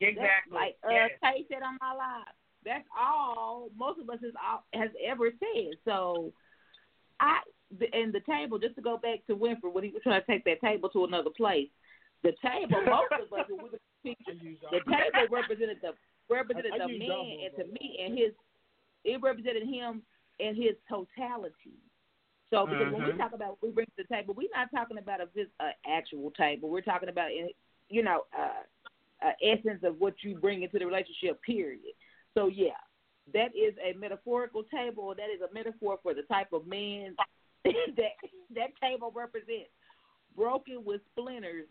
That's 0.01 0.17
Exactly. 0.19 0.53
like 0.55 0.77
uh, 0.85 0.91
yes. 0.91 1.11
Tay 1.23 1.47
said 1.51 1.63
on 1.63 1.79
my 1.81 1.93
live. 1.95 2.35
That's 2.65 2.87
all 2.99 3.71
most 3.77 4.01
of 4.01 4.09
us 4.11 4.19
has 4.23 4.33
all, 4.45 4.65
has 4.75 4.91
ever 5.05 5.31
said. 5.39 5.79
So, 5.85 6.33
I 7.21 7.41
the- 7.79 7.93
and 7.95 8.13
the 8.13 8.21
table. 8.21 8.59
Just 8.59 8.75
to 8.77 8.83
go 8.83 8.97
back 8.99 9.25
to 9.27 9.37
Winfred 9.37 9.73
when 9.73 9.85
he 9.85 9.91
was 9.91 10.03
trying 10.03 10.21
to 10.21 10.27
take 10.27 10.45
that 10.45 10.61
table 10.61 10.89
to 10.91 11.05
another 11.05 11.31
place. 11.31 11.69
The 12.23 12.33
table, 12.43 12.81
most 12.87 13.13
of 13.13 13.33
us, 13.33 13.47
we 13.49 13.55
were 13.55 13.71
the 14.03 14.15
table 14.87 15.27
represented 15.31 15.79
the 15.83 15.93
represented 16.29 16.73
I- 16.73 16.85
I 16.85 16.87
the 16.87 16.99
man, 16.99 17.09
double, 17.09 17.39
and 17.45 17.57
to 17.57 17.65
me, 17.73 17.99
and 18.05 18.19
his 18.19 18.33
it 19.05 19.21
represented 19.23 19.63
him 19.63 20.03
and 20.39 20.57
his 20.57 20.77
totality. 20.89 21.79
So 22.51 22.67
because 22.67 22.93
when 22.93 23.05
we 23.05 23.13
Mhm. 23.13 23.19
talk 23.19 23.33
about 23.33 23.51
what 23.51 23.63
we 23.63 23.71
bring 23.71 23.87
to 23.87 23.93
the 23.97 24.05
table, 24.05 24.35
we're 24.35 24.49
not 24.55 24.71
talking 24.73 24.99
about 24.99 25.21
a 25.21 25.27
just 25.35 25.51
an 25.61 25.73
actual 25.87 26.31
table. 26.33 26.69
We're 26.69 26.81
talking 26.83 27.09
about 27.09 27.31
you 27.89 28.03
know 28.03 28.27
uh, 28.37 28.63
uh, 29.23 29.33
essence 29.43 29.83
of 29.85 30.01
what 30.01 30.23
you 30.25 30.35
bring 30.35 30.63
into 30.63 30.79
the 30.79 30.87
relationship. 30.87 31.41
Period. 31.43 31.95
So 32.37 32.49
yeah, 32.49 32.79
that 33.33 33.51
is 33.57 33.75
a 33.85 33.97
metaphorical 33.99 34.65
table. 34.65 35.15
That 35.17 35.31
is 35.35 35.41
a 35.41 35.53
metaphor 35.53 35.99
for 36.03 36.15
the 36.15 36.23
type 36.23 36.53
of 36.53 36.67
man 36.67 37.15
that 37.65 38.17
that 38.55 38.71
table 38.81 39.13
represents. 39.15 39.71
Broken 40.37 40.85
with 40.85 41.01
splinters. 41.13 41.67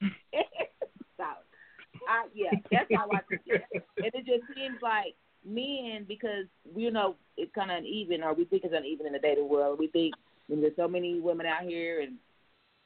so, 0.02 1.24
I, 1.24 2.26
yeah, 2.34 2.50
that's 2.70 2.86
how 2.94 3.08
I 3.10 3.20
think 3.28 3.40
it. 3.46 3.62
And 3.96 4.12
it 4.14 4.26
just 4.26 4.44
seems 4.54 4.76
like 4.82 5.16
men, 5.44 6.04
because 6.06 6.44
you 6.76 6.90
know 6.90 7.16
it's 7.36 7.52
kind 7.54 7.70
of 7.70 7.78
uneven, 7.78 8.22
or 8.22 8.34
we 8.34 8.44
think 8.44 8.64
it's 8.64 8.74
uneven 8.76 9.06
in 9.06 9.14
the 9.14 9.18
dating 9.18 9.48
world. 9.48 9.78
We 9.78 9.88
think 9.88 10.14
there's 10.48 10.76
so 10.76 10.86
many 10.86 11.20
women 11.20 11.46
out 11.46 11.62
here 11.62 12.00
and 12.02 12.16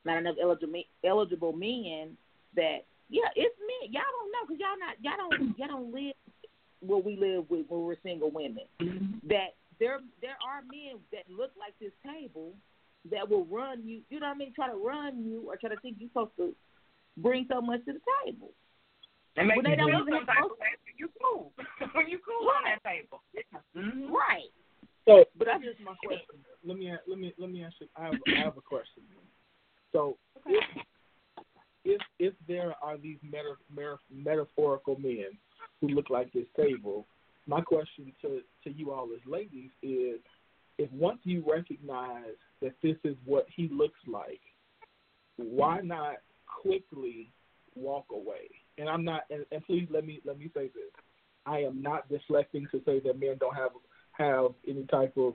not 0.04 0.18
enough 0.18 0.36
eligible 0.40 0.82
eligible 1.04 1.52
men 1.52 2.16
that 2.54 2.86
yeah, 3.08 3.28
it's 3.36 3.56
men. 3.60 3.92
Y'all 3.92 4.02
don't 4.08 4.32
know 4.32 4.46
because 4.46 4.60
y'all 4.60 4.78
not 4.78 4.96
y'all 5.02 5.28
don't 5.28 5.58
y'all 5.58 5.68
don't 5.68 5.92
live 5.92 6.14
where 6.84 6.98
we 6.98 7.16
live 7.16 7.44
with 7.48 7.66
when 7.68 7.82
we're 7.82 7.96
single 8.02 8.30
women. 8.30 8.64
That 9.28 9.54
there 9.80 10.00
there 10.20 10.36
are 10.44 10.62
men 10.62 11.00
that 11.12 11.24
look 11.30 11.50
like 11.58 11.74
this 11.80 11.92
table 12.04 12.52
that 13.10 13.28
will 13.28 13.44
run 13.46 13.82
you. 13.86 14.02
You 14.10 14.20
know 14.20 14.26
what 14.28 14.34
I 14.36 14.38
mean? 14.38 14.52
Try 14.54 14.68
to 14.68 14.76
run 14.76 15.24
you 15.24 15.44
or 15.46 15.56
try 15.56 15.70
to 15.70 15.80
think 15.80 15.96
you're 15.98 16.08
supposed 16.10 16.36
to 16.38 16.54
bring 17.16 17.46
so 17.50 17.60
much 17.60 17.84
to 17.86 17.92
the 17.94 18.00
table. 18.26 18.50
And 19.36 19.48
make 19.48 19.56
When 19.56 19.64
they 19.64 19.70
you 19.70 19.76
don't 19.76 19.90
feel 19.90 20.00
even 20.02 20.14
some 20.14 20.26
type 20.26 20.36
have- 20.36 20.44
of 20.44 20.58
way 20.60 20.74
when 20.84 20.94
you 20.98 21.08
cool. 21.22 21.52
when 21.94 22.08
you 22.08 22.18
cool 22.26 22.48
on 22.50 22.64
that 22.64 22.82
table. 22.84 23.22
Mhm. 23.76 24.10
Right. 24.10 24.50
So, 25.04 25.24
But 25.36 25.48
I 25.48 25.58
here's 25.58 25.74
just 25.76 25.84
my 25.84 25.94
question. 26.04 26.44
Let 26.64 26.76
me 26.78 26.92
let 27.08 27.18
me 27.18 27.32
let 27.38 27.50
me 27.50 27.64
ask 27.64 27.74
you. 27.80 27.88
I 27.96 28.04
have, 28.04 28.14
I 28.36 28.40
have 28.40 28.56
a 28.56 28.60
question. 28.60 29.02
So, 29.90 30.16
if 30.46 30.64
if 31.84 32.00
if 32.20 32.34
there 32.46 32.74
are 32.82 32.96
these 32.96 33.18
meta, 33.22 33.54
meta, 33.74 33.96
metaphorical 34.14 34.96
men 35.00 35.26
who 35.82 35.88
look 35.88 36.08
like 36.08 36.32
this 36.32 36.46
table, 36.56 37.06
my 37.46 37.60
question 37.60 38.12
to 38.22 38.40
to 38.64 38.72
you 38.72 38.92
all 38.92 39.08
as 39.12 39.20
ladies 39.30 39.70
is, 39.82 40.20
if 40.78 40.90
once 40.92 41.18
you 41.24 41.44
recognize 41.46 42.36
that 42.62 42.72
this 42.82 42.96
is 43.04 43.16
what 43.26 43.46
he 43.54 43.68
looks 43.70 43.98
like, 44.06 44.40
why 45.36 45.80
not 45.80 46.16
quickly 46.62 47.30
walk 47.74 48.06
away? 48.12 48.48
And 48.78 48.88
I'm 48.88 49.04
not. 49.04 49.22
And, 49.30 49.44
and 49.50 49.62
please 49.66 49.88
let 49.90 50.06
me 50.06 50.20
let 50.24 50.38
me 50.38 50.50
say 50.54 50.68
this. 50.68 50.92
I 51.44 51.58
am 51.58 51.82
not 51.82 52.08
deflecting 52.08 52.68
to 52.70 52.80
say 52.86 53.00
that 53.00 53.18
men 53.18 53.36
don't 53.40 53.56
have 53.56 53.72
have 54.12 54.52
any 54.66 54.84
type 54.84 55.14
of 55.16 55.34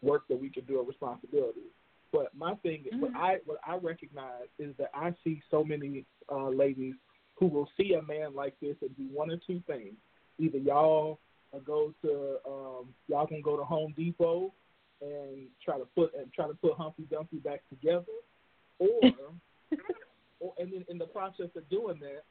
work 0.00 0.26
that 0.28 0.40
we 0.40 0.48
can 0.48 0.64
do 0.64 0.78
or 0.78 0.84
responsibility. 0.84 1.68
But 2.10 2.34
my 2.34 2.54
thing, 2.56 2.84
is 2.90 3.00
what 3.00 3.14
I 3.14 3.38
what 3.44 3.58
I 3.66 3.76
recognize 3.76 4.48
is 4.58 4.74
that 4.78 4.90
I 4.94 5.14
see 5.22 5.42
so 5.50 5.62
many 5.62 6.06
uh, 6.32 6.48
ladies 6.48 6.94
who 7.36 7.46
will 7.46 7.68
see 7.76 7.94
a 7.94 8.02
man 8.02 8.34
like 8.34 8.54
this 8.60 8.76
and 8.82 8.96
do 8.96 9.04
one 9.12 9.30
or 9.30 9.38
two 9.46 9.62
things. 9.66 9.94
either 10.38 10.58
y'all 10.58 11.18
go 11.64 11.94
to 12.02 12.36
um, 12.46 12.88
y'all 13.08 13.26
can 13.26 13.40
go 13.40 13.56
to 13.56 13.64
Home 13.64 13.94
Depot 13.96 14.52
and 15.00 15.46
try 15.64 15.78
to 15.78 15.84
put 15.94 16.12
and 16.14 16.32
try 16.32 16.46
to 16.46 16.54
put 16.54 16.74
Humpty 16.74 17.06
Dumpty 17.10 17.36
back 17.36 17.62
together, 17.68 18.04
or, 18.78 19.00
or 20.40 20.52
and 20.58 20.72
then 20.72 20.84
in 20.88 20.98
the 20.98 21.06
process 21.06 21.48
of 21.56 21.68
doing 21.68 21.98
that, 22.00 22.24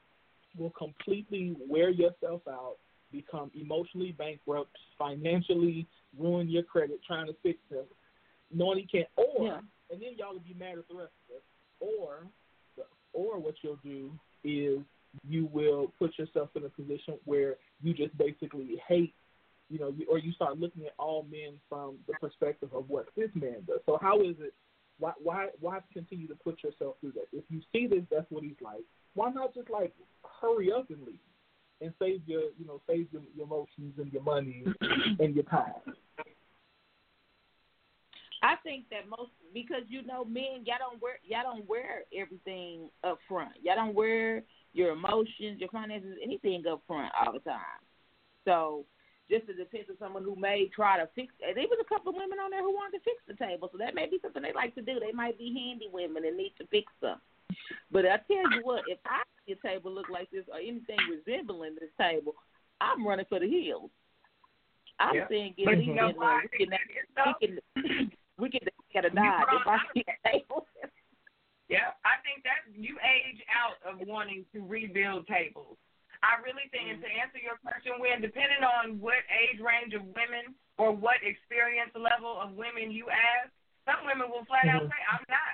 will 0.58 0.72
completely 0.72 1.56
wear 1.70 1.90
yourself 1.90 2.42
out, 2.50 2.76
become 3.12 3.52
emotionally 3.60 4.12
bankrupt, 4.12 4.76
financially 4.98 5.88
ruin 6.18 6.50
your 6.50 6.64
credit 6.64 7.00
trying 7.06 7.28
to 7.28 7.36
fix 7.44 7.60
them, 7.70 7.86
knowing 8.54 8.80
he 8.80 8.86
can't. 8.86 9.08
Or 9.16 9.46
Yeah. 9.48 9.60
and 9.92 10.02
then 10.02 10.16
y'all 10.18 10.34
will 10.34 10.40
be 10.42 10.54
mad 10.54 10.78
at 10.78 10.88
the 10.88 10.96
rest 10.96 11.14
of 11.30 11.38
us. 11.38 11.44
Or 11.80 12.28
or 13.14 13.38
what 13.40 13.56
you'll 13.62 13.80
do 13.84 14.12
is 14.44 14.80
you 15.28 15.48
will 15.52 15.92
put 16.00 16.18
yourself 16.18 16.50
in 16.56 16.66
a 16.66 16.70
position 16.70 17.16
where 17.26 17.56
you 17.82 17.94
just 17.94 18.18
basically 18.18 18.82
hate, 18.88 19.14
you 19.70 19.80
know, 19.80 19.94
you, 19.96 20.06
or 20.10 20.18
you 20.18 20.32
start 20.34 20.60
looking 20.60 20.86
at 20.86 20.94
all 20.98 21.26
men 21.30 21.54
from 21.70 21.96
the 22.08 22.14
perspective 22.14 22.70
of 22.74 22.90
what 22.90 23.06
this 23.16 23.30
man 23.36 23.64
does. 23.68 23.80
So 23.86 23.98
how 24.02 24.22
is 24.22 24.36
it? 24.40 24.54
Why 25.00 25.12
why 25.22 25.48
why 25.60 25.80
continue 25.92 26.28
to 26.28 26.36
put 26.36 26.64
yourself 26.64 26.96
through 27.02 27.14
that? 27.14 27.28
If 27.32 27.44
you 27.50 27.62
see 27.72 27.88
this, 27.88 28.04
that's 28.12 28.30
what 28.30 28.44
he's 28.44 28.54
like. 28.62 28.84
Why 29.16 29.32
not 29.32 29.54
just 29.54 29.70
like 29.70 29.94
hurry 30.42 30.72
up 30.72 30.90
and 30.90 31.04
leave 31.06 31.20
and 31.82 31.94
save 32.00 32.22
your 32.26 32.44
you 32.58 32.66
know 32.66 32.82
save 32.88 33.08
your, 33.12 33.24
your 33.36 33.46
emotions 33.46 33.94
and 33.98 34.12
your 34.12 34.24
money 34.24 34.64
and 35.20 35.36
your 35.36 35.44
time. 35.46 35.74
I 38.44 38.56
think 38.62 38.90
that 38.92 39.08
most 39.10 39.32
because 39.54 39.84
you 39.88 40.04
know 40.04 40.26
men 40.26 40.66
y'all 40.66 40.76
don't 40.78 41.02
wear 41.02 41.18
y'all 41.24 41.56
don't 41.56 41.68
wear 41.68 42.04
everything 42.16 42.90
up 43.04 43.18
front. 43.28 43.54
Y'all 43.64 43.76
don't 43.76 43.96
wear 43.96 44.44
your 44.74 44.92
emotions, 44.92 45.60
your 45.60 45.70
finances, 45.70 46.18
anything 46.22 46.64
up 46.70 46.82
front 46.86 47.12
all 47.18 47.32
the 47.32 47.40
time. 47.40 47.80
So 48.44 48.86
just 49.32 49.48
it 49.48 49.58
depends 49.58 49.90
on 49.90 49.96
someone 49.98 50.24
who 50.24 50.36
may 50.36 50.70
try 50.76 50.98
to 51.00 51.08
fix 51.16 51.34
and 51.40 51.56
there 51.56 51.64
was 51.72 51.80
a 51.80 51.88
couple 51.88 52.10
of 52.10 52.18
women 52.18 52.38
on 52.44 52.52
there 52.52 52.62
who 52.62 52.74
wanted 52.74 53.00
to 53.00 53.04
fix 53.06 53.24
the 53.28 53.40
table, 53.40 53.70
so 53.72 53.78
that 53.78 53.96
may 53.96 54.08
be 54.10 54.20
something 54.22 54.44
they 54.44 54.52
like 54.54 54.76
to 54.76 54.82
do. 54.82 55.00
They 55.00 55.14
might 55.14 55.38
be 55.38 55.56
handy 55.56 55.88
women 55.92 56.26
and 56.26 56.36
need 56.36 56.54
to 56.60 56.68
fix 56.68 56.92
them. 57.02 57.20
But 57.92 58.06
I 58.06 58.18
tell 58.28 58.44
you 58.52 58.60
what, 58.64 58.84
if 58.88 59.00
I 59.06 59.24
see 59.48 59.54
a 59.54 59.68
table 59.68 59.92
look 59.94 60.10
like 60.10 60.30
this 60.32 60.44
or 60.52 60.60
anything 60.60 61.00
resembling 61.10 61.76
this 61.80 61.92
table, 61.98 62.36
I'm 62.82 63.08
running 63.08 63.26
for 63.30 63.40
the 63.40 63.48
hills. 63.48 63.90
I'm 65.00 65.16
Yeah. 65.16 65.28
saying 65.30 65.54
get 65.58 65.78
you 65.78 65.92
in 65.92 65.96
know 65.96 66.10
and 66.10 66.18
uh, 66.18 66.20
why? 66.20 66.42
we 66.52 66.66
can 66.66 66.78
we 67.26 67.48
can 67.48 68.12
we 68.38 68.50
get 68.50 68.64
a 68.66 69.10
You 69.10 69.14
nod 69.14 69.46
if 69.52 69.68
I 69.68 69.78
see 69.94 70.06
a. 70.26 70.44
Yeah, 71.72 71.96
I 72.06 72.22
think 72.22 72.46
that 72.46 72.70
you 72.70 73.00
age 73.02 73.42
out 73.50 73.82
of 73.82 74.06
wanting 74.06 74.46
to 74.54 74.62
rebuild 74.62 75.26
tables. 75.26 75.80
I 76.22 76.38
really 76.46 76.70
think, 76.70 76.92
and 76.92 77.02
to 77.02 77.10
answer 77.10 77.42
your 77.42 77.58
question, 77.66 77.98
when 77.98 78.22
depending 78.22 78.62
on 78.62 79.02
what 79.02 79.26
age 79.32 79.58
range 79.58 79.96
of 79.98 80.06
women 80.14 80.54
or 80.78 80.94
what 80.94 81.24
experience 81.26 81.90
level 81.98 82.38
of 82.38 82.54
women 82.54 82.94
you 82.94 83.10
ask, 83.10 83.50
some 83.90 84.06
women 84.06 84.30
will 84.30 84.46
flat 84.46 84.70
out 84.70 84.86
Mhm. 84.86 84.92
say, 84.92 85.02
"I'm 85.10 85.26
not 85.28 85.54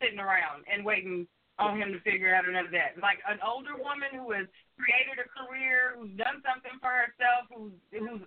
sitting 0.00 0.18
around 0.18 0.64
and 0.68 0.84
waiting 0.84 1.28
on 1.58 1.76
him 1.76 1.92
to 1.92 2.00
figure 2.00 2.32
out 2.34 2.48
of 2.48 2.70
that." 2.70 2.96
Like 2.98 3.20
an 3.26 3.38
older 3.42 3.76
woman 3.76 4.10
who 4.14 4.32
has 4.32 4.48
created 4.78 5.18
a 5.18 5.28
career, 5.28 5.92
who's 5.96 6.12
done 6.16 6.40
something 6.42 6.78
for 6.80 6.90
herself, 6.90 7.46
who's 7.52 7.72
who's 7.92 8.22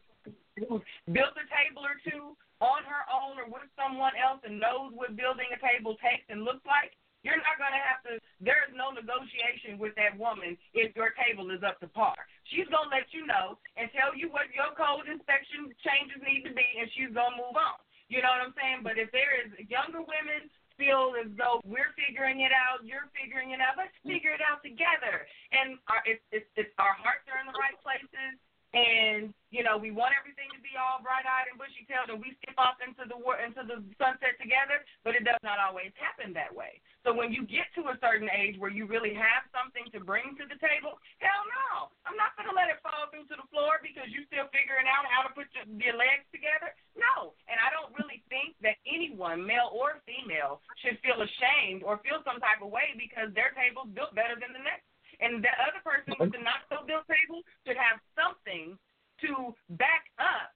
who's 0.68 0.84
built 1.12 1.36
a 1.38 1.46
table 1.48 1.86
or 1.86 1.96
two 2.06 2.38
on 2.62 2.86
her 2.86 3.04
own 3.10 3.42
or 3.42 3.50
with 3.50 3.66
someone 3.74 4.14
else 4.16 4.40
and 4.46 4.62
knows 4.62 4.94
what 4.94 5.18
building 5.18 5.50
a 5.50 5.60
table 5.60 5.98
takes 5.98 6.24
and 6.30 6.46
looks 6.46 6.62
like, 6.64 6.94
you're 7.22 7.38
not 7.38 7.58
going 7.62 7.74
to 7.74 7.84
have 7.86 8.02
to, 8.06 8.18
there 8.42 8.66
is 8.66 8.74
no 8.74 8.90
negotiation 8.90 9.78
with 9.78 9.94
that 9.94 10.18
woman 10.18 10.58
if 10.74 10.94
your 10.98 11.14
table 11.14 11.50
is 11.54 11.62
up 11.62 11.78
to 11.82 11.90
par. 11.90 12.18
She's 12.50 12.66
going 12.70 12.90
to 12.90 12.94
let 12.94 13.10
you 13.14 13.30
know 13.30 13.62
and 13.78 13.90
tell 13.94 14.14
you 14.18 14.34
what 14.34 14.50
your 14.54 14.74
code 14.74 15.06
inspection 15.06 15.70
changes 15.86 16.18
need 16.26 16.42
to 16.50 16.54
be, 16.54 16.66
and 16.82 16.90
she's 16.98 17.14
going 17.14 17.38
to 17.38 17.42
move 17.42 17.58
on. 17.58 17.78
You 18.10 18.26
know 18.26 18.34
what 18.34 18.42
I'm 18.42 18.58
saying? 18.58 18.82
But 18.82 18.98
if 18.98 19.14
there 19.14 19.38
is 19.38 19.54
younger 19.70 20.02
women 20.02 20.50
feel 20.82 21.14
as 21.14 21.30
though 21.38 21.62
we're 21.62 21.94
figuring 21.94 22.42
it 22.42 22.50
out, 22.50 22.82
you're 22.82 23.06
figuring 23.14 23.54
it 23.54 23.62
out, 23.62 23.78
let's 23.78 23.94
figure 24.02 24.34
it 24.34 24.42
out 24.42 24.66
together. 24.66 25.30
And 25.54 25.78
our, 25.94 26.02
it's, 26.10 26.26
it's, 26.34 26.50
it's 26.58 26.74
our 26.82 26.98
hearts 26.98 27.30
are 27.30 27.38
in 27.38 27.46
the 27.46 27.58
right 27.62 27.78
places 27.86 28.42
and 28.74 29.36
you 29.52 29.64
know 29.64 29.76
we 29.76 29.92
want 29.92 30.16
everything 30.16 30.31
all 30.78 31.04
bright-eyed 31.04 31.52
and 31.52 31.58
bushy-tailed, 31.60 32.12
and 32.12 32.20
we 32.20 32.36
skip 32.40 32.56
off 32.60 32.78
into 32.84 33.08
the 33.08 33.18
wor- 33.18 33.40
into 33.40 33.64
the 33.64 33.84
sunset 33.98 34.36
together. 34.38 34.84
But 35.04 35.16
it 35.16 35.24
does 35.24 35.40
not 35.42 35.58
always 35.58 35.92
happen 35.98 36.32
that 36.38 36.52
way. 36.52 36.84
So 37.02 37.10
when 37.16 37.34
you 37.34 37.48
get 37.50 37.66
to 37.80 37.90
a 37.90 37.98
certain 37.98 38.30
age 38.30 38.62
where 38.62 38.70
you 38.70 38.86
really 38.86 39.16
have 39.18 39.48
something 39.50 39.90
to 39.96 40.00
bring 40.04 40.38
to 40.38 40.46
the 40.46 40.60
table, 40.62 41.02
hell 41.18 41.44
no, 41.50 41.90
I'm 42.06 42.16
not 42.20 42.38
to 42.38 42.54
let 42.54 42.70
it 42.70 42.78
fall 42.86 43.10
through 43.10 43.26
to 43.34 43.38
the 43.38 43.48
floor 43.50 43.82
because 43.82 44.12
you're 44.14 44.28
still 44.30 44.46
figuring 44.54 44.86
out 44.86 45.08
how 45.10 45.26
to 45.26 45.32
put 45.34 45.50
your, 45.58 45.66
your 45.82 45.98
legs 45.98 46.28
together. 46.30 46.76
No, 46.94 47.34
and 47.50 47.58
I 47.58 47.74
don't 47.74 47.96
really 47.98 48.22
think 48.30 48.54
that 48.62 48.78
anyone, 48.86 49.42
male 49.42 49.74
or 49.74 50.04
female, 50.06 50.62
should 50.84 51.02
feel 51.02 51.18
ashamed 51.18 51.82
or 51.82 51.98
feel 52.06 52.22
some 52.22 52.38
type 52.38 52.62
of 52.62 52.70
way 52.70 52.94
because 52.94 53.34
their 53.34 53.56
table's 53.58 53.90
built 53.98 54.14
better 54.14 54.38
than 54.38 54.54
the 54.54 54.62
next. 54.62 54.86
And 55.22 55.42
the 55.42 55.54
other 55.62 55.82
person 55.86 56.18
with 56.18 56.34
the 56.34 56.42
not 56.42 56.66
so 56.70 56.82
built 56.86 57.06
table 57.06 57.46
should 57.66 57.78
have 57.78 58.02
something 58.18 58.78
to 59.22 59.54
back 59.78 60.10
up 60.18 60.50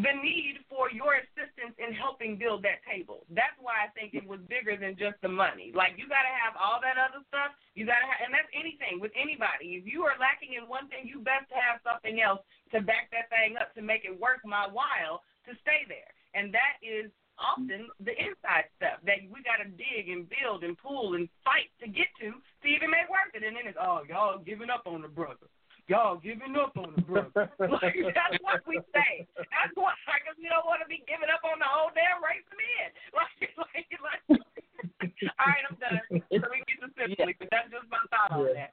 the 0.00 0.14
need 0.24 0.64
for 0.72 0.88
your 0.88 1.20
assistance 1.20 1.76
in 1.76 1.92
helping 1.92 2.40
build 2.40 2.64
that 2.64 2.80
table. 2.88 3.28
That's 3.28 3.56
why 3.60 3.84
I 3.84 3.92
think 3.92 4.16
it 4.16 4.24
was 4.24 4.40
bigger 4.48 4.72
than 4.72 4.96
just 4.96 5.20
the 5.20 5.28
money. 5.28 5.68
Like 5.76 6.00
you 6.00 6.08
got 6.08 6.24
to 6.24 6.32
have 6.32 6.56
all 6.56 6.80
that 6.80 6.96
other 6.96 7.20
stuff. 7.28 7.52
You 7.76 7.84
got 7.84 8.00
to 8.00 8.08
have, 8.08 8.24
and 8.24 8.32
that's 8.32 8.48
anything 8.56 9.04
with 9.04 9.12
anybody. 9.12 9.76
If 9.76 9.84
you 9.84 10.08
are 10.08 10.16
lacking 10.16 10.56
in 10.56 10.64
one 10.64 10.88
thing, 10.88 11.04
you 11.04 11.20
best 11.20 11.52
have 11.52 11.84
something 11.84 12.24
else 12.24 12.40
to 12.72 12.80
back 12.80 13.12
that 13.12 13.28
thing 13.28 13.60
up 13.60 13.76
to 13.76 13.84
make 13.84 14.08
it 14.08 14.16
worth 14.16 14.40
my 14.48 14.64
while 14.64 15.20
to 15.44 15.52
stay 15.60 15.84
there. 15.84 16.08
And 16.32 16.48
that 16.56 16.80
is 16.80 17.12
often 17.36 17.92
the 18.00 18.16
inside 18.16 18.72
stuff 18.80 18.96
that 19.04 19.20
we 19.28 19.44
got 19.44 19.60
to 19.60 19.68
dig 19.76 20.08
and 20.08 20.24
build 20.28 20.64
and 20.64 20.72
pull 20.80 21.20
and 21.20 21.28
fight 21.44 21.68
to 21.84 21.86
get 21.88 22.08
to 22.24 22.32
to 22.32 22.66
even 22.68 22.88
make 22.88 23.12
worth 23.12 23.32
it. 23.36 23.44
And 23.44 23.56
then 23.56 23.68
it's 23.68 23.76
oh 23.76 24.08
y'all 24.08 24.40
giving 24.40 24.72
up 24.72 24.88
on 24.88 25.04
the 25.04 25.12
brother. 25.12 25.52
Y'all 25.88 26.16
giving 26.22 26.54
up 26.56 26.76
on 26.78 26.94
the 26.94 27.02
brother. 27.02 27.50
like, 27.58 27.98
that's 28.14 28.38
what 28.40 28.62
we 28.66 28.78
say. 28.94 29.26
That's 29.36 29.74
what 29.74 29.98
because 30.06 30.38
we 30.38 30.46
don't 30.46 30.64
want 30.64 30.78
to 30.80 30.88
be 30.88 31.02
giving 31.10 31.28
up 31.28 31.42
on 31.42 31.58
the 31.58 31.66
whole 31.66 31.90
damn 31.90 32.22
race 32.22 32.46
of 32.46 32.56
men. 32.56 32.88
Like, 33.12 33.50
like, 33.58 33.90
like. 34.00 34.22
All 35.38 35.46
right, 35.50 35.64
I'm 35.66 35.76
done. 35.82 36.00
So 36.10 36.46
we 36.48 36.62
get 36.64 36.78
to 36.80 36.88
simply, 36.94 37.34
but 37.38 37.48
that's 37.50 37.68
just 37.70 37.86
my 37.90 37.98
thought 38.08 38.32
on 38.32 38.46
Yeah. 38.46 38.66
that. 38.66 38.72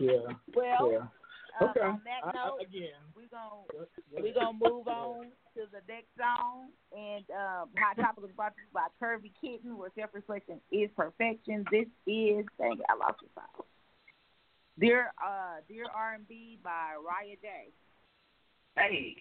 Yeah. 0.00 0.34
Well, 0.54 0.90
yeah. 0.90 1.06
uh, 1.60 1.70
Okay. 1.70 1.80
on 1.86 2.00
that 2.04 2.22
I, 2.26 2.34
I, 2.34 2.58
again, 2.60 2.98
we're 3.14 3.30
gonna 3.30 3.86
we're 4.10 4.34
gonna 4.34 4.58
move 4.58 4.88
on 4.88 5.30
to 5.54 5.62
the 5.70 5.80
next 5.86 6.10
song. 6.18 6.74
And 6.90 7.24
um, 7.30 7.70
hot 7.78 7.96
topic 7.96 8.24
is 8.28 8.34
brought 8.34 8.54
to 8.56 8.62
you 8.62 8.72
by 8.74 8.88
Curvy 9.00 9.30
Kitten, 9.40 9.78
where 9.78 9.90
self 9.94 10.10
reflection 10.12 10.60
is 10.72 10.90
perfection. 10.96 11.64
This 11.70 11.86
is 12.06 12.44
dang 12.58 12.78
it, 12.80 12.86
I 12.90 12.96
lost 12.98 13.20
the 13.22 13.30
song. 13.34 13.64
Dear 14.78 15.12
uh 15.22 15.60
Dear 15.68 15.86
R 15.94 16.14
and 16.14 16.26
B 16.26 16.58
by 16.62 16.94
Raya 16.98 17.38
J. 17.40 17.72
Hey. 18.76 19.16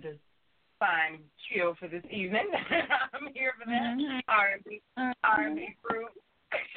To 0.00 0.14
find 0.78 1.18
chill 1.48 1.74
for 1.78 1.88
this 1.88 2.04
evening. 2.10 2.48
I'm 3.14 3.32
here 3.34 3.54
for 3.58 3.66
that. 3.66 3.96
Mhm. 3.96 4.20
R&B, 4.28 4.82
R&B 5.22 5.76
crew. 5.82 6.06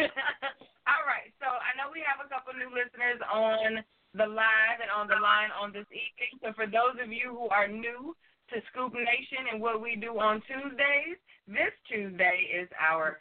All 0.87 1.03
right, 1.05 1.29
so 1.41 1.47
I 1.47 1.75
know 1.77 1.91
we 1.91 2.01
have 2.05 2.23
a 2.23 2.29
couple 2.29 2.53
new 2.53 2.71
listeners 2.71 3.19
on 3.31 3.83
the 4.15 4.25
live 4.25 4.79
and 4.81 4.89
on 4.89 5.07
the 5.07 5.19
line 5.19 5.51
on 5.51 5.71
this 5.73 5.85
evening. 5.91 6.39
So 6.41 6.53
for 6.53 6.65
those 6.65 6.95
of 7.03 7.11
you 7.11 7.29
who 7.35 7.49
are 7.49 7.67
new 7.67 8.15
to 8.49 8.55
Scoop 8.71 8.93
Nation 8.93 9.51
and 9.51 9.61
what 9.61 9.81
we 9.81 9.95
do 9.99 10.17
on 10.19 10.41
Tuesdays, 10.47 11.19
this 11.47 11.75
Tuesday 11.89 12.47
is 12.55 12.69
our 12.79 13.19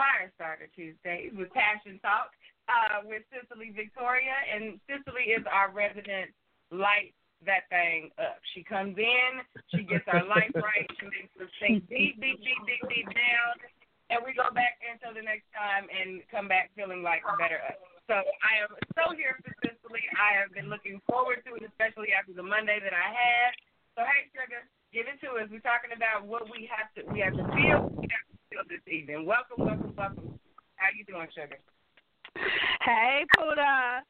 Firestarter 0.00 0.68
Tuesday 0.74 1.30
with 1.36 1.52
Passion 1.52 2.00
Talk 2.00 2.32
uh, 2.68 3.04
with 3.04 3.22
Cicely 3.30 3.70
Victoria, 3.70 4.34
and 4.52 4.80
Cicely 4.88 5.32
is 5.32 5.44
our 5.50 5.70
resident 5.70 6.32
light 6.70 7.14
that 7.44 7.68
thing 7.68 8.08
up. 8.16 8.40
She 8.56 8.64
comes 8.64 8.96
in, 8.96 9.30
she 9.74 9.84
gets 9.84 10.08
our 10.08 10.24
life 10.24 10.50
right, 10.56 10.88
she 10.96 11.06
makes 11.06 11.32
us 11.36 11.52
think 11.60 11.84
deep, 11.90 12.16
deep, 12.16 12.40
deep, 12.40 12.60
deep, 12.64 12.82
deep 12.88 13.08
down, 13.12 13.52
and 14.08 14.24
we 14.24 14.32
go 14.32 14.48
back 14.54 14.80
until 14.86 15.12
the 15.12 15.20
next 15.20 15.44
time 15.52 15.90
and 15.92 16.24
come 16.32 16.48
back 16.48 16.72
feeling 16.72 17.04
like 17.04 17.20
better 17.36 17.60
us. 17.60 17.76
So 18.08 18.22
I 18.22 18.62
am 18.62 18.70
so 18.94 19.12
here 19.18 19.36
for 19.42 19.52
Cicely. 19.60 20.06
I 20.14 20.38
have 20.38 20.54
been 20.54 20.70
looking 20.70 21.02
forward 21.10 21.42
to 21.44 21.58
it, 21.58 21.66
especially 21.66 22.14
after 22.14 22.32
the 22.32 22.46
Monday 22.46 22.78
that 22.80 22.94
I 22.94 23.08
had. 23.10 23.50
So 23.98 24.06
hey, 24.06 24.30
Sugar, 24.30 24.62
give 24.94 25.10
it 25.10 25.18
to 25.26 25.42
us. 25.42 25.50
We're 25.50 25.64
talking 25.66 25.90
about 25.90 26.24
what 26.24 26.46
we 26.46 26.70
have 26.70 26.88
to 26.96 27.02
we 27.10 27.20
have 27.20 27.34
to 27.34 27.44
feel, 27.52 27.90
we 27.98 28.06
have 28.08 28.26
to 28.30 28.36
feel 28.48 28.64
this 28.70 28.84
evening. 28.86 29.26
Welcome, 29.26 29.66
welcome, 29.66 29.92
welcome. 29.98 30.38
How 30.78 30.88
you 30.94 31.02
doing, 31.04 31.26
Sugar? 31.34 31.58
Hey, 32.80 33.26
Puda. 33.34 34.06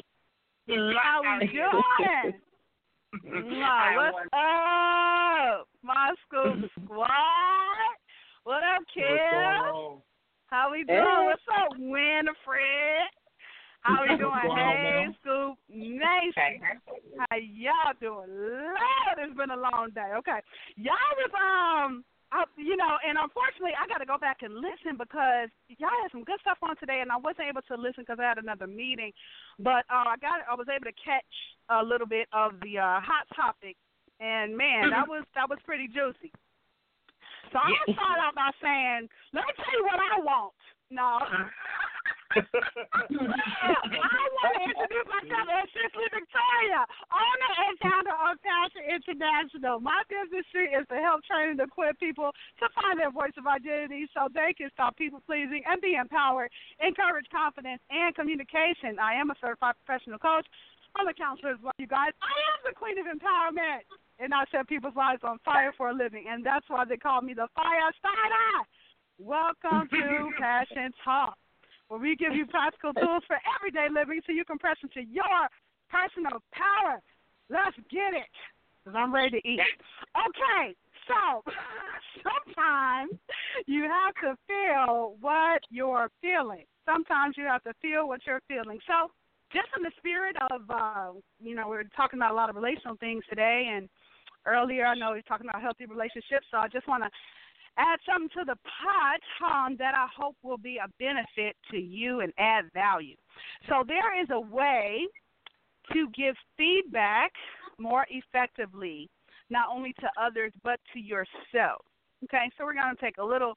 How 0.68 1.38
we 1.40 1.46
doing? 1.48 2.36
Mwah, 3.24 3.96
What's 3.96 4.28
up, 4.32 5.68
my 5.82 6.12
school 6.26 6.68
squad? 6.84 7.08
What 8.44 8.62
up, 8.62 8.82
kid? 8.92 9.02
How 10.46 10.70
we 10.70 10.84
doing? 10.84 10.98
Hey. 10.98 11.26
What's 11.26 11.42
up, 11.50 11.78
Winfred? 11.78 13.06
How 13.80 14.02
we 14.02 14.16
doing? 14.16 14.30
What's 14.30 14.46
going 14.46 14.58
on, 14.58 14.76
Hey, 14.76 14.82
ma'am? 14.82 15.16
Scoop 15.20 15.58
Nation. 15.68 16.60
How 17.18 17.36
y'all 17.36 17.94
doing? 18.00 18.30
Lord, 18.36 19.18
it's 19.18 19.36
been 19.36 19.50
a 19.50 19.56
long 19.56 19.90
day. 19.94 20.12
Okay, 20.18 20.40
y'all 20.76 20.94
was 21.16 21.30
um, 21.40 22.04
I, 22.32 22.44
you 22.58 22.76
know, 22.76 22.98
and 23.06 23.14
unfortunately, 23.18 23.78
I 23.78 23.86
got 23.86 24.02
to 24.02 24.08
go 24.08 24.18
back 24.18 24.42
and 24.42 24.54
listen 24.54 24.98
because 24.98 25.46
y'all 25.78 25.94
had 26.02 26.10
some 26.10 26.26
good 26.26 26.40
stuff 26.42 26.58
on 26.62 26.74
today, 26.76 26.98
and 26.98 27.10
I 27.10 27.16
wasn't 27.16 27.46
able 27.46 27.62
to 27.70 27.76
listen 27.78 28.02
because 28.02 28.18
I 28.18 28.26
had 28.26 28.42
another 28.42 28.66
meeting. 28.66 29.14
But 29.62 29.86
uh, 29.86 30.10
I 30.10 30.18
got, 30.18 30.42
I 30.50 30.58
was 30.58 30.66
able 30.66 30.90
to 30.90 30.98
catch 30.98 31.32
a 31.70 31.82
little 31.82 32.06
bit 32.06 32.26
of 32.34 32.58
the 32.60 32.82
uh, 32.82 32.98
hot 32.98 33.30
topic, 33.34 33.78
and 34.18 34.56
man, 34.56 34.90
that 34.90 35.06
was 35.06 35.22
that 35.38 35.46
was 35.48 35.58
pretty 35.62 35.86
juicy. 35.86 36.34
So 37.54 37.62
I'm 37.62 37.70
gonna 37.70 37.94
start 37.94 38.18
out 38.18 38.34
by 38.34 38.50
saying, 38.58 39.06
let 39.30 39.46
me 39.46 39.52
tell 39.54 39.74
you 39.78 39.86
what 39.86 40.02
I 40.02 40.18
want. 40.18 40.58
No. 40.90 41.22
I 42.34 42.42
want 44.34 44.52
to 44.58 44.62
introduce 44.66 45.06
myself 45.06 45.46
as 45.46 45.66
Cicely 45.70 46.08
Victoria, 46.10 46.82
owner 47.14 47.52
and 47.70 47.74
founder 47.78 48.16
of 48.18 48.34
Passion 48.42 48.82
International. 48.82 49.78
My 49.78 50.02
business 50.10 50.46
is 50.50 50.84
to 50.90 50.98
help 50.98 51.22
train 51.22 51.54
and 51.54 51.60
equip 51.62 51.94
people 52.02 52.34
to 52.58 52.66
find 52.74 52.98
their 52.98 53.14
voice 53.14 53.36
of 53.38 53.46
identity 53.46 54.10
so 54.10 54.26
they 54.34 54.50
can 54.58 54.74
stop 54.74 54.98
people 54.98 55.22
pleasing 55.22 55.62
and 55.70 55.78
be 55.80 55.94
empowered, 55.94 56.50
encourage 56.82 57.30
confidence 57.30 57.80
and 57.94 58.10
communication. 58.18 58.98
I 58.98 59.14
am 59.14 59.30
a 59.30 59.36
certified 59.38 59.78
professional 59.84 60.18
coach. 60.18 60.46
I'm 60.98 61.06
a 61.06 61.14
counselor 61.14 61.54
as 61.54 61.62
well, 61.62 61.76
you 61.78 61.86
guys. 61.86 62.10
I 62.18 62.34
am 62.56 62.58
the 62.66 62.74
queen 62.74 62.98
of 62.98 63.06
empowerment. 63.06 63.86
And 64.18 64.32
I 64.32 64.48
set 64.50 64.66
people's 64.66 64.96
lives 64.96 65.20
on 65.22 65.38
fire 65.44 65.74
for 65.76 65.90
a 65.90 65.94
living. 65.94 66.24
And 66.26 66.44
that's 66.44 66.64
why 66.68 66.84
they 66.88 66.96
call 66.96 67.20
me 67.20 67.34
the 67.34 67.48
fire 67.54 67.92
starter. 68.00 68.64
Welcome 69.18 69.88
to 69.92 70.30
Passion 70.40 70.92
Talk, 71.04 71.36
where 71.88 72.00
we 72.00 72.16
give 72.16 72.34
you 72.34 72.46
practical 72.46 72.92
tools 72.92 73.22
for 73.26 73.38
everyday 73.56 73.88
living 73.92 74.20
so 74.26 74.32
you 74.32 74.44
can 74.44 74.58
press 74.58 74.76
into 74.82 75.06
your 75.08 75.48
personal 75.90 76.42
power. 76.52 77.00
Let's 77.48 77.76
get 77.90 78.14
it, 78.14 78.34
because 78.82 78.96
I'm 78.98 79.14
ready 79.14 79.40
to 79.40 79.48
eat. 79.48 79.60
Okay, 80.16 80.74
so 81.06 81.42
sometimes 82.26 83.12
you 83.66 83.84
have 83.84 84.14
to 84.22 84.36
feel 84.46 85.14
what 85.20 85.62
you're 85.70 86.10
feeling. 86.20 86.64
Sometimes 86.84 87.36
you 87.36 87.44
have 87.44 87.62
to 87.64 87.72
feel 87.80 88.08
what 88.08 88.20
you're 88.26 88.42
feeling. 88.48 88.78
So, 88.86 89.10
just 89.52 89.68
in 89.76 89.84
the 89.84 89.92
spirit 89.98 90.36
of, 90.50 90.62
uh, 90.68 91.12
you 91.40 91.54
know, 91.54 91.68
we're 91.68 91.84
talking 91.96 92.18
about 92.18 92.32
a 92.32 92.34
lot 92.34 92.50
of 92.50 92.56
relational 92.56 92.96
things 92.96 93.22
today, 93.28 93.70
and 93.72 93.88
earlier 94.44 94.86
I 94.86 94.94
know 94.94 95.12
we 95.12 95.18
are 95.18 95.22
talking 95.22 95.48
about 95.48 95.62
healthy 95.62 95.86
relationships, 95.86 96.46
so 96.50 96.58
I 96.58 96.66
just 96.66 96.88
want 96.88 97.04
to 97.04 97.10
add 97.78 97.98
something 98.10 98.30
to 98.38 98.44
the 98.44 98.56
pot 98.64 99.20
um, 99.44 99.76
that 99.78 99.94
I 99.94 100.06
hope 100.16 100.36
will 100.42 100.58
be 100.58 100.78
a 100.78 100.88
benefit 100.98 101.56
to 101.70 101.78
you 101.78 102.20
and 102.20 102.32
add 102.38 102.64
value. 102.72 103.16
So 103.68 103.84
there 103.86 104.20
is 104.20 104.28
a 104.30 104.40
way 104.40 105.06
to 105.92 106.08
give 106.16 106.34
feedback 106.56 107.32
more 107.78 108.06
effectively, 108.10 109.08
not 109.50 109.68
only 109.72 109.92
to 110.00 110.08
others 110.20 110.52
but 110.64 110.80
to 110.92 111.00
yourself. 111.00 111.84
Okay, 112.24 112.50
so 112.56 112.64
we're 112.64 112.74
going 112.74 112.94
to 112.94 113.00
take 113.00 113.18
a 113.18 113.24
little 113.24 113.54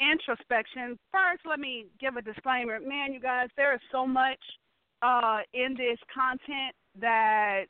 introspection. 0.00 0.98
First, 1.12 1.42
let 1.48 1.60
me 1.60 1.86
give 2.00 2.16
a 2.16 2.22
disclaimer. 2.22 2.80
Man, 2.80 3.12
you 3.12 3.20
guys, 3.20 3.48
there 3.56 3.74
is 3.74 3.80
so 3.92 4.06
much 4.06 4.40
uh, 5.02 5.38
in 5.52 5.74
this 5.76 5.98
content 6.12 6.74
that 6.98 7.64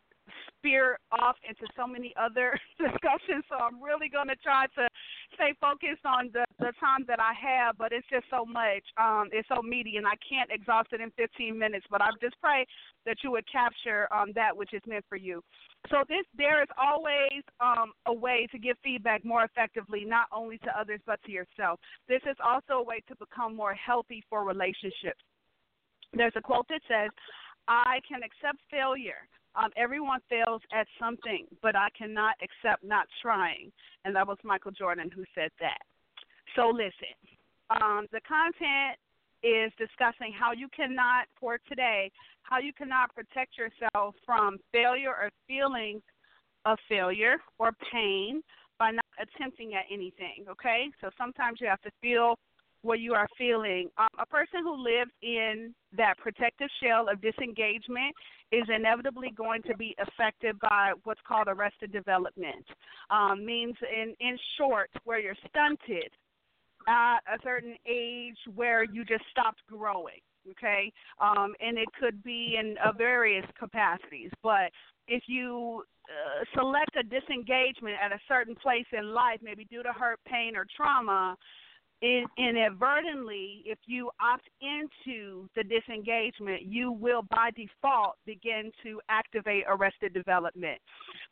spear 0.49 0.99
off 1.13 1.37
into 1.49 1.67
so 1.77 1.87
many 1.87 2.15
other 2.21 2.59
discussions. 2.79 3.45
So 3.49 3.57
I'm 3.57 3.83
really 3.83 4.09
going 4.09 4.29
to 4.29 4.37
try 4.37 4.67
to 4.77 4.89
stay 5.35 5.55
focused 5.61 6.05
on 6.05 6.31
the 6.33 6.45
the 6.61 6.73
time 6.79 7.05
that 7.09 7.19
I 7.19 7.33
have, 7.33 7.79
but 7.79 7.91
it's 7.93 8.07
just 8.11 8.27
so 8.31 8.45
much. 8.45 8.85
Um, 9.01 9.29
it's 9.33 9.49
so 9.49 9.63
meaty, 9.63 9.97
and 9.97 10.07
I 10.07 10.15
can't 10.21 10.51
exhaust 10.53 10.93
it 10.93 11.01
in 11.01 11.11
15 11.17 11.59
minutes. 11.59 11.87
But 11.91 12.03
I 12.03 12.11
just 12.21 12.37
pray 12.41 12.67
that 13.07 13.17
you 13.25 13.31
would 13.33 13.51
capture 13.51 14.07
um, 14.13 14.33
that 14.35 14.57
which 14.57 14.73
is 14.75 14.83
meant 14.87 15.05
for 15.09 15.17
you. 15.17 15.43
So 15.89 16.05
this 16.09 16.27
there 16.37 16.63
is 16.63 16.69
always 16.77 17.43
um, 17.61 17.93
a 18.07 18.13
way 18.13 18.47
to 18.53 18.59
give 18.59 18.77
feedback 18.85 19.25
more 19.25 19.45
effectively, 19.45 20.05
not 20.05 20.27
only 20.33 20.59
to 20.59 20.79
others 20.79 21.01
but 21.07 21.21
to 21.25 21.33
yourself. 21.33 21.81
This 22.09 22.21
is 22.29 22.37
also 22.45 22.75
a 22.75 22.85
way 22.85 23.03
to 23.09 23.17
become 23.17 23.57
more 23.57 23.75
healthy 23.75 24.23
for 24.29 24.45
relationships. 24.45 25.25
There's 26.13 26.35
a 26.37 26.43
quote 26.43 26.69
that 26.69 26.83
says, 26.87 27.11
"I 27.67 28.01
can 28.07 28.23
accept 28.23 28.61
failure." 28.71 29.27
Um, 29.57 29.71
everyone 29.77 30.21
fails 30.29 30.63
at 30.73 30.87
something, 30.99 31.47
but 31.61 31.75
I 31.77 31.89
cannot 31.97 32.35
accept 32.43 32.85
not 32.85 33.07
trying. 33.21 33.73
And 34.05 34.15
that 34.15 34.27
was 34.27 34.39
Michael 34.45 34.71
Jordan 34.71 35.11
who 35.15 35.25
said 35.35 35.51
that. 35.61 35.83
So 36.57 36.69
listen, 36.69 37.15
um, 37.71 38.07
the 38.13 38.21
content 38.27 38.99
is 39.43 39.73
discussing 39.79 40.33
how 40.39 40.53
you 40.53 40.69
cannot, 40.75 41.27
for 41.39 41.59
today, 41.69 42.11
how 42.43 42.59
you 42.59 42.73
cannot 42.73 43.15
protect 43.15 43.57
yourself 43.57 44.15
from 44.25 44.59
failure 44.73 45.11
or 45.11 45.31
feelings 45.47 46.03
of 46.65 46.79
failure 46.89 47.37
or 47.59 47.73
pain 47.93 48.43
by 48.79 48.91
not 48.91 49.05
attempting 49.21 49.75
at 49.75 49.85
anything, 49.93 50.45
okay? 50.49 50.91
So 51.01 51.11
sometimes 51.17 51.59
you 51.61 51.67
have 51.69 51.81
to 51.83 51.91
feel 52.01 52.39
what 52.83 53.01
you 53.01 53.15
are 53.15 53.27
feeling. 53.37 53.89
Um, 53.99 54.09
a 54.19 54.27
person 54.27 54.61
who 54.63 54.83
lives 54.83 55.11
in 55.23 55.75
that 55.97 56.19
protective 56.19 56.69
shell 56.83 57.09
of 57.09 57.21
disengagement 57.21 58.15
is 58.53 58.65
inevitably 58.75 59.31
going 59.37 59.63
to 59.63 59.77
be 59.77 59.95
affected 60.01 60.59
by 60.61 60.93
what's 61.05 61.21
called 61.27 61.49
arrested 61.49 61.93
development. 61.93 62.65
Um, 63.11 63.45
means, 63.45 63.75
in, 63.83 64.15
in 64.21 64.39
short, 64.57 64.91
where 65.05 65.21
you're 65.21 65.37
stunted 65.49 66.11
at 66.89 67.19
a 67.19 67.39
certain 67.43 67.77
age 67.87 68.39
where 68.55 68.85
you 68.85 69.05
just 69.05 69.25
stopped 69.31 69.61
growing. 69.69 70.21
Okay, 70.53 70.91
um, 71.21 71.55
and 71.61 71.77
it 71.77 71.87
could 72.01 72.25
be 72.25 72.57
in 72.59 72.75
uh, 72.83 72.93
various 72.93 73.45
capacities, 73.59 74.31
but 74.43 74.73
if 75.07 75.25
you 75.27 75.85
uh, 76.09 76.45
select 76.59 76.97
a 76.99 77.03
disengagement 77.03 77.97
at 78.03 78.11
a 78.11 78.19
certain 78.27 78.55
place 78.55 78.87
in 78.97 79.13
life, 79.13 79.39
maybe 79.43 79.67
due 79.67 79.83
to 79.83 79.93
hurt, 79.93 80.19
pain, 80.27 80.57
or 80.57 80.65
trauma, 80.75 81.37
in, 82.03 82.25
inadvertently, 82.39 83.63
if 83.67 83.79
you 83.87 84.11
opt 84.21 84.49
into 84.63 85.49
the 85.55 85.63
disengagement, 85.63 86.63
you 86.63 86.93
will 86.93 87.23
by 87.31 87.51
default 87.55 88.17
begin 88.25 88.71
to 88.83 89.01
activate 89.09 89.65
arrested 89.69 90.15
development, 90.15 90.81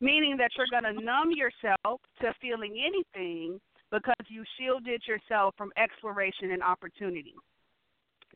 meaning 0.01 0.37
that 0.37 0.51
you're 0.57 0.67
going 0.71 0.95
to 0.95 1.03
numb 1.03 1.31
yourself 1.31 2.01
to 2.21 2.35
feeling 2.41 2.77
anything 2.85 3.59
because 3.91 4.27
you 4.29 4.45
shielded 4.59 5.03
yourself 5.07 5.55
from 5.57 5.73
exploration 5.79 6.51
and 6.51 6.63
opportunity. 6.63 7.35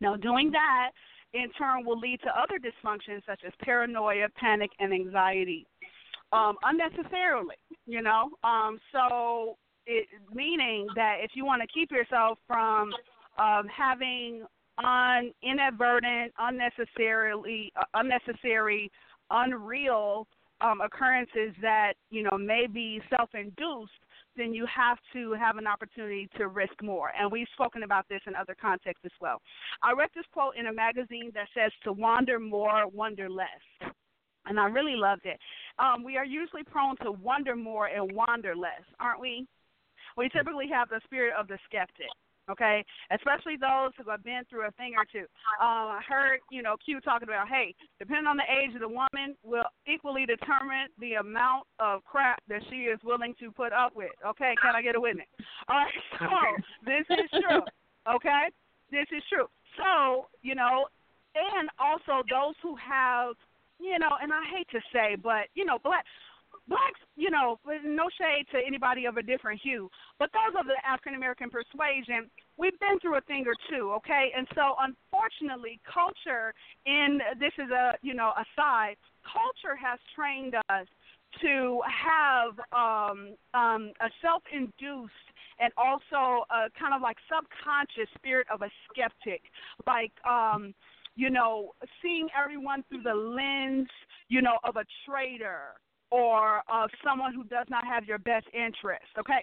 Now, 0.00 0.16
doing 0.16 0.50
that 0.52 0.90
in 1.34 1.50
turn 1.58 1.84
will 1.84 1.98
lead 1.98 2.20
to 2.22 2.30
other 2.30 2.58
dysfunctions 2.58 3.24
such 3.26 3.40
as 3.46 3.52
paranoia, 3.62 4.28
panic, 4.36 4.70
and 4.78 4.92
anxiety. 4.92 5.66
Um, 6.32 6.56
unnecessarily, 6.62 7.56
you 7.86 8.00
know. 8.00 8.30
Um, 8.42 8.78
so 8.90 9.58
it, 9.86 10.06
meaning 10.32 10.86
that 10.94 11.16
if 11.20 11.32
you 11.34 11.44
want 11.44 11.62
to 11.62 11.68
keep 11.68 11.90
yourself 11.90 12.38
from 12.46 12.92
um, 13.38 13.66
having 13.68 14.44
on 14.78 15.32
inadvertent, 15.42 16.32
unnecessarily, 16.38 17.72
uh, 17.76 17.84
unnecessary, 17.94 18.90
unreal 19.30 20.26
um, 20.60 20.80
occurrences 20.80 21.54
that 21.60 21.94
you 22.10 22.22
know 22.22 22.38
may 22.38 22.66
be 22.66 23.00
self-induced, 23.10 23.92
then 24.36 24.54
you 24.54 24.66
have 24.66 24.98
to 25.12 25.32
have 25.32 25.56
an 25.56 25.66
opportunity 25.66 26.28
to 26.36 26.48
risk 26.48 26.74
more. 26.82 27.10
And 27.18 27.30
we've 27.30 27.48
spoken 27.52 27.82
about 27.82 28.08
this 28.08 28.20
in 28.26 28.34
other 28.34 28.56
contexts 28.60 29.04
as 29.04 29.12
well. 29.20 29.40
I 29.82 29.92
read 29.92 30.08
this 30.14 30.24
quote 30.32 30.56
in 30.56 30.66
a 30.66 30.72
magazine 30.72 31.32
that 31.34 31.48
says 31.54 31.72
to 31.84 31.92
wander 31.92 32.38
more, 32.38 32.86
wonder 32.88 33.28
less. 33.28 33.92
And 34.46 34.58
I 34.58 34.66
really 34.66 34.96
loved 34.96 35.24
it. 35.24 35.38
Um, 35.78 36.02
we 36.02 36.16
are 36.16 36.24
usually 36.24 36.64
prone 36.64 36.96
to 37.02 37.12
wonder 37.12 37.54
more 37.54 37.86
and 37.86 38.10
wander 38.12 38.56
less, 38.56 38.82
aren't 38.98 39.20
we? 39.20 39.46
We 40.16 40.28
typically 40.28 40.68
have 40.68 40.88
the 40.88 41.00
spirit 41.04 41.34
of 41.38 41.48
the 41.48 41.58
skeptic 41.66 42.10
okay? 42.50 42.84
Especially 43.10 43.56
those 43.56 43.92
who 43.96 44.10
have 44.10 44.24
been 44.24 44.42
through 44.48 44.66
a 44.66 44.70
thing 44.72 44.94
or 44.96 45.04
two. 45.04 45.26
Uh, 45.60 45.98
I 45.98 46.00
heard, 46.06 46.40
you 46.50 46.62
know, 46.62 46.76
Q 46.82 47.00
talking 47.00 47.28
about, 47.28 47.48
hey, 47.48 47.74
depending 47.98 48.26
on 48.26 48.36
the 48.36 48.48
age 48.48 48.74
of 48.74 48.80
the 48.80 48.88
woman, 48.88 49.36
will 49.42 49.68
equally 49.86 50.26
determine 50.26 50.88
the 50.98 51.14
amount 51.14 51.66
of 51.78 52.04
crap 52.04 52.42
that 52.48 52.62
she 52.70 52.90
is 52.90 52.98
willing 53.04 53.34
to 53.40 53.50
put 53.50 53.72
up 53.72 53.94
with. 53.94 54.12
Okay, 54.26 54.54
can 54.62 54.74
I 54.74 54.82
get 54.82 54.96
a 54.96 55.00
witness? 55.00 55.26
All 55.68 55.76
right, 55.76 55.94
so 56.18 56.28
this 56.84 57.06
is 57.10 57.30
true. 57.30 57.62
Okay, 58.14 58.48
this 58.90 59.06
is 59.16 59.22
true. 59.28 59.46
So, 59.78 60.26
you 60.42 60.54
know, 60.54 60.86
and 61.34 61.70
also 61.78 62.22
those 62.28 62.54
who 62.62 62.76
have, 62.76 63.34
you 63.80 63.98
know, 63.98 64.18
and 64.20 64.32
I 64.32 64.42
hate 64.52 64.68
to 64.70 64.80
say, 64.92 65.16
but 65.16 65.48
you 65.54 65.64
know, 65.64 65.78
black 65.82 66.04
blacks, 66.68 67.00
you 67.16 67.30
know, 67.30 67.58
no 67.84 68.08
shade 68.18 68.46
to 68.52 68.58
anybody 68.64 69.06
of 69.06 69.16
a 69.16 69.22
different 69.22 69.60
hue, 69.62 69.90
but 70.18 70.30
those 70.32 70.58
of 70.58 70.66
the 70.66 70.76
African 70.86 71.14
American 71.14 71.50
persuasion, 71.50 72.30
we've 72.56 72.78
been 72.80 72.98
through 73.00 73.16
a 73.16 73.20
thing 73.22 73.44
or 73.46 73.54
two, 73.70 73.92
okay? 73.92 74.32
And 74.36 74.46
so, 74.54 74.76
unfortunately, 74.78 75.80
culture 75.86 76.54
in 76.86 77.20
this 77.38 77.52
is 77.58 77.70
a 77.70 77.94
you 78.02 78.14
know 78.14 78.32
aside, 78.36 78.96
culture 79.24 79.76
has 79.76 79.98
trained 80.14 80.54
us 80.68 80.86
to 81.40 81.80
have 81.88 82.52
um, 82.72 83.34
um, 83.54 83.92
a 84.00 84.10
self-induced 84.20 85.28
and 85.60 85.72
also 85.78 86.44
a 86.50 86.68
kind 86.78 86.92
of 86.94 87.00
like 87.00 87.16
subconscious 87.28 88.12
spirit 88.16 88.46
of 88.52 88.62
a 88.62 88.70
skeptic, 88.90 89.42
like. 89.86 90.12
Um, 90.28 90.74
you 91.14 91.28
know, 91.28 91.72
seeing 92.00 92.26
everyone 92.32 92.82
through 92.88 93.02
the 93.02 93.12
lens, 93.12 93.86
you 94.28 94.40
know, 94.40 94.56
of 94.64 94.76
a 94.76 94.84
traitor 95.04 95.74
or 96.12 96.60
of 96.68 96.90
someone 97.02 97.32
who 97.32 97.44
does 97.44 97.66
not 97.70 97.86
have 97.86 98.04
your 98.04 98.18
best 98.18 98.44
interest. 98.52 99.08
Okay, 99.18 99.40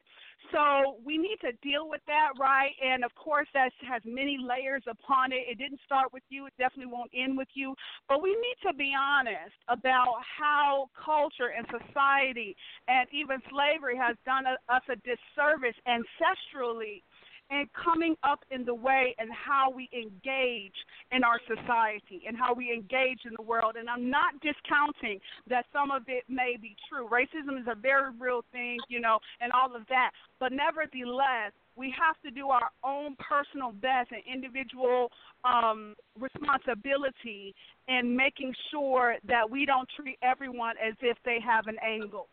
so 0.54 0.98
we 1.04 1.18
need 1.18 1.38
to 1.42 1.52
deal 1.66 1.90
with 1.90 2.02
that, 2.06 2.30
right? 2.40 2.72
And 2.86 3.04
of 3.04 3.10
course, 3.16 3.48
that 3.56 3.72
has 3.90 4.04
many 4.06 4.38
layers 4.38 4.84
upon 4.88 5.32
it. 5.32 5.50
It 5.50 5.58
didn't 5.58 5.80
start 5.84 6.14
with 6.14 6.22
you. 6.30 6.46
It 6.46 6.54
definitely 6.60 6.94
won't 6.94 7.10
end 7.14 7.36
with 7.38 7.50
you. 7.56 7.74
But 8.08 8.22
we 8.22 8.30
need 8.30 8.70
to 8.70 8.74
be 8.74 8.94
honest 8.94 9.58
about 9.68 10.22
how 10.22 10.90
culture 10.94 11.52
and 11.58 11.66
society 11.74 12.56
and 12.88 13.08
even 13.12 13.42
slavery 13.50 13.98
has 13.98 14.16
done 14.26 14.46
us 14.46 14.84
a 14.90 14.96
disservice 15.02 15.76
ancestrally 15.90 17.02
and 17.50 17.68
coming 17.74 18.16
up 18.24 18.40
in 18.52 18.66
the 18.66 18.74
way 18.74 19.16
and 19.18 19.30
how 19.32 19.72
we 19.72 19.90
engage 19.94 20.76
in 21.12 21.24
our 21.24 21.40
society 21.48 22.22
and 22.28 22.38
how 22.38 22.54
we 22.54 22.72
engage 22.72 23.22
in 23.26 23.34
the 23.36 23.42
world. 23.44 23.76
And 23.78 23.90
I'm 23.90 24.10
not 24.10 24.34
discounting 24.42 25.20
that 25.50 25.66
some 25.74 25.92
of 25.92 26.04
it 26.08 26.24
may 26.30 26.58
be 26.62 26.76
true. 26.88 27.08
Racism 27.10 27.60
is 27.60 27.68
a 27.68 27.76
very 27.76 28.12
real 28.20 28.44
thing, 28.52 28.78
you 28.88 29.00
know, 29.00 29.20
and 29.42 29.52
all 29.52 29.76
of 29.76 29.88
that. 29.90 30.12
But 30.40 30.52
nevertheless, 30.52 31.52
we 31.76 31.94
have 31.98 32.20
to 32.24 32.32
do 32.32 32.50
our 32.50 32.70
own 32.84 33.16
personal 33.18 33.72
best 33.72 34.12
and 34.12 34.22
individual 34.32 35.10
um, 35.44 35.96
responsibility 36.20 37.56
in 37.88 38.16
making 38.16 38.54
sure 38.70 39.16
that 39.28 39.50
we 39.50 39.66
don't 39.66 39.88
treat 39.96 40.18
everyone 40.22 40.76
as 40.86 40.94
if 41.02 41.18
they 41.24 41.40
have 41.44 41.68
an 41.68 41.78
angle. 41.84 42.28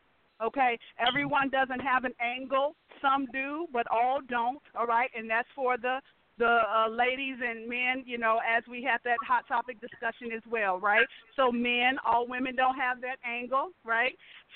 Okay, 0.45 0.79
everyone 0.99 1.49
doesn't 1.49 1.81
have 1.81 2.05
an 2.05 2.13
angle. 2.21 2.75
Some 3.01 3.27
do, 3.33 3.67
but 3.73 3.87
all 3.91 4.21
don't. 4.29 4.61
All 4.79 4.87
right, 4.87 5.11
and 5.17 5.29
that's 5.29 5.49
for 5.55 5.77
the 5.77 6.01
the 6.39 6.45
uh, 6.45 6.89
ladies 6.91 7.37
and 7.43 7.69
men. 7.69 8.05
You 8.07 8.19
know, 8.19 8.41
as 8.47 8.63
we 8.69 8.83
had 8.83 8.99
that 9.05 9.19
hot 9.27 9.47
topic 9.49 9.81
discussion 9.81 10.31
as 10.35 10.43
well, 10.51 10.79
right? 10.79 11.07
So 11.37 11.51
men, 11.51 11.97
all 12.05 12.27
women 12.29 12.57
don't 12.57 12.77
have 12.77 13.01
that 13.01 13.17
angle, 13.25 13.71
right? 13.85 14.13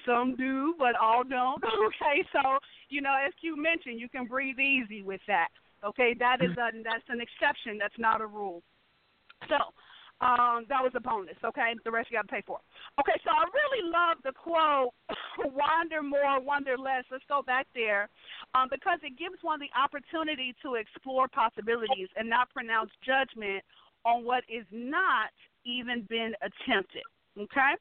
Some 0.07 0.37
do, 0.37 0.75
but 0.79 0.95
all 1.01 1.25
don't. 1.25 1.63
Okay, 1.87 2.25
so 2.33 2.59
you 2.89 3.01
know, 3.01 3.15
as 3.15 3.33
you 3.41 3.61
mentioned, 3.61 3.99
you 4.01 4.09
can 4.09 4.27
breathe 4.27 4.59
easy 4.59 5.03
with 5.03 5.21
that. 5.27 5.49
Okay, 5.85 6.15
that 6.19 6.39
is 6.43 6.51
a 6.53 6.71
that's 6.85 7.09
an 7.09 7.21
exception. 7.21 7.79
That's 7.79 7.99
not 7.99 8.21
a 8.21 8.27
rule. 8.27 8.63
So 9.49 9.57
um, 10.21 10.69
that 10.69 10.85
was 10.85 10.93
a 10.95 11.01
bonus, 11.01 11.37
okay? 11.45 11.73
The 11.85 11.91
rest 11.91 12.11
you 12.11 12.19
got 12.19 12.29
to 12.29 12.33
pay 12.33 12.43
for. 12.47 12.61
Okay, 13.01 13.17
so 13.25 13.31
I 13.33 13.45
really 13.57 13.89
love 13.89 14.19
the 14.23 14.33
quote, 14.33 14.93
wander 15.57 16.03
more, 16.03 16.41
wonder 16.41 16.77
less. 16.77 17.05
Let's 17.11 17.25
go 17.29 17.43
back 17.43 17.67
there 17.75 18.09
um, 18.55 18.69
because 18.71 18.99
it 19.03 19.19
gives 19.19 19.41
one 19.43 19.61
the 19.61 19.73
opportunity 19.73 20.55
to 20.63 20.75
explore 20.75 21.27
possibilities 21.29 22.09
and 22.17 22.29
not 22.29 22.51
pronounce 22.51 22.91
judgment 23.05 23.65
on 24.05 24.25
what 24.25 24.45
is 24.49 24.65
not 24.71 25.33
even 25.65 26.05
been 26.09 26.33
attempted, 26.45 27.05
okay? 27.39 27.73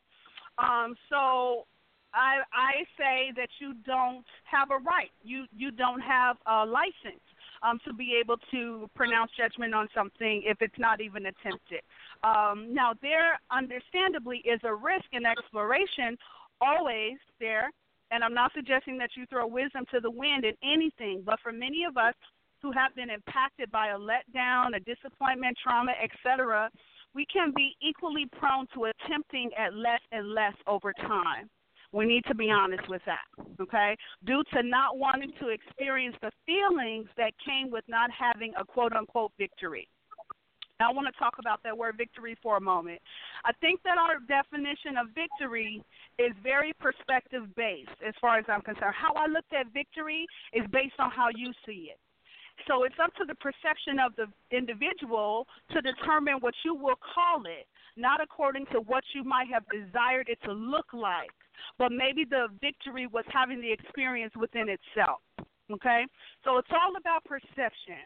Um, 0.57 0.95
so 1.09 1.67
I, 2.13 2.39
I 2.55 2.83
say 2.97 3.31
that 3.35 3.49
you 3.59 3.73
don't 3.85 4.25
have 4.43 4.71
a 4.71 4.79
right. 4.83 5.11
You, 5.23 5.45
you 5.55 5.71
don't 5.71 6.01
have 6.01 6.37
a 6.47 6.65
license 6.65 7.23
um, 7.63 7.79
to 7.85 7.93
be 7.93 8.17
able 8.19 8.37
to 8.51 8.89
pronounce 8.95 9.31
judgment 9.37 9.73
on 9.73 9.87
something 9.93 10.43
if 10.45 10.57
it's 10.61 10.77
not 10.77 11.01
even 11.01 11.25
attempted. 11.27 11.81
Um, 12.23 12.73
now, 12.73 12.93
there 13.01 13.39
understandably 13.51 14.37
is 14.39 14.59
a 14.63 14.73
risk 14.73 15.05
in 15.11 15.25
exploration, 15.25 16.17
always 16.61 17.17
there, 17.39 17.71
and 18.11 18.23
I'm 18.23 18.33
not 18.33 18.51
suggesting 18.55 18.97
that 18.97 19.11
you 19.15 19.25
throw 19.27 19.47
wisdom 19.47 19.85
to 19.91 19.99
the 19.99 20.11
wind 20.11 20.45
in 20.45 20.53
anything, 20.63 21.21
but 21.25 21.39
for 21.41 21.51
many 21.51 21.83
of 21.87 21.97
us 21.97 22.15
who 22.61 22.71
have 22.71 22.93
been 22.95 23.09
impacted 23.09 23.71
by 23.71 23.89
a 23.89 23.97
letdown, 23.97 24.75
a 24.75 24.79
disappointment, 24.79 25.57
trauma, 25.61 25.93
etc., 26.03 26.69
we 27.15 27.25
can 27.25 27.51
be 27.55 27.75
equally 27.81 28.27
prone 28.37 28.67
to 28.73 28.91
attempting 28.91 29.49
at 29.57 29.73
less 29.73 30.01
and 30.11 30.29
less 30.29 30.53
over 30.67 30.93
time. 30.93 31.49
We 31.91 32.05
need 32.05 32.23
to 32.27 32.35
be 32.35 32.51
honest 32.51 32.87
with 32.87 33.01
that, 33.05 33.25
okay? 33.59 33.97
Due 34.25 34.43
to 34.53 34.63
not 34.63 34.97
wanting 34.97 35.31
to 35.39 35.49
experience 35.49 36.15
the 36.21 36.31
feelings 36.45 37.07
that 37.17 37.33
came 37.43 37.71
with 37.71 37.83
not 37.87 38.11
having 38.11 38.53
a 38.59 38.65
quote 38.65 38.93
unquote 38.93 39.31
victory. 39.39 39.87
Now, 40.79 40.91
I 40.91 40.93
want 40.93 41.07
to 41.13 41.19
talk 41.19 41.35
about 41.39 41.61
that 41.63 41.77
word 41.77 41.95
victory 41.97 42.37
for 42.41 42.55
a 42.55 42.61
moment. 42.61 43.01
I 43.43 43.51
think 43.59 43.81
that 43.83 43.97
our 43.97 44.19
definition 44.29 44.95
of 44.95 45.07
victory 45.11 45.83
is 46.17 46.31
very 46.41 46.71
perspective 46.79 47.43
based, 47.57 47.99
as 48.07 48.13
far 48.21 48.37
as 48.37 48.45
I'm 48.47 48.61
concerned. 48.61 48.95
How 48.95 49.11
I 49.13 49.27
looked 49.27 49.51
at 49.51 49.73
victory 49.73 50.25
is 50.53 50.63
based 50.71 50.95
on 50.99 51.11
how 51.11 51.27
you 51.35 51.51
see 51.65 51.91
it. 51.91 51.99
So 52.67 52.83
it's 52.83 52.95
up 53.03 53.13
to 53.15 53.25
the 53.25 53.35
perception 53.35 53.99
of 53.99 54.15
the 54.15 54.27
individual 54.55 55.47
to 55.71 55.81
determine 55.81 56.35
what 56.39 56.53
you 56.63 56.75
will 56.75 56.99
call 57.15 57.43
it, 57.43 57.67
not 57.97 58.21
according 58.21 58.65
to 58.71 58.79
what 58.79 59.03
you 59.13 59.23
might 59.23 59.47
have 59.51 59.63
desired 59.67 60.29
it 60.29 60.39
to 60.45 60.53
look 60.53 60.93
like, 60.93 61.31
but 61.77 61.91
maybe 61.91 62.25
the 62.25 62.47
victory 62.61 63.07
was 63.07 63.25
having 63.29 63.61
the 63.61 63.71
experience 63.71 64.33
within 64.35 64.67
itself. 64.69 65.19
Okay? 65.71 66.05
So 66.43 66.57
it's 66.57 66.71
all 66.71 66.95
about 66.97 67.23
perception. 67.25 68.01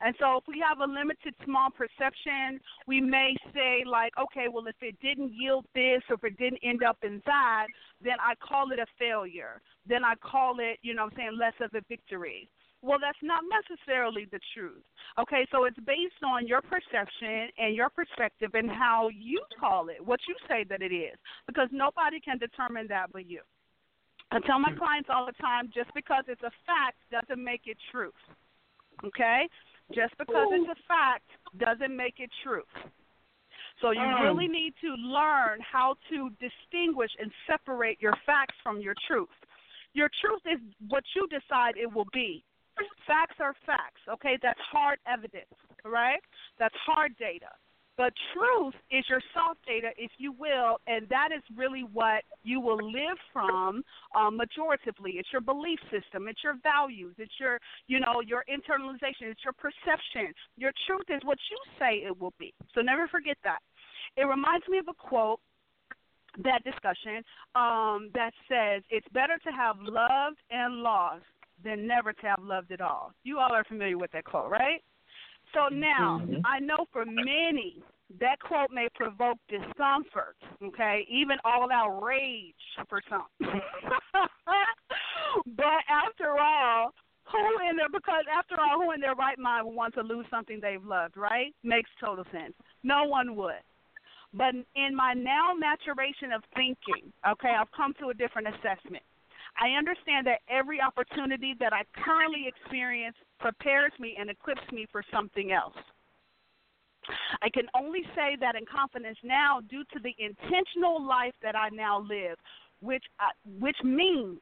And 0.00 0.14
so 0.20 0.36
if 0.36 0.44
we 0.46 0.62
have 0.66 0.78
a 0.78 0.90
limited 0.90 1.34
small 1.44 1.70
perception, 1.70 2.60
we 2.86 3.00
may 3.00 3.34
say 3.52 3.82
like, 3.84 4.12
okay, 4.20 4.46
well 4.52 4.66
if 4.66 4.76
it 4.80 4.96
didn't 5.00 5.32
yield 5.34 5.64
this 5.74 6.02
or 6.08 6.14
if 6.14 6.24
it 6.24 6.38
didn't 6.38 6.60
end 6.62 6.82
up 6.84 6.98
in 7.02 7.20
that, 7.26 7.66
then 8.02 8.14
I 8.20 8.34
call 8.36 8.70
it 8.70 8.78
a 8.78 8.86
failure. 8.98 9.60
Then 9.88 10.04
I 10.04 10.14
call 10.16 10.56
it, 10.60 10.78
you 10.82 10.94
know 10.94 11.04
I'm 11.04 11.10
saying, 11.16 11.36
less 11.38 11.54
of 11.60 11.74
a 11.74 11.82
victory. 11.88 12.48
Well, 12.80 12.98
that's 13.00 13.18
not 13.22 13.42
necessarily 13.50 14.26
the 14.30 14.38
truth. 14.54 14.84
Okay, 15.18 15.46
so 15.50 15.64
it's 15.64 15.78
based 15.80 16.22
on 16.24 16.46
your 16.46 16.62
perception 16.62 17.48
and 17.58 17.74
your 17.74 17.90
perspective 17.90 18.50
and 18.54 18.70
how 18.70 19.08
you 19.12 19.42
call 19.58 19.88
it, 19.88 20.04
what 20.04 20.20
you 20.28 20.34
say 20.48 20.64
that 20.68 20.80
it 20.80 20.94
is, 20.94 21.16
because 21.46 21.68
nobody 21.72 22.20
can 22.20 22.38
determine 22.38 22.86
that 22.88 23.10
but 23.12 23.26
you. 23.26 23.40
I 24.30 24.38
tell 24.40 24.58
my 24.58 24.70
clients 24.72 25.08
all 25.12 25.26
the 25.26 25.32
time 25.32 25.70
just 25.74 25.92
because 25.94 26.24
it's 26.28 26.42
a 26.42 26.52
fact 26.66 26.96
doesn't 27.10 27.42
make 27.42 27.62
it 27.66 27.78
truth. 27.90 28.12
Okay? 29.04 29.48
Just 29.94 30.16
because 30.18 30.48
it's 30.52 30.68
a 30.68 30.82
fact 30.86 31.24
doesn't 31.56 31.96
make 31.96 32.20
it 32.20 32.30
truth. 32.42 32.68
So 33.80 33.90
you 33.90 34.00
Mm. 34.00 34.20
really 34.20 34.48
need 34.48 34.76
to 34.82 34.94
learn 34.96 35.60
how 35.60 35.96
to 36.10 36.30
distinguish 36.38 37.14
and 37.18 37.32
separate 37.46 38.00
your 38.02 38.14
facts 38.26 38.56
from 38.62 38.80
your 38.80 38.94
truth. 39.06 39.34
Your 39.94 40.10
truth 40.20 40.44
is 40.46 40.60
what 40.88 41.04
you 41.14 41.26
decide 41.28 41.76
it 41.76 41.90
will 41.90 42.08
be. 42.12 42.44
Facts 43.06 43.36
are 43.40 43.54
facts, 43.66 44.00
okay? 44.08 44.38
That's 44.42 44.60
hard 44.70 44.98
evidence, 45.06 45.54
right? 45.84 46.20
That's 46.58 46.74
hard 46.86 47.16
data. 47.18 47.48
But 47.98 48.12
truth 48.32 48.74
is 48.92 49.04
your 49.10 49.20
soft 49.34 49.58
data, 49.66 49.88
if 49.98 50.12
you 50.18 50.30
will, 50.30 50.78
and 50.86 51.08
that 51.08 51.30
is 51.36 51.42
really 51.56 51.82
what 51.82 52.22
you 52.44 52.60
will 52.60 52.78
live 52.78 53.18
from 53.32 53.82
um, 54.14 54.38
majoritively. 54.38 55.18
It's 55.18 55.28
your 55.32 55.40
belief 55.40 55.80
system, 55.90 56.28
it's 56.28 56.38
your 56.44 56.54
values, 56.62 57.16
it's 57.18 57.32
your, 57.40 57.58
you 57.88 57.98
know, 57.98 58.22
your 58.24 58.44
internalization, 58.48 59.26
it's 59.34 59.42
your 59.42 59.52
perception. 59.52 60.32
Your 60.56 60.70
truth 60.86 61.10
is 61.10 61.20
what 61.24 61.38
you 61.50 61.58
say 61.80 62.06
it 62.06 62.16
will 62.20 62.34
be. 62.38 62.54
So 62.72 62.82
never 62.82 63.08
forget 63.08 63.36
that. 63.42 63.58
It 64.16 64.24
reminds 64.24 64.68
me 64.68 64.78
of 64.78 64.86
a 64.86 64.94
quote 64.94 65.40
that 66.44 66.62
discussion 66.62 67.24
um, 67.56 68.10
that 68.14 68.30
says 68.48 68.84
it's 68.90 69.08
better 69.12 69.38
to 69.42 69.50
have 69.50 69.74
loved 69.80 70.38
and 70.52 70.82
lost 70.86 71.24
than 71.64 71.86
never 71.86 72.12
to 72.12 72.26
have 72.26 72.42
loved 72.42 72.72
at 72.72 72.80
all. 72.80 73.12
You 73.24 73.38
all 73.38 73.52
are 73.52 73.64
familiar 73.64 73.98
with 73.98 74.12
that 74.12 74.24
quote, 74.24 74.50
right? 74.50 74.82
So 75.54 75.68
now, 75.68 76.20
Mhm. 76.20 76.42
I 76.44 76.60
know 76.60 76.86
for 76.92 77.04
many, 77.04 77.82
that 78.20 78.38
quote 78.40 78.70
may 78.70 78.88
provoke 78.94 79.38
discomfort, 79.48 80.36
okay, 80.62 81.06
even 81.08 81.38
all 81.44 81.70
out 81.70 82.02
rage 82.02 82.54
for 82.88 83.00
some. 83.08 83.26
but 85.46 85.84
after 85.88 86.38
all, 86.38 86.94
who 87.24 87.58
in 87.68 87.76
their 87.76 87.88
because 87.90 88.24
after 88.32 88.60
all, 88.60 88.80
who 88.82 88.92
in 88.92 89.00
their 89.00 89.14
right 89.14 89.38
mind 89.38 89.66
would 89.66 89.74
want 89.74 89.94
to 89.94 90.02
lose 90.02 90.26
something 90.30 90.60
they've 90.60 90.84
loved, 90.84 91.16
right? 91.16 91.54
Makes 91.62 91.90
total 92.00 92.24
sense. 92.32 92.54
No 92.82 93.04
one 93.04 93.36
would. 93.36 93.62
But 94.32 94.54
in 94.74 94.94
my 94.94 95.14
now 95.14 95.54
maturation 95.54 96.32
of 96.32 96.42
thinking, 96.54 97.12
okay, 97.26 97.54
I've 97.58 97.70
come 97.72 97.94
to 98.00 98.08
a 98.08 98.14
different 98.14 98.48
assessment. 98.48 99.02
I 99.58 99.70
understand 99.76 100.26
that 100.26 100.40
every 100.48 100.80
opportunity 100.80 101.54
that 101.58 101.72
I 101.72 101.82
currently 102.04 102.46
experience 102.46 103.16
prepares 103.40 103.92
me 103.98 104.16
and 104.18 104.30
equips 104.30 104.62
me 104.72 104.86
for 104.90 105.02
something 105.12 105.52
else. 105.52 105.74
I 107.42 107.48
can 107.50 107.66
only 107.74 108.02
say 108.14 108.36
that 108.40 108.54
in 108.54 108.64
confidence 108.66 109.18
now 109.24 109.60
due 109.68 109.84
to 109.92 109.98
the 110.00 110.14
intentional 110.18 111.04
life 111.04 111.32
that 111.42 111.56
I 111.56 111.70
now 111.70 112.00
live, 112.00 112.36
which 112.80 113.04
uh, 113.18 113.32
which 113.58 113.76
means 113.82 114.40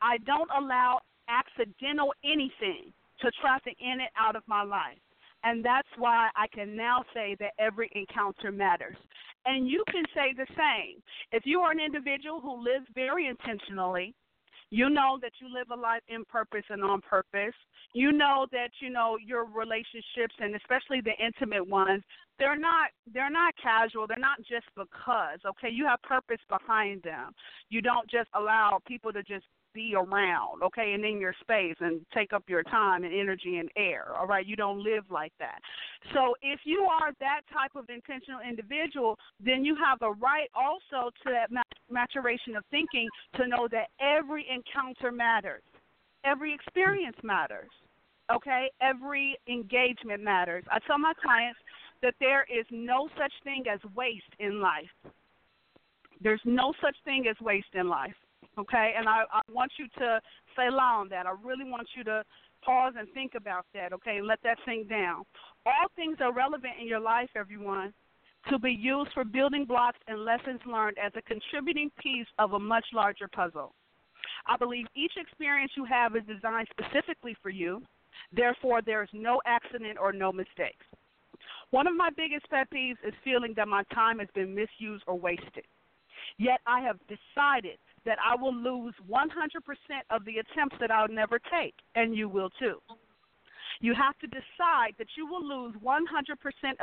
I 0.00 0.18
don't 0.18 0.50
allow 0.56 1.00
accidental 1.28 2.12
anything 2.24 2.92
to 3.20 3.30
try 3.40 3.58
to 3.60 3.70
in 3.70 4.00
and 4.00 4.10
out 4.18 4.36
of 4.36 4.42
my 4.46 4.62
life. 4.62 4.98
And 5.44 5.64
that's 5.64 5.88
why 5.98 6.28
I 6.36 6.46
can 6.54 6.76
now 6.76 7.04
say 7.14 7.36
that 7.40 7.52
every 7.58 7.90
encounter 7.94 8.52
matters. 8.52 8.96
And 9.44 9.68
you 9.68 9.82
can 9.90 10.04
say 10.14 10.34
the 10.36 10.46
same. 10.50 11.02
If 11.32 11.42
you 11.46 11.60
are 11.60 11.72
an 11.72 11.80
individual 11.80 12.40
who 12.40 12.62
lives 12.62 12.86
very 12.94 13.26
intentionally, 13.26 14.14
you 14.72 14.88
know 14.88 15.18
that 15.20 15.32
you 15.38 15.52
live 15.52 15.66
a 15.70 15.78
life 15.78 16.00
in 16.08 16.24
purpose 16.24 16.64
and 16.70 16.82
on 16.82 17.02
purpose. 17.02 17.54
You 17.92 18.10
know 18.10 18.46
that 18.52 18.70
you 18.80 18.88
know 18.88 19.18
your 19.22 19.44
relationships 19.44 20.34
and 20.40 20.56
especially 20.56 21.02
the 21.02 21.12
intimate 21.22 21.68
ones, 21.68 22.02
they're 22.38 22.58
not 22.58 22.88
they're 23.12 23.30
not 23.30 23.52
casual. 23.62 24.06
They're 24.06 24.16
not 24.16 24.38
just 24.38 24.64
because. 24.74 25.40
Okay, 25.44 25.68
you 25.70 25.84
have 25.84 26.00
purpose 26.00 26.40
behind 26.48 27.02
them. 27.02 27.32
You 27.68 27.82
don't 27.82 28.08
just 28.10 28.30
allow 28.34 28.78
people 28.88 29.12
to 29.12 29.22
just 29.22 29.44
be 29.74 29.94
around, 29.94 30.62
okay, 30.62 30.92
and 30.94 31.04
in 31.04 31.20
your 31.20 31.34
space 31.40 31.76
and 31.80 32.00
take 32.14 32.32
up 32.32 32.44
your 32.48 32.62
time 32.62 33.04
and 33.04 33.14
energy 33.14 33.58
and 33.58 33.70
air. 33.76 34.06
All 34.16 34.26
right, 34.26 34.46
you 34.46 34.56
don't 34.56 34.82
live 34.82 35.04
like 35.10 35.32
that. 35.38 35.60
So 36.14 36.34
if 36.42 36.60
you 36.64 36.82
are 36.82 37.12
that 37.20 37.42
type 37.52 37.72
of 37.76 37.88
intentional 37.88 38.40
individual, 38.46 39.18
then 39.44 39.64
you 39.64 39.76
have 39.76 40.02
a 40.02 40.12
right 40.12 40.48
also 40.54 41.10
to 41.24 41.32
that 41.32 41.50
maturation 41.90 42.56
of 42.56 42.64
thinking 42.70 43.08
to 43.36 43.46
know 43.46 43.68
that 43.70 43.88
every 44.00 44.46
encounter 44.52 45.12
matters, 45.12 45.62
every 46.24 46.54
experience 46.54 47.16
matters. 47.22 47.70
Okay, 48.32 48.70
every 48.80 49.36
engagement 49.48 50.22
matters. 50.22 50.64
I 50.70 50.78
tell 50.86 50.98
my 50.98 51.12
clients 51.22 51.58
that 52.02 52.14
there 52.20 52.46
is 52.52 52.64
no 52.70 53.08
such 53.18 53.32
thing 53.44 53.64
as 53.70 53.80
waste 53.94 54.22
in 54.38 54.60
life. 54.60 55.12
There's 56.20 56.40
no 56.44 56.72
such 56.80 56.96
thing 57.04 57.26
as 57.28 57.36
waste 57.40 57.74
in 57.74 57.88
life 57.88 58.14
okay? 58.58 58.94
And 58.96 59.08
I, 59.08 59.24
I 59.32 59.40
want 59.50 59.72
you 59.78 59.86
to 59.98 60.20
say 60.56 60.64
on 60.64 61.08
that. 61.08 61.26
I 61.26 61.32
really 61.42 61.64
want 61.64 61.88
you 61.96 62.04
to 62.04 62.22
pause 62.64 62.94
and 62.98 63.08
think 63.12 63.32
about 63.36 63.66
that, 63.74 63.92
okay? 63.92 64.20
Let 64.22 64.38
that 64.44 64.58
sink 64.66 64.88
down. 64.88 65.24
All 65.66 65.88
things 65.96 66.18
are 66.20 66.32
relevant 66.32 66.74
in 66.80 66.86
your 66.86 67.00
life, 67.00 67.30
everyone, 67.36 67.92
to 68.50 68.58
be 68.58 68.72
used 68.72 69.10
for 69.12 69.24
building 69.24 69.64
blocks 69.64 69.98
and 70.08 70.24
lessons 70.24 70.60
learned 70.66 70.96
as 71.04 71.12
a 71.16 71.22
contributing 71.22 71.90
piece 72.00 72.26
of 72.38 72.52
a 72.52 72.58
much 72.58 72.84
larger 72.92 73.28
puzzle. 73.28 73.72
I 74.46 74.56
believe 74.56 74.86
each 74.96 75.12
experience 75.16 75.72
you 75.76 75.84
have 75.84 76.16
is 76.16 76.22
designed 76.26 76.68
specifically 76.70 77.36
for 77.42 77.50
you. 77.50 77.82
Therefore, 78.32 78.82
there 78.82 79.02
is 79.02 79.08
no 79.12 79.40
accident 79.46 79.98
or 80.00 80.12
no 80.12 80.32
mistakes. 80.32 80.84
One 81.70 81.86
of 81.86 81.96
my 81.96 82.10
biggest 82.16 82.48
pet 82.50 82.68
peeves 82.70 82.98
is 83.06 83.14
feeling 83.24 83.54
that 83.56 83.68
my 83.68 83.82
time 83.94 84.18
has 84.18 84.28
been 84.34 84.54
misused 84.54 85.04
or 85.06 85.18
wasted. 85.18 85.64
Yet 86.38 86.60
I 86.66 86.80
have 86.80 86.98
decided 87.08 87.78
that 88.04 88.18
I 88.18 88.34
will 88.40 88.54
lose 88.54 88.94
100% 89.08 89.28
of 90.10 90.24
the 90.24 90.38
attempts 90.38 90.76
that 90.80 90.90
I'll 90.90 91.08
never 91.08 91.38
take, 91.38 91.74
and 91.94 92.14
you 92.16 92.28
will 92.28 92.50
too. 92.58 92.78
You 93.80 93.94
have 93.94 94.18
to 94.18 94.26
decide 94.26 94.94
that 94.98 95.08
you 95.16 95.26
will 95.26 95.42
lose 95.42 95.74
100% 95.82 96.06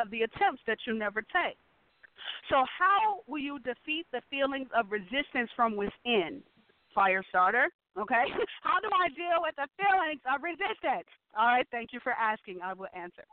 of 0.01 0.11
the 0.11 0.23
attempts 0.23 0.61
that 0.67 0.79
you 0.85 0.93
never 0.93 1.21
take. 1.21 1.57
So, 2.49 2.65
how 2.67 3.23
will 3.27 3.39
you 3.39 3.59
defeat 3.59 4.05
the 4.11 4.21
feelings 4.29 4.67
of 4.75 4.91
resistance 4.91 5.49
from 5.55 5.75
within? 5.75 6.43
Fire 6.93 7.23
starter, 7.29 7.69
okay? 7.97 8.25
How 8.65 8.81
do 8.81 8.89
I 8.89 9.07
deal 9.13 9.39
with 9.39 9.55
the 9.55 9.69
feelings 9.77 10.19
of 10.27 10.41
resistance? 10.43 11.07
All 11.37 11.47
right, 11.47 11.67
thank 11.71 11.93
you 11.93 11.99
for 12.01 12.11
asking. 12.11 12.59
I 12.63 12.73
will 12.73 12.91
answer. 12.97 13.23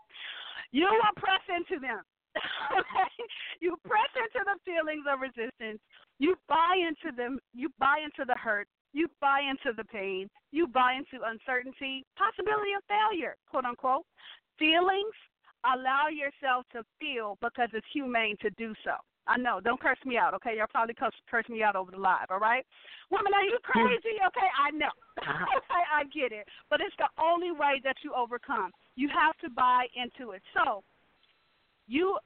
You 0.71 0.87
will 0.87 1.17
press 1.17 1.43
into 1.49 1.81
them. 1.81 2.05
okay? 2.79 3.11
You 3.61 3.77
press 3.83 4.13
into 4.15 4.45
the 4.45 4.61
feelings 4.63 5.09
of 5.09 5.25
resistance. 5.25 5.81
You 6.18 6.36
buy 6.48 6.76
into 6.76 7.14
them. 7.16 7.38
You 7.55 7.70
buy 7.78 7.98
into 8.05 8.24
the 8.26 8.38
hurt. 8.38 8.68
You 8.93 9.09
buy 9.20 9.40
into 9.40 9.76
the 9.76 9.84
pain. 9.84 10.28
You 10.52 10.66
buy 10.66 10.94
into 10.94 11.24
uncertainty, 11.24 12.05
possibility 12.16 12.72
of 12.72 12.82
failure, 12.88 13.36
quote 13.51 13.64
unquote. 13.66 14.06
Feelings, 14.59 15.12
allow 15.64 16.09
yourself 16.09 16.64
to 16.72 16.82
feel 16.98 17.36
because 17.43 17.68
it's 17.74 17.86
humane 17.93 18.36
to 18.40 18.51
do 18.56 18.74
so. 18.84 18.97
I 19.28 19.36
know. 19.36 19.60
Don't 19.60 19.80
curse 19.80 19.98
me 20.06 20.16
out, 20.16 20.34
okay? 20.34 20.56
Y'all 20.56 20.70
probably 20.70 20.94
curse, 20.94 21.12
curse 21.28 21.48
me 21.48 21.62
out 21.62 21.74
over 21.74 21.90
the 21.90 21.98
live, 21.98 22.30
all 22.30 22.38
right? 22.38 22.64
Woman, 23.10 23.34
are 23.34 23.44
you 23.44 23.59
crazy? 23.62 24.16
Okay, 24.26 24.48
I 24.59 24.70
know. 24.70 24.90
okay, 25.18 25.82
I 25.93 26.05
get 26.14 26.32
it. 26.32 26.47
But 26.70 26.80
it's 26.80 26.94
the 26.98 27.09
only 27.22 27.51
way 27.51 27.80
that 27.84 27.97
you 28.02 28.12
overcome. 28.14 28.70
You 28.94 29.09
have 29.09 29.36
to 29.38 29.51
buy 29.51 29.86
into 29.94 30.32
it. 30.32 30.43
So, 30.55 30.82
you 31.86 32.18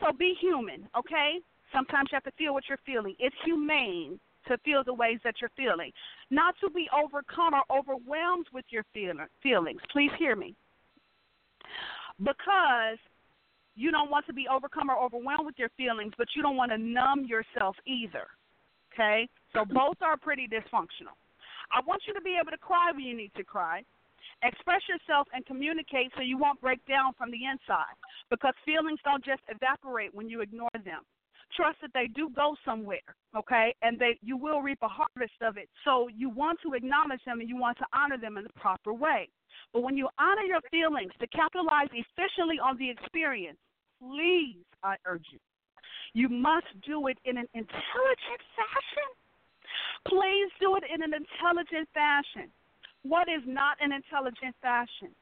so 0.00 0.12
be 0.12 0.34
human, 0.40 0.88
okay? 0.96 1.38
Sometimes 1.72 2.08
you 2.10 2.16
have 2.16 2.24
to 2.24 2.32
feel 2.38 2.54
what 2.54 2.64
you're 2.68 2.78
feeling. 2.84 3.14
It's 3.18 3.36
humane 3.44 4.18
to 4.46 4.58
feel 4.58 4.82
the 4.84 4.94
ways 4.94 5.18
that 5.24 5.34
you're 5.40 5.50
feeling, 5.56 5.92
not 6.30 6.54
to 6.60 6.70
be 6.70 6.88
overcome 6.96 7.54
or 7.54 7.78
overwhelmed 7.78 8.46
with 8.52 8.64
your 8.70 8.84
feelings. 8.92 9.80
Please 9.92 10.10
hear 10.18 10.34
me. 10.36 10.54
Because 12.18 12.98
you 13.76 13.90
don't 13.90 14.10
want 14.10 14.26
to 14.26 14.32
be 14.32 14.46
overcome 14.48 14.90
or 14.90 14.98
overwhelmed 14.98 15.46
with 15.46 15.58
your 15.58 15.70
feelings, 15.76 16.12
but 16.18 16.28
you 16.34 16.42
don't 16.42 16.56
want 16.56 16.72
to 16.72 16.78
numb 16.78 17.26
yourself 17.26 17.76
either. 17.86 18.26
Okay? 18.92 19.28
So 19.52 19.64
both 19.64 19.96
are 20.02 20.16
pretty 20.16 20.48
dysfunctional. 20.48 21.14
I 21.70 21.80
want 21.86 22.02
you 22.06 22.14
to 22.14 22.20
be 22.20 22.36
able 22.40 22.50
to 22.50 22.58
cry 22.58 22.90
when 22.92 23.04
you 23.04 23.16
need 23.16 23.32
to 23.36 23.44
cry. 23.44 23.84
Express 24.42 24.80
yourself 24.88 25.28
and 25.34 25.44
communicate 25.46 26.10
so 26.16 26.22
you 26.22 26.38
won't 26.38 26.60
break 26.60 26.84
down 26.86 27.12
from 27.18 27.30
the 27.30 27.44
inside 27.44 27.94
because 28.30 28.54
feelings 28.64 28.98
don't 29.04 29.24
just 29.24 29.42
evaporate 29.48 30.14
when 30.14 30.28
you 30.28 30.40
ignore 30.40 30.70
them. 30.84 31.02
Trust 31.56 31.78
that 31.82 31.90
they 31.94 32.06
do 32.08 32.30
go 32.34 32.54
somewhere, 32.64 33.08
okay? 33.36 33.74
And 33.82 33.98
they 33.98 34.18
you 34.22 34.36
will 34.36 34.60
reap 34.60 34.78
a 34.82 34.88
harvest 34.88 35.40
of 35.42 35.56
it. 35.56 35.68
So 35.84 36.08
you 36.08 36.28
want 36.28 36.60
to 36.62 36.74
acknowledge 36.74 37.20
them 37.24 37.40
and 37.40 37.48
you 37.48 37.56
want 37.56 37.78
to 37.78 37.86
honor 37.92 38.18
them 38.18 38.36
in 38.36 38.44
the 38.44 38.52
proper 38.60 38.92
way. 38.92 39.28
But 39.72 39.82
when 39.82 39.96
you 39.96 40.08
honor 40.18 40.42
your 40.42 40.60
feelings 40.70 41.12
to 41.20 41.26
capitalize 41.28 41.88
efficiently 41.92 42.58
on 42.62 42.76
the 42.78 42.90
experience, 42.90 43.58
please, 44.00 44.64
I 44.82 44.96
urge 45.06 45.24
you, 45.32 45.38
you 46.14 46.28
must 46.28 46.66
do 46.86 47.06
it 47.08 47.18
in 47.24 47.36
an 47.36 47.48
intelligent 47.54 48.42
fashion. 48.54 49.08
Please 50.06 50.50
do 50.60 50.76
it 50.76 50.84
in 50.92 51.02
an 51.02 51.12
intelligent 51.12 51.88
fashion. 51.92 52.50
What 53.02 53.28
is 53.28 53.42
not 53.46 53.76
an 53.80 53.92
intelligent 53.92 54.54
fashion? 54.60 55.14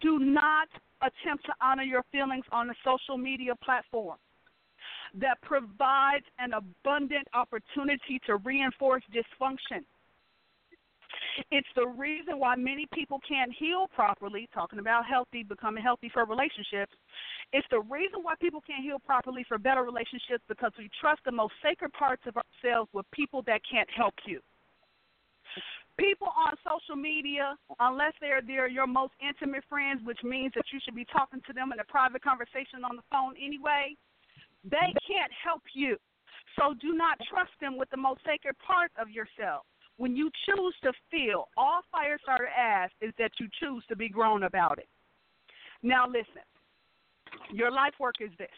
Do 0.00 0.18
not 0.18 0.68
attempt 1.02 1.46
to 1.46 1.52
honor 1.60 1.82
your 1.82 2.04
feelings 2.12 2.44
on 2.52 2.70
a 2.70 2.74
social 2.84 3.16
media 3.16 3.54
platform 3.56 4.18
that 5.14 5.40
provides 5.42 6.24
an 6.38 6.52
abundant 6.52 7.26
opportunity 7.34 8.20
to 8.26 8.36
reinforce 8.36 9.02
dysfunction. 9.12 9.84
It's 11.50 11.68
the 11.74 11.86
reason 11.86 12.38
why 12.38 12.54
many 12.56 12.86
people 12.92 13.20
can't 13.26 13.52
heal 13.52 13.86
properly, 13.94 14.48
talking 14.54 14.78
about 14.78 15.06
healthy, 15.06 15.42
becoming 15.42 15.82
healthy 15.82 16.10
for 16.12 16.24
relationships. 16.24 16.92
It's 17.52 17.66
the 17.70 17.80
reason 17.80 18.22
why 18.22 18.34
people 18.40 18.62
can't 18.64 18.82
heal 18.82 18.98
properly 18.98 19.44
for 19.48 19.58
better 19.58 19.82
relationships 19.82 20.44
because 20.48 20.72
we 20.78 20.88
trust 21.00 21.20
the 21.24 21.32
most 21.32 21.54
sacred 21.62 21.92
parts 21.92 22.22
of 22.26 22.36
ourselves 22.36 22.90
with 22.92 23.06
people 23.10 23.42
that 23.46 23.60
can't 23.68 23.88
help 23.90 24.14
you. 24.26 24.40
People 25.98 26.28
on 26.28 26.54
social 26.62 26.96
media, 26.96 27.56
unless 27.80 28.12
they're 28.20 28.40
they're 28.40 28.68
your 28.68 28.86
most 28.86 29.12
intimate 29.20 29.64
friends, 29.68 30.00
which 30.04 30.22
means 30.22 30.52
that 30.54 30.64
you 30.72 30.78
should 30.84 30.94
be 30.94 31.04
talking 31.04 31.42
to 31.46 31.52
them 31.52 31.72
in 31.72 31.80
a 31.80 31.84
private 31.84 32.22
conversation 32.22 32.84
on 32.88 32.96
the 32.96 33.02
phone 33.10 33.34
anyway, 33.36 33.96
they 34.64 34.92
can't 35.06 35.32
help 35.44 35.62
you. 35.74 35.96
So 36.58 36.74
do 36.80 36.94
not 36.94 37.18
trust 37.28 37.52
them 37.60 37.76
with 37.76 37.88
the 37.90 37.96
most 37.96 38.20
sacred 38.24 38.56
part 38.58 38.90
of 39.00 39.08
yourself. 39.10 39.64
When 39.96 40.16
you 40.16 40.30
choose 40.46 40.74
to 40.82 40.92
feel, 41.10 41.48
all 41.56 41.80
Firestarter 41.94 42.48
asks 42.56 42.96
is 43.00 43.12
that 43.18 43.32
you 43.38 43.48
choose 43.60 43.84
to 43.88 43.96
be 43.96 44.08
grown 44.08 44.44
about 44.44 44.78
it. 44.78 44.88
Now 45.82 46.06
listen, 46.06 46.44
your 47.52 47.70
life 47.70 47.94
work 48.00 48.16
is 48.20 48.30
this. 48.38 48.48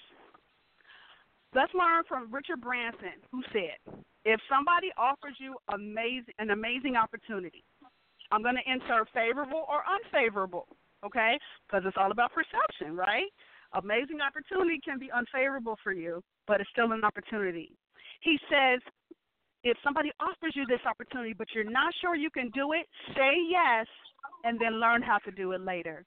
Let's 1.55 1.73
learn 1.75 2.05
from 2.09 2.33
Richard 2.33 2.61
Branson, 2.61 3.21
who 3.31 3.43
said, 3.53 3.77
"If 4.25 4.41
somebody 4.49 4.91
offers 4.97 5.35
you 5.39 5.57
amazing 5.73 6.33
an 6.39 6.51
amazing 6.51 6.97
opportunity, 6.97 7.65
I'm 8.31 8.43
going 8.43 8.57
to 8.57 8.71
insert 8.71 9.11
favorable 9.11 9.67
or 9.69 9.85
unfavorable, 9.87 10.67
okay? 11.05 11.39
Because 11.67 11.85
it's 11.87 11.97
all 11.99 12.11
about 12.11 12.33
perception, 12.33 12.97
right? 12.97 13.31
Amazing 13.75 14.21
opportunity 14.21 14.79
can 14.85 14.99
be 14.99 15.11
unfavorable 15.11 15.79
for 15.83 15.93
you, 15.93 16.23
but 16.47 16.61
it's 16.61 16.71
still 16.71 16.93
an 16.93 17.05
opportunity. 17.05 17.73
He 18.21 18.39
says, 18.51 18.81
if 19.65 19.77
somebody 19.83 20.11
offers 20.21 20.53
you 20.55 20.67
this 20.67 20.81
opportunity, 20.89 21.33
but 21.33 21.49
you're 21.55 21.65
not 21.65 21.95
sure 22.01 22.15
you 22.15 22.31
can 22.31 22.51
do 22.51 22.73
it, 22.73 22.87
say 23.17 23.33
yes 23.49 23.87
and 24.45 24.59
then 24.61 24.81
learn 24.81 25.03
how 25.03 25.19
to 25.19 25.31
do 25.31 25.53
it 25.53 25.61
later. 25.61 26.05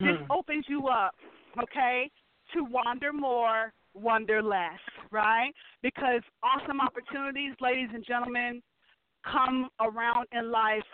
This 0.00 0.16
Hmm. 0.18 0.30
opens 0.30 0.68
you 0.68 0.88
up, 0.88 1.14
okay, 1.62 2.10
to 2.52 2.64
wander 2.64 3.12
more, 3.12 3.72
wonder 3.94 4.42
less, 4.42 4.78
right? 5.10 5.52
Because 5.82 6.22
awesome 6.42 6.80
opportunities, 6.80 7.54
ladies 7.60 7.88
and 7.92 8.04
gentlemen, 8.04 8.62
come 9.24 9.70
around 9.80 10.28
in 10.32 10.50
life, 10.50 10.86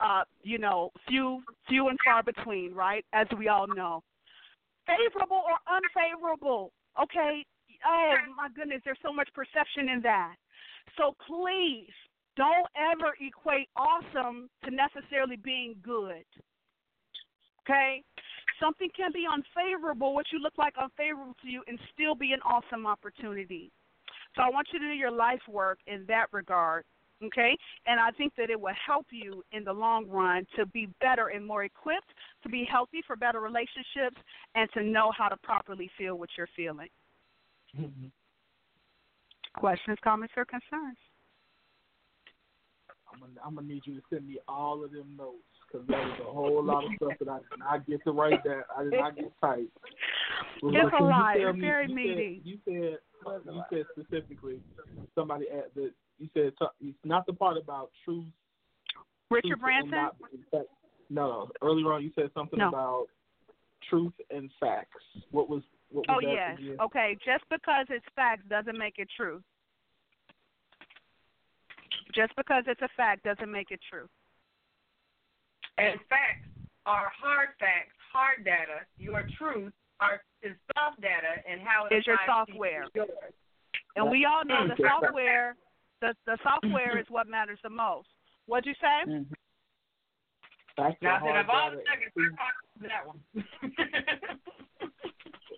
uh, 0.00 0.24
you 0.42 0.58
know, 0.58 0.90
few 1.08 1.42
few 1.68 1.88
and 1.88 1.98
far 2.04 2.22
between, 2.22 2.74
right? 2.74 3.04
As 3.12 3.26
we 3.36 3.48
all 3.48 3.66
know. 3.66 4.02
Favorable 4.88 5.44
or 5.44 5.60
unfavorable, 5.68 6.72
okay? 6.96 7.44
Oh 7.86 8.14
my 8.36 8.48
goodness, 8.56 8.80
there's 8.84 8.98
so 9.04 9.12
much 9.12 9.28
perception 9.34 9.88
in 9.88 10.00
that. 10.02 10.34
So 10.96 11.14
please 11.28 11.92
don't 12.36 12.66
ever 12.74 13.12
equate 13.20 13.68
awesome 13.76 14.48
to 14.64 14.70
necessarily 14.70 15.36
being 15.36 15.76
good. 15.84 16.24
Okay? 17.62 18.02
Something 18.58 18.88
can 18.96 19.12
be 19.12 19.26
unfavorable, 19.28 20.14
what 20.14 20.26
you 20.32 20.40
look 20.40 20.56
like 20.56 20.74
unfavorable 20.80 21.36
to 21.42 21.48
you, 21.48 21.62
and 21.68 21.78
still 21.92 22.14
be 22.14 22.32
an 22.32 22.40
awesome 22.42 22.86
opportunity. 22.86 23.70
So 24.34 24.42
I 24.42 24.50
want 24.50 24.68
you 24.72 24.78
to 24.78 24.86
do 24.86 24.94
your 24.94 25.10
life 25.10 25.42
work 25.48 25.78
in 25.86 26.04
that 26.08 26.26
regard. 26.32 26.84
Okay? 27.24 27.56
And 27.86 27.98
I 27.98 28.10
think 28.12 28.32
that 28.36 28.50
it 28.50 28.60
will 28.60 28.74
help 28.86 29.06
you 29.10 29.42
in 29.52 29.64
the 29.64 29.72
long 29.72 30.08
run 30.08 30.46
to 30.56 30.66
be 30.66 30.88
better 31.00 31.28
and 31.28 31.44
more 31.44 31.64
equipped, 31.64 32.12
to 32.42 32.48
be 32.48 32.64
healthy 32.70 33.02
for 33.06 33.16
better 33.16 33.40
relationships, 33.40 34.16
and 34.54 34.68
to 34.74 34.82
know 34.82 35.10
how 35.16 35.28
to 35.28 35.36
properly 35.38 35.90
feel 35.98 36.16
what 36.16 36.30
you're 36.36 36.48
feeling. 36.54 36.88
Mm-hmm. 37.78 38.06
Questions, 39.54 39.98
comments, 40.04 40.34
or 40.36 40.44
concerns? 40.44 40.96
I'm 43.22 43.28
gonna, 43.34 43.40
I'm 43.46 43.54
gonna 43.54 43.66
need 43.66 43.82
you 43.84 43.94
to 43.96 44.02
send 44.12 44.26
me 44.26 44.38
all 44.48 44.84
of 44.84 44.92
them 44.92 45.16
notes 45.16 45.36
because 45.70 45.86
there 45.88 45.98
was 45.98 46.20
a 46.26 46.32
whole 46.32 46.62
lot 46.64 46.84
of 46.84 46.90
stuff 46.96 47.12
that 47.20 47.28
I 47.28 47.38
did 47.38 47.58
not 47.58 47.86
get 47.86 48.04
to 48.04 48.12
write 48.12 48.42
that 48.44 48.62
I 48.76 48.82
did 48.84 48.92
not 48.92 49.16
get 49.16 49.32
typed. 49.40 49.76
It's 50.62 50.94
a 50.98 51.02
lot. 51.02 51.36
It's 51.36 51.58
very 51.60 51.88
you 51.88 51.94
meaty. 51.94 52.42
Said, 52.44 52.46
you 52.46 52.58
said 52.64 52.98
you 53.46 53.62
said 53.70 53.84
specifically 53.92 54.60
somebody 55.14 55.46
at 55.50 55.74
the 55.74 55.90
you 56.18 56.28
said 56.34 56.52
it's 56.80 56.98
not 57.04 57.26
the 57.26 57.32
part 57.32 57.56
about 57.56 57.90
truth. 58.04 58.24
Richard 59.30 59.48
truth 59.48 59.60
Branson? 59.60 59.90
not- 59.90 60.16
fact- 60.50 60.68
no, 61.10 61.26
no. 61.28 61.50
Earlier 61.62 61.92
on, 61.92 62.02
you 62.02 62.10
said 62.14 62.30
something 62.34 62.58
No. 62.58 62.68
about 62.68 63.06
truth 63.88 64.12
and 64.30 64.50
facts. 64.60 65.02
What 65.30 65.48
was 65.48 65.62
what 65.90 66.06
was 66.06 66.16
Oh 66.22 66.26
that? 66.26 66.32
yes. 66.32 66.58
again? 66.58 66.76
Okay. 66.80 67.16
Just 67.24 67.44
because 67.50 67.86
it's 67.88 68.04
facts 68.14 68.42
doesn't 68.48 68.76
make 68.76 68.98
it 68.98 69.08
true. 69.16 69.42
Just 72.14 72.34
because 72.36 72.64
it's 72.66 72.80
a 72.82 72.88
fact 72.96 73.24
doesn't 73.24 73.50
make 73.50 73.70
it 73.70 73.80
true. 73.90 74.08
And 75.76 75.98
facts 76.08 76.48
are 76.86 77.12
hard 77.20 77.50
facts, 77.60 77.94
hard 78.12 78.44
data. 78.44 78.80
Your 78.98 79.26
truth 79.38 79.72
are 80.00 80.20
is 80.42 80.54
soft 80.74 81.00
data 81.00 81.42
and 81.48 81.60
how 81.60 81.86
it 81.86 81.94
Is 81.94 82.06
your 82.06 82.18
software. 82.26 82.86
yours. 82.94 83.08
And 83.96 84.10
we 84.10 84.24
all 84.24 84.44
know 84.44 84.66
the 84.66 84.74
Mm. 84.74 84.88
software 84.88 85.56
the 86.00 86.14
the 86.26 86.38
software 86.44 86.98
is 86.98 87.06
what 87.10 87.26
matters 87.26 87.58
the 87.62 87.68
most. 87.70 88.08
What'd 88.46 88.66
you 88.66 88.74
say? 88.74 89.24
Facts 90.76 90.96
Now, 91.02 91.16
are 91.16 91.20
then, 91.20 91.28
hard 91.28 91.44
of 91.44 91.50
all 91.50 91.70
the 91.72 91.76
data. 91.78 92.10
I 92.16 92.28
talked 92.36 92.78
that 92.88 93.06
one. 93.06 93.20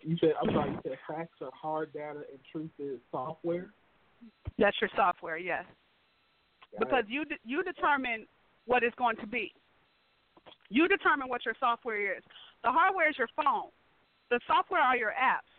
You 0.02 0.16
said 0.18 0.32
I'm 0.40 0.48
sorry. 0.54 0.70
You 0.70 0.80
said 0.82 0.98
facts 1.06 1.42
are 1.42 1.50
hard 1.52 1.92
data 1.92 2.24
and 2.30 2.38
truth 2.50 2.70
is 2.78 2.98
software. 3.10 3.70
That's 4.58 4.80
your 4.80 4.88
software, 4.96 5.36
yes. 5.36 5.64
Got 5.66 5.76
Because 6.78 7.04
you 7.08 7.24
de- 7.24 7.38
you 7.44 7.62
determine 7.62 8.26
what 8.66 8.82
it's 8.82 8.94
going 8.96 9.16
to 9.16 9.26
be. 9.26 9.52
You 10.68 10.86
determine 10.88 11.28
what 11.28 11.44
your 11.44 11.54
software 11.58 12.16
is. 12.16 12.22
The 12.62 12.70
hardware 12.70 13.08
is 13.10 13.18
your 13.18 13.28
phone. 13.36 13.70
The 14.30 14.38
software 14.46 14.80
are 14.80 14.96
your 14.96 15.10
apps. 15.12 15.50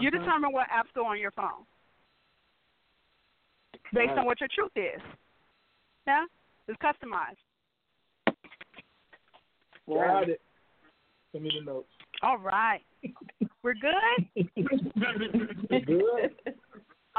You 0.00 0.08
Uh-huh. 0.08 0.18
determine 0.18 0.52
what 0.52 0.68
apps 0.68 0.92
go 0.94 1.04
on 1.06 1.18
your 1.18 1.30
phone 1.32 1.66
based 3.92 4.12
on 4.12 4.24
what 4.24 4.40
your 4.40 4.48
truth 4.54 4.72
is. 4.76 5.00
Yeah, 6.06 6.24
it's 6.66 6.78
customized. 6.80 7.36
Got 9.86 10.28
it. 10.30 10.40
Send 11.32 11.44
me 11.44 11.50
the 11.58 11.64
notes. 11.64 11.92
All 12.22 12.38
right, 12.38 12.84
we're 13.62 13.74
good. 13.74 13.92
Good. 15.86 16.36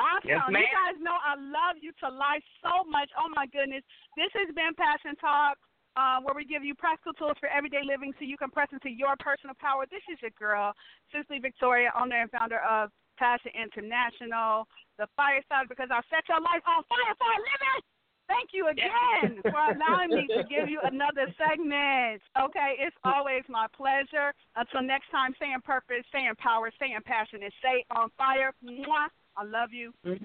Awesome. 0.02 0.50
Yes, 0.50 0.66
you 0.66 0.74
guys 0.74 0.98
know 0.98 1.14
I 1.14 1.38
love 1.38 1.78
you 1.78 1.94
to 2.02 2.10
life 2.10 2.42
so 2.66 2.82
much. 2.90 3.14
Oh 3.14 3.30
my 3.30 3.46
goodness. 3.46 3.86
This 4.18 4.34
has 4.34 4.50
been 4.58 4.74
Passion 4.74 5.14
Talk, 5.22 5.62
uh, 5.94 6.26
where 6.26 6.34
we 6.34 6.42
give 6.42 6.66
you 6.66 6.74
practical 6.74 7.14
tools 7.14 7.38
for 7.38 7.46
everyday 7.54 7.86
living 7.86 8.10
so 8.18 8.26
you 8.26 8.38
can 8.38 8.50
press 8.50 8.74
into 8.74 8.90
your 8.90 9.14
personal 9.22 9.54
power. 9.62 9.86
This 9.94 10.02
is 10.10 10.18
your 10.26 10.34
girl, 10.34 10.74
Cicely 11.14 11.38
Victoria, 11.38 11.94
owner 11.94 12.26
and 12.26 12.32
founder 12.34 12.66
of 12.66 12.90
Passion 13.22 13.54
International, 13.54 14.66
the 14.98 15.06
Fireside, 15.14 15.70
because 15.70 15.94
I'll 15.94 16.06
set 16.10 16.26
your 16.26 16.42
life 16.42 16.66
on 16.66 16.82
fire 16.90 17.14
for 17.22 17.30
a 17.30 17.38
living. 17.38 17.82
Thank 18.26 18.56
you 18.56 18.72
again 18.72 19.44
for 19.44 19.60
allowing 19.76 20.16
me 20.16 20.26
to 20.32 20.42
give 20.48 20.72
you 20.72 20.80
another 20.82 21.28
segment. 21.36 22.24
Okay, 22.40 22.80
it's 22.80 22.96
always 23.04 23.44
my 23.52 23.68
pleasure. 23.76 24.32
Until 24.56 24.82
next 24.82 25.12
time, 25.12 25.36
stay 25.36 25.52
in 25.54 25.62
purpose, 25.62 26.08
stay 26.10 26.26
in 26.26 26.36
power, 26.40 26.72
stay 26.80 26.96
in 26.96 27.04
passion, 27.04 27.44
and 27.44 27.54
stay 27.60 27.84
on 27.92 28.10
fire. 28.18 28.56
Mwah. 28.64 29.12
I 29.38 29.44
love 29.44 29.70
you. 29.72 29.94
Peace. 30.04 30.20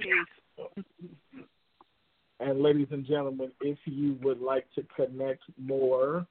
And 2.41 2.61
ladies 2.61 2.89
and 2.91 3.07
gentlemen, 3.07 3.51
if 3.61 3.79
you 3.87 4.19
would 4.23 4.41
like 4.41 4.67
to 4.75 4.85
connect 4.95 5.43
more 5.59 6.27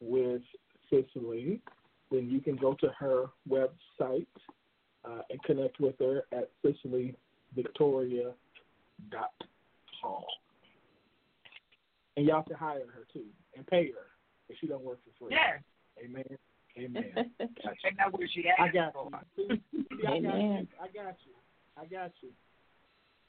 with 0.00 0.42
Cicely, 0.88 1.60
then 2.10 2.30
you 2.30 2.40
can 2.40 2.56
go 2.56 2.74
to 2.74 2.88
her 2.98 3.26
website 3.48 4.26
uh, 5.04 5.22
and 5.30 5.42
connect 5.44 5.80
with 5.80 5.98
her 5.98 6.24
at 6.32 6.50
cicelyvictoria.com. 6.64 8.34
And 12.16 12.26
y'all 12.26 12.42
can 12.42 12.56
hire 12.56 12.86
her 12.92 13.06
too 13.12 13.24
and 13.56 13.66
pay 13.66 13.86
her 13.86 14.06
if 14.48 14.56
she 14.60 14.66
don't 14.66 14.84
work 14.84 14.98
for 15.04 15.26
free. 15.26 15.36
Yeah. 15.36 15.58
Amen. 16.04 16.24
Amen. 16.78 17.12
Gotcha. 17.38 17.88
That's 17.96 18.12
where 18.12 18.28
she 18.32 18.44
I 18.58 18.66
at. 18.66 18.74
got 18.74 18.94
you. 19.36 19.48
See, 20.00 20.06
I 20.06 20.20
got 20.20 20.38
you. 20.38 20.66
I 20.80 20.86
got 20.86 21.16
you. 21.26 21.34
I 21.76 21.84
got 21.86 22.12
you. 22.22 22.30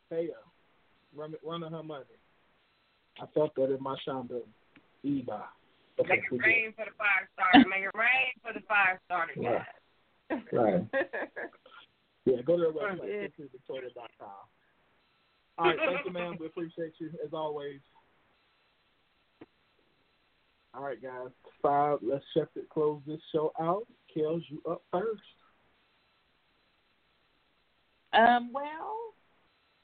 Pay 0.10 0.28
her. 0.28 0.34
Run, 1.16 1.34
run 1.44 1.62
her 1.62 1.84
money. 1.84 2.06
I 3.22 3.26
felt 3.34 3.54
that 3.56 3.74
in 3.74 3.82
my 3.82 3.96
Shonda 4.08 4.42
Eba. 5.06 5.44
Okay, 6.00 6.10
Make 6.10 6.20
it 6.32 6.46
rain 6.46 6.74
for 6.76 6.86
the 6.86 6.92
fire 6.98 7.30
starter. 7.34 7.68
Make 7.70 7.84
it 7.84 7.92
rain 7.98 8.32
for 8.42 8.54
the 8.54 8.66
fire 8.66 9.00
starter, 9.06 9.34
Right. 9.38 9.62
guys. 10.30 10.42
Right. 10.52 10.84
Yeah, 12.26 12.40
go 12.44 12.56
to 12.56 12.72
Yeah. 12.76 12.94
website, 12.94 13.32
victoria.com. 13.52 14.30
All 15.58 15.66
right, 15.66 15.76
thank 15.80 16.06
you, 16.06 16.12
ma'am. 16.12 16.38
We 16.40 16.46
appreciate 16.46 16.94
you 17.00 17.10
as 17.26 17.34
always. 17.34 17.80
All 20.76 20.84
right, 20.84 21.02
guys. 21.02 21.30
Five. 21.64 21.98
Let's 22.04 22.24
check 22.36 22.48
it. 22.56 22.70
Close 22.70 23.02
this 23.08 23.20
show 23.32 23.52
out. 23.60 23.88
Kellz, 24.16 24.44
you 24.50 24.62
up 24.70 24.84
first. 24.92 25.22
Um, 28.14 28.52
well, 28.54 29.14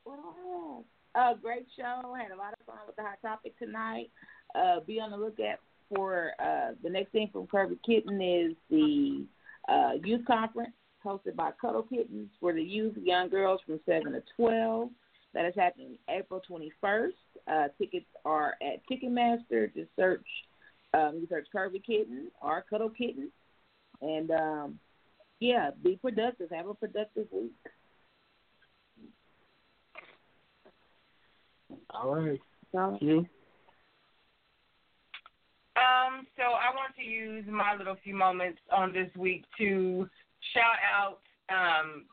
what 0.04 0.18
do 0.18 0.24
I 0.28 0.76
have? 0.76 0.84
Uh, 1.16 1.40
great 1.41 1.66
show. 1.76 2.16
Had 2.16 2.32
a 2.32 2.38
lot 2.38 2.54
of 2.54 2.66
fun 2.66 2.78
with 2.86 2.95
the 2.95 3.04
hot 3.04 3.18
topic 3.22 3.58
tonight. 3.58 4.10
Uh, 4.54 4.80
be 4.82 4.99
on 4.99 5.12
the 5.12 5.18
lookout 5.18 5.60
for 5.94 6.32
uh, 6.40 6.72
the 6.84 6.90
next 6.90 7.12
thing 7.12 7.30
from 7.32 7.48
Curvy 7.48 7.78
Kitten 7.86 8.22
is 8.22 8.54
the 8.70 9.26
uh, 9.68 9.94
youth 10.04 10.26
conference 10.26 10.74
hosted 11.04 11.36
by 11.36 11.52
Cuddle 11.60 11.84
Kittens 11.84 12.30
for 12.40 12.54
the 12.54 12.62
youth, 12.62 12.95
young 13.02 13.30
girls 13.30 13.62
from 13.66 13.80
7 13.86 14.12
to 14.12 14.24
12. 14.36 14.90
That 15.34 15.45
is 15.45 15.54
happening 15.56 15.98
April 16.10 16.41
21st. 16.49 17.12
Uh, 17.48 17.68
tickets 17.78 18.06
are 18.26 18.56
at 18.62 18.82
Ticketmaster. 18.90 19.74
Just 19.74 19.90
search, 19.95 20.26
um, 20.94 21.20
you 21.20 21.28
search 21.30 21.48
Curvy 21.54 21.84
Kitten 21.84 22.32
or 22.41 22.66
Cuddle 22.70 22.90
Kitten. 22.90 23.32
And, 24.02 24.32
um, 24.32 24.80
yeah, 25.40 25.72
be 25.84 25.98
productive. 25.98 26.49
Have 26.52 26.68
a 26.68 26.74
productive 26.74 27.28
week. 27.32 27.54
All 31.92 32.16
right. 32.16 32.40
Thank 32.74 33.02
you. 33.02 33.26
Um, 35.78 36.26
so 36.36 36.44
I 36.44 36.74
want 36.74 36.96
to 36.98 37.04
use 37.04 37.46
my 37.48 37.76
little 37.78 37.96
few 38.04 38.16
moments 38.16 38.60
on 38.72 38.92
this 38.92 39.10
week 39.16 39.46
to 39.60 40.10
shout 40.54 40.80
out 40.82 41.20
um, 41.50 42.06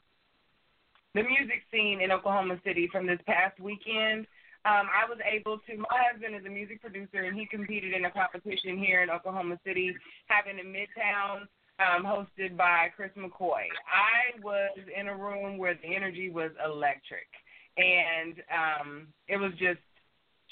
the 1.15 1.23
music 1.23 1.63
scene 1.73 2.01
in 2.03 2.13
Oklahoma 2.13 2.61
City 2.65 2.89
from 2.93 3.07
this 3.07 3.19
past 3.27 3.59
weekend. 3.59 4.27
Um, 4.67 4.89
I 4.89 5.09
was 5.09 5.19
able 5.25 5.59
to. 5.69 5.77
My 5.77 6.01
husband 6.11 6.35
is 6.35 6.45
a 6.47 6.51
music 6.51 6.81
producer, 6.81 7.25
and 7.25 7.39
he 7.39 7.47
competed 7.47 7.93
in 7.93 8.05
a 8.07 8.11
competition 8.11 8.79
here 8.79 9.03
in 9.03 9.11
Oklahoma 9.11 9.59
City, 9.65 9.95
having 10.27 10.59
in 10.59 10.73
Midtown, 10.73 11.49
um, 11.81 12.05
hosted 12.05 12.57
by 12.57 12.89
Chris 12.97 13.11
McCoy. 13.17 13.69
I 13.85 14.41
was 14.43 14.77
in 14.99 15.09
a 15.09 15.17
room 15.17 15.59
where 15.59 15.75
the 15.75 15.95
energy 15.95 16.31
was 16.31 16.51
electric, 16.65 17.29
and 17.77 18.35
um, 18.53 19.07
it 19.29 19.37
was 19.37 19.53
just 19.53 19.81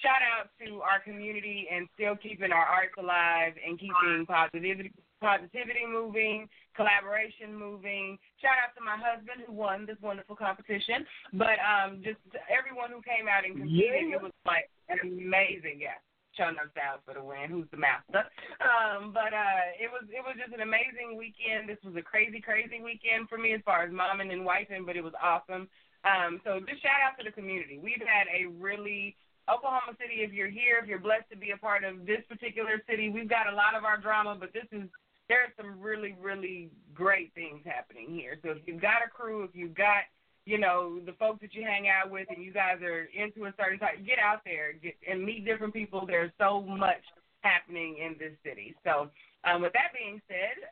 shout 0.01 0.23
out 0.25 0.51
to 0.59 0.81
our 0.83 0.99
community 1.01 1.69
and 1.71 1.87
still 1.95 2.17
keeping 2.17 2.51
our 2.51 2.67
arts 2.67 2.95
alive 2.99 3.55
and 3.65 3.79
keeping 3.79 4.27
positivity 4.27 4.93
positivity 5.23 5.87
moving, 5.87 6.49
collaboration 6.75 7.55
moving. 7.55 8.19
Shout 8.43 8.59
out 8.59 8.75
to 8.75 8.83
my 8.83 8.99
husband 8.99 9.47
who 9.47 9.53
won 9.55 9.87
this 9.87 10.01
wonderful 10.03 10.35
competition. 10.35 11.07
But 11.33 11.63
um 11.63 12.03
just 12.03 12.19
everyone 12.51 12.91
who 12.91 12.99
came 13.07 13.31
out 13.31 13.47
and 13.47 13.55
competed, 13.55 14.11
Yeah. 14.11 14.17
it 14.19 14.23
was 14.23 14.35
like 14.45 14.67
amazing, 14.91 15.79
yeah. 15.79 16.03
Showing 16.35 16.57
us 16.57 16.73
out 16.81 17.05
for 17.05 17.13
the 17.13 17.23
win. 17.23 17.53
Who's 17.53 17.69
the 17.71 17.77
master? 17.77 18.25
Um, 18.65 19.13
but 19.13 19.37
uh, 19.37 19.77
it 19.77 19.93
was 19.93 20.09
it 20.09 20.25
was 20.25 20.33
just 20.41 20.57
an 20.57 20.65
amazing 20.65 21.15
weekend. 21.21 21.69
This 21.69 21.77
was 21.85 21.93
a 21.95 22.01
crazy, 22.01 22.41
crazy 22.41 22.81
weekend 22.81 23.29
for 23.29 23.37
me 23.37 23.53
as 23.53 23.61
far 23.69 23.85
as 23.85 23.93
momming 23.93 24.33
and 24.33 24.41
wifing, 24.41 24.87
but 24.89 24.97
it 24.97 25.05
was 25.05 25.13
awesome. 25.21 25.69
Um, 26.05 26.41
so 26.45 26.59
just 26.61 26.83
shout 26.83 26.99
out 27.05 27.19
to 27.19 27.25
the 27.25 27.33
community. 27.33 27.79
We've 27.79 28.03
had 28.03 28.27
a 28.31 28.51
really 28.59 29.17
Oklahoma 29.51 29.99
City, 29.99 30.23
if 30.23 30.33
you're 30.33 30.51
here, 30.51 30.79
if 30.81 30.87
you're 30.87 31.03
blessed 31.03 31.27
to 31.31 31.37
be 31.37 31.51
a 31.51 31.59
part 31.59 31.83
of 31.83 32.07
this 32.07 32.23
particular 32.29 32.83
city, 32.89 33.11
we've 33.11 33.29
got 33.29 33.51
a 33.51 33.55
lot 33.55 33.75
of 33.75 33.85
our 33.85 33.99
drama, 33.99 34.37
but 34.39 34.53
this 34.53 34.67
is 34.71 34.87
there 35.29 35.39
are 35.49 35.55
some 35.57 35.81
really, 35.81 36.15
really 36.21 36.71
great 36.95 37.33
things 37.35 37.63
happening 37.65 38.11
here. 38.11 38.39
So 38.43 38.51
if 38.51 38.59
you've 38.67 38.83
got 38.83 39.03
a 39.07 39.09
crew, 39.09 39.45
if 39.45 39.51
you've 39.55 39.75
got 39.75 40.07
you 40.45 40.59
know 40.59 40.99
the 41.07 41.13
folks 41.19 41.41
that 41.43 41.55
you 41.55 41.63
hang 41.63 41.87
out 41.89 42.11
with, 42.11 42.29
and 42.31 42.45
you 42.45 42.53
guys 42.53 42.83
are 42.83 43.09
into 43.15 43.47
a 43.47 43.55
certain 43.59 43.79
type, 43.79 44.05
get 44.07 44.19
out 44.19 44.43
there 44.45 44.75
get, 44.75 44.95
and 45.09 45.25
meet 45.25 45.45
different 45.45 45.75
people. 45.75 46.07
There's 46.07 46.33
so 46.39 46.63
much 46.63 47.03
happening 47.41 47.99
in 47.99 48.15
this 48.19 48.35
city. 48.45 48.75
So 48.85 49.11
um, 49.45 49.63
with 49.63 49.73
that 49.73 49.91
being 49.95 50.21
said, 50.29 50.63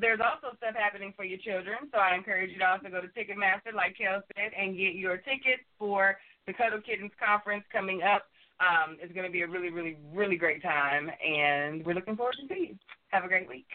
there's 0.00 0.20
also 0.20 0.56
stuff 0.56 0.74
happening 0.74 1.12
for 1.16 1.24
your 1.24 1.38
children. 1.38 1.88
So 1.92 1.98
I 1.98 2.14
encourage 2.14 2.50
you 2.50 2.58
to 2.58 2.68
also 2.68 2.88
go 2.88 3.00
to 3.00 3.08
Ticketmaster, 3.08 3.74
like 3.74 3.96
Kel 3.96 4.22
said, 4.34 4.52
and 4.58 4.76
get 4.76 4.94
your 4.94 5.16
tickets 5.18 5.62
for 5.78 6.18
the 6.46 6.52
Cuddle 6.52 6.80
Kittens 6.80 7.12
Conference 7.18 7.64
coming 7.72 8.02
up. 8.02 8.26
Um, 8.60 8.96
it's 9.00 9.12
going 9.12 9.26
to 9.26 9.32
be 9.32 9.42
a 9.42 9.46
really, 9.46 9.70
really, 9.70 9.96
really 10.12 10.36
great 10.36 10.62
time, 10.62 11.10
and 11.24 11.86
we're 11.86 11.94
looking 11.94 12.16
forward 12.16 12.36
to 12.40 12.48
seeing 12.48 12.70
you. 12.70 12.78
Have 13.08 13.24
a 13.24 13.28
great 13.28 13.48
week. 13.48 13.68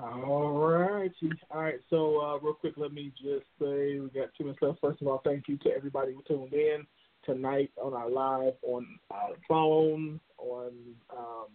All 0.00 0.58
right. 0.58 1.12
All 1.50 1.62
right. 1.62 1.80
So, 1.88 2.20
uh, 2.20 2.38
real 2.38 2.54
quick, 2.54 2.74
let 2.76 2.92
me 2.92 3.12
just 3.16 3.46
say 3.60 4.00
we 4.00 4.08
got 4.12 4.30
two 4.36 4.44
minutes 4.44 4.60
left. 4.60 4.80
First 4.80 5.00
of 5.00 5.06
all, 5.06 5.20
thank 5.24 5.46
you 5.46 5.56
to 5.58 5.70
everybody 5.70 6.12
who 6.12 6.22
tuned 6.26 6.52
in 6.52 6.84
tonight 7.24 7.70
on 7.80 7.94
our 7.94 8.10
live 8.10 8.54
on 8.62 8.86
our 9.12 9.34
phone, 9.48 10.18
on, 10.38 10.72
um, 11.16 11.46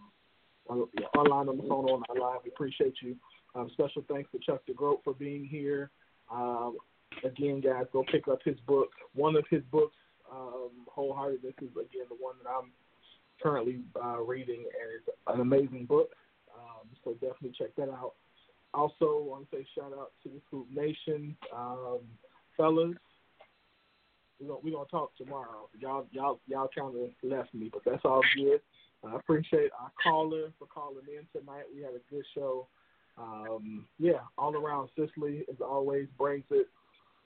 on 0.69 0.87
yeah, 0.99 1.07
online 1.17 1.49
on 1.49 1.57
the 1.57 1.63
phone, 1.63 1.85
on 1.85 2.03
live. 2.19 2.41
We 2.43 2.51
appreciate 2.51 2.95
you. 3.01 3.15
Um, 3.55 3.69
special 3.73 4.03
thanks 4.09 4.29
to 4.31 4.39
Chuck 4.39 4.61
DeGroat 4.69 5.03
for 5.03 5.13
being 5.13 5.45
here. 5.45 5.89
Um, 6.31 6.77
again, 7.23 7.61
guys, 7.61 7.85
go 7.93 8.03
pick 8.11 8.27
up 8.27 8.39
his 8.43 8.59
book. 8.67 8.89
One 9.15 9.35
of 9.35 9.45
his 9.49 9.63
books, 9.71 9.95
um, 10.31 10.69
Wholehearted. 10.87 11.41
This 11.41 11.53
is 11.61 11.71
again 11.71 12.05
the 12.09 12.17
one 12.19 12.35
that 12.43 12.49
I'm 12.49 12.71
currently 13.41 13.79
uh, 14.01 14.19
reading, 14.19 14.59
and 14.59 14.91
it's 14.95 15.17
an 15.27 15.41
amazing 15.41 15.85
book. 15.85 16.09
Um, 16.55 16.87
so 17.03 17.13
definitely 17.13 17.53
check 17.57 17.75
that 17.77 17.89
out. 17.89 18.13
Also, 18.73 19.23
want 19.23 19.49
to 19.49 19.57
say 19.57 19.65
shout 19.75 19.93
out 19.97 20.11
to 20.23 20.29
the 20.29 20.41
Scoop 20.47 20.67
Nation, 20.73 21.35
um, 21.55 21.99
fellas. 22.55 22.95
We're 24.39 24.47
gonna, 24.49 24.59
we 24.61 24.71
gonna 24.71 24.85
talk 24.85 25.15
tomorrow. 25.17 25.69
Y'all 25.79 26.05
y'all 26.11 26.39
y'all 26.47 26.69
kind 26.77 26.95
of 26.95 27.09
left 27.23 27.53
me, 27.53 27.71
but 27.71 27.81
that's 27.85 28.05
all 28.05 28.21
good. 28.35 28.61
I 29.05 29.15
appreciate 29.15 29.71
our 29.79 29.91
caller 30.01 30.51
for 30.57 30.65
calling 30.65 31.05
in 31.07 31.39
tonight. 31.39 31.63
We 31.73 31.81
had 31.81 31.93
a 31.93 32.13
good 32.13 32.25
show. 32.33 32.67
Um, 33.17 33.87
yeah, 33.99 34.21
all 34.37 34.55
around 34.55 34.89
Cicely 34.95 35.43
as 35.49 35.57
always 35.61 36.07
brings 36.17 36.45
it. 36.51 36.67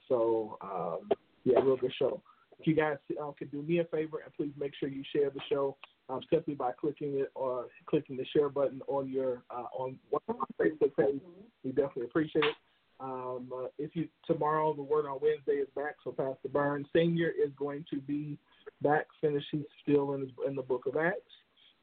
So 0.08 0.58
um, 0.60 1.10
yeah, 1.44 1.58
real 1.60 1.76
good 1.76 1.92
show. 1.98 2.22
If 2.58 2.66
you 2.66 2.74
guys 2.74 2.96
uh, 3.20 3.32
could 3.38 3.50
do 3.50 3.62
me 3.62 3.78
a 3.80 3.84
favor 3.84 4.18
and 4.24 4.32
please 4.34 4.52
make 4.58 4.72
sure 4.78 4.88
you 4.88 5.02
share 5.14 5.30
the 5.30 5.40
show 5.48 5.76
um, 6.08 6.20
simply 6.30 6.54
by 6.54 6.72
clicking 6.72 7.18
it 7.18 7.30
or 7.34 7.66
clicking 7.86 8.16
the 8.16 8.26
share 8.26 8.48
button 8.48 8.80
on 8.86 9.10
your 9.10 9.42
uh, 9.50 9.66
on 9.76 9.98
one 10.10 10.22
of 10.28 10.36
my 10.38 10.64
Facebook 10.64 10.94
page. 10.96 11.20
We 11.64 11.70
definitely 11.70 12.04
appreciate 12.04 12.44
it. 12.44 12.54
Um, 13.00 13.50
uh, 13.52 13.66
if 13.78 13.96
you 13.96 14.08
tomorrow, 14.26 14.74
the 14.74 14.82
word 14.82 15.06
on 15.06 15.18
Wednesday 15.20 15.54
is 15.54 15.68
back. 15.74 15.96
So 16.04 16.12
Pastor 16.12 16.48
Burns 16.48 16.86
Senior 16.94 17.28
is 17.30 17.50
going 17.56 17.84
to 17.90 18.00
be 18.00 18.38
back. 18.80 19.06
Finish. 19.20 19.44
He's 19.50 19.62
still 19.82 20.14
in 20.14 20.30
in 20.46 20.54
the 20.54 20.62
Book 20.62 20.86
of 20.86 20.96
Acts. 20.96 21.18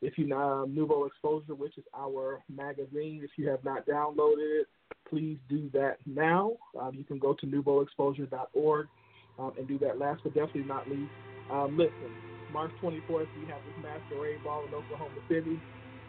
If 0.02 0.18
you 0.18 0.28
Nouveau 0.66 1.06
Exposure, 1.06 1.56
which 1.56 1.78
is 1.78 1.84
our 1.96 2.42
magazine, 2.50 3.22
if 3.24 3.32
you 3.38 3.50
have 3.50 3.64
not 3.64 3.86
downloaded 3.86 4.62
it, 4.62 4.68
please 5.10 5.38
do 5.50 5.70
that 5.74 5.98
now. 6.06 6.54
Um, 6.80 6.96
you 6.96 7.04
can 7.04 7.20
go 7.20 7.34
to 7.34 7.46
nouveauexposure.org 7.46 8.88
um, 9.40 9.52
and 9.58 9.68
do 9.68 9.78
that. 9.80 10.00
Last 10.00 10.22
but 10.24 10.34
definitely 10.34 10.64
not 10.64 10.90
least, 10.90 11.12
um, 11.52 11.78
listen. 11.78 11.94
March 12.54 12.72
24th, 12.82 13.28
we 13.38 13.46
have 13.48 13.62
this 13.66 13.84
masquerade 13.84 14.44
ball 14.44 14.64
in 14.68 14.74
Oklahoma 14.74 15.22
City. 15.30 15.60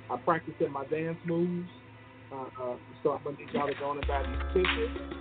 I 0.08 0.16
practice 0.16 0.54
in 0.60 0.72
my 0.72 0.84
dance 0.86 1.18
moves. 1.26 1.68
Uh, 2.32 2.44
uh, 2.62 2.76
so 3.02 3.10
I'm 3.10 3.36
to 3.36 3.42
need 3.42 3.52
y'all 3.52 3.66
to 3.66 3.74
go 3.74 3.90
on 3.90 3.98
and 3.98 4.06
buy 4.06 4.22
these 4.22 4.64
tickets 4.64 5.20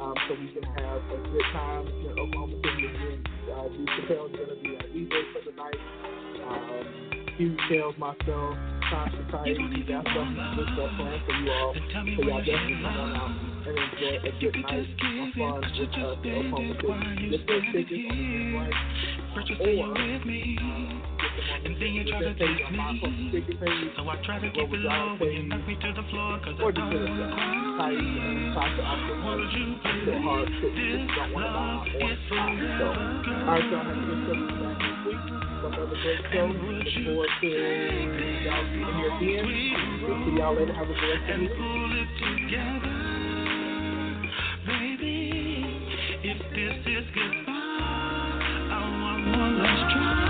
um, 0.00 0.14
so 0.28 0.34
we 0.34 0.52
can 0.52 0.62
have 0.62 1.00
a 1.10 1.18
good 1.30 1.48
time 1.52 1.86
in 1.86 2.18
Oklahoma 2.18 2.56
City. 2.62 2.86
Again, 2.86 3.24
uh, 3.54 3.68
Dee 3.68 3.86
Chappelle 3.96 4.30
is 4.30 4.36
going 4.36 4.48
to 4.48 4.58
be 4.62 4.76
our 4.76 4.86
DJ 4.90 5.14
for 5.32 5.50
the 5.50 5.56
night. 5.56 5.80
Um, 6.46 7.07
Q 7.38 7.54
Kellz, 7.70 7.96
myself, 7.98 8.58
Tasha 8.90 9.14
Society, 9.30 9.86
that's 9.86 10.10
some 10.10 10.34
good 10.58 10.66
stuff 10.74 10.90
planned 10.98 11.22
for 11.22 11.38
you 11.38 11.52
all. 11.54 11.70
So 11.70 11.78
y'all 12.26 12.42
definitely 12.42 12.82
come 12.82 12.98
on 12.98 13.14
out 13.14 13.30
and 13.62 13.78
enjoy 13.78 14.26
a 14.26 14.34
good 14.42 14.58
night 14.58 14.82
of 14.82 14.90
fun 15.38 15.62
with 15.78 15.94
us 15.94 16.18
in 16.26 16.50
Oklahoma 16.50 17.14
City. 17.14 17.30
Get 17.30 17.46
those 17.46 17.62
tickets 17.70 18.10
on 18.10 18.18
the 18.18 18.58
right. 18.58 18.74
Or 19.38 19.46
get 19.46 19.54
them 19.54 19.78
on 19.78 19.94
the 21.62 21.78
Ticket 21.78 22.38
page 22.42 22.58
on 22.66 22.74
my 22.74 22.98
ticket 23.30 23.54
page. 23.62 23.86
So 23.94 24.02
I 24.02 24.18
try 24.26 24.42
to 24.42 24.50
keep 24.50 24.74
it 24.74 24.82
low 24.82 25.14
when 25.22 25.30
you 25.30 25.42
knock 25.46 25.62
me 25.62 25.78
to 25.78 25.94
the 25.94 26.02
floor 26.10 26.42
cause 26.42 26.58
Or 26.58 26.74
just 26.74 26.90
hit 26.90 27.06
us 27.06 27.22
up. 27.22 27.38
Tight 27.78 28.02
and 28.02 28.50
Tasha 28.50 28.82
also 28.82 29.14
Would 29.38 29.54
you 29.54 29.78
so 29.78 30.18
hard 30.26 30.42
to 30.42 30.58
believe 30.58 31.06
just 31.06 31.14
don't 31.14 31.30
want 31.38 31.46
to 31.46 31.54
buy 31.54 32.02
on 32.02 32.18
time. 32.34 32.58
So, 32.82 32.90
all 33.30 33.46
right, 33.46 33.62
y'all 33.70 33.86
have 33.86 33.94
a 33.94 34.02
good 34.10 34.26
show 34.26 34.42
back 34.58 34.74
next 34.82 35.06
week. 35.06 35.47
Another 35.60 35.86
great 35.86 36.86
show. 36.94 37.00
Look 37.00 37.04
forward 37.04 37.28
to 37.40 37.46
y'all 37.48 38.64
being 38.70 38.94
here 38.94 39.42
again. 39.42 40.02
We'll 40.06 40.18
see 40.24 40.38
y'all 40.38 40.54
later. 40.54 40.72
Have 40.72 40.86
a 40.86 40.94
good 40.94 41.02
rest 41.02 41.30
of 41.30 41.40
pull 41.56 41.92
it 41.98 42.08
together 42.22 42.94
Baby, 44.66 45.66
if 46.22 46.38
this 46.54 46.76
is 46.86 47.06
goodbye 47.12 47.52
I 48.70 48.78
want 49.02 49.36
one 49.36 49.58
last 49.58 49.92
try 49.92 50.27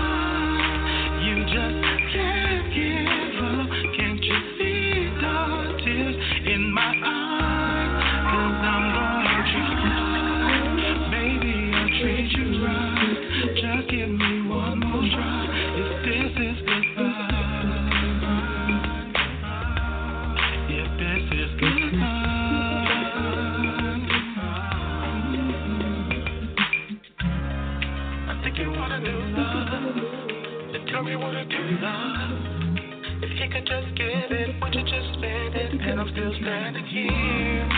just 33.69 33.93
give 33.95 34.31
it, 34.33 34.49
would 34.61 34.73
you 34.73 34.81
just 34.81 35.13
spend 35.13 35.53
it? 35.53 35.69
And 35.77 36.01
I'm 36.01 36.09
still 36.09 36.33
standing 36.41 36.85
here. 36.89 37.69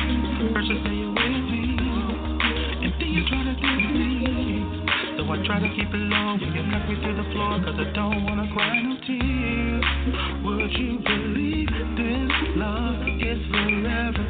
First 0.55 0.71
you 0.71 0.79
say 0.87 0.95
you're 0.95 1.11
with 1.11 1.43
me, 1.51 1.75
and 2.79 2.91
then 2.95 3.11
you 3.11 3.27
try 3.27 3.43
to 3.43 3.55
do 3.59 3.71
me. 3.91 4.63
So 5.19 5.27
I 5.27 5.35
try 5.43 5.59
to 5.59 5.67
keep 5.75 5.91
it 5.91 6.03
low 6.07 6.39
when 6.39 6.51
you 6.55 6.63
knock 6.63 6.87
me 6.87 6.95
to 6.95 7.11
the 7.11 7.27
floor, 7.35 7.59
cause 7.59 7.75
I 7.75 7.91
don't 7.91 8.23
wanna 8.23 8.47
cry 8.55 8.71
no 8.79 8.95
tears. 9.03 9.83
Would 10.47 10.71
you 10.79 11.03
believe 11.03 11.67
this 11.99 12.31
love 12.55 13.03
is 13.19 13.39
forever, 13.51 14.25